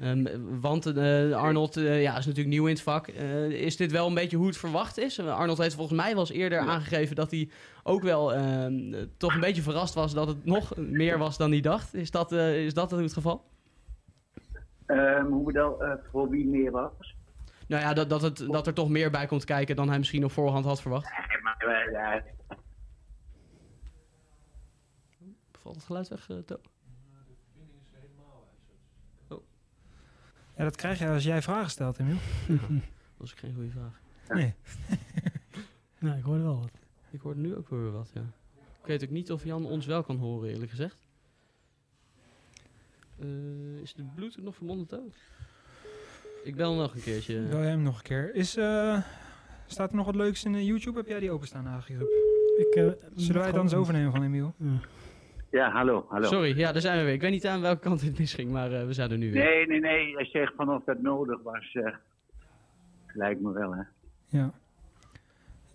Ehm, 0.00 0.26
want 0.60 0.86
eh, 0.86 1.32
Arnold 1.36 1.76
eh, 1.76 2.02
ja, 2.02 2.16
is 2.16 2.26
natuurlijk 2.26 2.54
nieuw 2.54 2.66
in 2.66 2.72
het 2.72 2.82
vak. 2.82 3.06
Eh, 3.06 3.50
is 3.50 3.76
dit 3.76 3.92
wel 3.92 4.06
een 4.06 4.14
beetje 4.14 4.36
hoe 4.36 4.46
het 4.46 4.56
verwacht 4.56 4.98
is? 4.98 5.20
Arnold 5.20 5.58
heeft 5.58 5.74
volgens 5.74 6.00
mij 6.00 6.10
wel 6.10 6.20
eens 6.20 6.30
eerder 6.30 6.58
aangegeven 6.58 7.16
dat 7.16 7.30
hij 7.30 7.50
ook 7.82 8.02
wel 8.02 8.34
ehm, 8.34 8.94
eh, 8.94 9.00
toch 9.16 9.34
een 9.34 9.40
beetje 9.40 9.62
verrast 9.62 9.94
was 9.94 10.14
dat 10.14 10.28
het 10.28 10.44
nog 10.44 10.76
meer 10.76 11.18
was 11.18 11.36
dan 11.36 11.50
hij 11.50 11.60
dacht. 11.60 11.94
Is 11.94 12.10
dat, 12.10 12.32
is 12.32 12.74
dat 12.74 12.90
het 12.90 13.12
geval? 13.12 13.44
Ehm, 14.86 15.26
hoe 15.26 15.52
eh, 15.80 16.10
voor 16.10 16.28
wie 16.28 16.46
meer 16.46 16.70
was? 16.70 17.16
Nou 17.66 17.82
ja, 17.82 17.94
dat, 17.94 18.10
dat, 18.10 18.22
het, 18.22 18.46
dat 18.50 18.66
er 18.66 18.74
toch 18.74 18.88
meer 18.88 19.10
bij 19.10 19.26
komt 19.26 19.44
kijken 19.44 19.76
dan 19.76 19.88
hij 19.88 19.98
misschien 19.98 20.24
op 20.24 20.32
voorhand 20.32 20.64
had 20.64 20.80
verwacht. 20.80 21.10
Nee, 21.28 21.42
maar 21.42 22.24
Valt 25.62 25.74
het 25.74 25.84
geluid 25.84 26.08
weg, 26.08 26.28
uh, 26.28 26.38
Ja, 30.58 30.64
dat 30.64 30.76
krijg 30.76 30.98
je 30.98 31.08
als 31.08 31.24
jij 31.24 31.42
vragen 31.42 31.70
stelt, 31.70 31.98
Emiel. 31.98 32.16
Dat 33.18 33.26
was 33.26 33.32
geen 33.32 33.54
goede 33.54 33.70
vraag. 33.70 34.00
Nee. 34.28 34.54
Ja, 35.98 36.14
ik 36.20 36.22
hoorde 36.22 36.42
wel 36.42 36.58
wat. 36.58 36.70
Ik 37.10 37.20
hoorde 37.20 37.40
nu 37.40 37.56
ook 37.56 37.68
weer 37.68 37.90
wat, 37.90 38.10
ja. 38.14 38.20
Ik 38.80 38.86
weet 38.86 39.02
ook 39.04 39.10
niet 39.10 39.32
of 39.32 39.44
Jan 39.44 39.66
ons 39.66 39.86
wel 39.86 40.02
kan 40.02 40.16
horen, 40.16 40.50
eerlijk 40.50 40.70
gezegd. 40.70 41.06
Eh, 43.18 43.26
is 43.82 43.94
de 43.94 44.02
Bluetooth 44.14 44.44
nog 44.44 44.54
verbonden 44.54 45.00
ook? 45.04 45.14
Ik 46.44 46.56
bel 46.56 46.74
nog 46.74 46.94
een 46.94 47.02
keertje. 47.02 47.40
Wil 47.46 47.58
jij 47.60 47.70
hem 47.70 47.82
nog 47.82 47.96
een 47.96 48.02
keer? 48.02 48.34
Is, 48.34 48.56
eh, 48.56 49.02
staat 49.66 49.90
er 49.90 49.96
nog 49.96 50.06
wat 50.06 50.14
leuks 50.14 50.44
in 50.44 50.54
eh, 50.54 50.66
YouTube? 50.66 50.98
Heb 50.98 51.06
jij 51.06 51.20
die 51.20 51.30
openstaan 51.30 51.66
eigenlijk? 51.66 52.10
Ik, 52.58 52.74
eh, 52.74 52.90
Zullen 53.14 53.36
wij 53.36 53.46
het 53.46 53.54
dan 53.54 53.64
eens 53.64 53.74
overnemen 53.74 54.12
van 54.12 54.22
Emiel? 54.22 54.54
Ja. 54.56 54.80
Ja, 55.50 55.70
hallo, 55.70 56.06
hallo. 56.08 56.26
Sorry, 56.26 56.58
ja, 56.58 56.72
daar 56.72 56.80
zijn 56.80 56.98
we 56.98 57.04
weer. 57.04 57.12
Ik 57.14 57.20
weet 57.20 57.30
niet 57.30 57.46
aan 57.46 57.60
welke 57.60 57.80
kant 57.80 58.00
dit 58.00 58.18
misging, 58.18 58.50
maar 58.50 58.72
eh, 58.72 58.86
we 58.86 58.92
zijn 58.92 59.10
er 59.10 59.18
nu 59.18 59.32
weer. 59.32 59.44
Nee, 59.44 59.66
nee, 59.66 59.80
nee. 59.80 60.14
Hij 60.14 60.24
zegt 60.24 60.52
van 60.56 60.70
of 60.70 60.84
dat 60.84 61.00
nodig 61.02 61.42
was. 61.42 61.76
lijkt 63.14 63.40
me 63.40 63.52
wel, 63.52 63.74
hè. 63.74 63.82
Ja. 64.26 64.52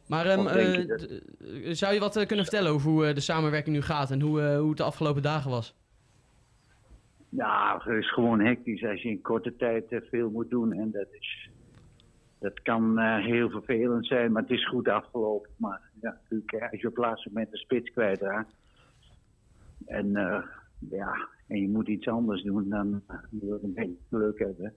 Maar 0.07 0.25
ehm, 0.25 0.47
eh, 0.47 0.75
je 0.75 0.85
dat- 0.85 0.99
d- 0.99 1.21
eh, 1.65 1.71
zou 1.73 1.93
je 1.93 1.99
wat 1.99 2.25
kunnen 2.25 2.45
vertellen 2.45 2.71
over 2.71 2.89
hoe 2.89 3.13
de 3.13 3.19
samenwerking 3.21 3.75
nu 3.75 3.81
gaat 3.81 4.11
en 4.11 4.21
hoe, 4.21 4.41
hoe 4.55 4.67
het 4.69 4.77
de 4.77 4.83
afgelopen 4.83 5.21
dagen 5.21 5.51
was? 5.51 5.75
Ja, 7.29 7.79
het 7.83 7.97
is 8.03 8.11
gewoon 8.13 8.39
hectisch 8.39 8.83
als 8.85 9.01
je 9.01 9.09
in 9.09 9.21
korte 9.21 9.55
tijd 9.55 9.85
veel 10.09 10.29
moet 10.29 10.49
doen. 10.49 10.73
En 10.73 10.91
dat, 10.91 11.07
is, 11.19 11.49
dat 12.39 12.61
kan 12.61 12.99
eh, 12.99 13.25
heel 13.25 13.49
vervelend 13.49 14.07
zijn, 14.07 14.31
maar 14.31 14.41
het 14.41 14.51
is 14.51 14.67
goed 14.67 14.87
afgelopen. 14.87 15.49
Maar 15.57 15.81
ja, 16.01 16.17
natuurlijk, 16.21 16.71
als 16.71 16.81
je 16.81 16.87
op 16.87 16.95
het 16.95 17.05
laatste 17.05 17.29
moment 17.33 17.51
de 17.51 17.57
spits 17.57 17.91
kwijtraakt. 17.91 18.53
En, 19.85 20.15
eh, 20.15 20.43
ja, 20.89 21.27
en 21.47 21.61
je 21.61 21.69
moet 21.69 21.87
iets 21.87 22.07
anders 22.07 22.43
doen, 22.43 22.69
dan 22.69 23.01
moet 23.29 23.63
een 23.63 23.73
beetje 23.73 23.97
geluk 24.09 24.39
hebben. 24.39 24.73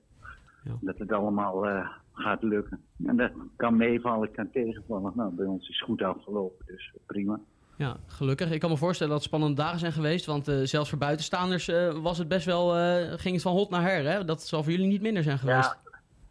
Ja. 0.66 0.76
Dat 0.80 0.98
het 0.98 1.12
allemaal 1.12 1.66
eh, 1.66 1.88
gaat 2.12 2.42
lukken. 2.42 2.80
En 3.04 3.16
dat 3.16 3.30
kan 3.56 3.76
meevallen, 3.76 4.30
kan 4.30 4.50
tegenvallen. 4.50 5.12
Nou, 5.14 5.34
bij 5.34 5.46
ons 5.46 5.68
is 5.68 5.78
het 5.78 5.88
goed 5.88 6.02
afgelopen, 6.02 6.66
dus 6.66 6.92
prima. 7.06 7.40
Ja, 7.76 7.96
gelukkig. 8.06 8.50
Ik 8.50 8.60
kan 8.60 8.70
me 8.70 8.76
voorstellen 8.76 9.12
dat 9.12 9.20
het 9.20 9.28
spannende 9.28 9.62
dagen 9.62 9.78
zijn 9.78 9.92
geweest, 9.92 10.26
want 10.26 10.48
eh, 10.48 10.60
zelfs 10.62 10.88
voor 10.88 10.98
buitenstaanders 10.98 11.68
eh, 11.68 12.02
was 12.02 12.18
het 12.18 12.28
best 12.28 12.46
wel, 12.46 12.68
ging 13.16 13.34
het 13.34 13.42
van 13.42 13.52
hot 13.52 13.70
naar 13.70 13.82
her. 13.82 14.10
Hè? 14.10 14.24
Dat 14.24 14.42
zal 14.42 14.62
voor 14.62 14.72
jullie 14.72 14.86
niet 14.86 15.02
minder 15.02 15.22
zijn 15.22 15.38
geweest. 15.38 15.78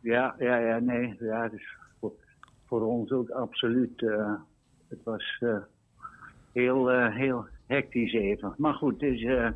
Ja, 0.01 0.35
ja, 0.39 0.55
ja, 0.57 0.57
ja 0.57 0.79
nee. 0.79 1.15
Ja, 1.19 1.49
dus 1.49 1.63
voor, 1.99 2.13
voor 2.65 2.81
ons 2.81 3.11
ook 3.11 3.29
absoluut. 3.29 3.99
het 4.87 5.03
was 5.03 5.43
heel, 6.51 6.89
heel 7.09 7.47
hectisch 7.67 8.13
even. 8.13 8.53
Maar 8.57 8.73
goed, 8.73 8.99
dus, 8.99 9.21
eh, 9.21 9.49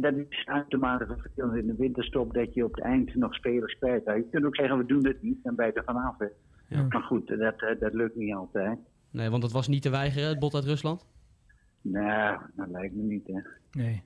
dat 0.00 0.14
is 0.14 0.46
uitermate 0.46 1.06
vervelend 1.06 1.56
in 1.56 1.66
de 1.66 1.76
winterstop 1.76 2.34
dat 2.34 2.54
je 2.54 2.64
op 2.64 2.74
het 2.74 2.84
eind 2.84 3.14
nog 3.14 3.34
spelers 3.34 3.78
kwijt. 3.78 4.04
Je 4.04 4.26
kunt 4.30 4.44
ook 4.44 4.56
zeggen, 4.56 4.78
we 4.78 4.86
doen 4.86 5.06
het 5.06 5.22
niet 5.22 5.38
en 5.42 5.54
bij 5.54 5.72
er 5.72 5.84
vanaf. 5.84 6.16
Ja. 6.68 6.86
Maar 6.88 7.02
goed, 7.02 7.26
dat, 7.28 7.62
eh, 7.62 7.80
dat 7.80 7.94
lukt 7.94 8.16
niet 8.16 8.34
altijd. 8.34 8.78
Nee, 9.10 9.30
want 9.30 9.42
het 9.42 9.52
was 9.52 9.68
niet 9.68 9.82
te 9.82 9.90
weigeren, 9.90 10.28
het 10.28 10.38
bod 10.38 10.54
uit 10.54 10.64
Rusland. 10.64 11.06
Nee, 11.80 12.36
dat 12.54 12.68
lijkt 12.68 12.94
me 12.94 13.02
niet, 13.02 13.26
hè. 13.26 13.40
Nee. 13.72 14.02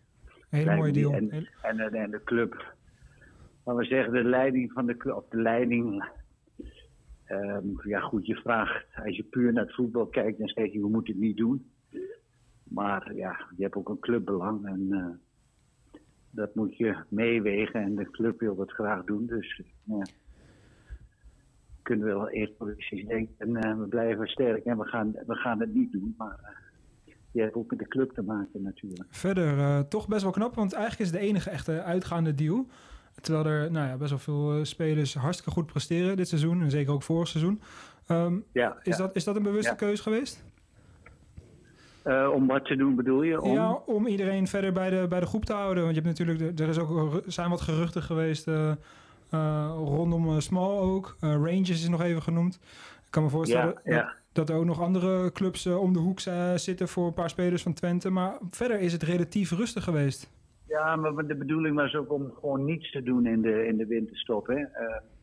Hele 0.48 0.76
mooie 0.76 0.92
deal. 0.92 1.12
En, 1.12 1.30
en, 1.30 1.78
en, 1.78 1.94
en 1.94 2.10
de 2.10 2.24
club. 2.24 2.74
Laten 3.64 3.82
we 3.82 3.88
zeggen, 3.88 4.12
de 4.12 4.24
leiding 4.24 4.72
van 4.72 4.86
de 4.86 4.96
club. 4.96 5.14
Of 5.14 5.28
de 5.28 5.40
leiding. 5.40 6.10
ehm, 7.24 7.88
ja, 7.88 8.00
goed, 8.00 8.26
je 8.26 8.34
vraagt. 8.34 8.86
Als 9.04 9.16
je 9.16 9.22
puur 9.22 9.52
naar 9.52 9.64
het 9.64 9.74
voetbal 9.74 10.06
kijkt, 10.06 10.38
dan 10.38 10.48
zeg 10.48 10.72
je: 10.72 10.80
we 10.80 10.88
moeten 10.88 11.14
het 11.14 11.22
niet 11.22 11.36
doen. 11.36 11.70
Maar 12.68 13.14
ja, 13.14 13.40
je 13.56 13.62
hebt 13.62 13.74
ook 13.74 13.88
een 13.88 13.98
clubbelang. 13.98 14.66
En 14.66 14.86
eh, 14.90 15.06
dat 16.30 16.54
moet 16.54 16.76
je 16.76 16.96
meewegen. 17.08 17.82
En 17.82 17.94
de 17.94 18.10
club 18.10 18.40
wil 18.40 18.56
dat 18.56 18.70
graag 18.72 19.04
doen. 19.04 19.26
Dus 19.26 19.62
ja. 19.84 20.02
Kunnen 21.82 22.06
we 22.06 22.12
wel 22.12 22.28
eerst 22.28 22.56
politisch 22.56 23.04
denken. 23.06 23.34
En 23.38 23.56
eh, 23.56 23.78
we 23.78 23.86
blijven 23.86 24.28
sterk 24.28 24.64
en 24.64 24.78
we 24.78 24.84
gaan, 24.84 25.12
we 25.26 25.34
gaan 25.34 25.60
het 25.60 25.74
niet 25.74 25.92
doen. 25.92 26.14
Maar 26.18 26.38
eh, 26.42 27.12
je 27.32 27.40
hebt 27.40 27.54
ook 27.54 27.70
met 27.70 27.78
de 27.78 27.88
club 27.88 28.12
te 28.12 28.22
maken 28.22 28.62
natuurlijk. 28.62 29.08
Verder 29.10 29.58
eh, 29.58 29.80
toch 29.80 30.08
best 30.08 30.22
wel 30.22 30.32
knap, 30.32 30.54
want 30.54 30.72
eigenlijk 30.72 31.02
is 31.02 31.10
het 31.10 31.20
de 31.20 31.26
enige 31.28 31.50
echte 31.50 31.82
uitgaande 31.82 32.34
deal. 32.34 32.66
Terwijl 33.20 33.46
er 33.46 33.70
nou 33.70 33.88
ja, 33.88 33.96
best 33.96 34.10
wel 34.10 34.18
veel 34.18 34.58
eh, 34.58 34.64
spelers 34.64 35.14
hartstikke 35.14 35.50
goed 35.50 35.66
presteren 35.66 36.16
dit 36.16 36.28
seizoen. 36.28 36.62
En 36.62 36.70
zeker 36.70 36.92
ook 36.92 37.02
vorig 37.02 37.28
seizoen. 37.28 37.60
Ehm, 38.06 38.38
Ja, 38.52 38.78
is, 38.82 38.96
ja. 38.96 39.02
Dat, 39.06 39.16
is 39.16 39.24
dat 39.24 39.36
een 39.36 39.42
bewuste 39.42 39.70
Ja. 39.70 39.76
keus 39.76 40.00
geweest? 40.00 40.44
Eh, 42.08 42.30
om 42.34 42.46
wat 42.46 42.64
te 42.64 42.76
doen 42.76 42.94
bedoel 42.94 43.22
je? 43.22 43.40
Om... 43.40 43.52
Ja, 43.52 43.72
om 43.72 44.06
iedereen 44.06 44.46
verder 44.46 44.72
bij 44.72 44.90
de, 44.90 45.06
bij 45.08 45.20
de 45.20 45.26
groep 45.26 45.44
te 45.44 45.52
houden. 45.52 45.82
Want 45.82 45.96
je 45.96 46.02
hebt 46.02 46.18
natuurlijk, 46.18 46.60
er 46.60 46.68
is 46.68 46.78
ook, 46.78 47.22
zijn 47.26 47.50
wat 47.50 47.60
geruchten 47.60 48.02
geweest 48.02 48.48
eh, 48.48 48.70
eh, 49.30 49.72
rondom 49.76 50.40
Small 50.40 50.78
ook. 50.78 51.16
Rangers 51.20 51.70
is 51.70 51.88
nog 51.88 52.02
even 52.02 52.22
genoemd. 52.22 52.54
Ik 53.04 53.10
kan 53.10 53.22
me 53.22 53.28
voorstellen 53.28 53.80
Ja, 53.84 53.94
ja. 53.94 54.02
Dat, 54.02 54.14
dat 54.32 54.48
er 54.48 54.56
ook 54.56 54.64
nog 54.64 54.80
andere 54.80 55.32
clubs 55.32 55.66
om 55.66 55.92
de 55.92 55.98
hoek 55.98 56.20
zitten 56.54 56.88
voor 56.88 57.06
een 57.06 57.14
paar 57.14 57.30
spelers 57.30 57.62
van 57.62 57.72
Twente. 57.72 58.10
Maar 58.10 58.38
verder 58.50 58.80
is 58.80 58.92
het 58.92 59.02
relatief 59.02 59.50
rustig 59.50 59.84
geweest. 59.84 60.30
Ja, 60.66 60.96
maar 60.96 61.26
de 61.26 61.36
bedoeling 61.36 61.76
was 61.76 61.94
ook 61.94 62.12
om 62.12 62.32
gewoon 62.40 62.64
niets 62.64 62.90
te 62.90 63.02
doen 63.02 63.26
in 63.26 63.42
de, 63.42 63.66
in 63.66 63.76
de 63.76 63.86
winterstop. 63.86 64.46
Hè? 64.46 64.64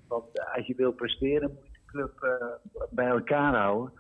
Want 0.08 0.26
als 0.56 0.68
je 0.68 0.74
wil 0.78 0.92
presteren, 0.92 1.50
moet 1.50 1.66
je 1.66 1.72
de 1.72 1.92
club 1.92 2.40
bij 2.90 3.08
elkaar 3.08 3.56
houden. 3.56 3.92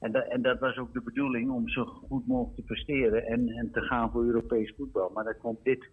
En, 0.00 0.30
en 0.30 0.42
dat 0.42 0.58
was 0.58 0.76
ook 0.76 0.92
de 0.92 1.02
bedoeling 1.02 1.50
om 1.50 1.68
zo 1.68 1.84
goed 1.84 2.26
mogelijk 2.26 2.56
te 2.56 2.62
presteren 2.62 3.26
en, 3.26 3.48
en 3.48 3.70
te 3.72 3.80
gaan 3.80 4.10
voor 4.10 4.24
Europees 4.24 4.72
voetbal. 4.76 5.10
Maar 5.14 5.24
dan 5.24 5.36
komt 5.38 5.64
dit 5.64 5.90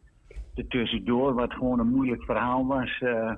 er 0.55 0.67
tussendoor, 0.67 1.33
wat 1.33 1.53
gewoon 1.53 1.79
een 1.79 1.91
moeilijk 1.91 2.23
verhaal 2.23 2.65
was. 2.65 2.99
eh 3.01 3.33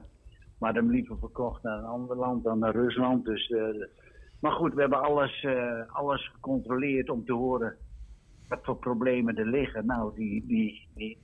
maar 0.60 0.74
hem 0.74 0.92
liever 0.92 1.18
verkocht 1.20 1.64
naar 1.64 1.78
een 1.78 1.86
ander 1.86 2.18
land 2.18 2.44
dan 2.44 2.60
naar 2.60 2.76
Rusland. 2.76 3.26
Dus, 3.26 3.50
eh, 3.50 3.64
maar 4.40 4.52
goed, 4.52 4.74
we 4.74 4.82
hebben 4.82 5.02
alles, 5.02 5.44
eh, 5.44 5.82
alles 5.88 6.30
gecontroleerd 6.34 7.10
om 7.10 7.26
te 7.26 7.34
horen 7.34 7.76
wat 8.48 8.60
voor 8.64 8.78
problemen 8.78 9.36
er 9.36 9.50
liggen. 9.50 9.86
Nou, 9.86 10.16
die, 10.16 10.46
die, 10.48 10.88
die, 10.96 11.20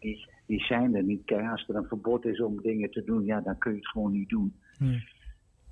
die, 0.47 0.59
zijn 0.59 0.95
er 0.95 1.03
niet. 1.03 1.25
Kijk, 1.25 1.51
als 1.51 1.67
er 1.67 1.75
een 1.75 1.87
verbod 1.87 2.25
is 2.25 2.41
om 2.41 2.61
dingen 2.61 2.91
te 2.91 3.03
doen, 3.03 3.25
ja, 3.25 3.41
dan 3.41 3.57
kun 3.57 3.71
je 3.71 3.77
het 3.77 3.87
gewoon 3.87 4.11
niet 4.11 4.29
doen. 4.29 4.55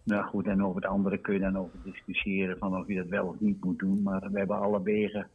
Nou 0.04 0.24
goed, 0.24 0.48
en 0.48 0.64
over 0.64 0.82
het 0.82 0.92
andere 0.92 1.18
kun 1.18 1.34
je 1.34 1.40
dan 1.40 1.58
over 1.58 1.80
discussiëren 1.84 2.58
van 2.58 2.78
of 2.78 2.88
je 2.88 2.96
dat 2.96 3.08
wel 3.08 3.26
of 3.26 3.40
niet 3.40 3.64
moet 3.64 3.80
doen. 3.80 4.02
Maar 4.04 4.32
we 4.32 4.38
hebben 4.38 4.60
alle 4.60 4.84
wegen 4.84 5.30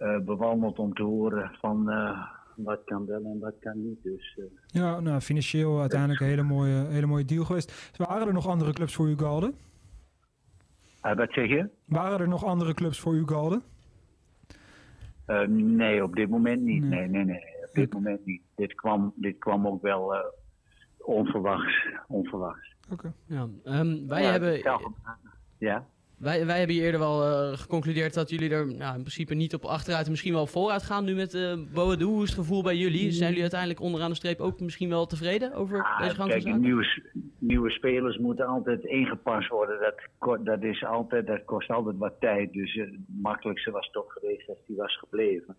eh, 0.00 0.18
bewandeld 0.18 0.78
om 0.78 0.94
te 0.94 1.02
horen 1.02 1.50
van 1.60 1.90
eh, 1.90 2.22
wat 2.56 2.80
kan 2.84 3.06
wel 3.06 3.24
en 3.24 3.38
wat 3.40 3.54
kan 3.60 3.82
niet. 3.82 4.02
Dus 4.02 4.38
eh, 4.38 4.44
Ja, 4.66 5.00
nou, 5.00 5.20
financieel 5.20 5.80
uiteindelijk 5.80 6.20
een 6.20 6.26
hele 6.26 6.42
mooie, 6.42 6.86
hele 6.86 7.06
mooie 7.06 7.24
deal 7.24 7.44
geweest. 7.44 7.92
Waren 7.96 8.26
er 8.26 8.32
nog 8.32 8.46
andere 8.46 8.72
clubs 8.72 8.94
voor 8.94 9.08
Ugalde? 9.08 9.52
wat 11.00 11.32
zeg 11.32 11.48
je? 11.48 11.68
Waren 11.84 12.20
er 12.20 12.28
nog 12.28 12.44
andere 12.44 12.74
clubs 12.74 13.00
voor 13.00 13.14
Ugalde? 13.14 13.60
Nee, 15.48 16.02
op 16.02 16.14
dit 16.14 16.28
moment 16.28 16.62
niet. 16.62 16.82
Nee. 16.82 16.98
Nee, 16.98 17.08
nee, 17.08 17.24
nee. 17.24 17.44
Op 17.68 17.74
dit 17.74 17.92
moment 17.92 18.26
niet. 18.26 18.42
Dit 18.54 18.74
kwam, 18.74 19.12
dit 19.16 19.38
kwam 19.38 19.66
ook 19.66 19.82
wel 19.82 20.14
onverwachts. 20.98 21.86
onverwachts. 22.08 22.69
Oké. 22.92 23.12
Ja, 23.26 23.48
ehm, 23.64 24.06
wij, 24.06 24.22
Ja, 24.22 24.30
hebben, 24.30 24.58
ja. 25.58 25.86
Wij, 26.18 26.46
wij 26.46 26.58
hebben 26.58 26.76
hier 26.76 26.84
eerder 26.84 27.00
wel 27.00 27.24
eh, 27.24 27.58
geconcludeerd 27.58 28.14
dat 28.14 28.30
jullie 28.30 28.50
er 28.50 28.66
nou, 28.66 28.94
in 28.94 29.00
principe 29.00 29.34
niet 29.34 29.54
op 29.54 29.64
achteruit 29.64 30.04
en 30.04 30.10
misschien 30.10 30.32
wel 30.32 30.46
vooruit 30.46 30.82
gaan 30.82 31.04
nu 31.04 31.14
met 31.14 31.34
uh, 31.34 31.54
Boadu. 31.74 32.04
Hoe 32.04 32.22
is 32.22 32.28
het 32.28 32.38
gevoel 32.38 32.62
bij 32.62 32.76
jullie? 32.76 33.10
Zijn 33.10 33.28
jullie 33.28 33.40
uiteindelijk 33.42 33.80
onderaan 33.80 34.10
de 34.10 34.16
streep 34.16 34.40
ook 34.40 34.60
misschien 34.60 34.88
wel 34.88 35.06
tevreden 35.06 35.52
over 35.54 35.82
Ah, 35.84 35.98
deze 35.98 36.14
gang 36.14 36.16
van 36.16 36.28
kijk, 36.28 36.42
zaken? 36.42 36.60
nieuwe, 36.60 37.02
nieuwe 37.38 37.70
spelers 37.70 38.18
moeten 38.18 38.46
altijd 38.46 38.84
ingepast 38.84 39.48
worden. 39.48 39.78
Dat, 39.80 40.38
dat, 40.44 40.62
is 40.62 40.84
altijd, 40.84 41.26
dat 41.26 41.44
kost 41.44 41.70
altijd 41.70 41.96
wat 41.96 42.14
tijd. 42.20 42.52
Dus 42.52 42.76
eh, 42.76 42.84
het 42.84 42.98
makkelijkste 43.22 43.70
was 43.70 43.90
toch 43.90 44.12
geweest 44.12 44.48
als 44.48 44.58
die 44.66 44.76
was 44.76 44.98
gebleven. 44.98 45.56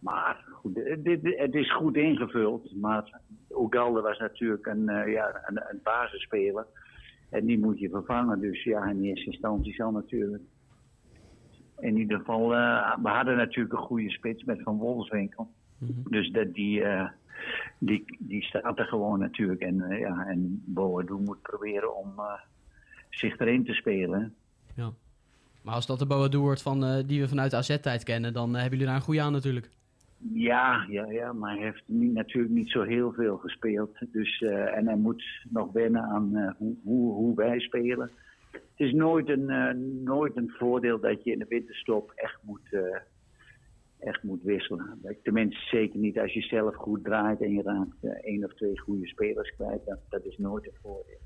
Maar 0.00 0.44
goed, 0.52 0.82
eh, 0.82 0.96
dit, 0.98 1.22
dit- 1.22 1.38
het 1.38 1.54
is 1.54 1.72
goed 1.74 1.96
ingevuld. 1.96 2.76
Maar 2.76 3.20
Ugalde 3.50 4.00
was 4.00 4.18
natuurlijk 4.18 4.66
een, 4.66 4.88
eh, 4.88 5.12
ja, 5.12 5.42
een, 5.46 5.62
een 5.70 5.80
basisspeler. 5.82 6.66
En 7.30 7.46
die 7.46 7.58
moet 7.58 7.78
je 7.78 7.88
vervangen. 7.88 8.40
Dus 8.40 8.62
ja, 8.62 8.84
in 8.84 9.02
eerste 9.02 9.30
instantie 9.30 9.74
zal 9.74 9.90
natuurlijk. 9.90 10.42
In 11.78 11.96
ieder 11.96 12.18
geval, 12.18 12.54
eh, 12.54 12.96
we 13.02 13.08
hadden 13.08 13.36
natuurlijk 13.36 13.74
een 13.74 13.86
goede 13.86 14.10
spits 14.10 14.44
met 14.44 14.62
Van 14.62 14.76
Wolfswinkel. 14.78 15.50
Mhm. 15.78 15.92
Dus 16.10 16.30
dat 16.30 16.54
die, 16.54 16.84
die, 17.78 18.16
die 18.18 18.42
staat 18.42 18.78
er 18.78 18.84
gewoon 18.86 19.18
natuurlijk. 19.18 19.60
En, 19.60 19.80
eh, 19.80 19.98
ja, 19.98 20.26
en 20.26 20.62
Boadu 20.66 21.14
moet 21.14 21.42
proberen 21.42 21.96
om 21.96 22.12
zich 23.10 23.38
erin 23.38 23.64
te 23.64 23.74
spelen. 23.74 24.34
Ja. 24.74 24.92
Maar 25.62 25.74
als 25.74 25.86
dat 25.86 25.98
de 25.98 26.06
Boadu 26.06 26.38
wordt 26.38 26.62
van, 26.62 27.02
die 27.06 27.20
we 27.20 27.28
vanuit 27.28 27.50
de 27.50 27.56
AZ-tijd 27.56 28.02
kennen, 28.04 28.32
dan 28.32 28.52
hebben 28.54 28.70
jullie 28.70 28.86
daar 28.86 28.94
een 28.94 29.00
goede 29.02 29.22
aan 29.22 29.32
natuurlijk. 29.32 29.70
Ja, 30.28 30.86
ja, 30.88 31.10
ja, 31.10 31.32
maar 31.32 31.54
hij 31.54 31.62
heeft 31.62 31.82
niet, 31.86 32.12
natuurlijk 32.12 32.54
niet 32.54 32.70
zo 32.70 32.82
heel 32.82 33.12
veel 33.12 33.36
gespeeld. 33.36 33.98
Dus, 34.12 34.40
eh, 34.40 34.76
en 34.76 34.86
hij 34.86 34.96
moet 34.96 35.24
nog 35.48 35.72
wennen 35.72 36.02
aan 36.02 36.36
eh, 36.36 36.52
hoe, 36.56 36.76
hoe, 36.82 37.12
hoe 37.12 37.36
wij 37.36 37.60
spelen. 37.60 38.10
Het 38.50 38.62
is 38.88 38.92
nooit 38.92 39.28
een, 39.28 39.50
eh, 39.50 39.74
nooit 40.04 40.36
een 40.36 40.50
voordeel 40.50 41.00
dat 41.00 41.24
je 41.24 41.32
in 41.32 41.38
de 41.38 41.46
winterstop 41.48 42.12
echt 42.14 42.38
moet, 42.42 42.76
echt 43.98 44.22
moet 44.22 44.42
wisselen. 44.42 45.00
Tenminste, 45.22 45.60
zeker 45.60 45.98
niet 45.98 46.18
als 46.18 46.32
je 46.32 46.42
zelf 46.42 46.74
goed 46.74 47.04
draait 47.04 47.40
en 47.40 47.52
je 47.52 47.62
raakt 47.62 48.22
één 48.22 48.44
of 48.44 48.54
twee 48.54 48.78
goede 48.78 49.06
spelers 49.06 49.54
kwijt. 49.54 49.84
Dat, 49.86 49.98
dat 50.08 50.24
is 50.24 50.38
nooit 50.38 50.66
een 50.66 50.78
voordeel. 50.82 51.20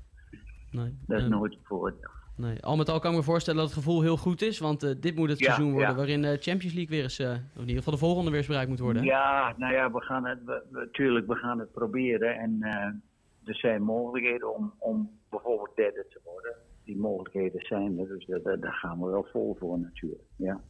Nee. 0.71 0.97
Dat 1.07 1.21
is 1.21 1.27
nooit 1.27 1.53
een 1.53 1.63
voordeel. 1.63 2.09
Nee. 2.35 2.61
Al 2.61 2.75
met 2.75 2.89
al 2.89 2.99
kan 2.99 3.11
ik 3.11 3.17
me 3.17 3.23
voorstellen 3.23 3.59
dat 3.59 3.69
het 3.69 3.77
gevoel 3.77 4.01
heel 4.01 4.17
goed 4.17 4.41
is, 4.41 4.59
want 4.59 4.83
eh, 4.83 4.91
dit 4.99 5.15
moet 5.15 5.29
het 5.29 5.39
Ja, 5.39 5.45
seizoen 5.45 5.71
worden 5.71 5.89
ja. 5.89 5.95
waarin 5.95 6.21
de 6.21 6.37
Champions 6.39 6.73
League 6.75 6.95
weer 6.95 7.03
eens, 7.03 7.19
eh, 7.19 7.29
of 7.29 7.35
in 7.55 7.59
ieder 7.61 7.75
geval 7.75 7.93
de 7.93 7.99
volgende 7.99 8.29
weer 8.29 8.37
eens 8.39 8.47
bereikt 8.47 8.69
moet 8.69 8.79
worden. 8.79 9.03
Ja, 9.03 9.53
nou 9.57 9.73
ja, 9.73 9.91
we 9.91 10.01
gaan 10.01 10.25
het, 10.25 10.39
we, 10.45 10.63
we- 10.71 10.89
tuurlijk, 10.91 11.27
we 11.27 11.35
gaan 11.35 11.59
het 11.59 11.71
proberen. 11.71 12.35
En 12.39 12.57
eh, 12.61 13.49
er 13.49 13.55
zijn 13.55 13.81
mogelijkheden 13.81 14.55
om, 14.55 14.73
om 14.79 15.09
bijvoorbeeld 15.29 15.75
derde 15.75 16.05
te 16.09 16.19
worden. 16.23 16.53
Die 16.83 16.97
mogelijkheden 16.97 17.61
zijn 17.65 17.99
er, 17.99 18.07
dus 18.07 18.25
daar, 18.43 18.73
gaan 18.73 18.99
we 18.99 19.09
wel 19.09 19.27
vol 19.31 19.55
voor 19.59 19.79
natuurlijk. 19.79 20.21
Ja. 20.35 20.61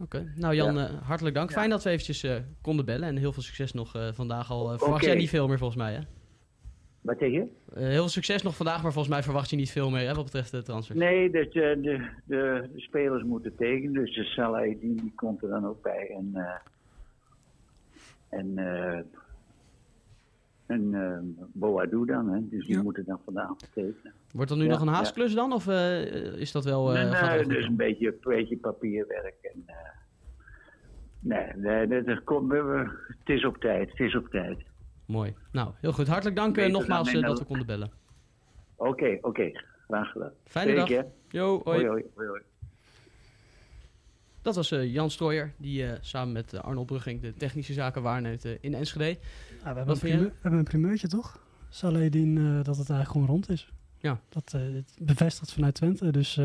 Oké. 0.00 0.32
Nou 0.36 0.54
Jan, 0.54 0.74
Ja. 0.74 0.88
hartelijk 1.02 1.34
dank. 1.34 1.52
Fijn 1.52 1.70
dat 1.70 1.82
we 1.82 1.90
eventjes 1.90 2.26
konden 2.62 2.84
bellen 2.84 3.08
en 3.08 3.16
heel 3.16 3.32
veel 3.32 3.42
succes 3.42 3.72
nog 3.72 3.92
vandaag 4.14 4.50
al. 4.50 4.78
Verwacht 4.78 5.04
jij 5.04 5.14
niet 5.14 5.28
veel 5.28 5.48
meer 5.48 5.58
volgens 5.58 5.78
mij 5.78 5.92
hè? 5.94 6.00
Wat 7.00 7.18
zeg 7.18 7.30
je? 7.30 7.40
Eh, 7.74 7.82
heel 7.82 7.90
veel 7.92 8.08
succes 8.08 8.42
nog 8.42 8.56
vandaag, 8.56 8.82
maar 8.82 8.92
volgens 8.92 9.14
mij 9.14 9.22
verwacht 9.22 9.50
je 9.50 9.56
niet 9.56 9.70
veel 9.70 9.90
meer 9.90 10.06
hè, 10.08 10.14
wat 10.14 10.24
betreft 10.24 10.50
de 10.50 10.62
transfer. 10.62 10.96
Nee, 10.96 11.30
dus, 11.30 11.46
eh, 11.46 11.52
de, 11.52 11.80
de, 12.24 12.68
de 12.74 12.80
spelers 12.80 13.22
moeten 13.22 13.56
tekenen, 13.56 13.92
dus 13.92 14.14
de 14.14 14.24
Salah 14.24 14.62
die, 14.62 14.94
die 14.94 15.12
komt 15.14 15.42
er 15.42 15.48
dan 15.48 15.66
ook 15.66 15.82
bij. 15.82 16.08
En, 16.16 16.30
eh 16.34 16.54
en, 18.28 18.58
eh 18.58 18.98
en 20.66 21.36
Boadu 21.52 22.04
dan, 22.06 22.28
hè? 22.28 22.48
dus 22.48 22.66
die 22.66 22.76
Ja. 22.76 22.82
moeten 22.82 23.04
dan 23.04 23.20
vandaag 23.24 23.56
tekenen. 23.56 24.12
Wordt 24.32 24.48
dat 24.50 24.58
nu 24.58 24.64
Ja, 24.64 24.70
nog 24.70 24.80
een 24.80 24.86
ja. 24.86 24.92
haastklus 24.92 25.34
dan? 25.34 25.52
Of 25.52 25.68
eh, 25.68 26.02
is 26.40 26.52
dat 26.52 26.64
wel... 26.64 26.94
eh, 26.94 27.22
nee, 27.36 27.46
dus 27.46 27.64
een 27.66 27.76
beetje, 27.76 28.06
een 28.06 28.18
beetje 28.22 28.56
papierwerk. 28.56 29.34
En, 29.42 29.62
eh, 29.66 29.74
nee, 31.20 31.86
nee, 31.86 32.02
dat, 32.04 32.24
komt, 32.24 32.52
het 32.52 33.28
is 33.28 33.44
op 33.44 33.56
tijd, 33.56 33.90
het 33.90 34.00
is 34.00 34.16
op 34.16 34.28
tijd. 34.28 34.58
Mooi. 35.10 35.34
Nou, 35.52 35.72
heel 35.80 35.92
goed. 35.92 36.06
Hartelijk 36.06 36.36
dank 36.36 36.56
eh, 36.56 36.64
Beter 36.64 36.78
nogmaals 36.78 37.12
dan 37.12 37.22
eh, 37.22 37.28
dat 37.28 37.38
we 37.38 37.44
konden 37.44 37.66
bellen. 37.66 37.90
Oké, 38.76 39.18
oké, 39.20 39.50
graag 39.86 40.10
gedaan. 40.10 40.32
Fijne 40.44 40.74
dag. 40.74 40.88
Yo, 41.28 41.60
hoi. 41.64 41.76
Hoi, 41.76 41.86
hoi, 41.86 42.04
hoi, 42.14 42.28
hoi. 42.28 42.40
Dat 44.42 44.54
was 44.54 44.70
eh, 44.70 44.92
Jan 44.92 45.10
Strooijer, 45.10 45.52
die 45.56 45.86
eh, 45.86 45.98
samen 46.00 46.32
met 46.32 46.62
Arnold 46.62 46.86
Brugging 46.86 47.20
de 47.20 47.34
technische 47.34 47.72
zaken 47.72 48.02
waarneemt 48.02 48.44
in 48.44 48.74
Enschede. 48.74 49.04
Ja, 49.04 49.16
we, 49.16 49.64
hebben 49.64 49.86
Wat 49.86 49.94
een 49.94 50.00
primeur- 50.00 50.28
we 50.28 50.32
hebben 50.40 50.58
een 50.58 50.64
primeurtje, 50.64 51.08
toch? 51.08 51.38
Dat 51.80 52.76
het 52.76 52.90
eigenlijk 52.90 53.10
gewoon 53.10 53.26
rond 53.26 53.48
is. 53.48 53.72
Ja. 53.98 54.20
Dat 54.28 54.54
eh, 54.54 54.60
bevestigt 54.98 55.52
vanuit 55.52 55.74
Twente. 55.74 56.10
Dus 56.10 56.40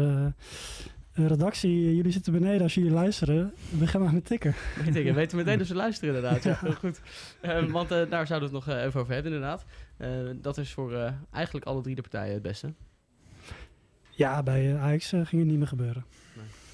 redactie, 1.16 1.96
jullie 1.96 2.12
zitten 2.12 2.34
beneden 2.34 2.62
als 2.62 2.74
jullie 2.74 2.92
luisteren. 2.92 3.54
Begin 3.70 4.02
maar 4.02 4.14
met 4.14 4.26
tikken. 4.26 4.54
Weet 4.86 4.96
ik, 4.96 5.04
we 5.06 5.14
weten 5.14 5.38
meteen 5.38 5.58
dat 5.58 5.68
ze 5.68 5.76
luisteren 5.76 6.16
inderdaad. 6.16 6.44
Ja. 6.44 6.58
heel 6.62 6.74
goed. 6.74 7.02
Eh, 7.42 7.64
want 7.66 7.92
eh, 7.92 8.10
daar 8.10 8.28
zouden 8.28 8.50
we 8.50 8.56
het 8.56 8.66
nog 8.66 8.76
eh, 8.76 8.84
even 8.84 9.00
over 9.02 9.14
hebben 9.14 9.34
inderdaad. 9.34 9.66
Eh, 9.98 10.10
dat 10.36 10.58
is 10.58 10.74
voor 10.74 10.94
eh, 10.94 11.12
eigenlijk 11.32 11.66
alle 11.66 11.82
drie 11.82 11.96
de 11.96 12.02
partijen 12.02 12.34
het 12.34 12.42
beste. 12.42 12.74
Ja, 14.10 14.44
bij 14.44 14.78
Ajax 14.78 15.10
ging 15.10 15.28
het 15.30 15.46
niet 15.46 15.58
meer 15.58 15.68
gebeuren. 15.68 16.06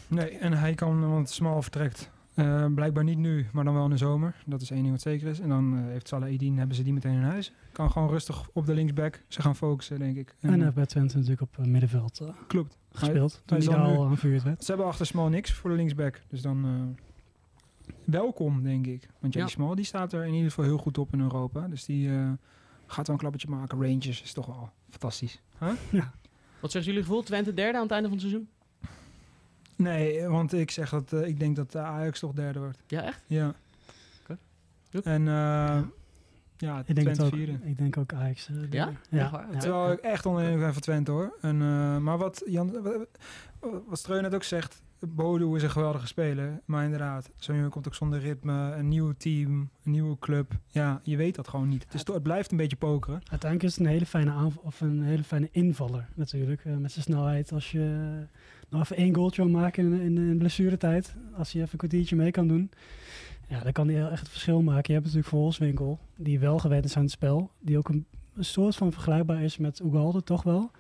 Nee, 0.08 0.30
en 0.38 0.54
hij 0.54 0.74
kan, 0.74 1.10
want 1.10 1.30
Smal 1.30 1.62
vertrekt 1.62 2.10
eh, 2.34 2.66
blijkbaar 2.76 3.04
niet 3.04 3.18
nu, 3.18 3.46
maar 3.54 3.64
dan 3.64 3.74
wel 3.74 3.84
in 3.84 3.90
de 3.90 3.98
zomer. 3.98 4.36
Dat 4.46 4.62
is 4.62 4.72
één 4.72 4.80
ding 4.80 4.92
wat 4.92 5.02
zeker 5.02 5.28
is. 5.28 5.40
En 5.40 5.50
dan 5.50 5.78
eh, 5.78 5.84
heeft 5.86 6.08
Salah 6.08 6.34
Eddin, 6.34 6.58
hebben 6.58 6.76
ze 6.76 6.84
die 6.84 6.94
meteen 6.94 7.14
in 7.14 7.22
huis. 7.22 7.54
Kan 7.72 7.92
gewoon 7.92 8.10
rustig 8.10 8.50
op 8.54 8.66
de 8.66 8.74
linksback. 8.74 9.24
Ze 9.28 9.42
gaan 9.42 9.56
focussen, 9.56 10.00
denk 10.00 10.18
ik. 10.18 10.36
En 10.40 10.50
hij 10.54 10.60
heeft 10.60 10.74
bij 10.74 10.86
Twente 10.86 11.16
natuurlijk 11.16 11.42
op 11.42 11.58
eh, 11.60 11.66
middenveld 11.66 12.20
eh, 12.20 12.28
klopt. 12.48 12.78
gespeeld. 12.92 13.42
hij 13.46 13.60
Toen 13.60 13.74
hij 13.74 13.84
al 13.84 14.06
aanvuurd 14.06 14.44
werd. 14.44 14.64
Ze 14.64 14.68
hebben 14.72 14.90
achter 14.90 15.06
Smal 15.06 15.30
niks 15.30 15.52
voor 15.54 15.70
de 15.70 15.76
linksback. 15.76 16.22
Dus 16.30 16.42
dan 16.42 16.66
eh, 16.66 17.04
welkom, 18.06 18.64
denk 18.64 18.88
ik. 18.88 19.10
Want 19.20 19.34
ja, 19.34 19.40
Ja. 19.40 19.46
die 19.46 19.56
Smal 19.56 19.76
die 19.76 19.86
staat 19.86 20.14
er 20.14 20.24
in 20.26 20.34
ieder 20.34 20.50
geval 20.50 20.66
heel 20.66 20.78
goed 20.78 20.98
op 20.98 21.14
in 21.14 21.20
Europa. 21.22 21.68
Dus 21.68 21.86
die 21.86 22.10
eh, 22.10 22.30
gaat 22.88 23.06
wel 23.08 23.16
een 23.16 23.22
klappertje 23.22 23.50
maken. 23.50 23.82
Rangers 23.82 24.22
is 24.24 24.34
toch 24.34 24.46
wel 24.46 24.70
fantastisch. 24.90 25.42
Huh? 25.60 25.72
Wat 26.62 26.72
zeggen 26.72 26.92
jullie 26.92 27.08
gevoel? 27.08 27.24
Twente 27.24 27.54
derde 27.54 27.78
aan 27.78 27.84
het 27.84 27.92
einde 27.92 28.08
van 28.10 28.18
het 28.18 28.28
seizoen? 28.28 28.50
Nee, 29.82 30.28
want 30.28 30.54
ik 30.54 30.72
zeg 30.72 30.90
dat 30.90 31.14
eh, 31.14 31.28
ik 31.28 31.40
denk 31.40 31.56
dat 31.56 31.76
eh, 31.76 31.84
Ajax 31.84 32.20
toch 32.20 32.34
derde 32.34 32.60
wordt. 32.60 32.84
Ja, 32.88 33.04
echt? 33.04 33.22
Ja. 33.28 33.54
Oké. 34.24 34.38
En 35.04 35.28
eh, 35.28 35.82
ja, 36.58 36.84
Ik 36.86 36.96
denk, 36.96 37.08
het 37.08 37.22
ook, 37.24 37.34
ik 37.34 37.78
denk 37.78 37.98
ook 37.98 38.14
Ajax. 38.14 38.50
Ja? 38.70 38.88
Echt 38.88 39.08
Ja. 39.10 39.48
ja. 39.52 39.58
Terwijl 39.60 39.92
ik 39.92 40.00
echt 40.00 40.26
onder 40.26 40.58
ben 40.58 40.74
van 40.74 40.82
Twente 40.82 41.12
hoor. 41.12 41.38
En, 41.42 41.62
eh, 41.62 41.98
maar 41.98 42.18
wat 42.18 42.42
Jan, 42.46 42.82
wat, 42.82 43.08
wat 43.88 44.00
Streun 44.00 44.22
net 44.22 44.36
ook 44.36 44.44
zegt, 44.44 44.82
Bodo 45.08 45.56
is 45.56 45.64
een 45.64 45.70
geweldige 45.72 46.08
speler. 46.08 46.62
Maar 46.66 46.84
inderdaad, 46.84 47.30
zo'n 47.36 47.56
jongen 47.56 47.70
komt 47.72 47.88
ook 47.88 47.96
zonder 47.96 48.20
ritme, 48.20 48.74
een 48.76 48.88
nieuw 48.88 49.14
team, 49.18 49.52
een 49.84 49.92
nieuwe 49.92 50.20
club. 50.20 50.52
Ja, 50.68 51.00
je 51.04 51.18
weet 51.18 51.36
dat 51.36 51.48
gewoon 51.48 51.68
niet. 51.68 51.84
Het, 51.84 51.94
is, 51.94 52.04
toch- 52.04 52.16
het 52.16 52.24
blijft 52.24 52.52
een 52.52 52.58
beetje 52.58 52.76
pokeren. 52.78 53.16
Uiteindelijk 53.30 53.64
is 53.64 53.78
het 53.78 53.86
een 53.86 53.92
hele 53.92 54.06
fijne 54.06 54.32
aanval 54.32 54.64
of 54.64 54.82
een 54.82 55.02
hele 55.04 55.24
fijne 55.24 55.50
invaller 55.52 56.08
natuurlijk. 56.16 56.66
met 56.66 56.92
zijn 56.92 57.04
snelheid. 57.06 57.52
Als 57.52 57.72
je 57.72 58.10
nog 58.72 58.82
even 58.82 58.96
één 58.96 59.16
goaltje 59.16 59.46
maken 59.46 59.94
in, 59.94 60.02
in, 60.02 60.18
in 60.18 60.38
blessuretijd. 60.38 61.16
Als 61.38 61.52
hij 61.52 61.62
even 61.62 61.74
een 61.74 61.80
kwartiertje 61.80 62.16
mee 62.16 62.32
kan 62.32 62.48
doen. 62.48 62.72
Ja, 63.48 63.60
dan 63.60 63.72
kan 63.72 63.88
hij 63.88 64.10
echt 64.10 64.20
het 64.20 64.30
verschil 64.30 64.62
maken. 64.62 64.84
Je 64.86 64.94
hebt 64.94 65.04
natuurlijk 65.04 65.28
Volswinkel, 65.28 66.00
die 66.16 66.40
wel 66.40 66.60
gewend 66.60 66.86
is 66.86 66.96
aan 66.96 67.04
het 67.04 67.12
spel. 67.12 67.52
Die 67.60 67.78
ook 67.78 67.90
een, 67.90 68.06
een 68.36 68.46
soort 68.46 68.76
van 68.76 68.92
vergelijkbaar 68.92 69.44
is 69.44 69.58
met 69.58 69.80
Ugalde, 69.80 70.24
toch 70.24 70.44
wel. 70.44 70.72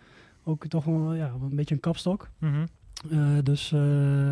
Ook 0.43 0.67
toch 0.67 0.85
wel 0.85 1.13
ja, 1.13 1.31
een 1.41 1.55
beetje 1.55 1.75
een 1.75 1.81
kapstok. 1.81 2.29
Mhm. 2.37 2.65
Eh, 3.09 3.37
dus 3.43 3.71
eh, 3.71 4.31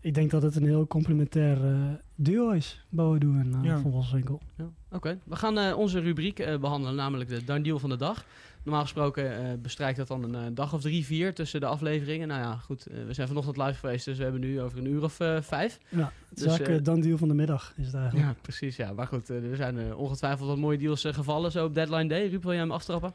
ik 0.00 0.14
denk 0.14 0.30
dat 0.30 0.42
het 0.42 0.56
een 0.56 0.64
heel 0.64 0.86
complementair 0.86 1.64
eh, 1.64 1.74
duo 2.14 2.50
is. 2.50 2.84
Boadu 2.88 3.38
en 3.38 3.52
uh, 3.56 3.64
Ja. 4.56 4.70
Oké, 4.90 5.18
we 5.24 5.36
gaan 5.36 5.58
eh, 5.58 5.78
onze 5.78 6.00
rubriek 6.00 6.38
eh, 6.38 6.58
behandelen, 6.58 6.94
namelijk 6.94 7.46
de 7.46 7.60
Deal 7.62 7.78
van 7.78 7.90
de 7.90 7.96
dag. 7.96 8.24
Normaal 8.62 8.82
gesproken 8.82 9.58
bestrijkt 9.62 9.96
dat 9.96 10.08
dan 10.08 10.34
een 10.34 10.54
dag 10.54 10.74
of 10.74 10.80
drie, 10.80 11.04
vier 11.04 11.34
tussen 11.34 11.60
de 11.60 11.66
afleveringen. 11.66 12.28
Nou 12.28 12.40
ja, 12.40 12.56
goed, 12.56 12.86
we 13.06 13.12
zijn 13.12 13.28
vanochtend 13.28 13.56
live 13.56 13.74
geweest, 13.78 14.04
dus 14.04 14.16
we 14.16 14.22
hebben 14.22 14.40
nu 14.40 14.60
over 14.60 14.78
een 14.78 14.86
uur 14.86 15.02
of 15.02 15.12
vijf. 15.40 15.78
Ja, 15.88 16.12
het 16.28 16.38
is 16.38 16.42
Dus, 16.42 16.46
eigenlijk 16.46 16.84
dan 16.84 17.00
deal 17.00 17.18
van 17.18 17.28
de 17.28 17.34
middag 17.34 17.72
is 17.76 17.86
het 17.86 17.94
eigenlijk. 17.94 18.26
Ja, 18.26 18.34
precies. 18.42 18.76
Ja, 18.76 18.92
maar 18.92 19.06
goed, 19.06 19.28
er 19.28 19.56
zijn 19.56 19.94
ongetwijfeld 19.94 20.48
wat 20.48 20.58
mooie 20.58 20.78
deals 20.78 21.04
gevallen 21.04 21.52
zo 21.52 21.64
op 21.64 21.74
deadline 21.74 22.08
day. 22.08 22.28
Ruud, 22.28 22.42
wil 22.42 22.52
jij 22.52 22.60
hem 22.60 22.70
aftrappen? 22.70 23.14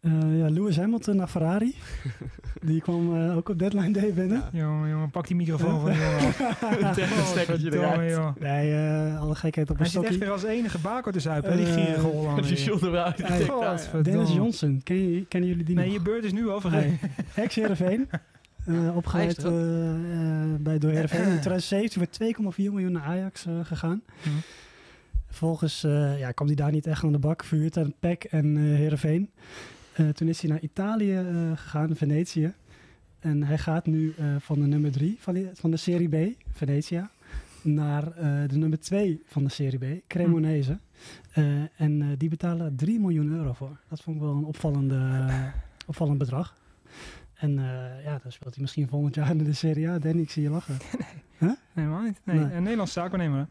Eh, 0.00 0.38
ja, 0.38 0.48
Lewis 0.48 0.76
Hamilton 0.76 1.16
naar 1.16 1.26
Ferrari. 1.28 1.74
die 2.68 2.80
kwam 2.80 3.16
eh, 3.16 3.36
ook 3.36 3.48
op 3.48 3.58
deadline 3.58 3.90
day 3.92 4.12
binnen. 4.14 4.42
Jongen, 4.52 4.88
jongen, 4.90 5.10
pak 5.10 5.26
die 5.26 5.36
microfoon 5.36 5.80
van 5.80 5.90
die 5.90 6.00
jongen 6.00 6.32
Verdomme, 6.94 7.76
eruit. 7.78 8.10
joh. 8.10 8.36
Nee, 8.40 8.72
eh, 8.74 9.20
alle 9.20 9.34
gekheid 9.34 9.70
op 9.70 9.76
Hij 9.76 9.84
een 9.86 9.92
zit 9.92 10.02
echt 10.02 10.12
stokje. 10.14 10.18
weer 10.18 10.30
als 10.30 10.42
enige 10.42 10.78
bako 10.78 11.10
te 11.10 11.20
zuipen, 11.20 11.50
hè, 11.50 11.56
die 11.56 11.66
gierige 11.66 12.00
Hollander. 12.06 12.44
Die. 12.46 14.02
Dennis 14.02 14.32
Johnson, 14.32 14.80
ken 14.84 14.96
je, 15.12 15.26
kennen 15.26 15.48
jullie 15.48 15.64
die 15.64 15.74
Nee, 15.74 15.84
nog? 15.84 15.94
je 15.94 16.00
beurt 16.02 16.24
is 16.24 16.32
nu 16.32 16.48
al 16.48 16.60
vergeten. 16.60 16.98
Ex-Heerenveen. 17.34 18.08
Eh 18.66 18.96
opgeleid 18.96 19.42
Hij 19.42 19.52
bij 20.60 20.78
door 20.78 20.90
Heerenveen. 20.90 21.20
In 21.36 21.40
2017 21.40 22.34
voor 22.36 22.52
2,4 22.54 22.56
miljoen 22.72 22.92
naar 22.92 23.02
Ajax 23.02 23.46
eh, 23.46 23.52
gegaan. 23.62 24.02
Vervolgens 25.26 25.84
eh, 25.84 26.18
ja, 26.18 26.32
kwam 26.32 26.46
hij 26.46 26.56
daar 26.56 26.70
niet 26.72 26.86
echt 26.86 27.04
aan 27.04 27.12
de 27.12 27.18
bak. 27.18 27.44
Vuurd 27.44 27.76
aan 27.76 27.94
PEC 28.00 28.24
en 28.24 28.56
eh 28.56 28.62
Heerenveen. 28.62 29.30
Eh, 29.96 30.08
toen 30.08 30.28
is 30.28 30.40
hij 30.40 30.50
naar 30.50 30.60
Italië 30.60 31.14
eh, 31.16 31.50
gegaan, 31.54 31.96
Venetië. 31.96 32.52
En 33.18 33.42
hij 33.42 33.58
gaat 33.58 33.86
nu 33.86 34.14
eh, 34.18 34.36
van 34.38 34.60
de 34.60 34.66
nummer 34.66 34.92
3 34.92 35.16
van, 35.18 35.34
die- 35.34 35.48
van 35.52 35.70
de 35.70 35.76
Serie 35.76 36.08
B, 36.08 36.36
Venetia, 36.52 37.10
naar 37.62 38.04
de 38.48 38.56
nummer 38.58 38.80
2 38.80 39.22
van 39.26 39.44
de 39.44 39.50
Serie 39.50 39.78
B, 39.78 40.02
Cremonese. 40.06 40.78
En 41.76 42.14
die 42.18 42.28
betalen 42.28 42.76
3 42.76 43.00
miljoen 43.00 43.28
euro 43.32 43.52
voor. 43.52 43.80
Dat 43.88 44.00
vond 44.00 44.16
ik 44.16 44.22
wel 44.22 44.32
een 44.36 44.44
opvallende, 44.44 45.26
opvallend 45.86 46.18
bedrag. 46.18 46.56
En 47.34 47.52
ja, 48.04 48.18
dan 48.22 48.32
speelt 48.32 48.54
hij 48.54 48.62
misschien 48.62 48.88
volgend 48.88 49.14
jaar 49.14 49.30
in 49.30 49.38
de 49.44 49.52
Serie 49.52 49.88
A. 49.88 49.98
Danny, 49.98 50.20
ik 50.22 50.30
zie 50.30 50.42
je 50.42 50.50
lachen. 50.50 50.76
Nee, 51.38 51.54
helemaal 51.72 52.02
niet. 52.02 52.20
Nee, 52.24 52.38
Nee. 52.38 52.52
een 52.54 52.62
Nederlands 52.62 52.92
zaakwaarnemer. 52.92 53.48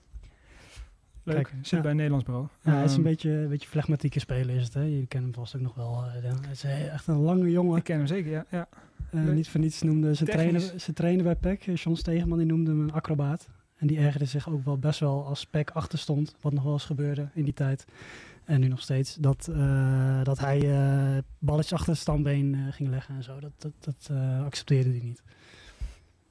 Leuk, 1.26 1.36
Kijk, 1.36 1.54
zit 1.62 1.70
ja. 1.70 1.82
bij 1.82 1.90
een 1.90 1.96
Nederlands 1.96 2.26
bureau. 2.26 2.48
Ja, 2.64 2.72
hij 2.74 2.84
is 2.84 2.90
een 2.92 2.96
Ehm, 2.98 3.04
beetje, 3.04 3.30
een 3.32 3.48
beetje 3.50 3.68
flegmatieke 3.68 4.20
speler 4.20 4.56
is 4.56 4.64
het. 4.64 4.74
Hè? 4.74 4.82
Je 4.82 5.06
kent 5.08 5.24
hem 5.24 5.34
vast 5.34 5.56
ook 5.56 5.62
nog 5.62 5.76
wel. 5.76 6.04
eh. 6.06 6.24
Hij 6.42 6.52
is 6.52 6.64
eh, 6.64 6.94
echt 6.94 7.08
een 7.08 7.18
lange 7.20 7.52
jongen. 7.52 7.78
Ik 7.78 7.84
ken 7.84 7.98
hem 7.98 8.08
zeker, 8.08 8.32
ja. 8.32 8.46
ja. 8.50 8.68
Eh, 9.12 9.22
niet 9.24 9.50
voor 9.50 9.60
niets 9.60 9.82
noemde 9.82 10.12
Technisch. 10.12 10.30
trainer, 10.36 10.62
zijn 10.62 10.96
trainer 10.96 11.24
bij 11.24 11.36
PEC, 11.36 11.64
John 11.64 11.96
Stegeman, 11.96 12.38
die 12.38 12.48
noemde 12.48 12.72
hem 12.72 12.80
een 12.82 12.92
acrobaat. 12.92 13.48
En 13.78 13.88
die 13.88 13.98
ergerde 13.98 14.26
zich 14.26 14.50
ook 14.50 14.66
wel 14.66 14.78
best 14.78 15.00
wel 15.00 15.26
als 15.26 15.46
PEC 15.46 15.70
achter 15.70 16.00
stond. 16.00 16.36
Wat 16.42 16.54
nog 16.54 16.64
wel 16.64 16.74
eens 16.74 16.86
gebeurde 16.86 17.30
in 17.34 17.44
die 17.44 17.54
tijd. 17.54 17.86
En 18.44 18.60
nu 18.60 18.68
nog 18.68 18.82
steeds. 18.82 19.16
Dat, 19.16 19.48
eh, 19.54 20.24
dat 20.24 20.40
hij 20.40 20.60
balletjes 21.40 21.74
achter 21.74 21.90
het 21.92 22.02
stambeen 22.02 22.56
eh, 22.56 22.62
ging 22.74 22.90
leggen 22.90 23.16
en 23.16 23.24
zo. 23.24 23.40
Dat, 23.40 23.52
dat, 23.58 23.74
dat 23.80 24.10
accepteerde 24.46 24.90
hij 24.90 25.00
niet. 25.04 25.24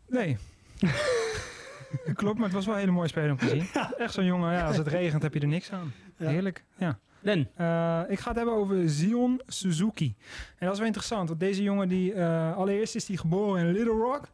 Nee. 0.08 0.36
Klopt, 2.14 2.36
maar 2.36 2.44
het 2.46 2.54
was 2.54 2.64
wel 2.66 2.74
een 2.74 2.80
hele 2.80 2.92
mooie 2.92 3.08
speler 3.08 3.30
om 3.30 3.36
te 3.36 3.48
zien. 3.48 3.66
Echt 3.98 4.14
zo'n 4.14 4.24
jongen, 4.24 4.52
ja, 4.52 4.66
als 4.66 4.76
het 4.76 4.86
regent 4.86 5.22
heb 5.22 5.34
je 5.34 5.40
er 5.40 5.46
niks 5.48 5.72
aan. 5.72 5.92
Ja. 6.16 6.28
Heerlijk, 6.28 6.64
ja. 6.76 6.98
Len, 7.20 7.48
Eh, 7.54 8.00
ik 8.08 8.18
ga 8.18 8.28
het 8.28 8.36
hebben 8.36 8.54
over 8.54 8.88
Zion 8.88 9.40
Suzuki. 9.46 10.14
En 10.58 10.64
dat 10.66 10.70
is 10.72 10.78
wel 10.78 10.86
interessant, 10.86 11.28
want 11.28 11.40
deze 11.40 11.62
jongen 11.62 11.88
die... 11.88 12.12
eh, 12.12 12.56
allereerst 12.56 12.94
is 12.94 13.08
hij 13.08 13.16
geboren 13.16 13.66
in 13.66 13.72
Little 13.72 13.92
Rock. 13.92 14.28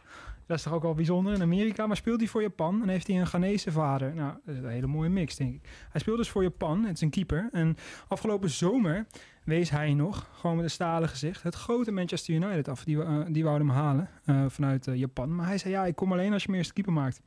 Dat 0.47 0.59
is 0.59 0.65
toch 0.65 0.73
ook 0.73 0.83
wel 0.83 0.95
bijzonder 0.95 1.35
in 1.35 1.43
Amerika. 1.43 1.87
Maar 1.87 1.97
speelt 1.97 2.21
hij 2.21 2.29
voor 2.29 2.43
Japan 2.43 2.83
en 2.83 2.89
heeft 2.89 3.07
hij 3.07 3.21
een 3.21 3.27
Ghanese 3.27 3.73
vader. 3.73 4.15
Nou, 4.15 4.33
dat 4.45 4.55
is 4.55 4.61
een 4.61 4.69
hele 4.69 4.87
mooie 4.87 5.09
mix, 5.09 5.37
denk 5.37 5.55
ik. 5.55 5.69
Hij 5.91 6.01
speelt 6.01 6.17
dus 6.17 6.29
voor 6.31 6.43
Japan, 6.43 6.85
het 6.85 6.95
is 6.97 7.01
een 7.01 7.11
keeper. 7.11 7.49
En 7.53 7.77
afgelopen 8.09 8.51
zomer 8.51 9.07
wees 9.45 9.71
hij 9.71 9.95
nog, 9.95 10.29
gewoon 10.33 10.57
met 10.57 10.65
een 10.65 10.71
stalen 10.71 11.09
gezicht... 11.09 11.43
het 11.43 11.55
grote 11.55 11.91
Manchester 11.91 12.35
United 12.35 12.69
af. 12.69 12.85
Die, 12.85 13.03
eh, 13.03 13.19
die 13.29 13.45
wouden 13.45 13.67
hem 13.67 13.77
halen 13.77 14.09
eh, 14.25 14.45
vanuit 14.49 14.89
Japan. 14.93 15.35
Maar 15.35 15.47
hij 15.47 15.59
zei, 15.59 15.73
ja, 15.75 15.85
ik 15.87 15.97
kom 15.97 16.13
alleen 16.13 16.33
als 16.33 16.43
je 16.43 16.51
me 16.51 16.57
eerst 16.57 16.73
keeper 16.73 16.93
maakt. 16.93 17.21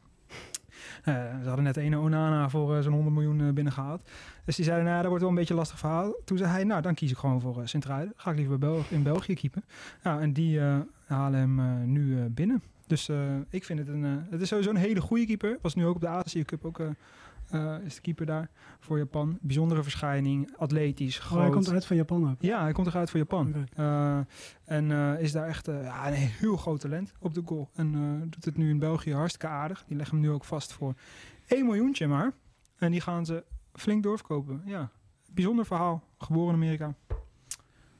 Eh, 1.03 1.13
ze 1.41 1.47
hadden 1.47 1.63
net 1.63 1.77
een 1.77 1.97
Onana 1.97 2.49
voor 2.49 2.75
eh, 2.75 2.83
zo'n 2.83 2.93
100 2.93 3.15
miljoen 3.15 3.41
eh, 3.41 3.53
binnengehaald. 3.53 4.01
Dus 4.45 4.55
die 4.55 4.65
zeiden, 4.65 4.85
nou, 4.85 4.97
dat 4.97 5.07
wordt 5.07 5.21
wel 5.21 5.31
een 5.31 5.37
beetje 5.37 5.53
lastig 5.53 5.79
verhaal. 5.79 6.13
Toen 6.25 6.37
zei 6.37 6.49
hij, 6.49 6.63
nou, 6.63 6.81
dan 6.81 6.93
kies 6.93 7.11
ik 7.11 7.17
gewoon 7.17 7.41
voor 7.41 7.61
Sint-Truiden. 7.67 8.13
Ga 8.15 8.31
ik 8.31 8.37
liever 8.37 8.57
bij 8.57 8.81
in 8.89 9.03
België 9.03 9.33
keepen. 9.33 9.63
Nou, 10.03 10.21
en 10.21 10.33
die 10.33 10.59
halen 11.05 11.39
hem 11.39 11.91
nu 11.91 12.29
binnen. 12.29 12.61
Dus 12.87 13.09
ik 13.49 13.63
vind 13.63 13.79
het 13.79 13.87
een... 13.87 14.03
het 14.29 14.41
is 14.41 14.47
sowieso 14.47 14.69
een 14.69 14.75
hele 14.75 15.01
goede 15.01 15.25
keeper. 15.25 15.57
Was 15.61 15.75
nu 15.75 15.85
ook 15.85 15.95
op 15.95 16.01
de 16.01 16.07
Azië 16.07 16.43
Cup 16.43 16.65
ook... 16.65 16.79
eh, 17.53 17.75
is 17.85 17.95
de 17.95 18.01
keeper 18.01 18.25
daar 18.25 18.49
voor 18.79 18.97
Japan. 18.97 19.37
Bijzondere 19.41 19.83
verschijning, 19.83 20.53
atletisch, 20.57 21.19
Oh, 21.19 21.25
groot. 21.25 21.41
hij 21.41 21.49
komt 21.49 21.69
uit 21.69 21.85
van 21.85 21.95
Japan 21.95 22.29
ook. 22.31 22.35
Ja, 22.41 22.61
hij 22.61 22.71
komt 22.71 22.87
eruit 22.87 23.09
voor 23.09 23.19
Japan. 23.19 23.67
Eh, 23.73 24.19
en 24.65 24.91
eh, 24.91 25.19
is 25.21 25.31
daar 25.31 25.47
echt 25.47 25.67
eh, 25.67 25.83
ja, 25.83 26.07
een 26.07 26.13
heel 26.13 26.57
groot 26.57 26.79
talent 26.79 27.13
op 27.19 27.33
de 27.33 27.41
goal. 27.45 27.69
En 27.73 27.93
eh, 27.95 28.29
doet 28.29 28.45
het 28.45 28.57
nu 28.57 28.69
in 28.69 28.79
België 28.79 29.13
hartstikke 29.13 29.47
aardig. 29.47 29.83
Die 29.87 29.97
leggen 29.97 30.17
hem 30.17 30.25
nu 30.25 30.31
ook 30.31 30.43
vast 30.45 30.73
voor 30.73 30.93
1 31.47 31.65
miljoentje 31.65 32.07
maar. 32.07 32.33
En 32.77 32.91
die 32.91 33.01
gaan 33.01 33.25
ze 33.25 33.43
flink 33.73 34.03
doorverkopen. 34.03 34.61
Ja, 34.65 34.89
bijzonder 35.31 35.65
verhaal. 35.65 36.03
Geboren 36.17 36.49
in 36.49 36.55
Amerika. 36.55 36.93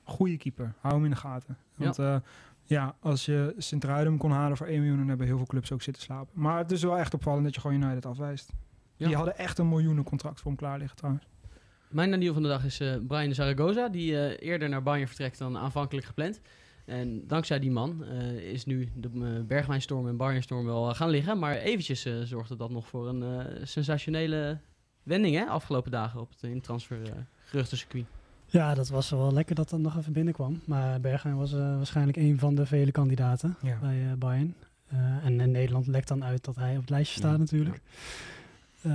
Goeie 0.04 0.38
keeper. 0.38 0.74
Hou 0.80 0.94
hem 0.94 1.04
in 1.04 1.10
de 1.10 1.16
gaten. 1.16 1.58
Want 1.76 1.96
ja, 1.96 2.22
ja 2.64 2.96
als 3.00 3.26
je 3.26 3.54
Sint-Truiden 3.58 4.18
kon 4.18 4.32
halen 4.32 4.58
voor 4.58 4.68
1 4.68 4.80
miljoen... 4.80 4.98
dan 4.98 5.08
hebben 5.08 5.28
heel 5.28 5.38
veel 5.38 5.46
clubs 5.46 5.72
ook 5.72 5.82
zitten 5.82 6.04
slapen. 6.04 6.42
Maar 6.42 6.58
het 6.58 6.72
is 6.72 6.84
wel 6.84 6.98
echt 6.98 7.14
opvallend 7.14 7.44
dat 7.44 7.56
je 7.56 7.62
gewoon 7.62 7.82
United 7.84 8.06
afwijst. 8.06 8.54
Ja. 8.96 9.08
Die 9.08 9.16
hadden 9.16 9.38
echt 9.38 9.58
een 9.58 9.70
miljoenencontract 9.70 10.40
voor 10.40 10.52
hem 10.52 10.60
klaar 10.60 10.78
liggen 10.78 10.98
trouwens. 10.98 11.26
mijn 11.88 12.20
Deal 12.20 12.34
van 12.34 12.42
de 12.44 12.48
dag 12.48 12.66
is 12.66 12.80
eh, 12.80 12.96
Brian 13.08 13.34
Zaragoza, 13.34 13.90
die 13.90 14.18
eh, 14.18 14.48
eerder 14.50 14.70
naar 14.70 14.84
Bayern 14.84 15.08
vertrekt 15.08 15.38
dan 15.38 15.58
aanvankelijk 15.58 16.06
gepland. 16.06 16.40
En 16.86 17.28
dankzij 17.28 17.60
die 17.60 17.72
man 17.72 18.04
eh, 18.04 18.52
is 18.52 18.66
nu 18.66 18.92
de 18.96 19.10
uh, 19.14 19.42
Bergwijnstorm 19.48 20.08
en 20.08 20.18
Bayernstorm 20.18 20.66
wel 20.66 20.90
uh, 20.90 20.96
gaan 20.96 21.10
liggen. 21.10 21.40
Maar 21.40 21.56
eventjes 21.56 22.06
uh, 22.06 22.22
zorgde 22.22 22.56
dat 22.56 22.70
nog 22.70 22.88
voor 22.88 23.08
een 23.08 23.22
uh, 23.22 23.66
sensationele 23.66 24.60
wending 25.04 25.36
hè, 25.36 25.46
afgelopen 25.46 25.92
dagen 25.92 26.20
op 26.20 26.30
het 26.30 26.44
intransfer 26.44 27.00
geruchtencircuit. 27.46 28.06
Ja, 28.54 28.74
dat 28.74 28.90
was 28.90 29.10
wel 29.10 29.34
lekker 29.34 29.56
dat 29.56 29.70
dat 29.70 29.80
nog 29.80 29.98
even 29.98 30.14
binnenkwam. 30.14 30.62
Maar 30.66 31.00
Bergwijn 31.00 31.38
was 31.38 31.54
uh, 31.54 31.76
waarschijnlijk 31.76 32.18
een 32.18 32.40
van 32.40 32.56
de 32.56 32.66
vele 32.66 32.92
kandidaten 32.92 33.58
ja. 33.62 33.78
bij 33.82 33.98
uh, 33.98 34.14
Bayern. 34.14 34.56
Uh, 34.94 35.26
en 35.26 35.40
in 35.40 35.52
Nederland 35.52 35.88
lekt 35.88 36.08
dan 36.08 36.24
uit 36.24 36.44
dat 36.44 36.56
hij 36.56 36.74
op 36.74 36.82
het 36.82 36.90
lijstje 36.90 37.20
staat 37.20 37.32
ja, 37.32 37.38
natuurlijk. 37.38 37.76
Ja. 37.76 37.82
Uh, 38.86 38.94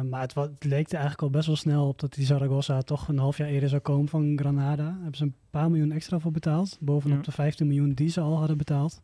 maar 0.00 0.20
het, 0.20 0.32
wat, 0.32 0.50
het, 0.54 0.64
leek 0.64 0.86
er 0.86 0.92
eigenlijk 0.92 1.22
al 1.22 1.30
best 1.30 1.46
wel 1.46 1.56
snel 1.56 1.88
op 1.88 2.00
dat 2.00 2.12
die 2.12 2.26
Zaragoza 2.26 2.82
toch 2.82 3.08
een 3.08 3.18
half 3.18 3.36
jaar 3.36 3.48
eerder 3.48 3.68
zou 3.68 3.80
komen 3.80 4.08
van 4.08 4.38
Granada. 4.38 4.76
Daar 4.76 4.94
hebben 4.94 5.16
ze 5.16 5.24
een 5.24 5.34
paar 5.50 5.70
miljoen 5.70 5.92
extra 5.92 6.18
voor 6.18 6.32
betaald. 6.32 6.76
Bovenop 6.80 7.16
ja. 7.16 7.22
de 7.22 7.32
15 7.32 7.66
miljoen 7.66 7.92
die 7.92 8.08
ze 8.08 8.20
al 8.20 8.38
hadden 8.38 8.56
betaald. 8.56 9.02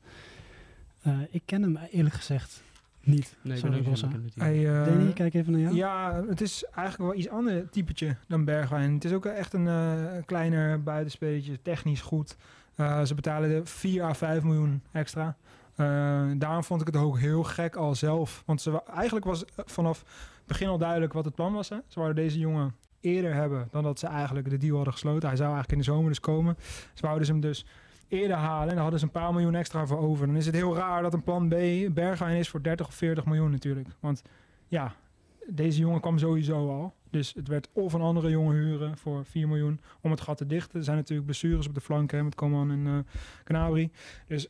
Uh, 1.07 1.19
ik 1.31 1.43
ken 1.45 1.63
hem 1.63 1.79
eerlijk 1.91 2.15
gezegd 2.15 2.63
niet. 3.03 3.37
Nee, 3.43 3.57
Zaragoza. 3.57 4.09
Hij, 4.35 4.59
uh, 4.59 4.85
Danny, 4.85 5.13
kijk 5.13 5.35
even 5.35 5.53
naar 5.53 5.61
jou. 5.61 5.75
Ja, 5.75 6.25
het 6.29 6.41
is 6.41 6.65
eigenlijk 6.65 7.11
wel 7.11 7.21
iets 7.21 7.29
ander 7.29 7.71
typetje 7.71 8.17
dan 8.27 8.45
Bergwijn. 8.45 8.95
Het 8.95 9.05
is 9.05 9.13
ook 9.13 9.27
echt 9.27 9.53
een 9.53 9.67
uh, 9.67 9.95
kleiner 10.25 10.83
buitenspelertje, 10.83 11.63
technisch 11.63 12.01
goed. 12.01 12.37
Uh, 12.77 13.03
ze 13.03 13.15
betalen 13.15 13.51
er 13.51 13.67
4 13.67 14.03
à 14.03 14.15
5 14.15 14.43
miljoen 14.43 14.83
extra. 14.93 15.37
Uh, 15.81 16.23
daarom 16.37 16.65
vond 16.65 16.81
ik 16.81 16.87
het 16.87 16.97
ook 16.97 17.19
heel 17.19 17.43
gek 17.43 17.77
al 17.77 17.95
zelf. 17.95 18.43
Want 18.47 18.61
ze, 18.61 18.83
eigenlijk 18.83 19.27
was 19.27 19.45
vanaf 19.57 19.99
het 19.99 20.47
begin 20.47 20.69
al 20.69 20.79
duidelijk 20.79 21.13
wat 21.13 21.25
het 21.25 21.35
plan 21.35 21.53
was. 21.53 21.69
Hè? 21.69 21.77
Ze 21.87 21.99
wouden 21.99 22.25
deze 22.25 22.39
jongen 22.39 22.75
eerder 23.01 23.35
hebben 23.35 23.69
dan 23.71 23.83
dat 23.83 23.99
ze 23.99 24.07
eigenlijk 24.07 24.51
de 24.51 24.57
deal 24.57 24.75
hadden 24.75 24.93
gesloten. 24.93 25.29
Hij 25.29 25.37
zou 25.37 25.53
eigenlijk 25.53 25.73
in 25.73 25.79
de 25.87 25.93
zomer 25.93 26.09
dus 26.09 26.21
komen. 26.21 26.57
Ze 26.95 27.03
wouden 27.03 27.27
ze 27.27 27.33
hem 27.33 27.41
dus 27.41 27.67
eerder 28.09 28.37
halen. 28.37 28.69
En 28.69 28.75
daar 28.75 28.83
hadden 28.83 29.01
ze 29.01 29.05
een 29.05 29.13
paar 29.13 29.33
miljoen 29.33 29.55
extra 29.55 29.87
voor 29.87 29.99
over. 29.99 30.27
Dan 30.27 30.37
is 30.37 30.47
het 30.47 30.55
heel 30.55 30.77
raar 30.77 31.03
dat 31.03 31.15
een 31.15 31.23
plan 31.23 31.49
B 31.49 31.55
Bergwijn 31.95 32.37
is 32.37 32.49
voor 32.49 32.63
30 32.63 32.87
of 32.87 32.95
40 32.95 33.25
miljoen 33.25 33.51
natuurlijk. 33.51 33.89
Want 34.01 34.23
ja, 34.69 34.95
deze 35.47 35.81
jongen 35.81 36.01
kwam 36.01 36.19
sowieso 36.19 36.71
al. 36.71 36.95
Dus 37.11 37.33
het 37.35 37.49
werd 37.49 37.69
of 37.73 37.93
een 37.93 38.01
andere 38.01 38.31
jongen 38.31 38.57
huren 38.57 38.99
voor 38.99 39.25
4 39.25 39.49
miljoen 39.49 39.81
om 40.01 40.11
het 40.11 40.21
gat 40.21 40.37
te 40.37 40.47
dichten. 40.47 40.79
Er 40.79 40.85
zijn 40.85 40.97
natuurlijk 40.97 41.27
blessures 41.27 41.67
op 41.67 41.75
de 41.75 41.81
flanken 41.81 42.25
met 42.25 42.35
Coman 42.35 42.71
en 42.71 42.87
eh 42.87 43.15
Gnabry. 43.45 43.91
Dus 44.27 44.49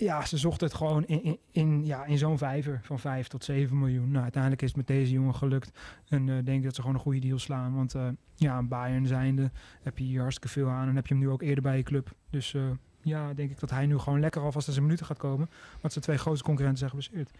ja, 0.00 0.26
ze 0.26 0.36
zochten 0.36 0.66
het 0.66 0.76
gewoon 0.76 1.04
in, 1.04 1.22
in, 1.22 1.38
in, 1.50 1.86
ja, 1.86 2.04
in 2.04 2.18
zo'n 2.18 2.38
vijver 2.38 2.80
van 2.82 2.98
5 2.98 3.28
tot 3.28 3.44
7 3.44 3.78
miljoen. 3.78 4.10
Nou, 4.10 4.22
uiteindelijk 4.22 4.62
is 4.62 4.68
het 4.68 4.76
met 4.76 4.86
deze 4.86 5.12
jongen 5.12 5.34
gelukt. 5.34 5.78
En 6.08 6.28
eh, 6.28 6.34
denk 6.44 6.58
ik 6.58 6.64
dat 6.64 6.74
ze 6.74 6.80
gewoon 6.80 6.96
een 6.96 7.02
goede 7.02 7.18
deal 7.18 7.38
slaan. 7.38 7.74
Want 7.74 7.94
eh, 7.94 8.08
ja, 8.36 8.58
een 8.58 8.68
Bayern 8.68 9.06
zijnde 9.06 9.50
heb 9.82 9.98
je 9.98 10.04
hier 10.04 10.20
hartstikke 10.20 10.48
veel 10.48 10.68
aan. 10.68 10.88
En 10.88 10.96
heb 10.96 11.06
je 11.06 11.14
hem 11.14 11.22
nu 11.22 11.28
ook 11.28 11.42
eerder 11.42 11.62
bij 11.62 11.76
je 11.76 11.82
club. 11.82 12.14
Dus 12.30 12.54
eh, 12.54 12.62
ja, 13.02 13.34
denk 13.34 13.50
ik 13.50 13.60
dat 13.60 13.70
hij 13.70 13.86
nu 13.86 13.98
gewoon 13.98 14.20
lekker 14.20 14.42
alvast 14.42 14.66
aan 14.66 14.72
zijn 14.72 14.84
minuten 14.84 15.06
gaat 15.06 15.18
komen. 15.18 15.50
Want 15.80 15.92
zijn 15.92 16.04
twee 16.04 16.18
grootste 16.18 16.44
concurrenten 16.44 16.78
zijn 16.78 16.90
geblesseerd. 16.90 17.30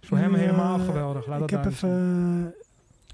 Dus 0.00 0.08
voor 0.08 0.18
hem 0.18 0.34
helemaal 0.34 0.78
geweldig. 0.78 1.26
Laat 1.26 1.40
ik 1.40 1.48
dat 1.48 1.64
heb 1.64 1.72
even 1.72 2.54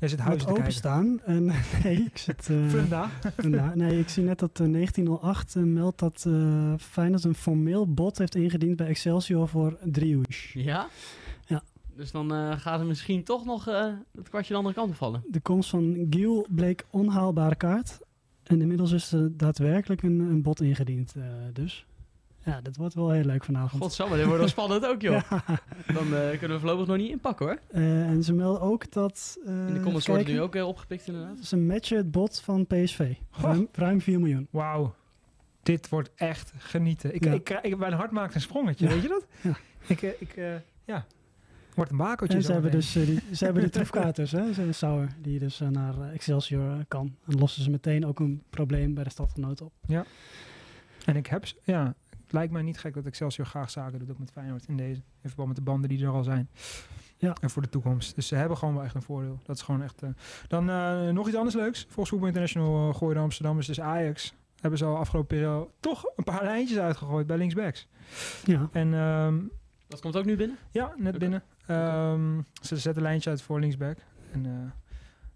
Hij 0.03 0.11
zit 0.11 0.19
uh, 0.21 0.27
huis 0.27 0.47
openstaan. 0.47 1.21
En 1.25 1.45
nee, 1.83 1.97
ik 2.05 2.19
zit... 2.19 2.49
eh, 2.51 2.69
Funda. 3.37 3.75
Nee, 3.75 3.99
ik 3.99 4.09
zie 4.09 4.23
net 4.23 4.39
dat 4.39 4.61
eh, 4.61 4.73
1908 4.73 5.57
eh, 5.57 5.63
meldt 5.63 5.99
dat 5.99 6.25
eh 6.27 6.75
Feyenoord 6.79 7.25
een 7.25 7.35
formeel 7.35 7.93
bod 7.93 8.19
heeft 8.19 8.35
ingediend 8.35 8.77
bij 8.77 8.87
Excelsior 8.87 9.49
voor 9.49 9.79
Driouche. 9.85 10.63
Ja? 10.63 10.89
Ja. 11.47 11.63
Dus 11.97 12.11
dan 12.11 12.35
eh, 12.35 12.53
gaat 12.59 12.81
er 12.81 12.87
misschien 12.87 13.25
toch 13.25 13.45
nog 13.45 13.69
eh, 13.69 13.87
het 14.17 14.29
kwartje 14.29 14.53
de 14.53 14.59
andere 14.59 14.75
kant 14.75 14.91
op 14.91 14.97
vallen. 14.97 15.23
De 15.29 15.41
komst 15.41 15.71
van 15.71 16.07
Giel 16.11 16.47
bleek 16.51 16.87
onhaalbare 16.91 17.55
kaart. 17.57 17.99
En 18.43 18.61
inmiddels 18.61 18.93
is 18.93 19.13
er 19.13 19.37
daadwerkelijk 19.37 20.03
een, 20.03 20.21
een 20.21 20.43
bod 20.43 20.61
ingediend. 20.61 21.15
eh, 21.17 21.23
dus 21.53 21.87
ja, 22.45 22.61
dit 22.61 22.77
wordt 22.77 22.95
wel 22.95 23.11
heel 23.11 23.25
leuk 23.25 23.45
vanavond. 23.45 23.83
Godsamme, 23.83 24.17
dit 24.17 24.25
wordt 24.25 24.41
wel 24.41 24.49
spannend 24.49 24.87
ook, 24.87 25.03
joh. 25.09 25.21
Ja. 25.31 25.45
Dan 25.93 26.15
eh, 26.17 26.29
kunnen 26.39 26.51
we 26.51 26.59
voorlopig 26.59 26.87
nog 26.87 26.97
niet 26.97 27.11
inpakken, 27.11 27.47
hoor. 27.47 27.59
Eh, 27.71 28.09
en 28.09 28.23
ze 28.23 28.33
melden 28.33 28.61
ook 28.63 28.93
dat... 28.93 29.39
eh, 29.47 29.53
In 29.69 29.75
de 29.75 29.81
comments 29.81 30.07
wordt 30.07 30.27
nu 30.27 30.41
ook 30.41 30.55
opgepikt, 30.55 31.07
inderdaad. 31.07 31.39
Ze 31.45 31.57
matchen 31.57 31.97
het 31.97 32.11
bod 32.11 32.41
van 32.41 32.67
PSV. 32.67 33.15
Ruim, 33.31 33.69
ruim 33.73 34.01
4 34.01 34.19
miljoen. 34.21 34.49
Wauw. 34.51 34.95
Dit 35.63 35.89
wordt 35.89 36.11
echt 36.15 36.53
genieten. 36.59 37.15
Ik, 37.15 37.25
Ja. 37.25 37.33
ik, 37.33 37.49
ik, 37.63 37.77
mijn 37.77 37.93
hart 37.93 38.11
maakt 38.11 38.35
een 38.35 38.41
sprongetje, 38.41 38.87
Ja. 38.87 38.93
weet 38.93 39.03
je 39.03 39.09
dat? 39.09 39.27
Ja. 39.41 39.57
Ik, 39.87 40.03
ik, 40.03 40.37
eh, 40.37 40.55
ja. 40.85 41.07
Wordt 41.75 41.91
een 41.91 41.97
bakeltje. 41.97 42.37
En 42.37 42.43
ze 42.43 42.53
hebben, 42.53 42.71
dus, 42.71 42.93
die, 42.93 43.21
ze 43.37 43.45
hebben 43.45 43.63
die 43.63 43.73
troefkaters, 43.73 44.33
hè, 44.33 44.53
ze- 44.53 44.73
Sauer, 44.73 45.09
die 45.21 45.39
dus 45.39 45.59
naar 45.71 45.95
Excelsior 46.13 46.85
kan. 46.89 47.15
En 47.27 47.39
lossen 47.39 47.63
ze 47.63 47.71
meteen 47.71 48.07
ook 48.07 48.21
een 48.21 48.43
probleem 48.51 48.95
bij 48.95 49.05
de 49.05 49.11
stadgenoot 49.11 49.61
op. 49.61 49.73
En 51.05 51.17
ik 51.17 51.27
heb, 51.27 51.45
ja, 51.65 51.95
het 52.33 52.41
lijkt 52.41 52.53
mij 52.53 52.63
niet 52.63 52.79
gek 52.79 52.95
dat 52.95 53.07
Excelsior 53.07 53.47
graag 53.47 53.71
zaken 53.71 53.99
doet 53.99 54.11
ook 54.11 54.19
met 54.19 54.31
Feyenoord 54.31 54.65
in 54.69 54.77
deze. 54.77 55.01
In 55.21 55.29
verband 55.29 55.49
met 55.49 55.57
de 55.57 55.63
banden 55.63 55.89
die 55.89 56.05
er 56.05 56.13
al 56.13 56.23
zijn. 56.23 56.49
Ja. 57.17 57.37
En 57.41 57.51
voor 57.51 57.63
de 57.63 57.69
toekomst. 57.69 58.15
Dus 58.15 58.27
ze 58.27 58.35
hebben 58.35 58.57
gewoon 58.57 58.75
wel 58.75 58.85
echt 58.85 58.95
een 58.95 59.03
voordeel. 59.03 59.39
Dat 59.45 59.57
is 59.57 59.63
gewoon 59.63 59.83
echt... 59.83 60.03
eh, 60.03 60.09
Dan 60.49 60.71
eh, 60.71 61.09
nog 61.09 61.27
iets 61.27 61.37
anders 61.37 61.55
leuks. 61.55 61.83
Volgens 61.85 62.09
Voetbal 62.09 62.29
International 62.29 62.89
uh, 62.89 62.95
gooide 62.95 63.21
Amsterdam 63.21 63.59
is 63.59 63.67
dus 63.67 63.81
Ajax. 63.81 64.35
Hebben 64.61 64.79
ze 64.79 64.85
al 64.85 64.97
afgelopen 64.97 65.37
periode 65.37 65.69
toch 65.81 66.05
een 66.17 66.25
paar 66.25 66.43
lijntjes 66.45 66.79
uitgegooid 66.79 67.27
bij 67.27 67.37
linksbacks. 67.37 67.89
Ja, 68.45 68.69
En 68.73 68.95
ehm, 68.95 69.39
Dat 69.89 70.01
komt 70.01 70.17
ook 70.17 70.25
nu 70.25 70.37
binnen? 70.37 70.57
ja, 70.71 70.95
net 70.97 71.19
binnen. 71.19 71.43
Ehm, 71.67 72.41
ze 72.63 72.77
zetten 72.77 72.97
een 72.97 73.03
lijntje 73.09 73.31
uit 73.31 73.43
voor 73.43 73.61
linksback. 73.61 73.99
En 74.33 74.47
eh, 74.47 74.53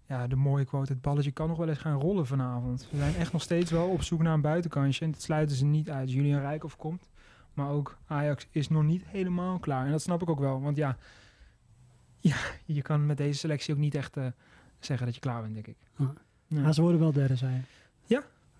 ja, 0.07 0.27
de 0.27 0.35
mooie 0.35 0.65
quote, 0.65 0.91
het 0.91 1.01
balletje 1.01 1.31
kan 1.31 1.47
nog 1.47 1.57
wel 1.57 1.67
eens 1.67 1.77
gaan 1.77 1.99
rollen 1.99 2.27
vanavond. 2.27 2.87
We 2.91 2.97
zijn 2.97 3.15
echt 3.15 3.31
nog 3.31 3.41
steeds 3.41 3.71
wel 3.71 3.87
op 3.87 4.01
zoek 4.01 4.21
naar 4.21 4.33
een 4.33 4.41
buitenkantje. 4.41 5.05
En 5.05 5.11
dat 5.11 5.21
sluiten 5.21 5.55
ze 5.55 5.65
niet 5.65 5.89
uit. 5.89 6.11
Julian 6.11 6.41
Rijkoff 6.41 6.75
komt. 6.75 7.09
Maar 7.53 7.69
ook 7.69 7.97
Ajax 8.07 8.47
is 8.51 8.69
nog 8.69 8.83
niet 8.83 9.03
helemaal 9.05 9.59
klaar. 9.59 9.85
En 9.85 9.91
dat 9.91 10.01
snap 10.01 10.21
ik 10.21 10.29
ook 10.29 10.39
wel. 10.39 10.61
Want 10.61 10.77
ja, 10.77 10.97
ja 12.19 12.37
je 12.65 12.81
kan 12.81 13.05
met 13.05 13.17
deze 13.17 13.39
selectie 13.39 13.73
ook 13.73 13.79
niet 13.79 13.95
echt 13.95 14.17
eh, 14.17 14.25
zeggen 14.79 15.05
dat 15.05 15.15
je 15.15 15.21
klaar 15.21 15.41
bent, 15.41 15.53
denk 15.53 15.67
ik. 15.67 15.77
Ja, 16.47 16.61
maar 16.61 16.73
ze 16.73 16.81
worden 16.81 16.99
wel 16.99 17.11
derde, 17.11 17.35
zei 17.35 17.61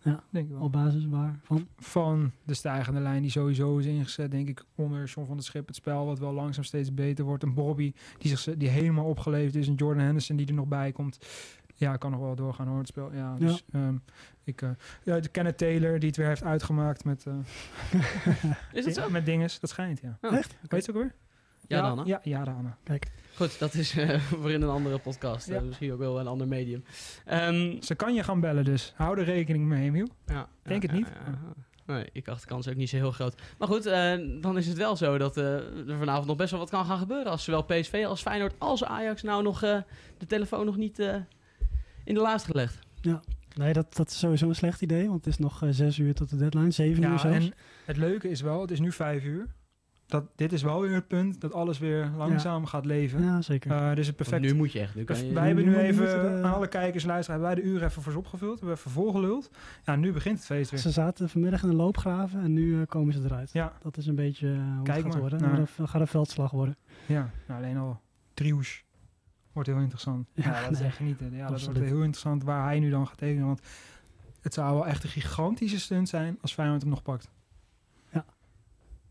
je. 0.08 0.18
denk 0.30 0.46
ik 0.46 0.52
wel. 0.52 0.62
Op 0.62 0.72
basis 0.72 1.06
waarvan? 1.06 1.68
Van 1.78 2.32
de 2.44 2.54
stijgende 2.54 3.00
lijn 3.00 3.22
die 3.22 3.32
sowieso 3.32 3.78
is 3.78 3.86
ingezet, 3.86 4.32
denk 4.32 4.48
ik, 4.48 4.64
onder 4.76 5.06
John 5.06 5.28
van 5.28 5.36
der 5.36 5.46
Schip. 5.46 5.68
Het 5.68 5.76
spel 5.76 6.06
wat 6.06 6.20
wel 6.20 6.34
langzaam 6.34 6.64
steeds 6.64 6.94
beter 6.94 7.26
wordt. 7.26 7.44
Een 7.44 7.54
Bobby 7.54 7.94
die, 8.18 8.38
zich, 8.38 8.58
die 8.58 8.70
helemaal 8.70 9.06
opgeleefd 9.06 9.56
is. 9.56 9.68
Een 9.68 9.76
Jordan 9.76 10.04
Henderson 10.04 10.36
die 10.36 10.48
er 10.48 10.54
nog 10.54 10.68
bij 10.68 10.92
komt. 10.92 11.18
Ja, 11.76 11.98
kan 11.98 12.12
nog 12.12 12.20
wel 12.20 12.36
doorgaan 12.36 12.68
hoor, 12.68 12.78
het 12.78 12.88
spel. 12.88 13.14
Ja, 13.14 13.36
dus, 13.36 13.64
ehm, 13.72 13.96
ik, 14.44 14.62
eh, 14.62 14.70
ja, 15.04 15.20
de 15.20 15.30
Kenneth 15.30 15.58
Taylor 15.58 16.00
die 16.00 16.08
het 16.08 16.18
weer 16.18 16.28
heeft 16.28 16.44
uitgemaakt 16.44 17.04
met, 17.04 17.26
eh 17.26 17.34
Is 18.74 18.86
dat 18.86 18.94
zo? 18.94 19.10
met 19.10 19.26
dinges. 19.26 19.60
Dat 19.60 19.70
schijnt, 19.70 20.00
ja. 20.00 20.18
Oh, 20.22 20.38
Echt? 20.38 20.56
Weet 20.62 20.70
je 20.70 20.76
het 20.76 20.90
ook 20.90 20.96
weer? 20.96 21.14
Ja, 21.68 21.82
dan, 21.82 21.98
hè? 21.98 22.04
Ja, 22.06 22.20
ja, 22.24 22.44
dan. 22.44 22.74
Goed, 23.36 23.60
dat 23.60 23.74
is 23.74 23.98
eh, 23.98 24.20
voor 24.42 24.52
in 24.52 24.62
een 24.62 24.70
andere 24.70 24.98
podcast. 24.98 25.48
eh, 25.48 25.56
Ja. 25.56 25.62
misschien 25.62 25.92
ook 25.94 26.00
wel 26.00 26.20
een 26.20 26.28
ander 26.28 26.48
medium. 26.48 26.84
Ehm, 27.26 27.82
Ze 27.82 27.96
kan 27.96 28.14
je 28.14 28.24
gaan 28.24 28.40
bellen 28.40 28.64
dus. 28.66 28.94
Hou 28.96 29.18
er 29.20 29.24
rekening 29.26 29.66
mee, 29.66 29.84
Emiel. 29.88 30.08
ja, 30.26 30.48
Denk 30.64 30.82
ja, 30.84 30.88
het 30.90 30.98
niet. 30.98 31.08
ja, 31.08 31.32
ja. 31.32 31.54
Nee, 31.94 32.10
ik 32.14 32.26
dacht 32.26 32.42
de 32.42 32.48
kans 32.48 32.68
ook 32.70 32.76
niet 32.76 32.90
zo 32.90 32.96
heel 32.96 33.12
groot. 33.12 33.42
Maar 33.58 33.68
goed, 33.68 33.86
eh, 33.86 34.14
dan 34.42 34.58
is 34.58 34.68
het 34.68 34.78
wel 34.78 34.96
zo 34.96 35.18
dat 35.18 35.38
eh, 35.38 35.54
er 35.90 35.98
vanavond 35.98 36.28
nog 36.28 36.36
best 36.36 36.52
wel 36.52 36.60
wat 36.60 36.70
kan 36.70 36.86
gaan 36.86 36.98
gebeuren. 36.98 37.32
Als 37.32 37.44
zowel 37.44 37.64
PSV 37.64 38.04
als 38.08 38.22
Feyenoord 38.22 38.54
als 38.58 38.84
Ajax 38.84 39.22
nou 39.24 39.44
nog 39.44 39.64
eh, 39.64 39.78
de 40.18 40.26
telefoon 40.26 40.66
nog 40.66 40.78
niet 40.78 41.00
eh, 41.00 41.16
in 42.04 42.14
de 42.14 42.20
la 42.20 42.32
heeft 42.32 42.46
gelegd. 42.46 42.80
Nee, 43.56 43.74
dat, 43.74 43.96
dat 43.96 44.10
is 44.10 44.20
sowieso 44.20 44.48
een 44.48 44.56
slecht 44.56 44.82
idee, 44.82 45.08
want 45.08 45.26
het 45.26 45.34
is 45.34 45.38
nog 45.40 45.64
zes 45.70 45.98
uur 45.98 46.14
tot 46.14 46.30
de 46.30 46.36
deadline. 46.36 46.72
Zeven 46.72 47.04
uur 47.04 47.10
Ja, 47.10 47.18
zelfs. 47.18 47.46
en 47.46 47.54
het 47.86 47.98
leuke 47.98 48.30
is 48.30 48.42
wel, 48.42 48.62
het 48.62 48.72
is 48.72 48.80
nu 48.80 48.92
vijf 48.92 49.24
uur. 49.24 49.48
Dat, 50.08 50.26
dit 50.36 50.54
is 50.54 50.62
wel 50.62 50.82
weer 50.82 50.94
het 50.94 51.08
punt 51.08 51.42
dat 51.42 51.54
alles 51.54 51.80
weer 51.80 52.12
langzaam 52.18 52.66
gaat 52.66 52.86
leven. 52.86 53.24
Ja, 53.24 53.42
zeker. 53.42 53.72
Eh, 53.72 53.78
dus 53.96 54.08
het 54.08 54.18
Want 54.18 54.30
perfect. 54.30 54.42
nu 54.42 54.54
moet 54.54 54.72
je 54.72 54.80
echt. 54.80 54.96
Nu 54.96 55.04
kan 55.04 55.26
je, 55.26 55.34
wij 55.34 55.48
hebben 55.48 55.66
nu 55.66 55.78
even 55.78 56.44
aan 56.44 56.54
alle 56.54 56.68
kijkers 56.68 57.04
luisteren, 57.06 57.40
hebben 57.42 57.58
wij 57.58 57.72
de 57.72 57.76
uur 57.78 57.84
even 57.84 58.02
voor 58.02 58.12
ze 58.12 58.18
opgevuld. 58.18 58.60
We 58.60 58.66
hebben 58.66 58.78
even 58.78 58.92
volgeluld. 58.92 59.50
Ja, 59.86 59.96
nu 59.96 60.12
begint 60.14 60.38
het 60.38 60.46
feest 60.46 60.72
weer. 60.72 60.80
Ze 60.80 60.92
zaten 60.92 61.30
vanmiddag 61.30 61.64
in 61.64 61.70
de 61.70 61.76
loopgraven 61.76 62.42
en 62.42 62.54
nu 62.54 62.82
eh, 62.82 62.88
komen 62.88 63.14
ze 63.14 63.22
eruit. 63.24 63.52
Ja, 63.52 63.74
Dat 63.82 63.98
is 63.98 64.08
een 64.08 64.16
beetje 64.16 64.48
eh, 64.52 64.76
hoe 64.76 64.84
Kijk 64.84 64.88
het 64.88 65.06
gaat 65.06 65.12
maar 65.12 65.22
worden. 65.22 65.42
Nou, 65.42 65.56
dat 65.78 65.90
gaat 65.90 66.02
een 66.02 66.08
veldslag 66.08 66.52
worden. 66.52 66.78
ja. 67.06 67.30
Nou, 67.48 67.64
alleen 67.64 67.78
al 67.78 68.02
Triouche 68.34 68.82
wordt 69.52 69.70
heel 69.70 69.80
interessant. 69.80 70.28
Ja, 70.34 70.44
Ja, 70.44 70.62
dat 70.64 70.72
is 70.72 70.82
echt 70.82 70.96
genieten. 70.96 71.34
Ja, 71.36 71.48
dat 71.48 71.64
wordt 71.64 71.80
heel 71.80 71.88
interessant 72.02 72.44
waar 72.44 72.64
hij 72.66 72.80
nu 72.80 72.90
dan 72.90 73.08
gaat 73.08 73.18
tekenen. 73.18 73.46
Want 73.46 73.62
het 74.42 74.54
zou 74.54 74.74
wel 74.74 74.88
echt 74.88 75.04
een 75.04 75.10
gigantische 75.10 75.80
stunt 75.80 76.10
zijn 76.10 76.38
als 76.42 76.54
Feyenoord 76.54 76.82
hem 76.82 76.90
nog 76.90 77.02
pakt. 77.04 77.30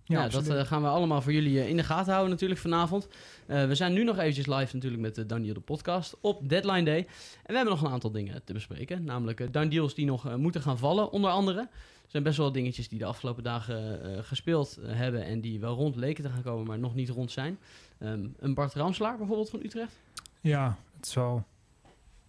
Ja. 0.08 0.28
Dat 0.28 0.48
eh, 0.48 0.64
gaan 0.64 0.82
we 0.82 0.88
allemaal 0.88 1.22
voor 1.22 1.32
jullie 1.32 1.60
eh, 1.60 1.68
in 1.68 1.76
de 1.76 1.82
gaten 1.82 2.10
houden 2.12 2.30
natuurlijk 2.30 2.60
vanavond. 2.60 3.08
Eh, 3.46 3.66
we 3.66 3.74
zijn 3.74 3.92
nu 3.92 4.04
nog 4.04 4.18
eventjes 4.18 4.46
live 4.46 4.74
natuurlijk 4.74 5.02
met 5.02 5.14
de 5.14 5.26
Daniel 5.26 5.54
de 5.54 5.60
podcast 5.60 6.16
op 6.20 6.48
Deadline 6.48 6.82
Day. 6.84 6.98
En 6.98 7.06
we 7.46 7.54
hebben 7.54 7.72
nog 7.72 7.82
een 7.82 7.90
aantal 7.90 8.10
dingen 8.10 8.44
te 8.44 8.52
bespreken. 8.52 9.04
Namelijk 9.04 9.40
uh, 9.40 9.48
Done 9.50 9.68
Deals 9.68 9.94
die 9.94 10.06
nog 10.06 10.36
moeten 10.36 10.62
gaan 10.62 10.78
vallen, 10.78 11.10
onder 11.10 11.30
andere. 11.30 11.60
Er 11.60 12.12
zijn 12.12 12.22
best 12.22 12.36
wel 12.36 12.46
wat 12.46 12.54
dingetjes 12.54 12.88
die 12.88 12.98
de 12.98 13.04
afgelopen 13.04 13.42
dagen 13.42 14.02
eh, 14.02 14.22
gespeeld 14.22 14.78
hebben... 14.82 15.24
en 15.24 15.40
die 15.40 15.60
wel 15.60 15.74
rond 15.74 15.96
leken 15.96 16.24
te 16.24 16.30
gaan 16.30 16.42
komen, 16.42 16.66
maar 16.66 16.78
nog 16.78 16.94
niet 16.94 17.08
rond 17.08 17.30
zijn. 17.30 17.58
Ehm, 17.98 18.26
een 18.38 18.54
Bart 18.54 18.74
Ramslaar 18.74 19.16
bijvoorbeeld 19.16 19.50
van 19.50 19.60
Utrecht. 19.62 19.96
Ja, 20.40 20.78
het 20.96 21.06
is 21.06 21.14
wel... 21.14 21.44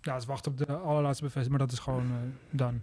Ja, 0.01 0.13
het 0.13 0.21
is 0.21 0.27
wachten 0.27 0.51
op 0.51 0.57
de 0.57 0.73
allerlaatste 0.73 1.23
bevestiging, 1.23 1.57
maar 1.57 1.67
dat 1.67 1.77
is 1.77 1.83
gewoon 1.83 2.05
eh 2.05 2.57
dan. 2.57 2.81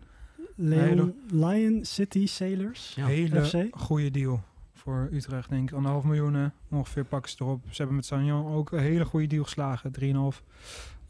Leon, 0.56 1.14
Lion 1.30 1.84
City 1.84 2.26
Sailors. 2.26 2.92
Ja. 2.94 3.06
Hele 3.06 3.44
FC. 3.44 3.56
goede 3.70 4.10
deal 4.10 4.42
voor 4.84 5.08
Utrecht, 5.12 5.50
denk 5.50 5.70
ik. 5.70 5.76
Anderhalf 5.76 6.04
miljoen 6.04 6.34
hè, 6.34 6.46
ongeveer 6.70 7.04
pakken 7.04 7.30
ze 7.30 7.36
erop. 7.40 7.64
Ze 7.70 7.76
hebben 7.76 7.96
met 7.96 8.06
Sanjan 8.06 8.46
ook 8.46 8.72
een 8.72 8.78
hele 8.78 9.04
goede 9.04 9.26
deal 9.26 9.44
geslagen, 9.44 9.90
3,5. 10.00 10.06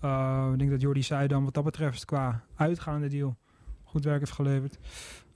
Uh, 0.05 0.49
ik 0.53 0.59
denk 0.59 0.71
dat 0.71 0.81
Jordi 0.81 1.03
Zuidam 1.03 1.45
wat 1.45 1.55
dat 1.55 1.65
betreft 1.65 2.05
qua 2.05 2.45
uitgaande 2.57 3.09
deal 3.09 3.37
goed 3.85 4.05
werk 4.05 4.19
heeft 4.19 4.33
geleverd. 4.33 4.79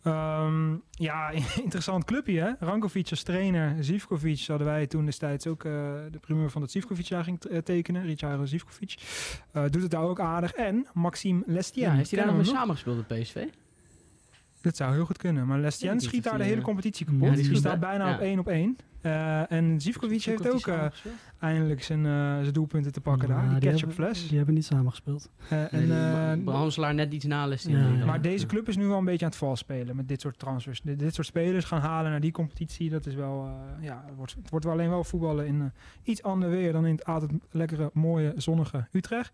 Um, 0.04 0.82
ja, 0.90 1.30
interessant 1.64 2.04
clubje 2.04 2.40
hè. 2.40 2.52
Rankovic 2.60 3.10
als 3.10 3.22
trainer, 3.22 3.84
Zivkovic 3.84 4.44
hadden 4.46 4.66
wij 4.66 4.86
toen 4.86 5.04
destijds 5.04 5.46
ook 5.46 5.64
uh, 5.64 5.72
de 6.10 6.18
primeur 6.20 6.50
van 6.50 6.60
dat 6.60 6.70
Zivkovic 6.70 7.08
daar 7.08 7.24
ging 7.24 7.40
tekenen. 7.64 8.02
Richard 8.02 8.48
Zivkovic. 8.48 8.94
Uh, 9.52 9.62
doet 9.70 9.82
het 9.82 9.90
daar 9.90 10.02
ook 10.02 10.20
aardig. 10.20 10.52
En 10.52 10.86
Maxime 10.92 11.42
Lestien. 11.46 11.82
Ja, 11.82 11.92
heeft 11.92 12.10
hij 12.10 12.18
daar 12.18 12.28
nog 12.28 12.36
mee 12.36 12.44
samengespeeld 12.44 13.06
bij 13.06 13.20
PSV? 13.20 13.46
Dat 14.68 14.76
zou 14.76 14.94
heel 14.94 15.04
goed 15.04 15.18
kunnen. 15.18 15.46
Maar 15.46 15.58
Lestien 15.58 16.00
schiet 16.00 16.24
daar 16.24 16.38
de 16.38 16.44
hele 16.44 16.60
competitie 16.60 17.06
kapot. 17.06 17.28
Ja, 17.28 17.34
die, 17.34 17.56
staat 17.56 17.80
bijna 17.80 18.08
ja. 18.08 18.14
op 18.14 18.20
één 18.20 18.38
op 18.38 18.48
één. 18.48 18.76
Uh, 19.02 19.52
en 19.52 19.80
Zivkovic 19.80 20.22
heeft 20.22 20.50
ook 20.50 20.66
uh, 20.66 20.84
eindelijk 21.38 21.82
zijn, 21.82 22.04
uh, 22.04 22.38
zijn 22.40 22.52
doelpunten 22.52 22.92
te 22.92 23.00
pakken 23.00 23.28
Ja, 23.28 23.34
daar. 23.34 23.50
Die 23.50 23.60
die 23.60 23.70
ketchup 23.70 23.88
hebben- 23.88 24.06
fles. 24.06 24.28
Die 24.28 24.36
hebben 24.36 24.54
niet 24.54 24.64
samengespeeld. 24.64 25.30
Uh, 25.52 25.72
en, 25.72 25.88
uh, 25.88 26.44
Bramslaar 26.44 26.94
net 26.94 27.12
iets 27.12 27.24
na 27.24 27.46
les. 27.46 27.62
Ja, 27.62 27.78
ja. 27.78 28.04
maar 28.04 28.22
deze 28.22 28.46
club 28.46 28.68
is 28.68 28.76
nu 28.76 28.86
wel 28.86 28.98
een 28.98 29.04
beetje 29.04 29.24
aan 29.24 29.30
het 29.30 29.40
vals 29.40 29.58
spelen 29.58 29.96
met 29.96 30.08
dit 30.08 30.20
soort 30.20 30.38
transfers. 30.38 30.80
Dit, 30.80 30.98
dit 30.98 31.14
soort 31.14 31.26
spelers 31.26 31.64
gaan 31.64 31.80
halen 31.80 32.10
naar 32.10 32.20
die 32.20 32.32
competitie. 32.32 32.90
Dat 32.90 33.06
is 33.06 33.14
wel, 33.14 33.44
uh, 33.46 33.84
ja, 33.84 34.02
het 34.06 34.16
wordt, 34.16 34.34
het 34.34 34.50
wordt 34.50 34.64
wel 34.64 34.74
alleen 34.74 34.90
wel 34.90 35.04
voetballen 35.04 35.46
in 35.46 35.60
uh, 35.60 35.64
iets 36.02 36.22
ander 36.22 36.50
weer 36.50 36.72
dan 36.72 36.86
in 36.86 36.94
het 36.94 37.04
altijd 37.04 37.30
lekkere, 37.50 37.90
mooie, 37.92 38.32
zonnige 38.36 38.86
Utrecht. 38.92 39.32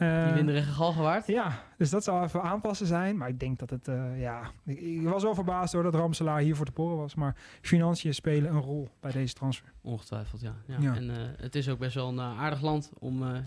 Eh, 0.00 0.24
Die 0.24 0.34
winderige 0.34 0.70
Galgenwaard. 0.72 1.26
Ja, 1.26 1.62
dus 1.76 1.90
dat 1.90 2.04
zou 2.04 2.24
even 2.24 2.42
aanpassen 2.42 2.86
zijn. 2.86 3.16
Maar 3.16 3.28
ik 3.28 3.40
denk 3.40 3.58
dat 3.58 3.70
het, 3.70 3.88
eh, 3.88 4.20
ja... 4.20 4.50
Ik, 4.66 4.80
ik 4.80 5.02
was 5.08 5.22
wel 5.22 5.34
verbaasd 5.34 5.72
door 5.72 5.82
dat 5.82 5.94
Ramselaar 5.94 6.40
hier 6.40 6.56
voor 6.56 6.66
te 6.66 6.72
poren 6.72 6.96
was. 6.96 7.14
Maar 7.14 7.36
financiën 7.60 8.14
spelen 8.14 8.50
een 8.54 8.60
rol 8.60 8.88
bij 9.00 9.12
deze 9.12 9.34
transfer. 9.34 9.72
Ongetwijfeld, 9.80 10.40
ja. 10.40 10.54
ja. 10.66 10.76
Ja. 10.80 10.94
En 10.94 11.10
eh, 11.10 11.16
het 11.36 11.54
is 11.54 11.68
ook 11.68 11.78
best 11.78 11.94
wel 11.94 12.08
een 12.08 12.20
aardig 12.20 12.62
land 12.62 12.90
om 12.98 13.22
eh, 13.22 13.38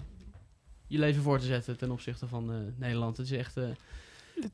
je 0.87 0.99
leven 0.99 1.23
voor 1.23 1.39
te 1.39 1.45
zetten 1.45 1.77
ten 1.77 1.91
opzichte 1.91 2.27
van 2.27 2.51
eh, 2.51 2.57
Nederland. 2.75 3.17
Het 3.17 3.25
is 3.31 3.37
echt, 3.37 3.57
eh, 3.57 3.63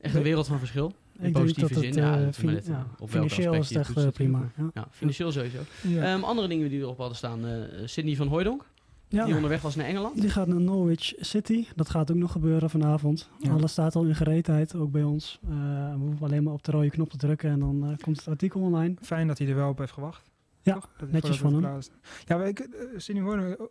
echt 0.01 0.15
een 0.15 0.23
wereld 0.23 0.47
van 0.47 0.59
verschil. 0.59 0.85
In 1.17 1.25
Ik 1.25 1.33
denk 1.33 1.45
positieve 1.45 1.73
dat 1.73 1.83
zin. 1.83 2.03
het, 2.03 2.25
ja, 2.25 2.33
fin- 2.33 2.51
net, 2.53 2.65
ja, 2.65 2.85
op 2.99 3.09
financieel 3.09 3.53
is 3.53 3.69
het 3.73 3.77
echt 3.97 4.11
prima. 4.13 4.49
Ja. 4.57 4.69
Ja, 4.73 4.87
financieel 4.91 5.31
sowieso. 5.31 5.59
Ja. 5.81 6.13
Ehm, 6.13 6.23
andere 6.23 6.47
dingen 6.47 6.69
die 6.69 6.79
erop 6.79 6.97
hadden 6.97 7.17
staan. 7.17 7.45
eh 7.47 7.61
Sydney 7.85 8.15
van 8.15 8.27
Hooijdonk, 8.27 8.65
Ja. 9.09 9.25
die 9.25 9.35
onderweg 9.35 9.61
was 9.61 9.75
naar 9.75 9.85
Engeland. 9.85 10.21
Die 10.21 10.29
gaat 10.29 10.47
naar 10.47 10.61
Norwich 10.61 11.13
City. 11.19 11.67
Dat 11.75 11.89
gaat 11.89 12.11
ook 12.11 12.17
nog 12.17 12.31
gebeuren 12.31 12.69
vanavond. 12.69 13.29
Ja. 13.39 13.51
Alles 13.51 13.71
staat 13.71 13.95
al 13.95 14.03
in 14.03 14.15
gereedheid, 14.15 14.75
ook 14.75 14.91
bij 14.91 15.03
ons. 15.03 15.39
Eh, 15.43 15.49
we 15.93 15.99
hoeven 15.99 16.25
alleen 16.25 16.43
maar 16.43 16.53
op 16.53 16.63
de 16.63 16.71
rode 16.71 16.89
knop 16.89 17.09
te 17.09 17.17
drukken 17.17 17.49
en 17.49 17.59
dan 17.59 17.83
eh, 17.83 17.97
komt 17.97 18.17
het 18.17 18.27
artikel 18.27 18.61
online. 18.61 18.95
Fijn 19.01 19.27
dat 19.27 19.37
hij 19.37 19.47
er 19.47 19.55
wel 19.55 19.69
op 19.69 19.77
heeft 19.77 19.91
gewacht. 19.91 20.29
Ja, 20.61 20.73
Toch? 20.73 20.89
Netjes 21.11 21.37
van 21.37 21.63
hem. 21.63 21.81
Ja, 22.25 22.37
maar 22.37 22.47
ik, 22.47 22.59
uh, 22.59 22.67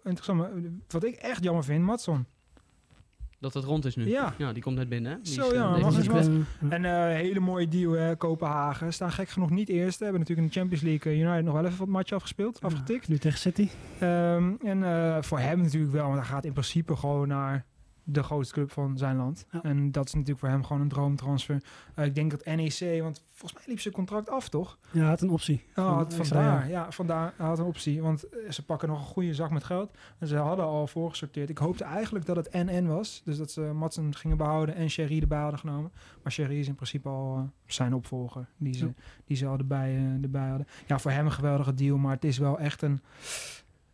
interessant. 0.03 0.39
Maar, 0.39 0.51
wat 0.89 1.05
ik 1.05 1.15
echt 1.15 1.43
jammer 1.43 1.65
vind, 1.65 1.85
Matson. 1.85 2.27
Dat 3.41 3.55
het 3.55 3.65
rond 3.65 3.85
is 3.85 3.97
nu. 3.97 4.09
Ja. 4.09 4.35
Ja, 4.39 4.53
die 4.53 4.63
komt 4.63 4.77
net 4.77 4.89
binnen. 4.89 5.13
hè. 5.13 5.19
Die 5.23 5.33
Zo, 5.33 5.47
is, 5.49 5.53
ja, 5.53 5.75
eens 5.77 6.07
wat. 6.07 6.27
Eh, 6.29 6.73
En 6.73 6.85
eh 6.85 7.15
hele 7.17 7.41
mooie 7.41 7.69
deal, 7.69 7.93
hè, 7.93 8.17
Kopenhagen. 8.17 8.93
Staan 8.93 9.13
gek 9.13 9.29
genoeg 9.29 9.51
niet 9.51 9.69
eerst. 9.69 10.01
Hebben 10.01 10.19
natuurlijk 10.21 10.47
in 10.49 10.53
de 10.55 10.61
Champions 10.61 10.85
League 10.85 11.13
eh, 11.13 11.21
United 11.21 11.45
nog 11.45 11.55
wel 11.55 11.65
even 11.65 11.79
wat 11.79 11.89
match 11.89 12.13
afgespeeld, 12.13 12.61
afgetikt. 12.63 13.09
nu 13.09 13.19
tegen 13.19 13.39
City. 13.39 13.69
Ehm, 13.99 14.53
en 14.65 14.83
eh, 14.85 15.17
voor 15.23 15.39
hem 15.39 15.61
natuurlijk 15.61 15.93
wel, 15.93 16.05
want 16.07 16.17
hij 16.17 16.25
gaat 16.27 16.45
in 16.45 16.53
principe 16.53 16.97
gewoon 16.97 17.29
naar 17.29 17.65
de 18.11 18.23
grootste 18.23 18.55
club 18.55 18.71
van 18.73 18.99
zijn 18.99 19.17
land. 19.17 19.47
Ja. 19.51 19.63
En 19.63 19.93
dat 19.93 20.07
is 20.07 20.13
natuurlijk 20.13 20.41
voor 20.41 20.49
hem 20.49 20.65
gewoon 20.65 20.83
een 20.83 20.89
droomtransfer. 20.89 21.63
Eh, 21.95 22.05
ik 22.05 22.15
denk 22.15 22.31
dat 22.31 22.45
NEC, 22.45 23.03
want 23.03 23.25
volgens 23.33 23.53
mij 23.53 23.63
liep 23.67 23.81
zijn 23.81 23.95
contract 23.95 24.31
af, 24.31 24.49
toch? 24.49 24.79
Ja, 24.91 25.01
hij 25.01 25.09
had 25.09 25.21
een 25.21 25.31
optie. 25.31 25.65
Oh, 25.69 25.75
Van 25.75 25.95
had, 25.95 26.15
vandaar, 26.15 26.43
jaar. 26.43 26.69
ja, 26.71 26.91
vandaar 26.93 27.33
hij 27.37 27.47
had 27.47 27.59
een 27.59 27.65
optie. 27.65 28.03
Want 28.03 28.29
eh, 28.29 28.51
ze 28.51 28.65
pakken 28.65 28.89
nog 28.89 28.99
een 29.01 29.07
goede 29.07 29.35
zak 29.35 29.51
met 29.51 29.65
geld. 29.65 29.97
En 30.19 30.27
ze 30.27 30.37
hadden 30.37 30.65
al 30.65 30.87
voorgesorteerd. 30.87 31.49
Ik 31.51 31.59
hoopte 31.59 31.85
eigenlijk 31.85 32.27
dat 32.27 32.37
het 32.37 32.53
NN 32.53 32.87
was. 32.87 33.23
Dus 33.25 33.37
dat 33.37 33.51
ze 33.51 33.61
Matsen 33.61 34.15
gingen 34.15 34.37
behouden 34.37 34.75
en 34.75 34.91
Sherry 34.91 35.21
erbij 35.21 35.41
hadden 35.41 35.59
genomen. 35.61 35.93
Maar 36.23 36.33
Sherry 36.33 36.59
is 36.59 36.69
in 36.69 36.75
principe 36.75 37.09
al 37.09 37.37
eh, 37.37 37.43
zijn 37.67 37.95
opvolger. 37.95 38.49
Die 38.57 38.75
ze, 38.75 38.87
Ja. 38.87 38.93
die 39.25 39.37
ze 39.37 39.47
al 39.47 39.59
erbij, 39.59 40.19
erbij 40.23 40.49
hadden. 40.49 40.67
Ja, 40.87 40.99
voor 40.99 41.11
hem 41.11 41.25
een 41.25 41.33
geweldige 41.33 41.75
deal. 41.75 41.97
Maar 41.99 42.15
het 42.15 42.25
is 42.25 42.39
wel 42.39 42.59
echt 42.59 42.83
een... 42.83 43.01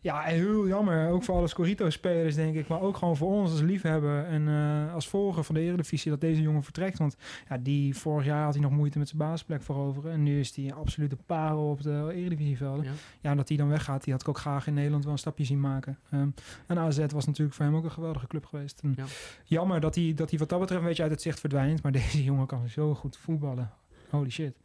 Ja, 0.05 0.20
heel 0.20 0.68
jammer. 0.68 1.09
Ook 1.09 1.22
voor 1.22 1.34
alle 1.34 1.46
Scorito-spelers, 1.46 2.34
denk 2.34 2.55
ik. 2.55 2.68
Maar 2.68 2.80
ook 2.80 2.96
gewoon 2.96 3.16
voor 3.16 3.30
ons 3.30 3.50
als 3.50 3.61
liefhebber. 3.61 4.24
En 4.24 4.48
eh, 4.48 4.94
als 4.94 5.09
volger 5.09 5.44
van 5.44 5.55
de 5.55 5.61
Eredivisie 5.61 6.11
dat 6.11 6.20
deze 6.20 6.42
jongen 6.42 6.62
vertrekt. 6.62 6.98
Want 6.98 7.16
ja, 7.48 7.59
die 7.59 7.96
vorig 7.96 8.26
jaar 8.26 8.44
had 8.44 8.55
hij 8.55 8.62
nog 8.62 8.72
moeite 8.72 8.98
met 8.98 9.09
zijn 9.09 9.20
basisplek 9.20 9.62
veroveren. 9.62 10.12
En 10.12 10.22
nu 10.22 10.40
is 10.40 10.57
hij 10.57 10.64
een 10.64 10.74
absolute 10.74 11.16
parel 11.16 11.70
op 11.70 11.82
de 11.82 12.11
Eredivisievelden. 12.14 12.86
Ja. 13.20 13.34
Dat 13.34 13.48
hij 13.48 13.57
dan 13.57 13.68
weggaat, 13.68 14.05
die 14.05 14.12
had 14.12 14.22
ik 14.22 14.28
ook 14.28 14.38
graag 14.38 14.66
in 14.66 14.74
Nederland 14.74 15.05
wel 15.05 15.12
een 15.12 15.18
stapje 15.18 15.44
zien 15.44 15.61
maken. 15.61 15.98
Ehm, 16.11 16.28
en 16.66 16.78
AZ 16.78 17.07
was 17.09 17.26
natuurlijk 17.26 17.57
voor 17.57 17.64
hem 17.64 17.76
ook 17.76 17.84
een 17.84 17.90
geweldige 17.90 18.26
club 18.26 18.46
geweest. 18.46 18.80
En 18.82 18.92
Ja. 18.96 19.05
Jammer 19.44 19.80
dat 19.80 19.94
hij, 19.94 20.12
dat 20.14 20.30
hij 20.30 20.38
wat 20.38 20.48
dat 20.48 20.61
betreft 20.61 20.80
een 20.82 20.88
beetje 20.88 21.02
uit 21.02 21.12
het 21.12 21.22
zicht 21.22 21.40
verdwijnt. 21.40 21.82
Maar 21.82 21.92
deze 22.02 22.24
jongen 22.24 22.46
kan 22.46 22.68
zo 22.68 22.94
goed 22.94 23.16
voetballen. 23.16 23.70
Holy 24.11 24.30
shit. 24.30 24.57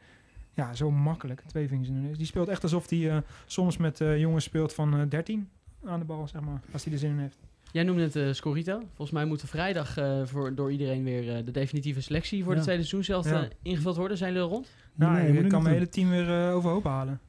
Ja, 0.60 0.74
zo 0.76 0.91
makkelijk. 0.91 1.41
Twee 1.47 1.68
vingers 1.68 1.88
in 1.89 1.93
de 1.93 1.99
neus. 1.99 2.18
Die 2.18 2.26
speelt 2.26 2.47
echt 2.47 2.64
alsof 2.64 2.89
hij 2.89 3.10
eh, 3.12 3.18
soms 3.45 3.78
met 3.78 4.01
eh, 4.01 4.20
jongens 4.20 4.43
speelt 4.43 4.74
van 4.74 4.93
eh 4.99 5.01
13 5.10 5.49
aan 5.86 5.99
de 5.99 6.05
bal, 6.05 6.28
zeg 6.28 6.41
maar. 6.41 6.62
Als 6.72 6.84
hij 6.84 6.93
er 6.93 6.99
zin 6.99 7.10
in 7.12 7.18
heeft. 7.20 7.38
Jij 7.72 7.84
noemde 7.84 8.01
het 8.03 8.16
eh, 8.16 8.32
Scorito. 8.34 8.78
Volgens 8.88 9.12
mij 9.12 9.26
moet 9.26 9.41
er 9.41 9.47
vrijdag 9.47 9.97
eh, 9.97 10.22
voor, 10.26 10.55
door 10.55 10.72
iedereen 10.72 11.03
weer 11.03 11.36
eh, 11.36 11.45
de 11.45 11.51
definitieve 11.51 12.01
selectie 12.01 12.43
voor 12.43 12.51
Ja. 12.53 12.57
de 12.57 12.64
tweede 12.64 12.84
seizoen 12.84 13.03
zelf 13.24 13.30
Ja. 13.30 13.43
eh, 13.43 13.49
ingevuld 13.62 13.95
worden. 13.95 14.18
Zijn 14.18 14.34
jullie 14.34 14.47
er 14.47 14.53
rond? 14.53 14.68
Nou, 14.95 15.14
Nee, 15.14 15.43
ik 15.43 15.49
kan 15.49 15.64
mijn 15.64 15.74
hele 15.76 15.89
team 15.89 16.10
weer 16.10 16.30
eh, 16.47 16.55
overhoop 16.55 16.84
halen. 16.84 17.20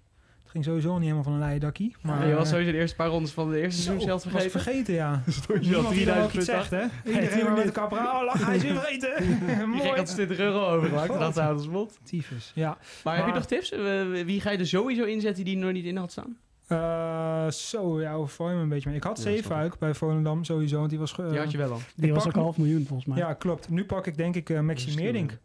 Het 0.52 0.58
ging 0.64 0.64
sowieso 0.64 0.92
niet 0.94 1.02
helemaal 1.02 1.22
van 1.22 1.32
een 1.32 1.38
leien 1.38 1.60
dakkie. 1.60 1.96
Maar 2.02 2.26
je 2.26 2.34
was 2.34 2.44
eh, 2.44 2.50
sowieso 2.50 2.72
de 2.72 2.78
eerste 2.78 2.96
paar 2.96 3.08
rondes 3.08 3.30
van 3.32 3.50
de 3.50 3.60
eerste 3.60 3.82
zo, 3.82 3.86
seizoen 3.88 4.06
zelf 4.08 4.24
was 4.24 4.32
vergeten. 4.32 4.60
vergeten, 4.60 4.94
ja. 4.94 5.22
Stond 5.28 5.46
je 5.48 5.54
al 5.54 5.60
Niemand 5.82 5.94
die 5.94 6.04
dan 6.04 6.18
ook 6.18 6.30
3000 6.30 6.34
iets 6.34 6.44
zegt, 6.44 6.70
hè? 6.70 6.86
Iedereen 7.12 7.44
maar 7.44 7.52
met 7.52 7.64
de 7.64 7.72
kapper. 7.72 7.98
Oh, 7.98 8.22
lach, 8.24 8.46
hij 8.46 8.56
is 8.56 8.62
weer 8.62 8.74
vergeten. 8.74 9.12
Mooi. 9.70 9.92
kreeg 9.92 10.04
20 10.06 10.38
euro 10.38 10.66
overgemaakt. 10.66 11.08
Dat 11.18 11.34
had 11.38 11.52
als 11.56 11.68
mond. 11.68 11.98
Tyfus, 12.04 12.52
ja. 12.54 12.78
Maar, 13.04 13.16
heb 13.16 13.26
je 13.26 13.32
nog 13.32 13.44
tips? 13.46 13.72
Eh, 13.72 13.80
wie 14.24 14.40
ga 14.40 14.50
je 14.50 14.58
er 14.58 14.66
sowieso 14.66 15.04
inzetten 15.04 15.44
die 15.44 15.56
er 15.56 15.62
nog 15.64 15.72
niet 15.72 15.84
in 15.84 15.96
had 15.96 16.10
staan? 16.12 16.36
Eh, 16.66 17.50
zo, 17.50 18.00
ja, 18.00 18.16
hoe 18.16 18.26
val 18.26 18.48
je 18.48 18.54
me 18.56 18.62
een 18.62 18.68
beetje 18.68 18.88
mee? 18.88 18.98
Ik 18.98 19.04
had 19.04 19.16
Ja, 19.16 19.22
Zeefuik 19.22 19.78
bij 19.78 19.94
Volendam 19.94 20.44
sowieso, 20.44 20.78
want 20.78 20.90
die 20.90 20.98
was... 20.98 21.12
ge- 21.12 21.28
Die 21.30 21.38
had 21.38 21.50
je 21.50 21.58
wel 21.58 21.72
al. 21.72 21.80
Die 21.96 22.08
ik 22.08 22.14
was 22.14 22.26
ook 22.26 22.34
half 22.34 22.56
miljoen 22.56 22.84
volgens 22.86 23.08
mij. 23.08 23.18
Ja, 23.18 23.32
klopt. 23.32 23.68
Nu 23.68 23.84
pak 23.84 24.06
ik 24.06 24.16
denk 24.16 24.36
ik 24.36 24.50
eh 24.50 24.60
Maxi 24.60 24.88
is 24.88 24.94
Meerdink. 24.94 25.38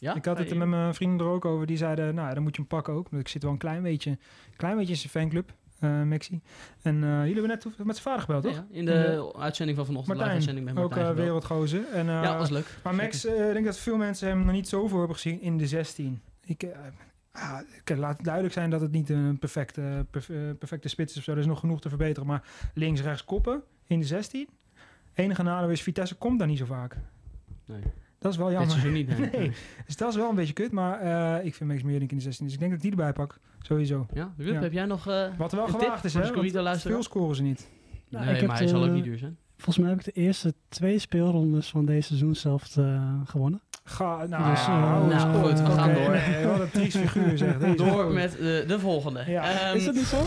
Ja? 0.00 0.14
Ik 0.14 0.24
had 0.24 0.38
het 0.38 0.50
er 0.50 0.56
met 0.56 0.68
mijn 0.68 0.94
vrienden 0.94 1.26
er 1.26 1.32
ook 1.32 1.44
over. 1.44 1.66
Die 1.66 1.76
zeiden, 1.76 2.14
nou, 2.14 2.34
dan 2.34 2.42
moet 2.42 2.54
je 2.56 2.60
hem 2.60 2.70
pakken 2.70 2.94
ook. 2.94 3.08
Want 3.08 3.22
ik 3.22 3.28
zit 3.28 3.42
wel 3.42 3.52
een 3.52 3.58
klein 3.58 3.82
beetje, 3.82 4.18
klein 4.56 4.76
beetje 4.76 4.92
in 4.92 4.98
zijn 4.98 5.12
fanclub, 5.12 5.52
eh 5.78 6.02
Maxi. 6.02 6.40
En 6.82 6.94
eh, 7.04 7.10
jullie 7.10 7.32
hebben 7.32 7.48
net 7.48 7.64
met 7.64 7.96
zijn 7.96 7.96
vader 7.96 8.20
gebeld, 8.20 8.42
toch? 8.42 8.54
Ja, 8.54 8.66
in 8.70 8.84
de 8.84 9.32
uitzending 9.38 9.76
van 9.78 9.86
vanochtend, 9.86 9.96
live 9.96 10.28
Martijn, 10.28 10.30
uitzending 10.30 10.66
met 10.66 10.76
ook 10.76 10.82
Martijn. 10.90 11.06
gebeld. 11.06 11.26
wereldgozer. 11.26 11.84
En, 11.92 12.08
eh, 12.08 12.14
ja, 12.14 12.22
dat 12.22 12.38
was 12.38 12.50
leuk. 12.50 12.66
Maar 12.84 12.94
Max, 12.94 13.24
ik 13.24 13.52
denk 13.52 13.64
dat 13.64 13.78
veel 13.78 13.96
mensen 13.96 14.28
hem 14.28 14.44
nog 14.44 14.52
niet 14.54 14.68
zoveel 14.68 14.98
hebben 14.98 15.16
gezien 15.16 15.40
in 15.40 15.58
de 15.58 15.66
16. 15.66 16.20
Ik, 16.44 16.66
ah, 17.32 17.58
ik 17.84 17.96
laat 17.96 18.16
het 18.16 18.24
duidelijk 18.24 18.54
zijn 18.54 18.70
dat 18.70 18.80
het 18.80 18.92
niet 18.92 19.10
een 19.10 19.38
perfecte, 19.38 20.06
perf- 20.10 20.30
perfecte 20.58 20.88
spits 20.88 21.12
is 21.12 21.18
of 21.18 21.24
zo. 21.24 21.32
Er 21.32 21.38
is 21.38 21.46
nog 21.46 21.60
genoeg 21.60 21.80
te 21.80 21.88
verbeteren. 21.88 22.26
Maar 22.28 22.42
links, 22.74 23.00
rechts 23.00 23.24
koppen 23.24 23.62
in 23.86 24.00
de 24.00 24.06
16. 24.06 24.48
Enige 25.14 25.42
nadeel 25.42 25.70
is, 25.70 25.82
Vitesse 25.82 26.14
komt 26.14 26.38
daar 26.38 26.48
niet 26.48 26.58
zo 26.58 26.64
vaak. 26.64 26.96
Nee. 27.64 27.82
Dat 28.18 28.32
is 28.32 28.38
wel 28.38 28.50
jammer. 28.50 28.70
seizoen 28.70 28.92
niet, 28.92 29.18
nee. 29.18 29.30
Nee, 29.40 29.52
dus 29.86 29.96
dat 29.96 30.08
is 30.08 30.16
wel 30.16 30.28
een 30.28 30.34
beetje 30.34 30.52
kut. 30.52 30.72
Maar 30.72 31.00
eh, 31.00 31.44
ik 31.44 31.54
vind 31.54 31.70
Max 31.70 31.82
Meerdink 31.82 32.10
in 32.10 32.16
de 32.16 32.22
16. 32.22 32.44
Dus 32.44 32.54
ik 32.54 32.60
denk 32.60 32.70
dat 32.72 32.82
ik 32.84 32.90
die 32.90 32.98
erbij 32.98 33.12
pak. 33.12 33.38
Sowieso. 33.60 34.06
Ja, 34.12 34.32
Ruud, 34.36 34.54
Ja. 34.54 34.60
heb 34.60 34.72
jij 34.72 34.84
nog 34.84 35.08
eh 35.08 35.24
Wat 35.38 35.52
er 35.52 35.58
wel 35.58 35.66
gewaagd 35.68 36.04
is, 36.04 36.14
hè? 36.14 36.24
Veel 36.78 37.02
scoren 37.02 37.36
ze 37.36 37.42
niet. 37.42 37.68
Nou, 38.08 38.24
Nee, 38.24 38.46
maar 38.46 38.56
hij 38.58 38.66
zal 38.66 38.84
ook 38.84 38.90
niet 38.90 39.04
duur 39.04 39.18
zijn. 39.18 39.36
Volgens 39.56 39.78
mij 39.78 39.88
heb 39.88 39.98
ik 39.98 40.14
de 40.14 40.20
eerste 40.20 40.54
twee 40.68 40.98
speelrondes 40.98 41.68
van 41.70 41.84
deze 41.84 42.06
seizoen 42.06 42.34
zelf 42.34 42.76
eh, 42.76 43.12
gewonnen. 43.24 43.60
Ga, 43.84 44.26
nou, 44.26 44.50
Dus, 44.50 44.58
eens 44.58 44.66
nou, 44.66 45.36
op. 45.36 45.44
goed, 45.44 45.60
we 45.60 45.66
gaan 45.66 45.94
door. 45.94 46.10
Nee, 46.10 46.46
wat 46.46 46.60
een 46.60 46.70
triest 46.70 46.96
figuur 46.96 47.38
zeg. 47.38 47.58
Deze 47.58 47.74
Door 47.76 48.12
met 48.12 48.32
de, 48.32 48.64
de 48.66 48.78
volgende. 48.80 49.24
Ja. 49.26 49.50
Ehm, 49.50 49.76
is 49.76 49.84
dat 49.84 49.94
niet 49.94 50.04
zo? 50.04 50.24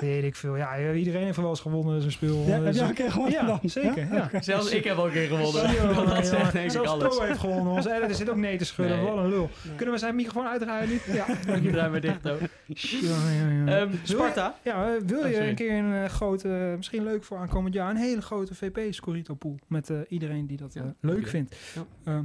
Weet 0.00 0.24
ik 0.24 0.34
veel. 0.36 0.56
Ja, 0.56 0.92
iedereen 0.92 1.24
heeft 1.24 1.36
wel 1.36 1.48
eens 1.48 1.60
gewonnen 1.60 2.00
zijn 2.00 2.12
speel. 2.12 2.44
Ja, 2.46 2.52
heb 2.52 2.64
Dus- 2.64 2.76
jij 2.76 2.88
een 2.88 2.94
keer 2.94 3.10
gewonnen 3.10 3.32
Ja, 3.40 3.46
dan? 3.46 3.60
zeker. 3.62 4.14
Ja. 4.14 4.30
Zelfs 4.40 4.70
ik 4.70 4.84
heb 4.84 4.96
al 4.96 5.06
een 5.06 5.12
keer 5.12 5.26
gewonnen. 5.28 5.70
Je 5.70 5.92
dat 6.06 6.08
ja. 6.16 6.22
zegt 6.22 6.52
denk 6.52 6.64
ik 6.64 6.70
Zelfs 6.70 6.88
alles. 6.88 7.16
Pro 7.16 7.26
heeft 7.26 7.38
gewonnen. 7.38 7.72
Onze 7.72 7.92
editor 7.92 8.14
zit 8.14 8.30
ook 8.30 8.36
nee 8.36 8.56
te 8.58 8.64
schudden. 8.64 8.96
Nee. 8.96 9.06
Wat 9.06 9.16
een 9.16 9.28
lul. 9.28 9.50
Kunnen 9.76 9.94
we 9.94 10.00
zijn 10.00 10.14
microfoon 10.14 10.46
uitdraaien 10.46 10.88
nu? 10.88 11.00
Ja. 11.12 11.28
Ik 11.28 11.70
draai 11.72 11.90
maar 11.90 12.00
dicht 12.00 12.28
ook. 12.28 12.40
Ja, 12.66 13.30
ja, 13.32 13.48
ja. 13.48 13.80
Ehm, 13.80 13.94
Sparta. 14.02 14.54
Ja, 14.64 14.94
eh, 14.94 15.00
wil 15.06 15.18
Oh, 15.22 15.28
je 15.30 15.48
een 15.48 15.54
keer 15.54 15.78
een 15.78 15.94
eh, 16.04 16.08
grote, 16.10 16.74
misschien 16.76 17.04
leuk 17.04 17.24
voor 17.24 17.38
aankomend 17.38 17.74
jaar, 17.74 17.90
een 17.90 17.96
hele 17.96 18.22
grote 18.22 18.54
VP-scorito 18.54 19.34
pool 19.34 19.58
met 19.66 19.90
eh, 19.90 19.96
iedereen 20.08 20.46
die 20.46 20.56
dat 20.56 20.74
Ja, 20.74 20.82
eh, 20.82 20.88
leuk 21.00 21.26
vindt. 21.28 21.56
Ja. 21.74 21.86
Ehm, 22.04 22.24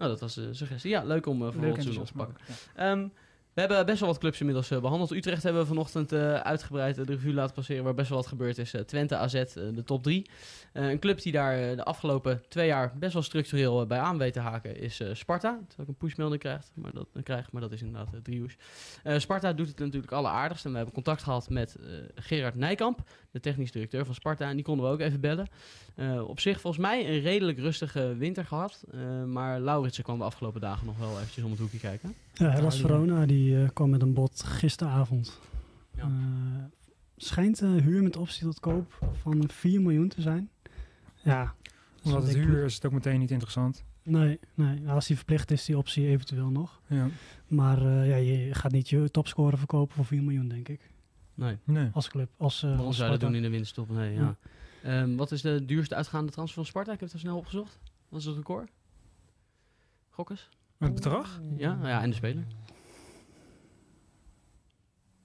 Oh, 0.00 0.06
dat 0.06 0.20
was 0.20 0.34
de 0.34 0.54
suggestie. 0.54 0.90
Ja, 0.90 1.04
leuk 1.04 1.26
om 1.26 1.42
uh, 1.42 1.48
voor 1.52 1.60
leuk 1.60 1.76
op 1.76 2.06
te 2.06 2.12
pakken. 2.16 2.36
Ja. 2.46 2.90
Ehm, 2.90 3.08
we 3.58 3.64
hebben 3.64 3.86
best 3.86 4.00
wel 4.00 4.08
wat 4.08 4.18
clubs 4.18 4.40
inmiddels 4.40 4.70
eh, 4.70 4.80
behandeld. 4.80 5.10
Utrecht 5.10 5.42
hebben 5.42 5.62
we 5.62 5.68
vanochtend 5.68 6.12
eh, 6.12 6.34
uitgebreid 6.34 6.96
de 6.96 7.02
revue 7.02 7.34
laten 7.34 7.54
passeren 7.54 7.84
waar 7.84 7.94
best 7.94 8.08
wel 8.08 8.18
wat 8.18 8.26
gebeurd 8.26 8.58
is. 8.58 8.74
Eh, 8.74 8.80
Twente, 8.80 9.16
AZ, 9.16 9.32
de 9.54 9.82
top 9.84 10.02
3. 10.02 10.26
een 10.72 10.98
club 10.98 11.22
die 11.22 11.32
daar 11.32 11.76
de 11.76 11.84
afgelopen 11.84 12.42
twee 12.48 12.66
jaar 12.66 12.92
best 12.98 13.12
wel 13.12 13.22
structureel 13.22 13.86
bij 13.86 13.98
aan 13.98 14.18
weet 14.18 14.32
te 14.32 14.40
haken 14.40 14.76
is 14.76 15.00
eh, 15.00 15.08
Sparta. 15.12 15.50
Terwijl 15.50 15.82
ik 15.82 15.88
een 15.88 15.94
pushmelding 15.94 16.40
krijgt, 16.40 16.70
maar 16.74 16.92
dat, 16.92 17.08
krijg, 17.22 17.52
maar 17.52 17.62
dat 17.62 17.72
is 17.72 17.82
inderdaad 17.82 18.14
uh, 18.14 18.20
driehoes. 18.22 18.56
Uh, 19.04 19.18
Sparta 19.18 19.52
doet 19.52 19.68
het 19.68 19.78
natuurlijk 19.78 20.12
alleraardigst. 20.12 20.64
En 20.64 20.70
we 20.70 20.76
hebben 20.76 20.94
contact 20.94 21.22
gehad 21.22 21.50
met 21.50 21.76
uh, 21.80 21.86
Gerard 22.14 22.54
Nijkamp, 22.54 23.02
de 23.30 23.40
technisch 23.40 23.72
directeur 23.72 24.04
van 24.04 24.14
Sparta. 24.14 24.48
En 24.48 24.54
die 24.54 24.64
konden 24.64 24.86
we 24.86 24.92
ook 24.92 25.00
even 25.00 25.20
bellen. 25.20 25.48
Uh, 25.96 26.28
op 26.28 26.40
zich 26.40 26.60
volgens 26.60 26.82
mij 26.82 27.08
een 27.08 27.20
redelijk 27.20 27.58
rustige 27.58 28.14
winter 28.16 28.44
gehad. 28.44 28.84
Uh, 28.94 29.24
maar 29.24 29.60
Lauritsen 29.60 30.04
kwam 30.04 30.18
de 30.18 30.24
afgelopen 30.24 30.60
dagen 30.60 30.86
nog 30.86 30.98
wel 30.98 31.18
eventjes 31.18 31.44
om 31.44 31.50
het 31.50 31.60
hoekje 31.60 31.78
kijken. 31.78 32.14
Ja, 32.32 32.50
Hellas 32.50 32.80
Verona 32.80 33.26
die 33.26 33.47
uh, 33.54 33.68
kwam 33.72 33.90
met 33.90 34.02
een 34.02 34.14
bod 34.14 34.42
gisteravond. 34.42 35.38
Ja. 35.94 36.06
Uh, 36.06 36.64
schijnt 37.16 37.62
uh, 37.62 37.82
huur 37.82 38.02
met 38.02 38.16
optie 38.16 38.42
tot 38.42 38.60
koop 38.60 38.98
van 39.12 39.48
4 39.48 39.80
miljoen 39.80 40.08
te 40.08 40.20
zijn. 40.20 40.50
Ja. 41.22 41.54
Omdat 42.02 42.22
het 42.22 42.34
huur 42.36 42.64
is 42.64 42.74
het 42.74 42.86
ook 42.86 42.92
meteen 42.92 43.18
niet 43.18 43.30
interessant. 43.30 43.84
Nee, 44.02 44.40
nee. 44.54 44.88
als 44.88 45.06
die 45.06 45.16
verplicht 45.16 45.50
is, 45.50 45.64
die 45.64 45.78
optie 45.78 46.06
eventueel 46.06 46.50
nog. 46.50 46.80
Ja. 46.86 47.08
Maar 47.46 47.82
uh, 47.82 48.08
ja, 48.08 48.16
je 48.16 48.54
gaat 48.54 48.72
niet 48.72 48.88
je 48.88 49.10
topscorer 49.10 49.58
verkopen 49.58 49.94
voor 49.94 50.04
4 50.04 50.22
miljoen, 50.22 50.48
denk 50.48 50.68
ik. 50.68 50.90
Nee. 51.34 51.58
nee. 51.64 51.90
Als 51.92 52.08
club. 52.08 52.30
Als, 52.36 52.62
uh, 52.62 52.90
zou 52.90 53.10
dat 53.10 53.20
doen 53.20 53.34
in 53.34 53.42
de 53.42 53.48
winterstop? 53.48 53.90
Nee, 53.90 54.14
ja. 54.14 54.36
ja. 54.82 55.02
Um, 55.02 55.16
wat 55.16 55.32
is 55.32 55.42
de 55.42 55.64
duurste 55.64 55.94
uitgaande 55.94 56.32
transfer 56.32 56.56
van 56.56 56.66
Sparta? 56.66 56.92
Ik 56.92 57.00
heb 57.00 57.08
het 57.08 57.18
er 57.18 57.24
snel 57.24 57.36
opgezocht. 57.36 57.78
Wat 58.08 58.20
is 58.20 58.26
het 58.26 58.36
record? 58.36 58.70
Gokkers? 60.10 60.48
Het 60.78 60.94
bedrag? 60.94 61.40
Ja, 61.56 61.78
ja, 61.82 62.02
en 62.02 62.10
de 62.10 62.16
speler. 62.16 62.44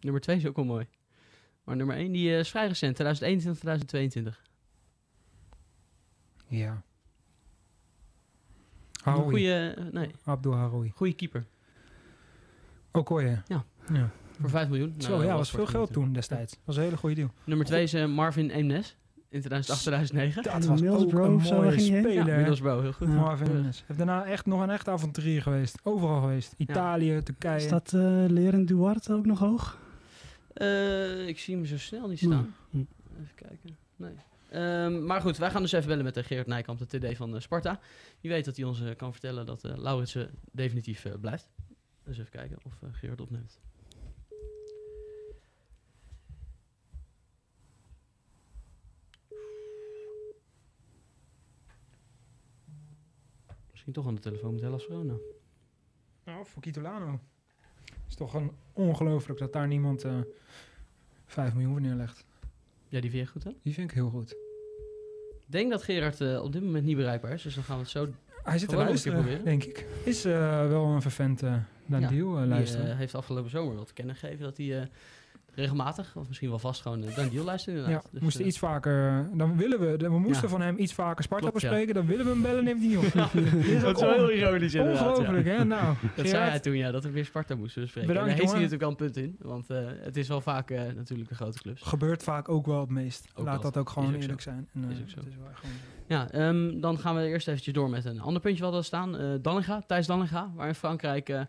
Nummer 0.04 0.22
2 0.22 0.36
is 0.36 0.46
ook 0.46 0.56
wel 0.56 0.66
mooi. 0.66 0.88
Maar 1.64 1.76
nummer 1.76 1.96
1 1.96 2.12
die 2.12 2.30
uh, 2.30 2.40
is 2.40 2.50
vrij 2.50 2.68
recent, 2.68 2.96
2021, 2.96 3.62
2022. 3.62 4.42
Ja. 6.48 6.84
Haroui. 9.04 9.30
goede, 9.30 9.74
eh, 9.78 9.84
nee, 9.92 10.12
Abdul 10.24 10.56
Haroui. 10.56 10.90
goede 10.90 11.14
keeper. 11.14 11.46
Okoye. 12.92 13.42
Ja. 13.48 13.66
ja. 13.94 14.10
Voor 14.40 14.50
5 14.50 14.70
miljoen. 14.70 14.96
Zo, 14.98 15.10
Nou, 15.10 15.22
ja, 15.22 15.28
dat 15.28 15.38
was 15.38 15.52
veel 15.52 15.66
geld 15.66 15.94
toen 15.94 16.14
destijds. 16.14 16.54
Dat 16.54 16.62
was 16.66 16.76
een 16.76 16.84
hele 16.84 16.98
goede 16.98 17.16
deal. 17.16 17.30
Nummer 17.44 17.66
2 17.66 17.84
is 17.84 17.94
eh, 17.94 18.06
Marvin 18.06 18.50
Eemnes 18.50 18.98
in 19.30 19.40
2008, 19.40 19.82
2009. 19.82 20.44
Dat 20.44 20.66
was 20.66 20.84
ook 20.84 21.14
een 21.14 21.46
zo, 21.46 21.56
mooie 21.56 21.70
heen? 21.70 21.80
speler. 21.80 22.28
Ja, 22.28 22.82
heel 22.82 22.94
goed. 22.94 23.08
Ja. 23.08 23.14
Marvin. 23.14 23.54
Nunes. 23.54 23.84
Heeft 23.88 24.00
daarna 24.00 24.26
echt 24.26 24.46
nog 24.46 24.62
een 24.62 24.70
echt 24.70 24.88
avonturier 24.88 25.42
geweest. 25.42 25.80
Overal 25.84 26.22
geweest. 26.22 26.54
Italië, 26.58 27.24
Turkije. 27.24 27.60
Staat 27.60 27.94
uh, 27.94 28.02
Leren 28.28 28.66
Duarte 28.66 29.14
ook 29.14 29.26
nog 29.26 29.40
hoog? 29.40 29.82
Eh, 30.54 31.28
ik 31.28 31.40
zie 31.40 31.56
hem 31.56 31.66
zo 31.66 31.78
snel 31.78 32.08
niet 32.08 32.20
staan. 32.20 32.56
Hm. 32.70 32.84
Even 33.22 33.36
kijken. 33.36 33.78
Nee. 33.96 34.16
Ehm, 34.54 35.06
maar 35.06 35.22
goed, 35.22 35.38
wij 35.38 35.52
gaan 35.52 35.62
dus 35.62 35.72
even 35.72 35.88
bellen 35.88 36.04
met 36.04 36.18
uh, 36.18 36.24
Gerard 36.24 36.48
Nijkamp, 36.48 36.80
de 36.80 36.98
TD 36.98 37.18
van 37.18 37.36
eh, 37.36 37.42
Sparta. 37.42 37.80
Je 38.20 38.30
weet 38.30 38.46
dat 38.46 38.56
hij 38.56 38.66
ons 38.66 38.82
eh, 38.82 38.96
kan 38.96 39.12
vertellen 39.12 39.46
dat 39.46 39.64
uh, 39.64 39.78
Lauritsen 39.78 40.32
definitief 40.52 41.06
blijft. 41.22 41.50
Dus 42.04 42.18
even 42.18 42.32
kijken 42.32 42.58
of 42.64 42.82
uh, 42.84 42.90
Gerard 42.92 43.22
opneemt. 43.22 43.60
Misschien 53.72 53.94
toch 53.94 54.08
aan 54.08 54.16
de 54.16 54.22
telefoon 54.22 54.54
met 54.54 54.64
Hellas 54.64 54.84
Verona. 54.84 55.16
Nou, 56.24 56.46
voor 56.46 56.62
Kitolano. 56.62 57.20
Is 58.14 58.20
toch 58.20 58.34
een 58.34 58.52
ongelooflijk 58.74 59.40
dat 59.40 59.54
daar 59.54 59.68
niemand 59.68 60.06
uh, 60.06 60.12
5 61.26 61.54
miljoen 61.54 61.72
voor 61.72 61.82
neerlegt. 61.82 62.26
Ja, 62.88 63.02
die 63.02 63.10
vind 63.10 63.26
je 63.26 63.32
goed, 63.32 63.44
hè? 63.44 63.52
Die 63.62 63.74
vind 63.74 63.90
ik 63.90 63.96
heel 63.96 64.10
goed. 64.10 64.32
Ik 65.32 65.52
denk 65.52 65.72
dat 65.72 65.84
Gerard 65.84 66.20
uh, 66.20 66.44
op 66.44 66.52
dit 66.52 66.64
moment 66.64 66.86
niet 66.86 66.96
bereikbaar 66.96 67.32
is, 67.32 67.42
dus 67.42 67.56
dan 67.56 67.64
gaan 67.64 67.76
we 67.76 67.82
het 67.82 67.92
zo 67.92 68.08
Hij 68.44 68.58
zit 68.58 68.70
te 68.70 68.76
luisteren, 68.76 69.44
denk 69.44 69.64
ik. 69.64 69.86
Is 70.06 70.26
uh, 70.26 70.68
wel 70.68 70.86
een 70.86 71.02
vervent 71.02 71.44
uh, 71.44 71.56
ja, 71.86 72.46
luisteren. 72.46 72.86
Die 72.86 72.96
heeft 72.96 73.16
afgelopen 73.16 73.50
zomer 73.50 73.76
wel 73.76 73.84
te 73.84 73.94
kennen 73.94 74.16
gegeven 74.16 74.44
dat 74.44 74.58
hij 74.58 74.90
regelmatig, 75.56 76.16
of 76.16 76.28
misschien 76.28 76.50
wel 76.50 76.60
vast 76.60 76.82
gewoon 76.82 77.02
Dan 77.16 77.30
deal 77.30 77.46
luistert 77.46 77.76
inderdaad. 77.76 78.04
Ja, 78.04 78.10
dus, 78.12 78.22
moest 78.22 78.40
iets 78.40 78.60
vaker, 78.60 79.30
dan 79.34 79.58
willen 79.58 79.80
we, 79.80 79.98
we 79.98 80.20
moesten 80.20 80.42
ja. 80.42 80.48
van 80.48 80.62
hem 80.62 80.78
iets 80.78 80.94
vaker 80.94 81.24
Sparta 81.24 81.50
Klopt, 81.50 81.62
bespreken, 81.62 81.88
ja. 81.88 81.94
dan 81.94 82.06
willen 82.06 82.26
we 82.26 82.32
hem 82.32 82.42
bellen, 82.42 82.64
neemt 82.64 82.80
hij 82.80 82.88
niet 82.88 82.98
op. 82.98 83.14
dat 83.82 83.96
is 83.96 84.02
wel 84.02 84.14
heel 84.14 84.32
ironisch 84.32 84.74
inderdaad. 84.74 85.08
Ongelooflijk, 85.08 85.46
hè? 85.46 85.64
Nou, 85.66 85.86
dat 85.86 85.98
Gerard, 86.14 86.30
zei 86.30 86.50
hij 86.50 86.60
toen, 86.60 86.78
ja, 86.78 86.92
dat 86.92 87.04
we 87.04 87.12
weer 87.12 87.26
Sparta 87.26 87.56
moesten 87.56 87.82
bespreken. 87.82 88.10
Bedankt, 88.10 88.30
en 88.30 88.38
daar 88.38 88.46
heeft 88.46 88.60
hij 88.60 88.70
natuurlijk 88.70 88.84
al 88.84 89.06
een 89.06 89.14
punt 89.14 89.18
in, 89.18 89.36
want 89.40 89.70
uh, 89.70 89.78
het 90.02 90.18
is 90.18 90.28
wel 90.28 90.42
vaak 90.42 90.72
uh, 90.72 90.82
natuurlijk 90.96 91.30
de 91.30 91.36
grote 91.36 91.60
clubs. 91.60 91.82
Gebeurt 91.82 92.24
vaak 92.24 92.50
ook 92.50 92.66
wel 92.66 92.80
het 92.80 92.90
meest. 92.90 93.28
Ook 93.36 93.46
Laat 93.46 93.62
dat. 93.62 93.74
dat 93.74 93.78
ook 93.78 93.90
gewoon 93.90 94.16
ook 94.16 94.22
eerlijk 94.22 94.42
zo. 94.42 94.50
zijn. 94.50 94.70
En, 94.74 94.92
Is 94.92 95.02
ook 95.02 95.10
zo. 95.10 95.20
het 95.20 95.28
is 95.28 95.36
wel 95.36 95.50
echt 95.50 95.60
gewoon 95.60 95.76
zo. 95.76 95.94
Ja, 96.08 96.48
um, 96.48 96.82
dan 96.82 97.00
gaan 97.00 97.16
we 97.16 97.28
eerst 97.28 97.48
eventjes 97.48 97.74
door 97.74 97.90
met 97.90 98.06
een 98.06 98.22
ander 98.22 98.42
puntje 98.42 98.64
wat 98.64 98.74
er 98.74 98.84
staan. 98.84 99.22
Uh, 99.22 99.34
Dallinga, 99.42 99.82
Thijs 99.88 100.08
Dallinga, 100.08 100.52
waar 100.56 100.68
in 100.68 100.76
Frankrijk 100.76 101.30
uh, 101.30 101.42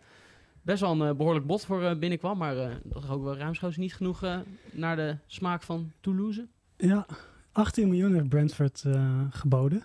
best 0.64 0.80
wel 0.80 0.90
een 0.90 1.08
uh, 1.08 1.16
behoorlijk 1.16 1.46
bot 1.46 1.64
voor 1.64 1.82
uh, 1.82 1.94
binnenkwam. 1.98 2.38
Maar 2.38 2.56
uh, 2.56 2.74
dat 2.82 3.02
is 3.02 3.08
ook 3.08 3.22
wel 3.22 3.36
ruimschoots 3.36 3.76
niet 3.76 3.94
genoeg 3.94 4.24
uh, 4.24 4.38
naar 4.72 4.96
de 4.96 5.16
smaak 5.26 5.62
van 5.62 5.92
Toulouse. 6.00 6.46
Ja, 6.76 7.06
18 7.52 7.88
miljoen 7.88 8.14
heeft 8.14 8.28
Brentford 8.28 8.84
uh, 8.86 9.20
geboden. 9.30 9.82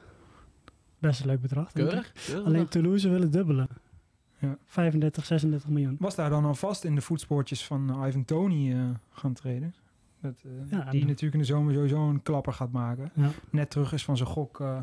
Best 1.00 1.20
een 1.20 1.28
leuk 1.28 1.42
bedrag. 1.42 1.72
Keurig. 1.72 2.14
Alleen. 2.46 2.68
Toulouse 2.68 3.10
willen 3.10 3.32
dubbelen. 3.32 3.68
Ja. 4.40 4.58
35, 4.66 5.26
36 5.26 5.70
miljoen. 5.70 5.96
Was 6.00 6.16
daar 6.16 6.30
dan 6.30 6.46
alvast 6.46 6.84
in 6.84 6.96
de 6.96 7.02
voetspoortjes 7.02 7.66
van 7.66 8.06
Ivan 8.08 8.26
Tony 8.26 8.72
uh, 8.72 8.90
gaan 9.12 9.34
treden? 9.34 9.74
Dat, 10.22 10.44
uh, 10.46 10.72
Ja, 10.72 10.92
die 10.92 11.06
natuurlijk 11.06 11.34
in 11.34 11.40
de 11.40 11.46
zomer 11.46 11.74
sowieso 11.74 12.10
een 12.10 12.22
klapper 12.22 12.54
gaat 12.54 12.72
maken. 12.72 13.12
Ja. 13.14 13.30
Net 13.50 13.70
terug 13.70 13.94
is 13.94 14.04
van 14.04 14.18
zijn 14.18 14.30
gok 14.30 14.60
uh, 14.60 14.80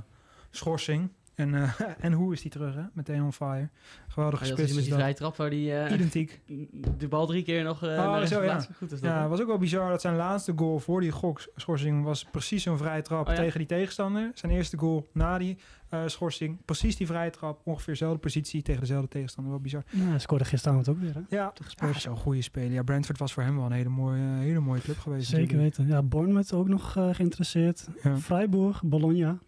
schorsing. 0.51 1.09
En, 1.37 1.55
uh, 1.55 1.81
en 2.07 2.13
hoe 2.13 2.33
is 2.33 2.43
die 2.43 2.51
terug, 2.51 2.75
hè? 2.75 2.83
Meteen 2.93 3.23
on 3.23 3.33
fire. 3.33 3.69
Geweldige 4.09 4.45
Ja, 4.45 4.51
is 4.51 4.57
spits 4.57 4.75
met 4.75 4.85
die 4.85 4.93
vrije 4.93 5.15
trap 5.15 5.37
waar 5.37 5.51
die 5.51 5.71
uh, 5.73 5.91
Identiek. 5.93 6.41
de 6.99 7.09
bal 7.09 7.27
drie 7.27 7.43
keer 7.43 7.63
nog 7.63 7.85
uh, 7.85 7.91
Oh, 7.91 8.23
zo, 8.23 8.43
ja. 8.43 8.61
Goed 8.77 8.93
is 8.93 9.01
dat. 9.01 9.11
Ja, 9.11 9.23
hè? 9.23 9.29
was 9.29 9.41
ook 9.41 9.47
wel 9.47 9.59
bizar 9.59 9.91
dat 9.91 10.01
zijn 10.01 10.17
laatste 10.17 10.53
goal 10.57 10.79
voor 10.79 11.01
die 11.01 11.11
gokschorsing 11.11 12.05
was 12.05 12.25
precies 12.25 12.63
zo'n 12.63 12.79
vrije 12.79 13.03
trap 13.03 13.27
Oh, 13.27 13.33
ja? 13.35 13.39
tegen 13.39 13.59
die 13.59 13.69
tegenstander. 13.69 14.31
Zijn 14.35 14.53
eerste 14.53 14.77
goal 14.79 15.09
na 15.13 15.39
die 15.39 15.59
uh, 15.91 16.01
schorsing, 16.07 16.59
precies 16.65 16.97
die 16.97 17.07
vrije 17.07 17.31
trap, 17.31 17.61
ongeveer 17.65 17.93
dezelfde 17.93 18.19
positie 18.19 18.63
tegen 18.63 18.81
dezelfde 18.81 19.09
tegenstander. 19.09 19.53
Wel 19.53 19.63
bizar. 19.63 19.83
Nou, 19.91 20.09
hij 20.09 20.19
scoorde 20.19 20.45
gisteravond 20.45 20.89
ook 20.89 21.01
weer. 21.01 21.15
Hè? 21.15 21.21
Ja, 21.21 21.27
ja 21.37 21.53
Spurs. 21.67 22.03
zo'n 22.03 22.17
goede 22.17 22.43
speler. 22.43 22.73
Ja, 22.73 22.83
Brentford 22.83 23.19
was 23.19 23.33
voor 23.33 23.43
hem 23.43 23.57
wel 23.57 23.65
een 23.67 23.73
hele 23.73 23.89
mooie, 23.89 24.23
hele 24.23 24.61
mooie 24.61 24.81
club 24.81 24.99
geweest. 24.99 25.29
Zeker 25.29 25.43
natuurlijk. 25.45 25.77
weten. 25.77 25.93
Ja, 25.95 26.03
Bournemouth 26.03 26.53
ook 26.53 26.69
nog 26.69 26.97
uh, 26.97 27.15
geïnteresseerd. 27.15 27.87
Ja. 28.03 28.17
Freiburg, 28.17 28.83
Bologna. 28.83 29.39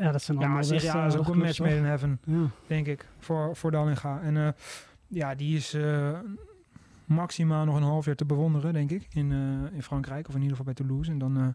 Ja, 0.00 0.12
dat 0.12 0.22
zijn 0.22 0.38
allemaal 0.38 0.56
Ja, 0.56 0.62
Serie 0.62 0.80
best, 0.80 0.94
A 0.94 1.06
is 1.06 1.14
eh, 1.14 1.20
ook 1.20 1.28
een 1.28 1.38
match 1.38 1.58
made 1.58 1.76
in 1.76 1.84
heaven, 1.84 2.20
Ja. 2.24 2.50
denk 2.66 2.86
ik, 2.86 3.06
voor, 3.18 3.56
voor 3.56 3.70
Dallinga. 3.70 4.20
En 4.22 4.34
uh, 4.36 4.48
ja, 5.06 5.34
die 5.34 5.56
is 5.56 5.74
uh, 5.74 6.18
maximaal 7.04 7.64
nog 7.64 7.76
een 7.76 7.82
half 7.82 8.04
jaar 8.04 8.14
te 8.14 8.24
bewonderen, 8.24 8.72
denk 8.72 8.90
ik, 8.90 9.06
in, 9.12 9.30
uh, 9.30 9.74
in 9.74 9.82
Frankrijk. 9.82 10.28
Of 10.28 10.34
in 10.34 10.42
ieder 10.42 10.56
geval 10.56 10.72
bij 10.74 10.84
Toulouse. 10.84 11.10
En 11.10 11.18
dan 11.18 11.38
uh, 11.38 11.46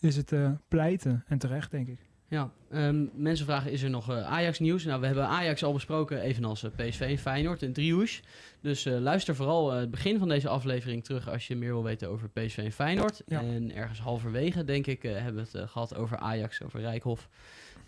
is 0.00 0.16
het 0.16 0.32
uh, 0.32 0.50
pleiten 0.68 1.24
en 1.26 1.38
terecht, 1.38 1.70
denk 1.70 1.88
ik. 1.88 1.98
Ja, 2.28 2.50
um, 2.72 3.10
mensen 3.14 3.46
vragen, 3.46 3.70
is 3.72 3.82
er 3.82 3.90
nog 3.90 4.10
uh, 4.10 4.26
Ajax-nieuws? 4.26 4.84
Nou, 4.84 5.00
we 5.00 5.06
hebben 5.06 5.26
Ajax 5.26 5.64
al 5.64 5.72
besproken, 5.72 6.20
evenals 6.20 6.64
uh, 6.64 6.70
PSV 6.76 7.00
en 7.00 7.18
Feyenoord 7.18 7.62
en 7.62 7.72
Driehoes. 7.72 8.22
Dus 8.60 8.86
uh, 8.86 8.98
luister 8.98 9.34
vooral 9.34 9.72
het 9.72 9.90
begin 9.90 10.18
van 10.18 10.28
deze 10.28 10.48
aflevering 10.48 11.04
terug 11.04 11.28
als 11.28 11.46
je 11.46 11.56
meer 11.56 11.72
wil 11.72 11.82
weten 11.82 12.08
over 12.08 12.28
PSV 12.28 12.58
en 12.58 12.72
Feyenoord. 12.72 13.22
Ja. 13.26 13.40
En 13.40 13.74
ergens 13.74 14.00
halverwege, 14.00 14.64
denk 14.64 14.86
ik, 14.86 15.02
hebben 15.02 15.34
we 15.52 15.58
het 15.58 15.70
gehad 15.70 15.94
over 15.94 16.16
Ajax, 16.16 16.62
over 16.62 16.80
Rijkhoff 16.80 17.28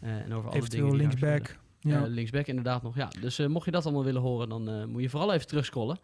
en 0.00 0.32
over 0.34 0.48
alle 0.48 0.58
Eventueel 0.58 0.84
dingen 0.84 0.96
linksback. 0.96 1.56
Ja. 1.80 2.00
Uh, 2.00 2.06
linksback 2.08 2.46
inderdaad 2.46 2.82
nog, 2.82 2.96
ja. 2.96 3.08
Dus 3.20 3.38
uh, 3.40 3.46
mocht 3.46 3.64
je 3.64 3.70
dat 3.70 3.84
allemaal 3.84 4.04
willen 4.04 4.20
horen, 4.22 4.48
dan 4.48 4.70
uh, 4.70 4.84
moet 4.84 5.02
je 5.02 5.10
vooral 5.10 5.32
even 5.32 5.46
terugscrollen. 5.46 5.98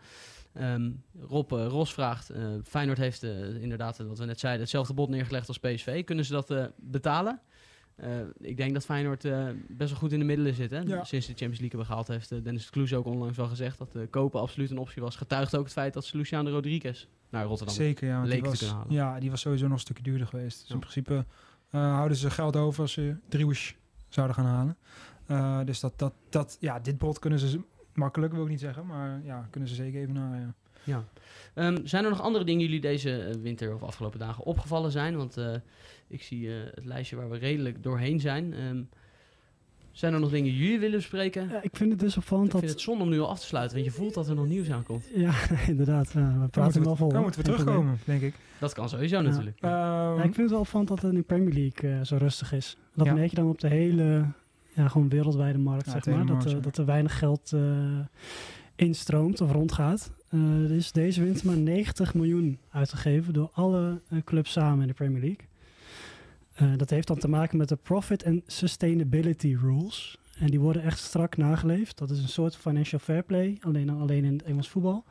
Um, 0.61 1.03
Rob 1.29 1.53
uh, 1.53 1.67
Ros 1.67 1.93
vraagt, 1.93 2.31
Feyenoord 2.65 2.99
heeft 2.99 3.23
inderdaad, 3.61 3.99
wat 3.99 4.19
we 4.19 4.25
net 4.25 4.41
zeiden, 4.41 4.61
hetzelfde 4.63 4.95
bod 4.95 5.09
neergelegd 5.09 5.49
als 5.49 5.59
PSV. 5.59 6.05
Kunnen 6.05 6.25
ze 6.25 6.33
dat 6.33 6.71
betalen? 6.77 7.41
Uh, 8.05 8.09
ik 8.41 8.57
denk 8.57 8.73
dat 8.73 8.85
Feyenoord 8.85 9.25
uh, 9.25 9.49
best 9.69 9.91
wel 9.91 9.99
goed 9.99 10.13
in 10.13 10.19
de 10.19 10.25
middelen 10.25 10.55
zit. 10.55 10.71
Hè? 10.71 10.79
Ja. 10.79 11.05
Sinds 11.05 11.27
de 11.27 11.33
Champions 11.33 11.59
League 11.61 11.69
hebben 11.69 11.87
gehaald 11.87 12.09
heeft 12.09 12.33
uh, 12.33 12.43
Dennis 12.43 12.71
Kloes 12.71 12.95
ook 12.95 13.07
onlangs 13.07 13.37
wel 13.37 13.47
gezegd 13.47 13.79
dat 13.79 13.95
uh, 13.97 14.03
kopen 14.11 14.41
absoluut 14.41 14.71
een 14.71 14.79
optie 14.79 15.03
was. 15.03 15.17
Getuigt 15.17 15.57
ook 15.57 15.65
het 15.65 15.73
feit 15.73 15.95
dat 15.95 16.05
ze 16.05 16.17
Luciano 16.17 16.51
Rodriguez 16.51 17.07
naar 17.31 17.45
Rotterdam 17.45 17.75
Zeker, 17.75 18.09
ja. 18.09 18.23
leek 18.23 18.31
Die 18.33 18.43
te 18.43 18.49
was, 18.49 18.59
kunnen 18.59 18.77
halen. 18.77 18.93
ja, 18.95 19.21
die 19.21 19.31
was 19.31 19.41
sowieso 19.41 19.65
nog 19.65 19.73
een 19.75 19.81
stukje 19.81 20.03
duurder 20.03 20.27
geweest. 20.27 20.59
Dus 20.59 20.69
Ja. 20.69 20.75
in 20.75 20.81
principe 20.81 21.13
uh, 21.15 21.95
houden 21.95 22.17
ze 22.17 22.31
geld 22.31 22.57
over 22.57 22.83
als 22.83 22.93
ze 22.93 23.17
Driewish 23.29 23.73
zouden 24.15 24.37
gaan 24.37 24.45
halen. 24.45 24.77
Uh, 25.31 25.65
dus 25.65 25.81
dat, 25.81 25.93
dat, 25.99 26.13
dat, 26.29 26.57
ja, 26.61 26.79
dit 26.79 26.99
bod 26.99 27.19
kunnen 27.19 27.39
ze 27.39 27.61
makkelijk, 27.95 28.33
wil 28.33 28.43
ik 28.43 28.49
niet 28.49 28.61
zeggen. 28.61 28.87
Maar 28.87 29.21
ja, 29.25 29.49
kunnen 29.51 29.69
ze 29.69 29.75
zeker 29.75 30.01
even 30.01 30.15
naar, 30.15 30.41
ja. 30.41 30.55
Ja. 30.85 31.05
Um, 31.55 31.87
zijn 31.87 32.05
er 32.05 32.11
nog 32.11 32.21
andere 32.21 32.45
dingen 32.45 32.63
jullie 32.63 32.81
deze 32.81 33.29
uh, 33.29 33.43
winter 33.43 33.75
of 33.75 33.83
afgelopen 33.83 34.19
dagen 34.19 34.45
opgevallen 34.45 34.91
zijn? 34.91 35.17
Want 35.17 35.39
uh, 35.39 35.55
ik 36.09 36.23
zie 36.23 36.49
het 36.51 36.85
lijstje 36.85 37.17
waar 37.17 37.31
we 37.31 37.39
redelijk 37.39 37.83
doorheen 37.83 38.21
zijn. 38.21 38.63
Um, 38.63 38.89
zijn 39.93 40.15
er 40.15 40.21
nog 40.21 40.31
dingen 40.31 40.51
die 40.53 40.61
jullie 40.63 40.79
willen 40.79 40.97
bespreken? 40.97 41.49
Ja, 41.49 41.63
ik 41.63 41.71
vind 41.77 41.91
het 41.91 42.01
dus 42.01 42.17
opvallend 42.17 42.47
ik 42.47 42.53
dat... 42.53 42.61
vind 42.61 42.73
het 42.73 42.81
zonde 42.83 43.03
om 43.05 43.11
nu 43.11 43.21
al 43.21 43.29
af 43.29 43.41
te 43.41 43.47
sluiten, 43.47 43.77
want 43.79 43.91
je 43.91 43.97
voelt 43.99 44.15
dat 44.15 44.29
er 44.29 44.35
nog 44.35 44.47
nieuws 44.47 44.71
aankomt. 44.71 45.05
Ja, 45.15 45.33
inderdaad. 45.69 46.13
Ja, 46.13 46.39
we 46.41 46.49
praten 46.49 46.83
wel 46.83 46.91
we, 46.93 46.97
vol. 46.99 47.09
dan 47.13 47.23
moeten 47.23 47.41
we 47.41 47.47
terugkomen, 47.47 47.99
denk 48.05 48.23
ik. 48.23 48.35
Dat 48.59 48.73
kan 48.73 48.89
sowieso 48.89 49.17
Ja. 49.17 49.23
natuurlijk. 49.23 49.57
Um, 49.63 49.71
Ja, 49.71 50.15
ik 50.17 50.21
vind 50.23 50.37
het 50.37 50.51
wel 50.51 50.61
opvallend 50.61 50.89
dat 50.89 51.03
het 51.03 51.13
in 51.13 51.19
de 51.19 51.25
Premier 51.25 51.53
League 51.55 51.91
eh, 51.99 52.05
zo 52.05 52.17
rustig 52.17 52.53
is. 52.53 52.77
Dat 52.95 53.07
Ja. 53.07 53.15
merk 53.15 53.31
je 53.31 53.37
dan 53.37 53.49
op 53.49 53.61
de 53.61 53.69
hele, 53.69 54.25
ja, 54.75 54.89
gewoon 54.89 55.09
wereldwijde 55.09 55.59
markt, 55.59 55.87
Ja, 55.87 55.93
zeg 55.93 56.15
maar. 56.15 56.27
Dat, 56.27 56.47
eh, 56.47 56.55
dat 56.63 56.79
er 56.79 56.85
weinig 56.85 57.19
geld 57.19 57.53
eh, 57.53 57.61
instroomt 58.77 59.41
of 59.41 59.53
rondgaat. 59.53 60.11
Eh, 60.29 60.65
er 60.65 60.71
is 60.71 60.93
deze 60.93 61.23
winter 61.23 61.47
maar 61.47 61.57
90 61.57 62.15
miljoen 62.15 62.59
uitgegeven 62.71 63.33
door 63.33 63.51
alle 63.53 64.01
clubs 64.25 64.53
samen 64.53 64.81
in 64.81 64.87
de 64.89 64.95
Premier 64.95 65.21
League. 65.21 65.49
Eh, 66.61 66.73
dat 66.77 66.91
heeft 66.91 67.07
dan 67.07 67.19
te 67.19 67.29
maken 67.29 67.59
met 67.59 67.69
de 67.69 67.77
Profit 67.77 68.25
and 68.25 68.43
Sustainability 68.47 69.57
Rules. 69.61 70.19
En 70.39 70.47
die 70.47 70.61
worden 70.61 70.83
echt 70.83 70.99
strak 70.99 71.37
nageleefd. 71.37 71.99
Dat 71.99 72.11
is 72.11 72.23
een 72.23 72.29
soort 72.29 72.57
financial 72.57 73.01
fair 73.01 73.23
play, 73.23 73.59
alleen, 73.61 73.91
alleen 73.91 74.25
in 74.25 74.33
het 74.33 74.43
Engels 74.43 74.69
voetbal. 74.69 75.05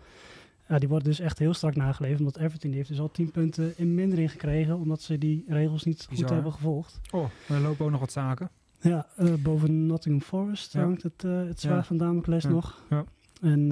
Die 0.78 0.88
worden 0.88 1.08
dus 1.08 1.20
echt 1.20 1.40
heel 1.40 1.54
strak 1.54 1.76
nageleefd. 1.76 2.20
Omdat 2.20 2.38
Everton 2.38 2.72
heeft 2.72 2.90
dus 2.90 3.00
al 3.00 3.12
10 3.12 3.32
punten 3.32 3.74
in 3.78 3.96
mindering 3.96 4.32
gekregen. 4.32 4.78
Omdat 4.78 5.02
ze 5.02 5.18
die 5.18 5.44
regels 5.48 5.84
niet 5.84 6.08
goed 6.10 6.30
hebben 6.30 6.52
gevolgd. 6.54 7.00
oh, 7.12 7.26
er 7.50 7.60
lopen 7.60 7.86
ook 7.86 7.92
nog 7.92 8.00
wat 8.00 8.12
zaken. 8.12 8.50
Ja, 8.82 9.08
eh, 9.16 9.34
boven 9.44 9.86
Nottingham 9.86 10.24
Forest 10.24 10.74
Ja. 10.74 10.80
hangt 10.82 11.04
het, 11.04 11.24
eh 11.24 11.44
het 11.44 11.60
zwaar 11.60 11.76
Ja. 11.76 11.84
van 11.84 11.98
Damocles 11.98 12.44
Ja. 12.44 12.50
nog. 12.50 12.84
Ja. 12.90 13.04
En 13.42 13.70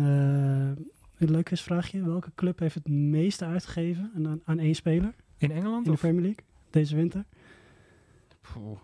een 1.18 1.32
leuk 1.32 1.46
quizvraagje. 1.46 2.04
Welke 2.04 2.32
club 2.36 2.60
heeft 2.60 2.76
het 2.76 2.88
meeste 2.90 3.46
uitgegeven 3.46 4.12
aan- 4.16 4.28
aan, 4.28 4.42
aan 4.46 4.60
één 4.60 4.76
speler 4.76 5.14
In 5.38 5.52
Engeland? 5.52 5.78
in 5.78 5.84
de 5.84 5.92
Of? 5.92 6.00
Premier 6.00 6.22
League 6.22 6.44
deze 6.70 6.96
winter? 6.96 7.26
Poeh, 8.54 8.80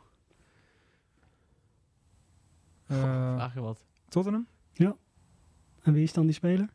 Uh, 2.92 2.98
vraag 3.36 3.54
je 3.54 3.60
wat. 3.62 3.86
Tottenham? 4.10 4.48
En 5.84 5.94
wie 5.94 6.04
is 6.04 6.14
dan 6.14 6.26
die 6.26 6.34
speler? 6.34 6.70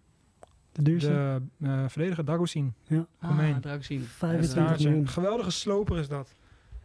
De 0.72 0.82
duurste? 0.82 1.08
De 1.56 1.66
uh, 1.66 1.88
verdediger 1.88 2.24
Dagosin. 2.24 2.74
ja, 2.86 3.06
Romein. 3.18 3.64
Ah, 3.64 3.80
zien. 3.80 4.00
25 4.02 4.50
Staartje. 4.50 4.88
miljoen. 4.88 5.08
Geweldige 5.08 5.50
sloper 5.50 5.98
is 5.98 6.08
dat. 6.08 6.32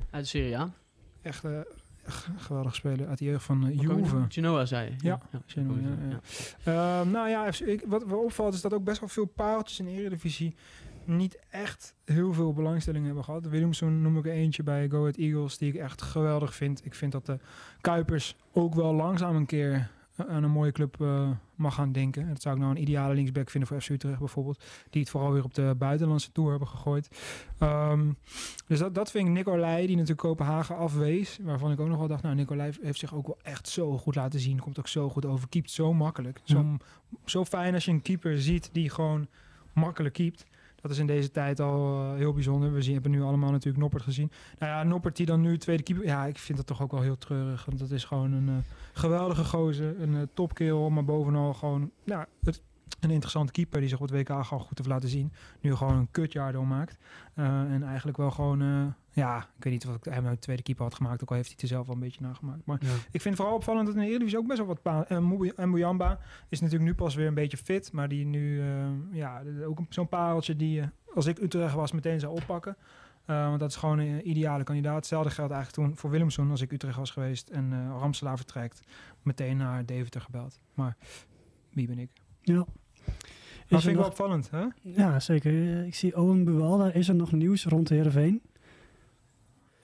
Uit 0.09 0.23
de 0.23 0.29
Serie 0.29 0.57
A. 0.57 0.71
Echt, 1.21 1.43
eh, 1.43 1.59
g- 2.07 2.29
geweldig 2.37 2.75
speler 2.75 3.07
uit 3.07 3.17
de 3.17 3.25
jeugd 3.25 3.43
van 3.43 3.67
uh, 3.67 3.79
Juve. 3.81 4.25
Genoa 4.29 4.65
zei 4.65 4.89
je. 4.89 4.95
Ja, 5.07 5.19
Genoa, 5.45 5.77
ja, 5.79 5.97
ja. 6.09 6.19
Ehm, 6.99 7.11
nou 7.11 7.29
ja, 7.29 7.45
ik, 7.65 7.83
wat 7.87 8.05
me 8.05 8.15
opvalt 8.15 8.53
is 8.53 8.61
dat 8.61 8.73
ook 8.73 8.83
best 8.83 8.99
wel 8.99 9.09
veel 9.09 9.25
pareltjes 9.25 9.79
in 9.79 9.85
de 9.85 9.91
Eredivisie 9.91 10.55
niet 11.07 11.39
echt 11.49 11.95
heel 12.05 12.33
veel 12.33 12.53
belangstelling 12.53 13.05
hebben 13.05 13.23
gehad. 13.23 13.45
Williamson 13.45 14.01
noem 14.01 14.17
ik 14.17 14.25
er 14.25 14.31
eentje 14.31 14.63
bij 14.63 14.89
Go 14.89 14.99
Ahead 14.99 15.15
Eagles 15.15 15.57
die 15.57 15.73
ik 15.73 15.79
echt 15.79 16.01
geweldig 16.01 16.55
vind. 16.55 16.85
Ik 16.85 16.95
vind 16.95 17.11
dat 17.11 17.25
de 17.25 17.39
Kuipers 17.81 18.35
ook 18.51 18.75
wel 18.75 18.93
langzaam 18.93 19.35
een 19.35 19.45
keer 19.45 19.89
aan 20.15 20.43
een 20.43 20.51
mooie 20.51 20.71
club 20.71 21.01
eh, 21.01 21.29
mag 21.55 21.75
gaan 21.75 21.91
denken. 21.91 22.27
Dat 22.27 22.41
zou 22.41 22.55
ik 22.55 22.61
nou 22.61 22.75
een 22.75 22.81
ideale 22.81 23.13
linksback 23.13 23.49
vinden 23.49 23.69
voor 23.69 23.81
FC 23.81 23.89
Utrecht 23.89 24.19
bijvoorbeeld. 24.19 24.63
Die 24.89 25.01
het 25.01 25.09
vooral 25.09 25.31
weer 25.31 25.43
op 25.43 25.53
de 25.53 25.75
buitenlandse 25.77 26.31
tour 26.31 26.49
hebben 26.49 26.67
gegooid. 26.67 27.07
Ehm, 27.59 28.11
dus 28.67 28.79
dat, 28.79 28.95
dat 28.95 29.11
vind 29.11 29.27
ik 29.27 29.33
Nicolai, 29.33 29.87
die 29.87 29.95
natuurlijk 29.95 30.27
Kopenhagen 30.27 30.77
afwees. 30.77 31.39
Waarvan 31.41 31.71
ik 31.71 31.79
ook 31.79 31.87
nog 31.87 31.97
wel 31.97 32.07
dacht, 32.07 32.23
nou 32.23 32.35
Nicolai 32.35 32.71
heeft 32.81 32.99
zich 32.99 33.13
ook 33.13 33.27
wel 33.27 33.39
echt 33.41 33.67
zo 33.67 33.97
goed 33.97 34.15
laten 34.15 34.39
zien. 34.39 34.59
Komt 34.59 34.79
ook 34.79 34.87
zo 34.87 35.09
goed 35.09 35.25
over. 35.25 35.49
Keept 35.49 35.71
zo 35.71 35.93
makkelijk. 35.93 36.41
Zo, 36.43 36.77
zo 37.25 37.45
fijn 37.45 37.73
als 37.73 37.85
je 37.85 37.91
een 37.91 38.01
keeper 38.01 38.41
ziet 38.41 38.69
die 38.71 38.89
gewoon 38.89 39.27
makkelijk 39.73 40.13
keept. 40.13 40.45
Dat 40.83 40.91
is 40.91 40.97
in 40.97 41.07
deze 41.07 41.31
tijd 41.31 41.59
al 41.59 41.99
eh, 41.99 42.17
heel 42.17 42.33
bijzonder. 42.33 42.73
We 42.73 42.81
zien, 42.81 42.93
hebben 42.93 43.11
nu 43.11 43.21
allemaal 43.21 43.51
natuurlijk 43.51 43.81
Noppert 43.81 44.03
gezien. 44.03 44.31
Nou 44.59 44.71
ja, 44.71 44.83
Noppert 44.83 45.15
die 45.15 45.25
dan 45.25 45.41
nu 45.41 45.57
tweede 45.57 45.83
keeper... 45.83 46.05
Ja, 46.05 46.25
ik 46.25 46.37
vind 46.37 46.57
dat 46.57 46.67
toch 46.67 46.81
ook 46.81 46.91
wel 46.91 47.01
heel 47.01 47.17
treurig. 47.17 47.65
Want 47.65 47.79
dat 47.79 47.91
is 47.91 48.03
gewoon 48.03 48.31
een 48.31 48.49
eh, 48.49 48.55
geweldige 48.93 49.43
gozer. 49.43 50.01
Een 50.01 50.13
uh, 50.13 50.21
topkerel, 50.33 50.89
maar 50.89 51.05
bovenal 51.05 51.53
gewoon... 51.53 51.91
Nou, 52.03 52.25
het, 52.43 52.61
een 52.99 53.09
interessante 53.11 53.51
keeper 53.51 53.79
die 53.79 53.89
zich 53.89 53.99
op 53.99 54.09
het 54.09 54.27
WK 54.27 54.27
gewoon 54.45 54.63
goed 54.63 54.77
heeft 54.77 54.89
laten 54.89 55.09
zien. 55.09 55.33
Nu 55.61 55.75
gewoon 55.75 55.95
een 55.97 56.11
kutjaar 56.11 56.51
doormaakt. 56.51 56.97
Uh, 57.35 57.45
en 57.45 57.83
eigenlijk 57.83 58.17
wel 58.17 58.31
gewoon... 58.31 58.61
Uh, 58.61 58.85
ja, 59.11 59.37
ik 59.57 59.63
weet 59.63 59.73
niet 59.73 59.87
of 59.87 59.95
ik 59.95 60.05
hem 60.05 60.25
uit 60.25 60.35
de 60.35 60.39
tweede 60.41 60.63
keeper 60.63 60.83
had 60.83 60.95
gemaakt. 60.95 61.21
Ook 61.21 61.29
al 61.29 61.35
heeft 61.35 61.47
hij 61.47 61.55
het 61.59 61.69
er 61.69 61.75
zelf 61.75 61.85
wel 61.85 61.95
een 61.95 62.01
beetje 62.01 62.21
nagemaakt. 62.21 62.65
Maar 62.65 62.77
Ja. 62.81 62.87
ik 63.11 63.21
vind 63.21 63.23
het 63.23 63.35
vooral 63.35 63.55
opvallend 63.55 63.85
dat 63.85 63.95
in 63.95 64.01
de 64.01 64.07
Eredivisie 64.07 64.37
ook 64.37 64.47
best 64.47 64.57
wel 64.57 64.67
wat... 64.67 64.81
Pa- 64.81 65.05
uh, 65.09 65.51
en 65.55 65.69
Muyamba 65.69 66.19
is 66.49 66.59
natuurlijk 66.59 66.89
nu 66.89 66.95
pas 66.95 67.15
weer 67.15 67.27
een 67.27 67.33
beetje 67.33 67.57
fit. 67.57 67.91
Maar 67.91 68.07
die 68.07 68.25
nu... 68.25 68.61
eh, 68.61 68.85
ja, 69.11 69.41
ook 69.65 69.79
zo'n 69.89 70.07
pareltje 70.09 70.55
die... 70.55 70.81
eh, 70.81 70.87
als 71.15 71.25
ik 71.25 71.39
Utrecht 71.39 71.73
was, 71.73 71.91
meteen 71.91 72.19
zou 72.19 72.35
oppakken. 72.41 72.77
Uh, 73.27 73.47
want 73.47 73.59
dat 73.59 73.69
is 73.69 73.75
gewoon 73.75 73.99
een 73.99 74.29
ideale 74.29 74.63
kandidaat. 74.63 74.95
Hetzelfde 74.95 75.29
geldt 75.29 75.51
eigenlijk 75.53 75.87
toen 75.87 75.97
voor 75.97 76.09
Willemson 76.09 76.51
als 76.51 76.61
ik 76.61 76.71
Utrecht 76.71 76.97
was 76.97 77.11
geweest. 77.11 77.49
En 77.49 77.71
uh, 77.71 77.87
Ramselaar 77.99 78.37
vertrekt. 78.37 78.81
Meteen 79.21 79.57
naar 79.57 79.85
Deventer 79.85 80.21
gebeld. 80.21 80.59
Maar 80.73 80.97
wie 81.69 81.87
ben 81.87 81.99
ik? 81.99 82.09
Ja. 82.41 82.65
Dat 83.73 83.81
vind 83.81 83.93
ik 83.93 83.99
wel 84.01 84.09
opvallend, 84.09 84.49
hè? 84.51 84.63
ja, 84.81 85.19
zeker. 85.19 85.51
Eh, 85.53 85.85
Ik 85.85 85.95
zie 85.95 86.17
Owen 86.17 86.43
Buwalda. 86.43 86.91
Is 86.93 87.07
er 87.07 87.15
nog 87.15 87.31
nieuws 87.31 87.65
rond 87.65 87.87
de 87.87 87.95
Heerenveen? 87.95 88.41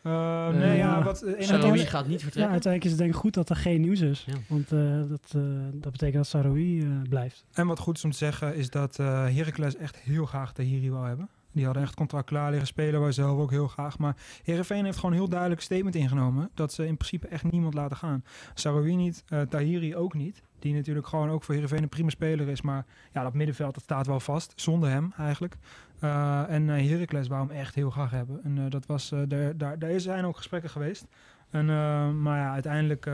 Uh, 0.04 0.48
Eh, 0.48 0.54
nee, 0.56 0.78
ja, 0.78 0.98
ja. 0.98 1.04
wat... 1.04 1.24
in- 1.24 1.44
Saroui 1.44 1.78
gaat 1.86 2.08
niet 2.08 2.14
Ja, 2.18 2.24
vertrekken. 2.24 2.52
uiteindelijk 2.52 2.84
is 2.84 2.90
het 2.90 3.00
denk 3.00 3.14
ik 3.14 3.20
goed 3.20 3.34
dat 3.34 3.50
er 3.50 3.56
geen 3.56 3.82
nieuws 3.82 4.00
is. 4.02 4.24
Ja. 4.28 4.34
Want 4.48 4.72
eh, 4.72 4.80
dat, 5.10 5.34
eh, 5.36 5.42
dat 5.74 5.92
betekent 5.92 6.14
dat 6.16 6.28
Saroui 6.28 6.82
eh, 6.82 6.88
blijft. 7.10 7.46
En 7.54 7.68
wat 7.68 7.80
goed 7.80 7.98
is 7.98 8.04
om 8.04 8.12
te 8.12 8.18
zeggen 8.18 8.56
is 8.56 8.70
dat 8.70 9.00
eh 9.00 9.06
Heracles 9.08 9.76
echt 9.76 9.98
heel 9.98 10.26
graag 10.26 10.54
Tahiri 10.54 10.92
wou 10.92 11.08
hebben. 11.08 11.30
Die 11.52 11.66
hadden 11.66 11.84
echt 11.84 11.96
contract 11.96 12.26
klaar 12.26 12.50
liggen 12.50 12.68
spelen, 12.68 13.02
wij 13.02 13.12
zelf 13.12 13.40
ook 13.40 13.52
heel 13.52 13.68
graag. 13.68 13.98
Maar 13.98 14.16
Heerenveen 14.44 14.86
heeft 14.86 14.98
gewoon 14.98 15.16
heel 15.16 15.30
duidelijk 15.30 15.62
statement 15.62 15.96
ingenomen... 15.96 16.50
dat 16.54 16.74
ze 16.74 16.88
in 16.88 16.98
principe 16.98 17.28
echt 17.28 17.52
niemand 17.52 17.74
laten 17.74 17.98
gaan. 17.98 18.24
Saroui 18.54 18.96
niet, 18.96 19.24
eh, 19.28 19.42
Tahiri 19.42 19.96
ook 19.96 20.14
niet. 20.14 20.42
Die 20.60 20.74
natuurlijk 20.74 21.08
gewoon 21.08 21.30
ook 21.30 21.44
voor 21.44 21.54
Heerenveen 21.54 21.84
een 21.84 21.90
prima 21.90 22.10
speler 22.10 22.48
is. 22.48 22.62
Maar 22.62 22.86
ja, 23.14 23.24
dat 23.24 23.34
middenveld 23.34 23.74
dat 23.74 23.84
staat 23.84 24.08
wel 24.08 24.20
vast, 24.20 24.54
zonder 24.56 24.90
hem 24.90 25.14
eigenlijk. 25.18 25.58
Uh, 26.04 26.50
en 26.50 26.68
uh, 26.68 26.90
Heracles 26.90 27.28
wou 27.28 27.48
hem 27.48 27.58
echt 27.58 27.76
heel 27.76 27.90
graag 27.90 28.12
hebben. 28.12 28.44
En 28.44 28.70
dat 28.70 28.86
was, 28.86 29.14
daar, 29.28 29.78
daar, 29.80 30.00
zijn 30.00 30.26
ook 30.26 30.38
gesprekken 30.38 30.70
geweest. 30.70 31.08
En, 31.50 31.66
maar 32.22 32.38
ja, 32.38 32.52
uiteindelijk 32.52 33.10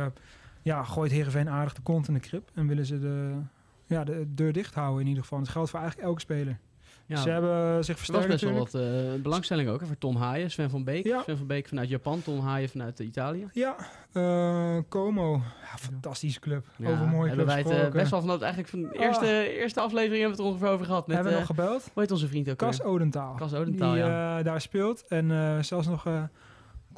ja, 0.62 0.84
gooit 0.84 1.12
Heerenveen 1.12 1.50
aardig 1.50 1.74
de 1.74 1.82
kont 1.82 2.08
in 2.08 2.14
de 2.14 2.20
krip. 2.20 2.52
En 2.54 2.68
willen 2.68 2.86
ze 2.86 3.00
de, 3.00 3.42
ja, 3.86 4.04
de 4.04 4.26
deur 4.28 4.54
dicht 4.54 4.74
houden 4.74 5.02
in 5.02 5.08
ieder 5.08 5.24
geval. 5.24 5.40
Dat 5.40 5.50
geldt 5.50 5.70
voor 5.70 5.80
eigenlijk 5.80 6.10
elke 6.10 6.22
speler. 6.22 6.60
Ja, 7.08 7.18
Ze 7.18 7.30
hebben 7.30 7.84
zich 7.84 7.96
er 7.96 8.12
was 8.12 8.24
versterkt 8.24 8.28
best 8.28 8.44
wel 8.44 8.54
wat 8.54 8.74
eh, 8.74 9.22
belangstelling 9.22 9.70
ook 9.70 9.80
hè, 9.80 9.86
voor 9.86 9.98
Tom 9.98 10.16
Haaien, 10.16 10.52
Sven 10.52 10.70
van 10.70 10.84
Beek. 10.84 11.06
Ja. 11.06 11.22
Sven 11.22 11.38
van 11.38 11.48
Beek 11.48 11.68
vanuit 11.68 11.90
Japan, 11.90 12.22
Tom 12.22 12.40
Haaien 12.40 12.70
vanuit 12.70 13.00
eh, 13.00 13.08
Italië. 13.08 13.48
Ja, 13.54 13.76
uh, 14.14 14.78
Como. 14.90 15.34
Ja, 15.34 15.78
fantastische 15.78 16.40
club. 16.40 16.66
Ja, 16.78 16.92
over 16.92 17.08
mooie 17.08 17.28
hebben 17.28 17.46
wij 17.46 17.58
het 17.58 17.70
eh, 17.70 17.92
best 17.92 18.12
wel 18.12 18.22
vanaf 18.22 18.42
eigenlijk 18.42 18.70
van 18.70 18.82
de 18.82 18.90
eerste, 19.00 19.50
eerste 19.50 19.80
aflevering 19.80 20.22
hebben 20.22 20.38
we 20.38 20.44
het 20.44 20.52
er 20.52 20.58
ongeveer 20.58 20.74
over 20.74 20.86
gehad. 20.86 21.08
Met, 21.08 21.16
hebben 21.16 21.34
we 21.34 21.40
eh, 21.40 21.48
nog 21.48 21.56
gebeld? 21.58 21.90
hoe 21.94 22.02
heet 22.02 22.12
onze 22.12 22.28
vriend 22.28 22.50
ook 22.50 22.58
Cas? 22.58 22.82
Odentaal. 22.82 23.36
Cas 23.36 23.54
Odentaal, 23.54 23.94
die 23.94 24.04
ja. 24.04 24.38
eh, 24.38 24.46
daar 24.46 24.62
speelt. 24.62 25.08
En 25.08 25.32
eh, 25.32 25.64
zelfs 25.64 25.88
nog 25.88 26.06
eh, 26.06 26.24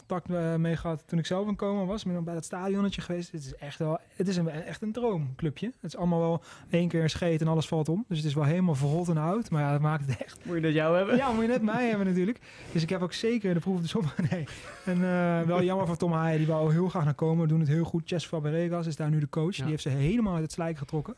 contact 0.07 0.39
eh, 0.39 0.55
mee 0.55 0.75
gehad 0.75 1.03
toen 1.05 1.19
ik 1.19 1.25
zelf 1.25 1.47
in 1.47 1.55
Como 1.55 1.85
was. 1.85 2.03
Ben 2.03 2.23
bij 2.23 2.34
dat 2.34 2.45
stadionnetje 2.45 3.01
geweest. 3.01 3.31
Het 3.31 3.45
is 3.45 3.55
echt 3.55 3.79
wel, 3.79 3.99
het 4.15 4.27
is 4.27 4.38
een, 4.38 4.49
echt 4.49 4.81
een 4.81 4.91
droomclubje. 4.91 5.65
Het 5.65 5.91
is 5.91 5.97
allemaal 5.97 6.19
wel 6.19 6.41
één 6.69 6.88
keer 6.88 7.03
een 7.03 7.09
scheet 7.09 7.41
en 7.41 7.47
alles 7.47 7.67
valt 7.67 7.89
om. 7.89 8.05
Dus 8.07 8.17
het 8.17 8.27
is 8.27 8.34
wel 8.34 8.43
helemaal 8.43 8.75
verrot 8.75 9.07
en 9.07 9.17
oud. 9.17 9.49
Maar 9.49 9.61
ja, 9.61 9.71
dat 9.71 9.81
maakt 9.81 10.05
het 10.07 10.23
echt 10.23 10.45
Moet 10.45 10.55
je 10.55 10.61
dat 10.61 10.73
jou 10.73 10.97
hebben? 10.97 11.15
Ja, 11.15 11.31
moet 11.31 11.41
je 11.41 11.47
net 11.47 11.61
mij 11.61 11.88
hebben 11.88 12.07
natuurlijk. 12.07 12.39
Dus 12.71 12.81
ik 12.81 12.89
heb 12.89 13.01
ook 13.01 13.13
zeker 13.13 13.53
de 13.53 13.59
proef 13.59 13.75
op 13.75 13.81
de 13.81 13.88
som. 13.88 14.03
Nee. 14.29 14.45
En 14.85 14.97
uh, 14.97 15.41
wel 15.41 15.63
jammer 15.63 15.88
voor 15.88 15.97
Tom 15.97 16.11
Haaien. 16.11 16.38
Die 16.38 16.47
wou 16.47 16.71
heel 16.71 16.89
graag 16.89 17.03
naar 17.03 17.13
komen. 17.13 17.47
Doen 17.47 17.59
het 17.59 17.69
heel 17.69 17.85
goed. 17.85 18.01
Chess 18.05 18.25
Fabregas 18.25 18.88
is 18.88 18.95
daar 18.95 19.09
nu 19.09 19.19
de 19.19 19.29
coach. 19.29 19.55
Ja. 19.55 19.61
Die 19.61 19.71
heeft 19.71 19.84
ze 19.84 19.89
helemaal 19.89 20.34
uit 20.34 20.43
het 20.43 20.51
slijk 20.51 20.77
getrokken. 20.77 21.15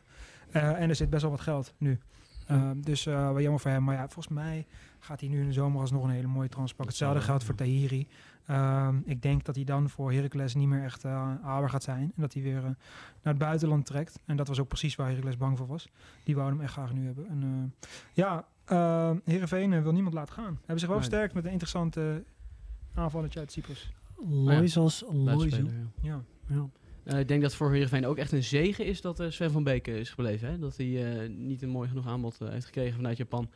Uh, 0.55 0.81
en 0.81 0.89
er 0.89 0.95
zit 0.95 1.09
best 1.09 1.21
wel 1.21 1.31
wat 1.31 1.41
geld 1.41 1.73
nu. 1.77 1.99
Uh, 2.51 2.69
dus 2.75 3.05
uh, 3.05 3.13
wel 3.13 3.41
jammer 3.41 3.59
voor 3.59 3.71
hem. 3.71 3.83
Maar 3.83 3.95
ja, 3.95 4.07
volgens 4.07 4.27
mij 4.27 4.65
gaat 4.99 5.19
hij 5.19 5.29
nu 5.29 5.39
in 5.39 5.47
de 5.47 5.53
zomer 5.53 5.81
alsnog 5.81 6.03
een 6.03 6.09
hele 6.09 6.27
mooie 6.27 6.49
transpak. 6.49 6.85
Hetzelfde 6.85 7.21
geldt 7.21 7.43
voor 7.43 7.55
Tahiri. 7.55 8.07
Uh, 8.49 8.89
ik 9.05 9.21
denk 9.21 9.45
dat 9.45 9.55
hij 9.55 9.63
dan 9.63 9.89
voor 9.89 10.11
Heracles 10.11 10.55
niet 10.55 10.67
meer 10.67 10.83
echt 10.83 11.05
uh, 11.05 11.11
haalbaar 11.41 11.69
gaat 11.69 11.83
zijn. 11.83 12.01
En 12.15 12.21
dat 12.21 12.33
hij 12.33 12.43
weer 12.43 12.55
uh, 12.57 12.63
naar 12.63 12.73
het 13.33 13.37
buitenland 13.37 13.85
trekt. 13.85 14.19
En 14.25 14.37
dat 14.37 14.47
was 14.47 14.59
ook 14.59 14.67
precies 14.67 14.95
waar 14.95 15.07
Heracles 15.09 15.37
bang 15.37 15.57
voor 15.57 15.67
was. 15.67 15.89
Die 16.23 16.35
wouden 16.35 16.55
hem 16.55 16.65
echt 16.65 16.73
graag 16.73 16.93
nu 16.93 17.05
hebben. 17.05 17.27
En, 17.27 17.43
uh, 17.43 17.89
ja, 18.13 18.45
uh, 18.71 19.11
Heerenveen 19.25 19.83
wil 19.83 19.91
niemand 19.91 20.13
laten 20.13 20.33
gaan. 20.33 20.57
Hebben 20.59 20.79
zich 20.79 20.87
wel 20.89 20.97
Nee. 20.97 21.07
versterkt 21.07 21.33
met 21.33 21.45
een 21.45 21.51
interessante 21.51 22.23
aanvallertje 22.93 23.39
uit 23.39 23.51
Cyprus. 23.51 23.93
Loizos 24.29 25.03
Loizu. 25.11 25.23
Buitenspeler, 25.23 25.73
ja. 26.01 26.21
Ja. 26.47 26.55
Ja. 26.55 26.69
Eh, 27.03 27.19
ik 27.19 27.27
denk 27.27 27.41
dat 27.41 27.55
voor 27.55 27.71
Heerenveen 27.71 28.05
ook 28.05 28.17
echt 28.17 28.31
een 28.31 28.43
zegen 28.43 28.85
is 28.85 29.01
dat 29.01 29.19
eh, 29.19 29.29
Sven 29.29 29.51
van 29.51 29.63
Beek 29.63 29.87
eh, 29.87 29.95
is 29.95 30.09
gebleven. 30.09 30.49
Hè? 30.49 30.59
Dat 30.59 30.77
hij 30.77 31.21
eh, 31.21 31.29
niet 31.29 31.61
een 31.61 31.69
mooi 31.69 31.87
genoeg 31.87 32.07
aanbod 32.07 32.41
eh, 32.41 32.49
heeft 32.49 32.65
gekregen 32.65 32.95
vanuit 32.95 33.17
Japan. 33.17 33.49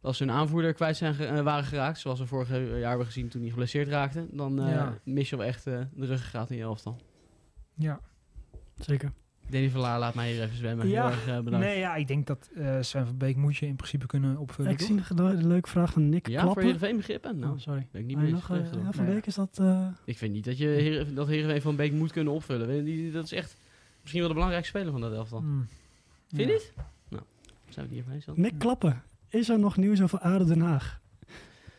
Als 0.00 0.16
ze 0.16 0.24
hun 0.24 0.32
aanvoerder 0.32 0.72
kwijt 0.72 0.96
zijn 0.96 1.14
ge- 1.14 1.24
eh, 1.26 1.40
waren 1.42 1.64
geraakt, 1.64 1.98
zoals 1.98 2.18
we 2.18 2.26
vorig 2.26 2.48
jaar 2.48 2.88
hebben 2.88 3.06
gezien 3.06 3.28
toen 3.28 3.40
hij 3.40 3.50
geblesseerd 3.50 3.88
raakte, 3.88 4.26
dan 4.30 4.60
eh, 4.62 4.70
Ja. 4.70 4.98
mis 5.04 5.30
je 5.30 5.36
wel 5.36 5.46
echt 5.46 5.66
eh, 5.66 5.80
de 5.94 6.06
ruggengraat 6.06 6.50
in 6.50 6.56
je 6.56 6.62
elftal. 6.62 6.96
ja. 7.74 8.00
Zeker. 8.78 9.12
Danny 9.50 9.70
Verlaar 9.70 9.98
laat 9.98 10.14
mij 10.14 10.32
hier 10.32 10.42
even 10.42 10.56
zwemmen. 10.56 10.88
Ja, 10.88 11.08
Heel 11.08 11.34
erg 11.34 11.44
bedankt. 11.44 11.66
Nee, 11.66 11.78
ja, 11.78 11.94
ik 11.94 12.06
denk 12.08 12.26
dat 12.26 12.50
uh, 12.56 12.76
Sven 12.80 13.06
van 13.06 13.16
Beek 13.16 13.36
moet 13.36 13.56
je 13.56 13.66
in 13.66 13.76
principe 13.76 14.06
kunnen 14.06 14.36
opvullen. 14.36 14.70
Ik 14.72 14.80
zie 14.80 14.94
nog 14.94 15.08
een 15.10 15.46
leuke 15.46 15.68
vraag 15.68 15.92
van 15.92 16.08
Nick 16.08 16.26
ja, 16.26 16.32
voor 16.32 16.42
Klappen. 16.42 16.62
Heerenveen 16.62 16.96
begrippen? 16.96 17.38
Nou, 17.38 17.52
Oh, 17.52 17.58
sorry. 17.58 17.86
ben 17.90 18.00
ik 18.00 18.06
niet 18.06 18.16
meer 18.16 18.30
nog, 18.30 18.48
ja, 18.48 18.92
Van. 18.92 19.04
Beek 19.04 19.26
is 19.26 19.34
dat... 19.34 19.58
eh, 19.60 19.86
Ik 20.04 20.18
vind 20.18 20.32
niet 20.32 20.44
dat 20.44 20.58
je 20.58 20.66
Heer, 20.66 21.14
dat 21.14 21.26
Heerenveen 21.28 21.62
van 21.62 21.76
Beek 21.76 21.92
moet 21.92 22.12
kunnen 22.12 22.32
opvullen. 22.32 22.84
Die, 22.84 23.10
dat 23.12 23.24
is 23.24 23.32
echt 23.32 23.56
misschien 24.00 24.20
wel 24.20 24.28
de 24.28 24.34
belangrijkste 24.34 24.76
speler 24.78 24.92
van 24.92 25.00
dat 25.00 25.12
elftal. 25.12 25.38
Hmm. 25.40 25.66
Vind 26.28 26.40
je 26.42 26.46
Ja. 26.46 26.52
niet? 26.52 26.72
Nou, 27.08 27.22
zijn 27.68 27.88
we 27.88 27.96
het 27.96 28.06
eens 28.14 28.24
dan? 28.24 28.34
Nick 28.40 28.58
Klappen. 28.58 29.02
Is 29.28 29.48
er 29.48 29.58
nog 29.58 29.76
nieuws 29.76 30.02
over 30.02 30.18
ADO 30.18 30.44
Den 30.44 30.60
Haag? 30.60 31.00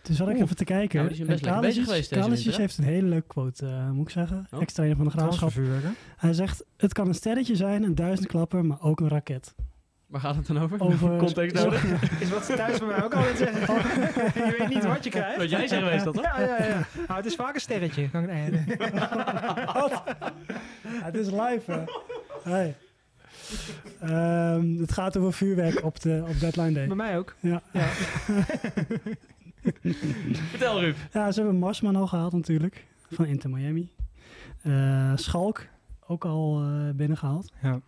Toen 0.01 0.15
zat 0.15 0.27
ik 0.27 0.33
Oeh. 0.33 0.43
even 0.43 0.55
te 0.55 0.63
kijken. 0.63 1.01
Ja, 1.01 1.07
die 1.07 1.15
zijn 1.15 1.27
best 1.27 1.39
En 1.45 1.45
lekker 1.45 1.61
bezig 1.67 1.83
Kalisic- 1.85 1.93
geweest 1.93 2.09
deze 2.09 2.21
Kalisic 2.21 2.43
winter, 2.45 2.61
hè? 2.61 2.67
heeft 2.67 2.77
een 2.77 2.93
hele 2.93 3.07
leuke 3.07 3.27
quote, 3.27 3.65
eh, 3.65 3.89
moet 3.89 4.05
ik 4.07 4.13
zeggen. 4.13 4.47
Oh. 4.51 4.61
Ex-trainer 4.61 4.97
van 4.97 5.05
de 5.05 5.11
Graafschap. 5.11 5.51
Hij 6.17 6.33
zegt, 6.33 6.63
het 6.77 6.93
kan 6.93 7.07
een 7.07 7.13
sterretje 7.13 7.55
zijn, 7.55 7.83
een 7.83 7.95
duizend 7.95 8.27
klapper, 8.27 8.65
maar 8.65 8.81
ook 8.81 8.99
een 8.99 9.07
raket. 9.09 9.55
Waar 10.07 10.21
gaat 10.21 10.35
het 10.35 10.47
dan 10.47 10.59
over? 10.59 10.81
Over 10.81 11.17
Context 11.25 11.55
nodig? 11.55 11.83
Is 12.21 12.29
wat 12.29 12.45
ze 12.45 12.55
thuis 12.55 12.79
bij 12.79 12.87
mij 12.87 13.03
ook 13.03 13.13
altijd 13.13 13.37
zeggen. 13.37 13.75
je 14.45 14.55
weet 14.59 14.69
niet 14.69 14.85
wat 14.85 15.03
je 15.03 15.09
krijgt. 15.09 15.37
Wat 15.37 15.49
jij 15.49 15.67
zegt 15.67 15.83
geweest 15.83 16.03
dat, 16.05 16.13
toch? 16.13 16.23
Ja, 16.23 16.39
ja, 16.41 16.63
ja. 16.65 16.87
Nou, 17.07 17.13
het 17.13 17.25
is 17.25 17.35
vaak 17.35 17.53
een 17.53 17.61
sterretje. 17.61 18.09
Kan 18.09 18.23
ik, 18.23 18.29
nee, 18.29 18.49
nee. 18.49 18.63
Ja, 18.77 20.05
het 21.03 21.15
is 21.15 21.29
live, 21.29 21.71
hè. 21.71 21.83
Hey. 22.51 22.75
Ehm, 23.99 24.77
het 24.77 24.91
gaat 24.91 25.17
over 25.17 25.33
vuurwerk 25.33 25.83
op, 25.83 25.99
de, 25.99 26.23
op 26.27 26.39
deadline 26.39 26.71
day. 26.71 26.87
Bij 26.87 26.95
mij 26.95 27.17
ook. 27.17 27.35
Ja. 27.39 27.61
Vertel 30.49 30.79
Ruud. 30.79 30.95
ja, 31.11 31.31
ze 31.31 31.41
hebben 31.41 31.59
Marsman 31.59 31.95
al 31.95 32.07
gehaald 32.07 32.33
natuurlijk, 32.33 32.85
van 33.11 33.25
Inter 33.25 33.49
Miami. 33.49 33.91
Eh, 34.61 35.11
Schalk, 35.15 35.65
ook 36.07 36.25
al 36.25 36.61
eh, 36.61 36.89
binnengehaald. 36.95 37.53
Ja. 37.61 37.81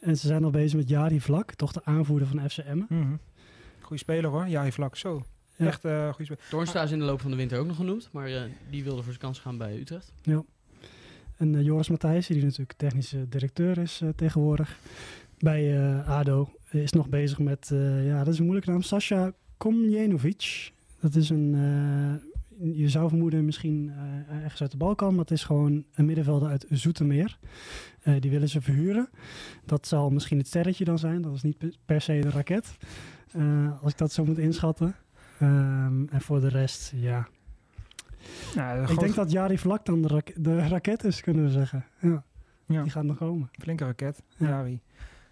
En 0.00 0.16
ze 0.16 0.26
zijn 0.26 0.44
al 0.44 0.50
bezig 0.50 0.78
met 0.78 0.88
Jari 0.88 1.20
Vlak, 1.20 1.54
toch 1.54 1.72
de 1.72 1.84
aanvoerder 1.84 2.28
van 2.28 2.50
FCM. 2.50 2.82
Mhm. 2.88 3.16
Goeie 3.80 4.02
speler 4.02 4.30
hoor. 4.30 4.46
Ja, 4.48 4.62
je 4.62 4.72
vlak 4.72 4.96
zo. 4.96 5.22
Ja. 5.56 5.66
Echt 5.66 5.84
uh, 5.84 6.08
goede 6.08 6.24
speler. 6.24 6.42
Toornstra 6.50 6.82
is 6.82 6.90
in 6.90 6.98
de 6.98 7.04
loop 7.04 7.20
van 7.20 7.30
de 7.30 7.36
winter 7.36 7.58
ook 7.58 7.66
nog 7.66 7.76
genoemd, 7.76 8.08
maar 8.12 8.26
eh, 8.26 8.42
die 8.70 8.82
wilde 8.84 9.02
voor 9.02 9.12
zijn 9.12 9.18
kans 9.24 9.38
gaan 9.38 9.58
bij 9.58 9.78
Utrecht. 9.78 10.12
En 11.36 11.54
eh, 11.54 11.64
Joris 11.64 11.88
Matthijssen, 11.88 12.34
die 12.34 12.44
natuurlijk 12.44 12.78
technische 12.78 13.28
directeur 13.28 13.78
is 13.78 14.00
eh, 14.00 14.08
tegenwoordig 14.08 14.78
bij 15.38 15.76
eh, 15.76 16.08
ADO, 16.08 16.48
is 16.70 16.92
nog 16.92 17.08
bezig 17.08 17.38
met, 17.38 17.68
ja, 18.04 18.18
dat 18.18 18.32
is 18.32 18.38
een 18.38 18.44
moeilijke 18.44 18.70
naam, 18.70 18.82
Sasha 18.82 19.32
Komjenovic. 19.56 20.72
Dat 21.00 21.14
is 21.14 21.30
een, 21.30 21.50
je 22.58 22.88
zou 22.88 23.08
vermoeden 23.08 23.44
misschien 23.44 23.92
ergens 24.42 24.60
uit 24.60 24.70
de 24.70 24.76
Balkan, 24.76 25.10
maar 25.10 25.24
het 25.24 25.30
is 25.30 25.44
gewoon 25.44 25.84
een 25.94 26.04
middenvelder 26.04 26.48
uit 26.48 26.66
Zoetermeer. 26.70 27.38
Die 28.20 28.30
willen 28.30 28.48
ze 28.48 28.60
verhuren. 28.60 29.08
Dat 29.64 29.86
zal 29.86 30.10
misschien 30.10 30.38
het 30.38 30.46
sterretje 30.46 30.84
dan 30.84 30.98
zijn, 30.98 31.22
dat 31.22 31.34
is 31.34 31.42
niet 31.42 31.76
per- 31.84 32.00
se 32.00 32.20
de 32.20 32.30
raket. 32.30 32.76
Als 33.82 33.92
ik 33.92 33.98
dat 33.98 34.12
zo 34.12 34.24
moet 34.24 34.38
inschatten. 34.38 34.94
Ehm, 35.38 36.06
en 36.08 36.20
voor 36.20 36.40
de 36.40 36.48
rest, 36.48 36.92
ja. 36.94 37.28
Nou, 38.54 38.80
Ik 38.80 38.86
groot- 38.86 39.00
denk 39.00 39.14
dat 39.14 39.30
Jari 39.30 39.58
Vlak 39.58 39.84
dan 39.84 40.02
de, 40.02 40.08
rak- 40.08 40.32
de 40.44 40.68
raket 40.68 41.04
is, 41.04 41.20
kunnen 41.20 41.44
we 41.44 41.50
zeggen. 41.50 41.84
Ja, 42.00 42.24
Ja. 42.66 42.82
die 42.82 42.90
gaat 42.90 43.04
nog 43.04 43.16
komen. 43.16 43.50
Flinke 43.60 43.84
raket. 43.84 44.22
Ja. 44.36 44.64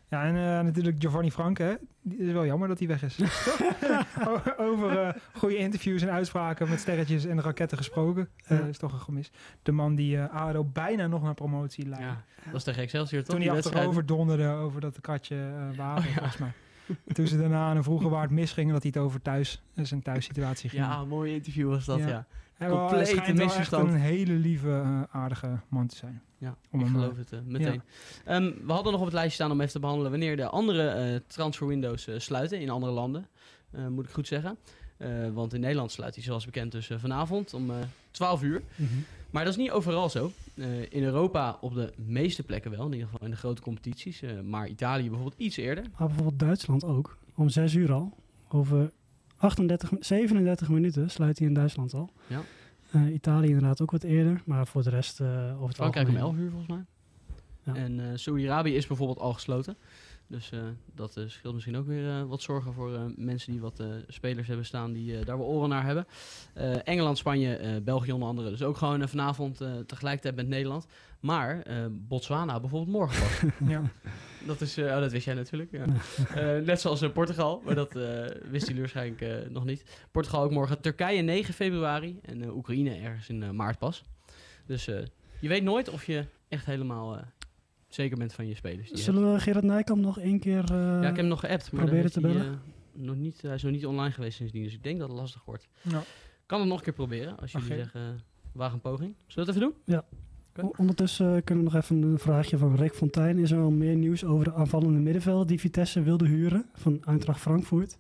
Ja, 0.09 0.25
en 0.25 0.35
eh, 0.37 0.65
natuurlijk 0.65 0.97
Giovanni 0.99 1.31
Franke. 1.31 1.63
hè. 1.63 1.75
Die 2.03 2.19
is 2.19 2.33
wel 2.33 2.45
jammer 2.47 2.69
dat 2.69 2.79
hij 2.79 2.89
weg 2.89 3.03
is. 3.03 3.19
Over 4.57 4.99
eh, 4.99 5.15
goede 5.33 5.57
interviews 5.57 6.03
en 6.03 6.11
uitspraken 6.11 6.69
met 6.69 6.81
sterretjes 6.81 7.25
en 7.25 7.41
raketten 7.41 7.79
gesproken. 7.79 8.29
Eh, 8.45 8.59
Ja. 8.59 8.65
is 8.65 8.79
toch 8.79 8.93
een 8.93 8.99
gemis. 9.01 9.31
De 9.63 9.73
man 9.73 9.95
die 9.95 10.19
eh 10.19 10.35
ADO 10.35 10.65
bijna 10.65 11.07
nog 11.07 11.23
naar 11.23 11.35
promotie 11.35 11.87
leidde. 11.87 12.07
Ja, 12.07 12.23
dat 12.45 12.53
was 12.53 12.65
tegen 12.65 12.83
Excelsior 12.83 13.21
toch? 13.23 13.31
Toen 13.31 13.39
die 13.41 13.49
hij 13.51 13.59
achterover 13.59 14.07
donderde 14.07 14.49
over 14.49 14.81
dat 14.81 15.01
katje 15.01 15.37
eh 15.37 15.77
water, 15.77 16.05
Oh, 16.05 16.11
ja. 16.11 16.15
volgens 16.19 16.39
mij. 16.39 16.53
Toen 17.13 17.27
ze 17.27 17.39
daarna 17.39 17.69
aan 17.69 17.77
een 17.77 17.83
vroege 17.83 18.09
waard 18.09 18.31
misgingen, 18.31 18.73
dat 18.73 18.83
hij 18.83 18.93
het 18.95 19.03
over 19.05 19.23
thuis, 19.23 19.63
eh, 19.75 19.85
zijn 19.85 20.03
thuissituatie 20.03 20.71
ging. 20.71 20.83
Ja, 20.83 20.99
een 20.99 21.09
mooi 21.09 21.35
interview 21.35 21.69
was 21.69 21.85
dat, 21.85 21.99
Ja. 21.99 22.09
ja. 22.09 22.27
Complete 22.69 23.33
misverstand. 23.33 23.89
een 23.89 23.99
hele 23.99 24.33
lieve, 24.33 24.71
eh, 24.71 25.03
aardige 25.11 25.59
man 25.69 25.87
te 25.87 25.97
zijn. 25.97 26.23
Ja, 26.39 26.57
Om 26.71 26.81
ik 26.81 26.87
hem, 26.87 26.95
geloof 26.95 27.13
eh, 27.13 27.19
het 27.19 27.33
eh, 27.33 27.39
meteen. 27.45 27.83
Ehm, 28.25 28.53
we 28.67 28.73
hadden 28.73 28.93
nog 28.93 29.01
op 29.01 29.07
het 29.07 29.15
lijstje 29.15 29.35
staan 29.35 29.51
om 29.51 29.61
even 29.61 29.73
te 29.73 29.81
behandelen 29.81 30.11
wanneer 30.11 30.37
de 30.37 30.47
andere 30.47 30.89
eh, 30.89 31.21
transfer 31.27 31.67
windows 31.67 32.09
sluiten 32.17 32.61
in 32.61 32.71
andere 32.71 32.93
landen. 32.93 33.29
Eh, 33.71 33.87
moet 33.87 34.05
ik 34.05 34.11
goed 34.11 34.27
zeggen. 34.27 34.57
Eh, 34.97 35.09
want 35.33 35.55
in 35.55 35.61
Nederland 35.61 35.93
sluit 35.93 36.15
hij 36.15 36.25
zoals 36.25 36.45
bekend 36.45 36.73
dus 36.73 36.91
vanavond 36.97 37.55
om 37.55 37.71
eh 37.71 37.77
12 38.11 38.43
uur. 38.43 38.63
Maar 39.31 39.45
dat 39.45 39.53
is 39.53 39.59
niet 39.59 39.71
overal 39.71 40.09
zo. 40.09 40.31
Eh, 40.55 40.81
in 40.83 41.03
Europa 41.05 41.59
op 41.61 41.75
de 41.75 41.93
meeste 41.97 42.43
plekken 42.43 42.71
wel, 42.71 42.87
in 42.87 42.93
ieder 42.93 43.09
geval 43.09 43.25
in 43.27 43.31
de 43.31 43.37
grote 43.37 43.63
competities. 43.63 44.23
Eh, 44.23 44.41
maar 44.41 44.69
Italië 44.69 45.09
bijvoorbeeld 45.09 45.41
iets 45.41 45.57
eerder. 45.57 45.85
Maar 45.99 46.07
bijvoorbeeld 46.09 46.39
Duitsland 46.39 46.85
ook. 46.85 47.17
Om 47.35 47.49
6 47.49 47.75
uur 47.75 47.93
al. 47.93 48.13
Over 48.49 48.91
38, 49.45 49.91
37 50.01 50.69
minuten 50.69 51.11
sluit 51.11 51.39
hij 51.39 51.49
in 51.49 51.55
Duitsland 51.55 51.95
al. 51.95 52.11
Ja. 52.27 52.41
Eh, 52.91 53.15
Italië 53.15 53.47
inderdaad 53.47 53.81
ook 53.81 53.91
wat 53.91 54.03
eerder. 54.03 54.43
Maar 54.45 54.67
voor 54.67 54.83
de 54.83 54.91
rest 54.91 55.21
eh 55.21 55.53
over 55.55 55.67
het 55.67 55.77
Frankrijk 55.77 56.09
om 56.09 56.17
algemeen. 56.17 56.35
11 56.35 56.45
uur 56.45 56.51
volgens 56.51 56.71
mij. 56.71 56.85
Ja. 57.63 57.75
En 57.81 58.01
eh 58.01 58.07
Saudi-Arabië 58.15 58.75
is 58.75 58.87
bijvoorbeeld 58.87 59.19
al 59.19 59.33
gesloten. 59.33 59.77
Dus 60.27 60.51
eh, 60.51 60.59
dat 60.95 61.17
eh, 61.17 61.25
scheelt 61.27 61.55
misschien 61.55 61.77
ook 61.77 61.87
weer 61.87 62.27
wat 62.27 62.43
zorgen 62.43 62.73
voor 62.73 62.95
eh, 62.95 63.01
mensen 63.17 63.53
die 63.53 63.61
wat 63.61 63.81
eh, 63.81 63.87
spelers 64.09 64.47
hebben 64.47 64.67
staan 64.67 64.93
die 64.93 65.19
eh, 65.19 65.27
daar 65.27 65.39
wel 65.39 65.47
oren 65.47 65.69
naar 65.69 65.85
hebben. 65.85 66.07
Eh, 66.55 66.89
Engeland, 66.89 67.19
Spanje, 67.19 67.57
eh, 67.57 67.71
België 67.83 68.13
onder 68.13 68.29
andere. 68.29 68.51
Dus 68.51 68.63
ook 68.63 68.77
gewoon 68.77 69.09
vanavond 69.09 69.61
eh, 69.61 69.73
tegelijkertijd 69.87 70.37
met 70.37 70.49
Nederland. 70.49 70.87
Maar 71.21 71.61
eh, 71.61 71.77
Botswana 71.91 72.61
bijvoorbeeld 72.61 72.97
morgen 72.97 73.21
pas. 73.21 73.51
Ja. 73.75 73.83
Dat, 74.47 74.61
is, 74.61 74.77
eh, 74.77 74.85
oh, 74.85 75.01
dat 75.01 75.13
wist 75.13 75.25
jij 75.25 75.35
natuurlijk. 75.35 75.71
Ja. 75.71 75.85
Eh, 76.35 76.65
net 76.65 76.81
zoals 76.81 77.03
eh, 77.03 77.13
Portugal, 77.13 77.63
maar 77.65 77.75
dat 77.75 77.93
wist 78.51 78.67
jullie 78.67 78.81
waarschijnlijk 78.81 79.51
nog 79.51 79.65
niet. 79.65 79.85
Portugal 80.11 80.43
ook 80.43 80.51
morgen. 80.51 80.81
Turkije 80.81 81.23
9 81.23 81.55
februari 81.55 82.19
en 82.23 82.51
Oekraïne 82.51 82.95
ergens 82.95 83.29
in 83.29 83.57
maart 83.57 83.79
pas. 83.79 84.05
Dus 84.67 84.85
je 85.41 85.49
weet 85.49 85.63
nooit 85.63 85.89
of 85.89 86.05
je 86.05 86.25
echt 86.49 86.67
helemaal 86.67 87.25
zeker 87.95 88.19
bent 88.19 88.33
van 88.33 88.47
je 88.47 88.55
spelers. 88.55 88.91
Zullen 88.91 89.33
we 89.33 89.41
Gerard 89.41 89.65
Nijkamp 89.65 90.01
nog 90.01 90.19
één 90.19 90.39
keer... 90.39 90.65
eh, 90.71 90.77
ja, 90.77 90.99
ik 90.99 91.05
heb 91.05 91.17
hem 91.17 91.27
nog 91.27 91.41
geappt, 91.41 91.73
maar 91.73 91.85
proberen 91.85 92.13
te 92.13 92.21
hij, 92.21 92.33
bellen? 92.33 92.53
eh, 92.53 93.03
nog 93.03 93.17
niet, 93.17 93.43
hij 93.43 93.55
is 93.55 93.63
nog 93.63 93.73
niet 93.73 93.87
online 93.87 94.13
geweest 94.13 94.37
sindsdien, 94.37 94.63
dus 94.63 94.73
ik 94.75 94.83
denk 94.83 94.99
dat 94.99 95.09
het 95.09 95.19
lastig 95.19 95.45
wordt. 95.45 95.69
Ja. 95.83 96.03
Kan 96.47 96.61
het 96.61 96.69
nog 96.69 96.79
een 96.79 96.85
keer 96.85 96.93
proberen, 96.93 97.39
als 97.39 97.53
jullie 97.53 97.67
zeggen, 97.67 98.01
uh, 98.01 98.21
waag 98.53 98.73
een 98.73 98.81
poging. 98.81 99.15
Zullen 99.27 99.55
we 99.55 99.61
het 99.61 99.63
even 99.63 99.85
doen? 99.87 100.03
Ondertussen 100.63 101.37
eh, 101.37 101.43
kunnen 101.45 101.65
we 101.65 101.71
nog 101.71 101.83
even 101.83 102.03
een 102.03 102.19
vraagje 102.19 102.59
van 102.59 102.77
Rick 102.77 102.95
Fontijn. 102.95 103.39
Is 103.39 103.51
er 103.51 103.59
al 103.61 103.71
meer 103.71 103.95
nieuws 103.97 104.25
over 104.25 104.45
de 104.45 104.53
aanvallende 104.55 104.99
middenveld 105.01 105.49
die 105.49 105.61
Vitesse 105.61 106.03
wilde 106.03 106.27
huren 106.27 106.65
van 106.75 107.03
Eintracht 107.05 107.41
Frankfurt? 107.41 107.97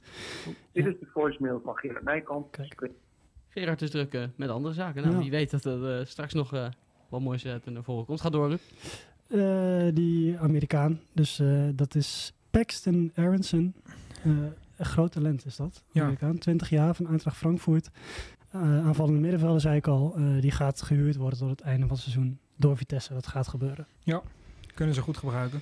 Dit 0.72 0.86
is 0.86 0.94
de 1.00 1.06
voicemail 1.12 1.60
van 1.64 1.76
Gerard 1.76 2.04
Nijkamp. 2.04 2.52
Kijk. 2.52 2.90
Gerard 3.48 3.82
is 3.82 3.90
druk 3.90 4.14
eh, 4.14 4.24
met 4.36 4.48
andere 4.48 4.74
zaken. 4.74 5.02
Nou, 5.02 5.14
Ja. 5.14 5.20
wie 5.20 5.30
weet 5.30 5.50
dat 5.50 5.64
er 5.64 5.98
eh, 5.98 6.04
straks 6.06 6.34
nog 6.34 6.52
eh, 6.54 6.68
wat 7.08 7.20
moois 7.20 7.46
uit 7.46 7.64
naar 7.64 7.82
voren 7.82 8.04
komt. 8.04 8.20
Ga 8.20 8.30
door, 8.30 8.48
Ruud. 8.48 8.60
Eh, 9.28 9.94
die 9.94 10.38
Amerikaan, 10.38 11.00
dus 11.12 11.38
eh, 11.38 11.68
dat 11.74 11.94
is 11.94 12.32
Paxton 12.50 13.12
Aronson. 13.14 13.74
Eh, 14.24 14.30
een 14.76 14.84
groot 14.84 15.12
talent 15.12 15.46
is 15.46 15.56
dat. 15.56 15.84
Ja. 15.92 16.02
Amerikaan, 16.02 16.38
20 16.38 16.68
jaar 16.70 16.94
van 16.94 17.06
Eintracht 17.08 17.36
Frankfurt. 17.36 17.90
Eh, 18.54 18.86
aanvallende 18.86 19.20
middenvelder, 19.20 19.60
zei 19.60 19.76
ik 19.76 19.86
al. 19.86 20.14
eh, 20.16 20.40
die 20.40 20.50
gaat 20.50 20.82
gehuurd 20.82 21.16
worden 21.16 21.38
tot 21.38 21.50
het 21.50 21.60
einde 21.60 21.80
van 21.86 21.90
het 21.96 22.00
seizoen 22.04 22.38
door 22.56 22.76
Vitesse. 22.76 23.12
Dat 23.12 23.26
gaat 23.26 23.48
gebeuren. 23.48 23.86
Kunnen 24.74 24.94
ze 24.94 25.00
goed 25.00 25.16
gebruiken. 25.16 25.60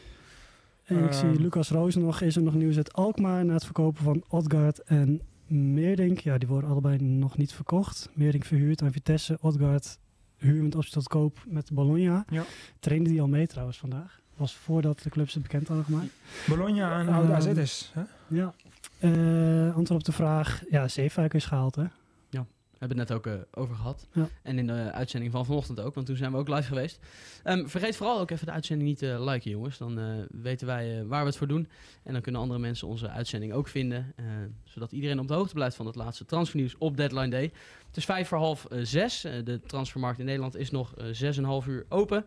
En 0.85 0.97
ik 1.05 1.11
Ehm. 1.11 1.13
zie 1.13 1.41
Lucas 1.41 1.71
Roos 1.71 1.95
nog. 1.95 2.21
Is 2.21 2.37
er 2.37 2.43
nog 2.43 2.55
nieuws 2.55 2.77
uit 2.77 2.93
Alkmaar 2.93 3.45
na 3.45 3.53
het 3.53 3.65
verkopen 3.65 4.03
van 4.03 4.25
Odgaard 4.29 4.83
en 4.83 5.21
Meerdink. 5.47 6.19
Ja, 6.19 6.39
die 6.39 6.49
worden 6.49 6.71
allebei 6.71 6.99
nog 7.03 7.37
niet 7.37 7.53
verkocht. 7.53 8.09
Meerdink 8.13 8.45
verhuurd 8.45 8.83
aan 8.83 8.93
Vitesse. 8.93 9.39
Odgaard 9.41 9.99
huur 10.37 10.63
met 10.63 10.75
optie 10.75 10.93
tot 10.93 11.09
koop 11.09 11.39
met 11.47 11.73
Bologna. 11.73 12.25
Ja. 12.29 12.45
Trainde 12.81 13.11
die 13.11 13.21
al 13.21 13.29
mee 13.29 13.47
trouwens 13.47 13.79
vandaag. 13.79 14.21
Was 14.37 14.55
voordat 14.55 15.03
de 15.03 15.11
clubs 15.11 15.35
het 15.35 15.43
bekend 15.43 15.69
hadden 15.69 15.85
gemaakt. 15.85 16.11
Bologna 16.49 17.01
en 17.01 17.07
Ehm, 17.07 17.15
oude 17.17 17.33
AZ 17.35 17.47
is. 17.47 17.93
Hè? 17.95 18.03
Ja. 18.29 18.55
Eh, 18.99 19.77
antwoord 19.77 19.91
op 20.01 20.05
de 20.05 20.13
vraag. 20.13 20.63
Ja, 20.71 20.89
Zeefuik 20.89 21.35
is 21.35 21.45
gehaald 21.45 21.75
hè. 21.75 21.85
We 22.83 22.89
hebben 22.89 23.07
het 23.07 23.25
net 23.25 23.35
ook 23.35 23.41
eh, 23.41 23.63
over 23.63 23.75
gehad. 23.75 24.07
Ja. 24.13 24.29
En 24.43 24.59
in 24.59 24.67
de 24.67 24.93
uitzending 24.93 25.33
van 25.33 25.45
vanochtend 25.45 25.81
ook, 25.81 25.95
want 25.95 26.07
toen 26.07 26.17
zijn 26.17 26.33
we 26.33 26.39
ook 26.39 26.49
live 26.49 26.63
geweest. 26.63 26.99
Ehm, 27.43 27.67
vergeet 27.67 27.97
vooral 27.97 28.21
ook 28.21 28.31
even 28.31 28.47
de 28.47 28.53
uitzending 28.53 28.89
niet 28.89 28.99
te 28.99 29.25
liken, 29.25 29.51
jongens. 29.51 29.79
Dan 29.79 29.99
eh, 29.99 30.05
weten 30.31 30.67
wij 30.67 30.99
eh, 30.99 31.07
waar 31.07 31.21
we 31.21 31.27
het 31.27 31.37
voor 31.37 31.47
doen. 31.47 31.69
En 32.03 32.13
dan 32.13 32.23
kunnen 32.23 32.41
andere 32.41 32.61
mensen 32.61 32.89
onze 32.89 33.09
uitzending 33.09 33.53
ook 33.53 33.69
vinden. 33.69 34.15
zodat 34.65 34.93
iedereen 34.93 35.21
op 35.21 35.29
de 35.29 35.35
hoogte 35.35 35.55
blijft 35.55 35.77
van 35.77 35.87
het 35.87 35.95
laatste 35.95 36.25
transfernieuws 36.25 36.75
op 36.79 36.97
Deadline 36.97 37.29
Day. 37.29 37.53
Het 37.87 37.97
is 37.97 38.05
vijf 38.05 38.29
voor 38.29 38.39
half 38.39 38.67
zes. 38.83 39.21
De 39.21 39.61
transfermarkt 39.67 40.19
in 40.19 40.25
Nederland 40.25 40.57
is 40.57 40.71
nog 40.71 40.95
zes 41.11 41.37
en 41.37 41.43
een 41.43 41.49
half 41.49 41.67
uur 41.67 41.87
open. 41.89 42.25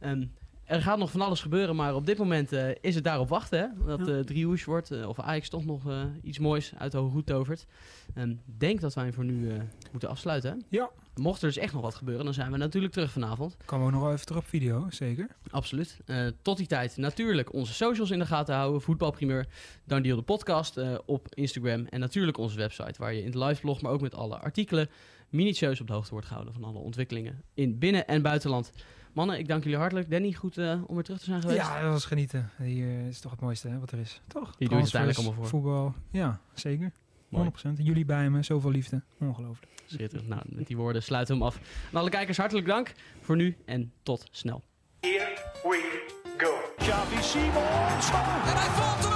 Ehm, 0.00 0.24
er 0.64 0.82
gaat 0.82 0.98
nog 0.98 1.10
van 1.10 1.20
alles 1.20 1.40
gebeuren, 1.40 1.76
maar 1.76 1.94
op 1.94 2.06
dit 2.06 2.18
moment 2.18 2.52
eh, 2.52 2.68
is 2.80 2.94
het 2.94 3.04
daarop 3.04 3.28
wachten. 3.28 3.58
Hè? 3.58 3.84
Dat 3.96 4.06
Ja. 4.06 4.12
eh 4.14 4.20
driehoes 4.20 4.64
wordt, 4.64 4.90
eh, 4.90 5.08
of 5.08 5.20
Ajax 5.20 5.48
toch 5.48 5.64
nog 5.64 5.82
iets 6.22 6.38
moois 6.38 6.72
uit 6.78 6.92
de 6.92 6.98
hoge 6.98 7.12
hoed 7.12 7.26
tovert. 7.26 7.66
Ik 8.14 8.36
denk 8.58 8.80
dat 8.80 8.94
wij 8.94 9.04
hem 9.04 9.12
voor 9.12 9.24
nu 9.24 9.52
moeten 9.90 10.08
afsluiten. 10.08 10.50
Hè? 10.50 10.56
Ja. 10.76 10.90
Mocht 11.14 11.42
er 11.42 11.48
dus 11.48 11.56
echt 11.56 11.72
nog 11.72 11.82
wat 11.82 11.94
gebeuren, 11.94 12.24
dan 12.24 12.34
zijn 12.34 12.50
we 12.50 12.56
natuurlijk 12.56 12.92
terug 12.92 13.10
vanavond. 13.10 13.56
Komen 13.64 13.86
we 13.86 13.92
ook 13.92 13.98
nog 13.98 14.04
wel 14.06 14.12
even 14.14 14.26
terug 14.26 14.42
op 14.42 14.48
video, 14.48 14.86
zeker. 14.90 15.26
Absoluut. 15.50 16.00
Tot 16.42 16.56
die 16.56 16.66
tijd 16.66 16.96
natuurlijk 16.96 17.52
onze 17.52 17.74
socials 17.74 18.10
in 18.10 18.18
de 18.18 18.26
gaten 18.26 18.54
houden. 18.54 18.80
Voetbalprimeur, 18.80 19.46
Dan 19.84 20.02
de 20.02 20.22
podcast 20.22 20.80
op 21.06 21.34
Instagram. 21.34 21.86
En 21.86 22.00
natuurlijk 22.00 22.38
onze 22.38 22.56
website 22.56 22.94
waar 22.98 23.14
je 23.14 23.22
in 23.22 23.30
de 23.30 23.38
live 23.38 23.60
blog, 23.60 23.80
maar 23.82 23.92
ook 23.92 24.00
met 24.00 24.14
alle 24.14 24.38
artikelen, 24.38 24.88
minutieus 25.28 25.80
op 25.80 25.86
de 25.86 25.92
hoogte 25.92 26.10
wordt 26.10 26.26
gehouden 26.26 26.54
van 26.54 26.64
alle 26.64 26.78
ontwikkelingen 26.78 27.42
in 27.54 27.78
binnen- 27.78 28.06
en 28.06 28.22
buitenland. 28.22 28.72
Mannen, 29.14 29.38
ik 29.38 29.48
dank 29.48 29.64
jullie 29.64 29.78
hartelijk. 29.78 30.10
Danny, 30.10 30.32
goed 30.32 30.58
eh, 30.58 30.82
om 30.86 30.94
weer 30.94 31.04
terug 31.04 31.18
te 31.18 31.24
zijn 31.24 31.40
geweest. 31.40 31.60
Ja, 31.60 31.82
dat 31.82 31.92
was 31.92 32.04
genieten. 32.04 32.50
Eh, 32.58 33.06
is 33.06 33.20
toch 33.20 33.30
het 33.30 33.40
mooiste 33.40 33.68
hè, 33.68 33.78
wat 33.78 33.90
er 33.90 33.98
is. 33.98 34.20
Toch? 34.26 34.56
Die 34.56 34.68
doe 34.68 34.78
je 34.78 34.84
het 34.84 34.94
uiteindelijk 34.94 35.18
allemaal 35.18 35.34
voor. 35.34 35.46
Voetbal. 35.46 35.94
Ja, 36.10 36.40
zeker. 36.54 36.92
100%. 36.92 36.96
Mooi. 37.28 37.52
Jullie 37.76 38.04
bij 38.04 38.30
me, 38.30 38.42
zoveel 38.42 38.70
liefde. 38.70 39.02
Ongelooflijk. 39.18 39.72
Schitterend. 39.86 40.28
Nou, 40.28 40.42
met 40.46 40.66
die 40.66 40.76
woorden 40.76 41.02
sluiten 41.02 41.34
we 41.34 41.40
hem 41.40 41.50
af. 41.50 41.60
En 41.92 41.98
alle 41.98 42.10
kijkers, 42.10 42.36
hartelijk 42.36 42.66
dank 42.66 42.92
voor 43.20 43.36
nu 43.36 43.56
en 43.64 43.92
tot 44.02 44.28
snel. 44.30 44.62
Here 45.00 45.38
we 45.62 46.06
go. 46.36 46.52
Xavi 46.76 47.22
Simons. 47.22 48.10
En 48.10 48.56
hij 48.56 48.70
valt 48.70 49.13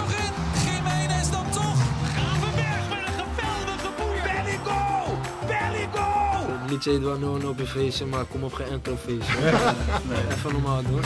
Niet 6.70 6.86
Eduard 6.86 7.20
no 7.20 7.48
op 7.48 7.58
je 7.58 7.66
feestje, 7.66 8.06
maar 8.06 8.24
kom 8.24 8.44
op 8.44 8.52
geen 8.52 8.66
enkel 8.66 8.96
feestje. 8.96 9.36
Even 10.32 10.52
normaal 10.52 10.82
doen. 10.82 11.02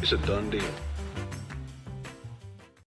Is 0.00 0.12
a 0.12 0.16
done 0.26 0.48
deal. 0.48 0.62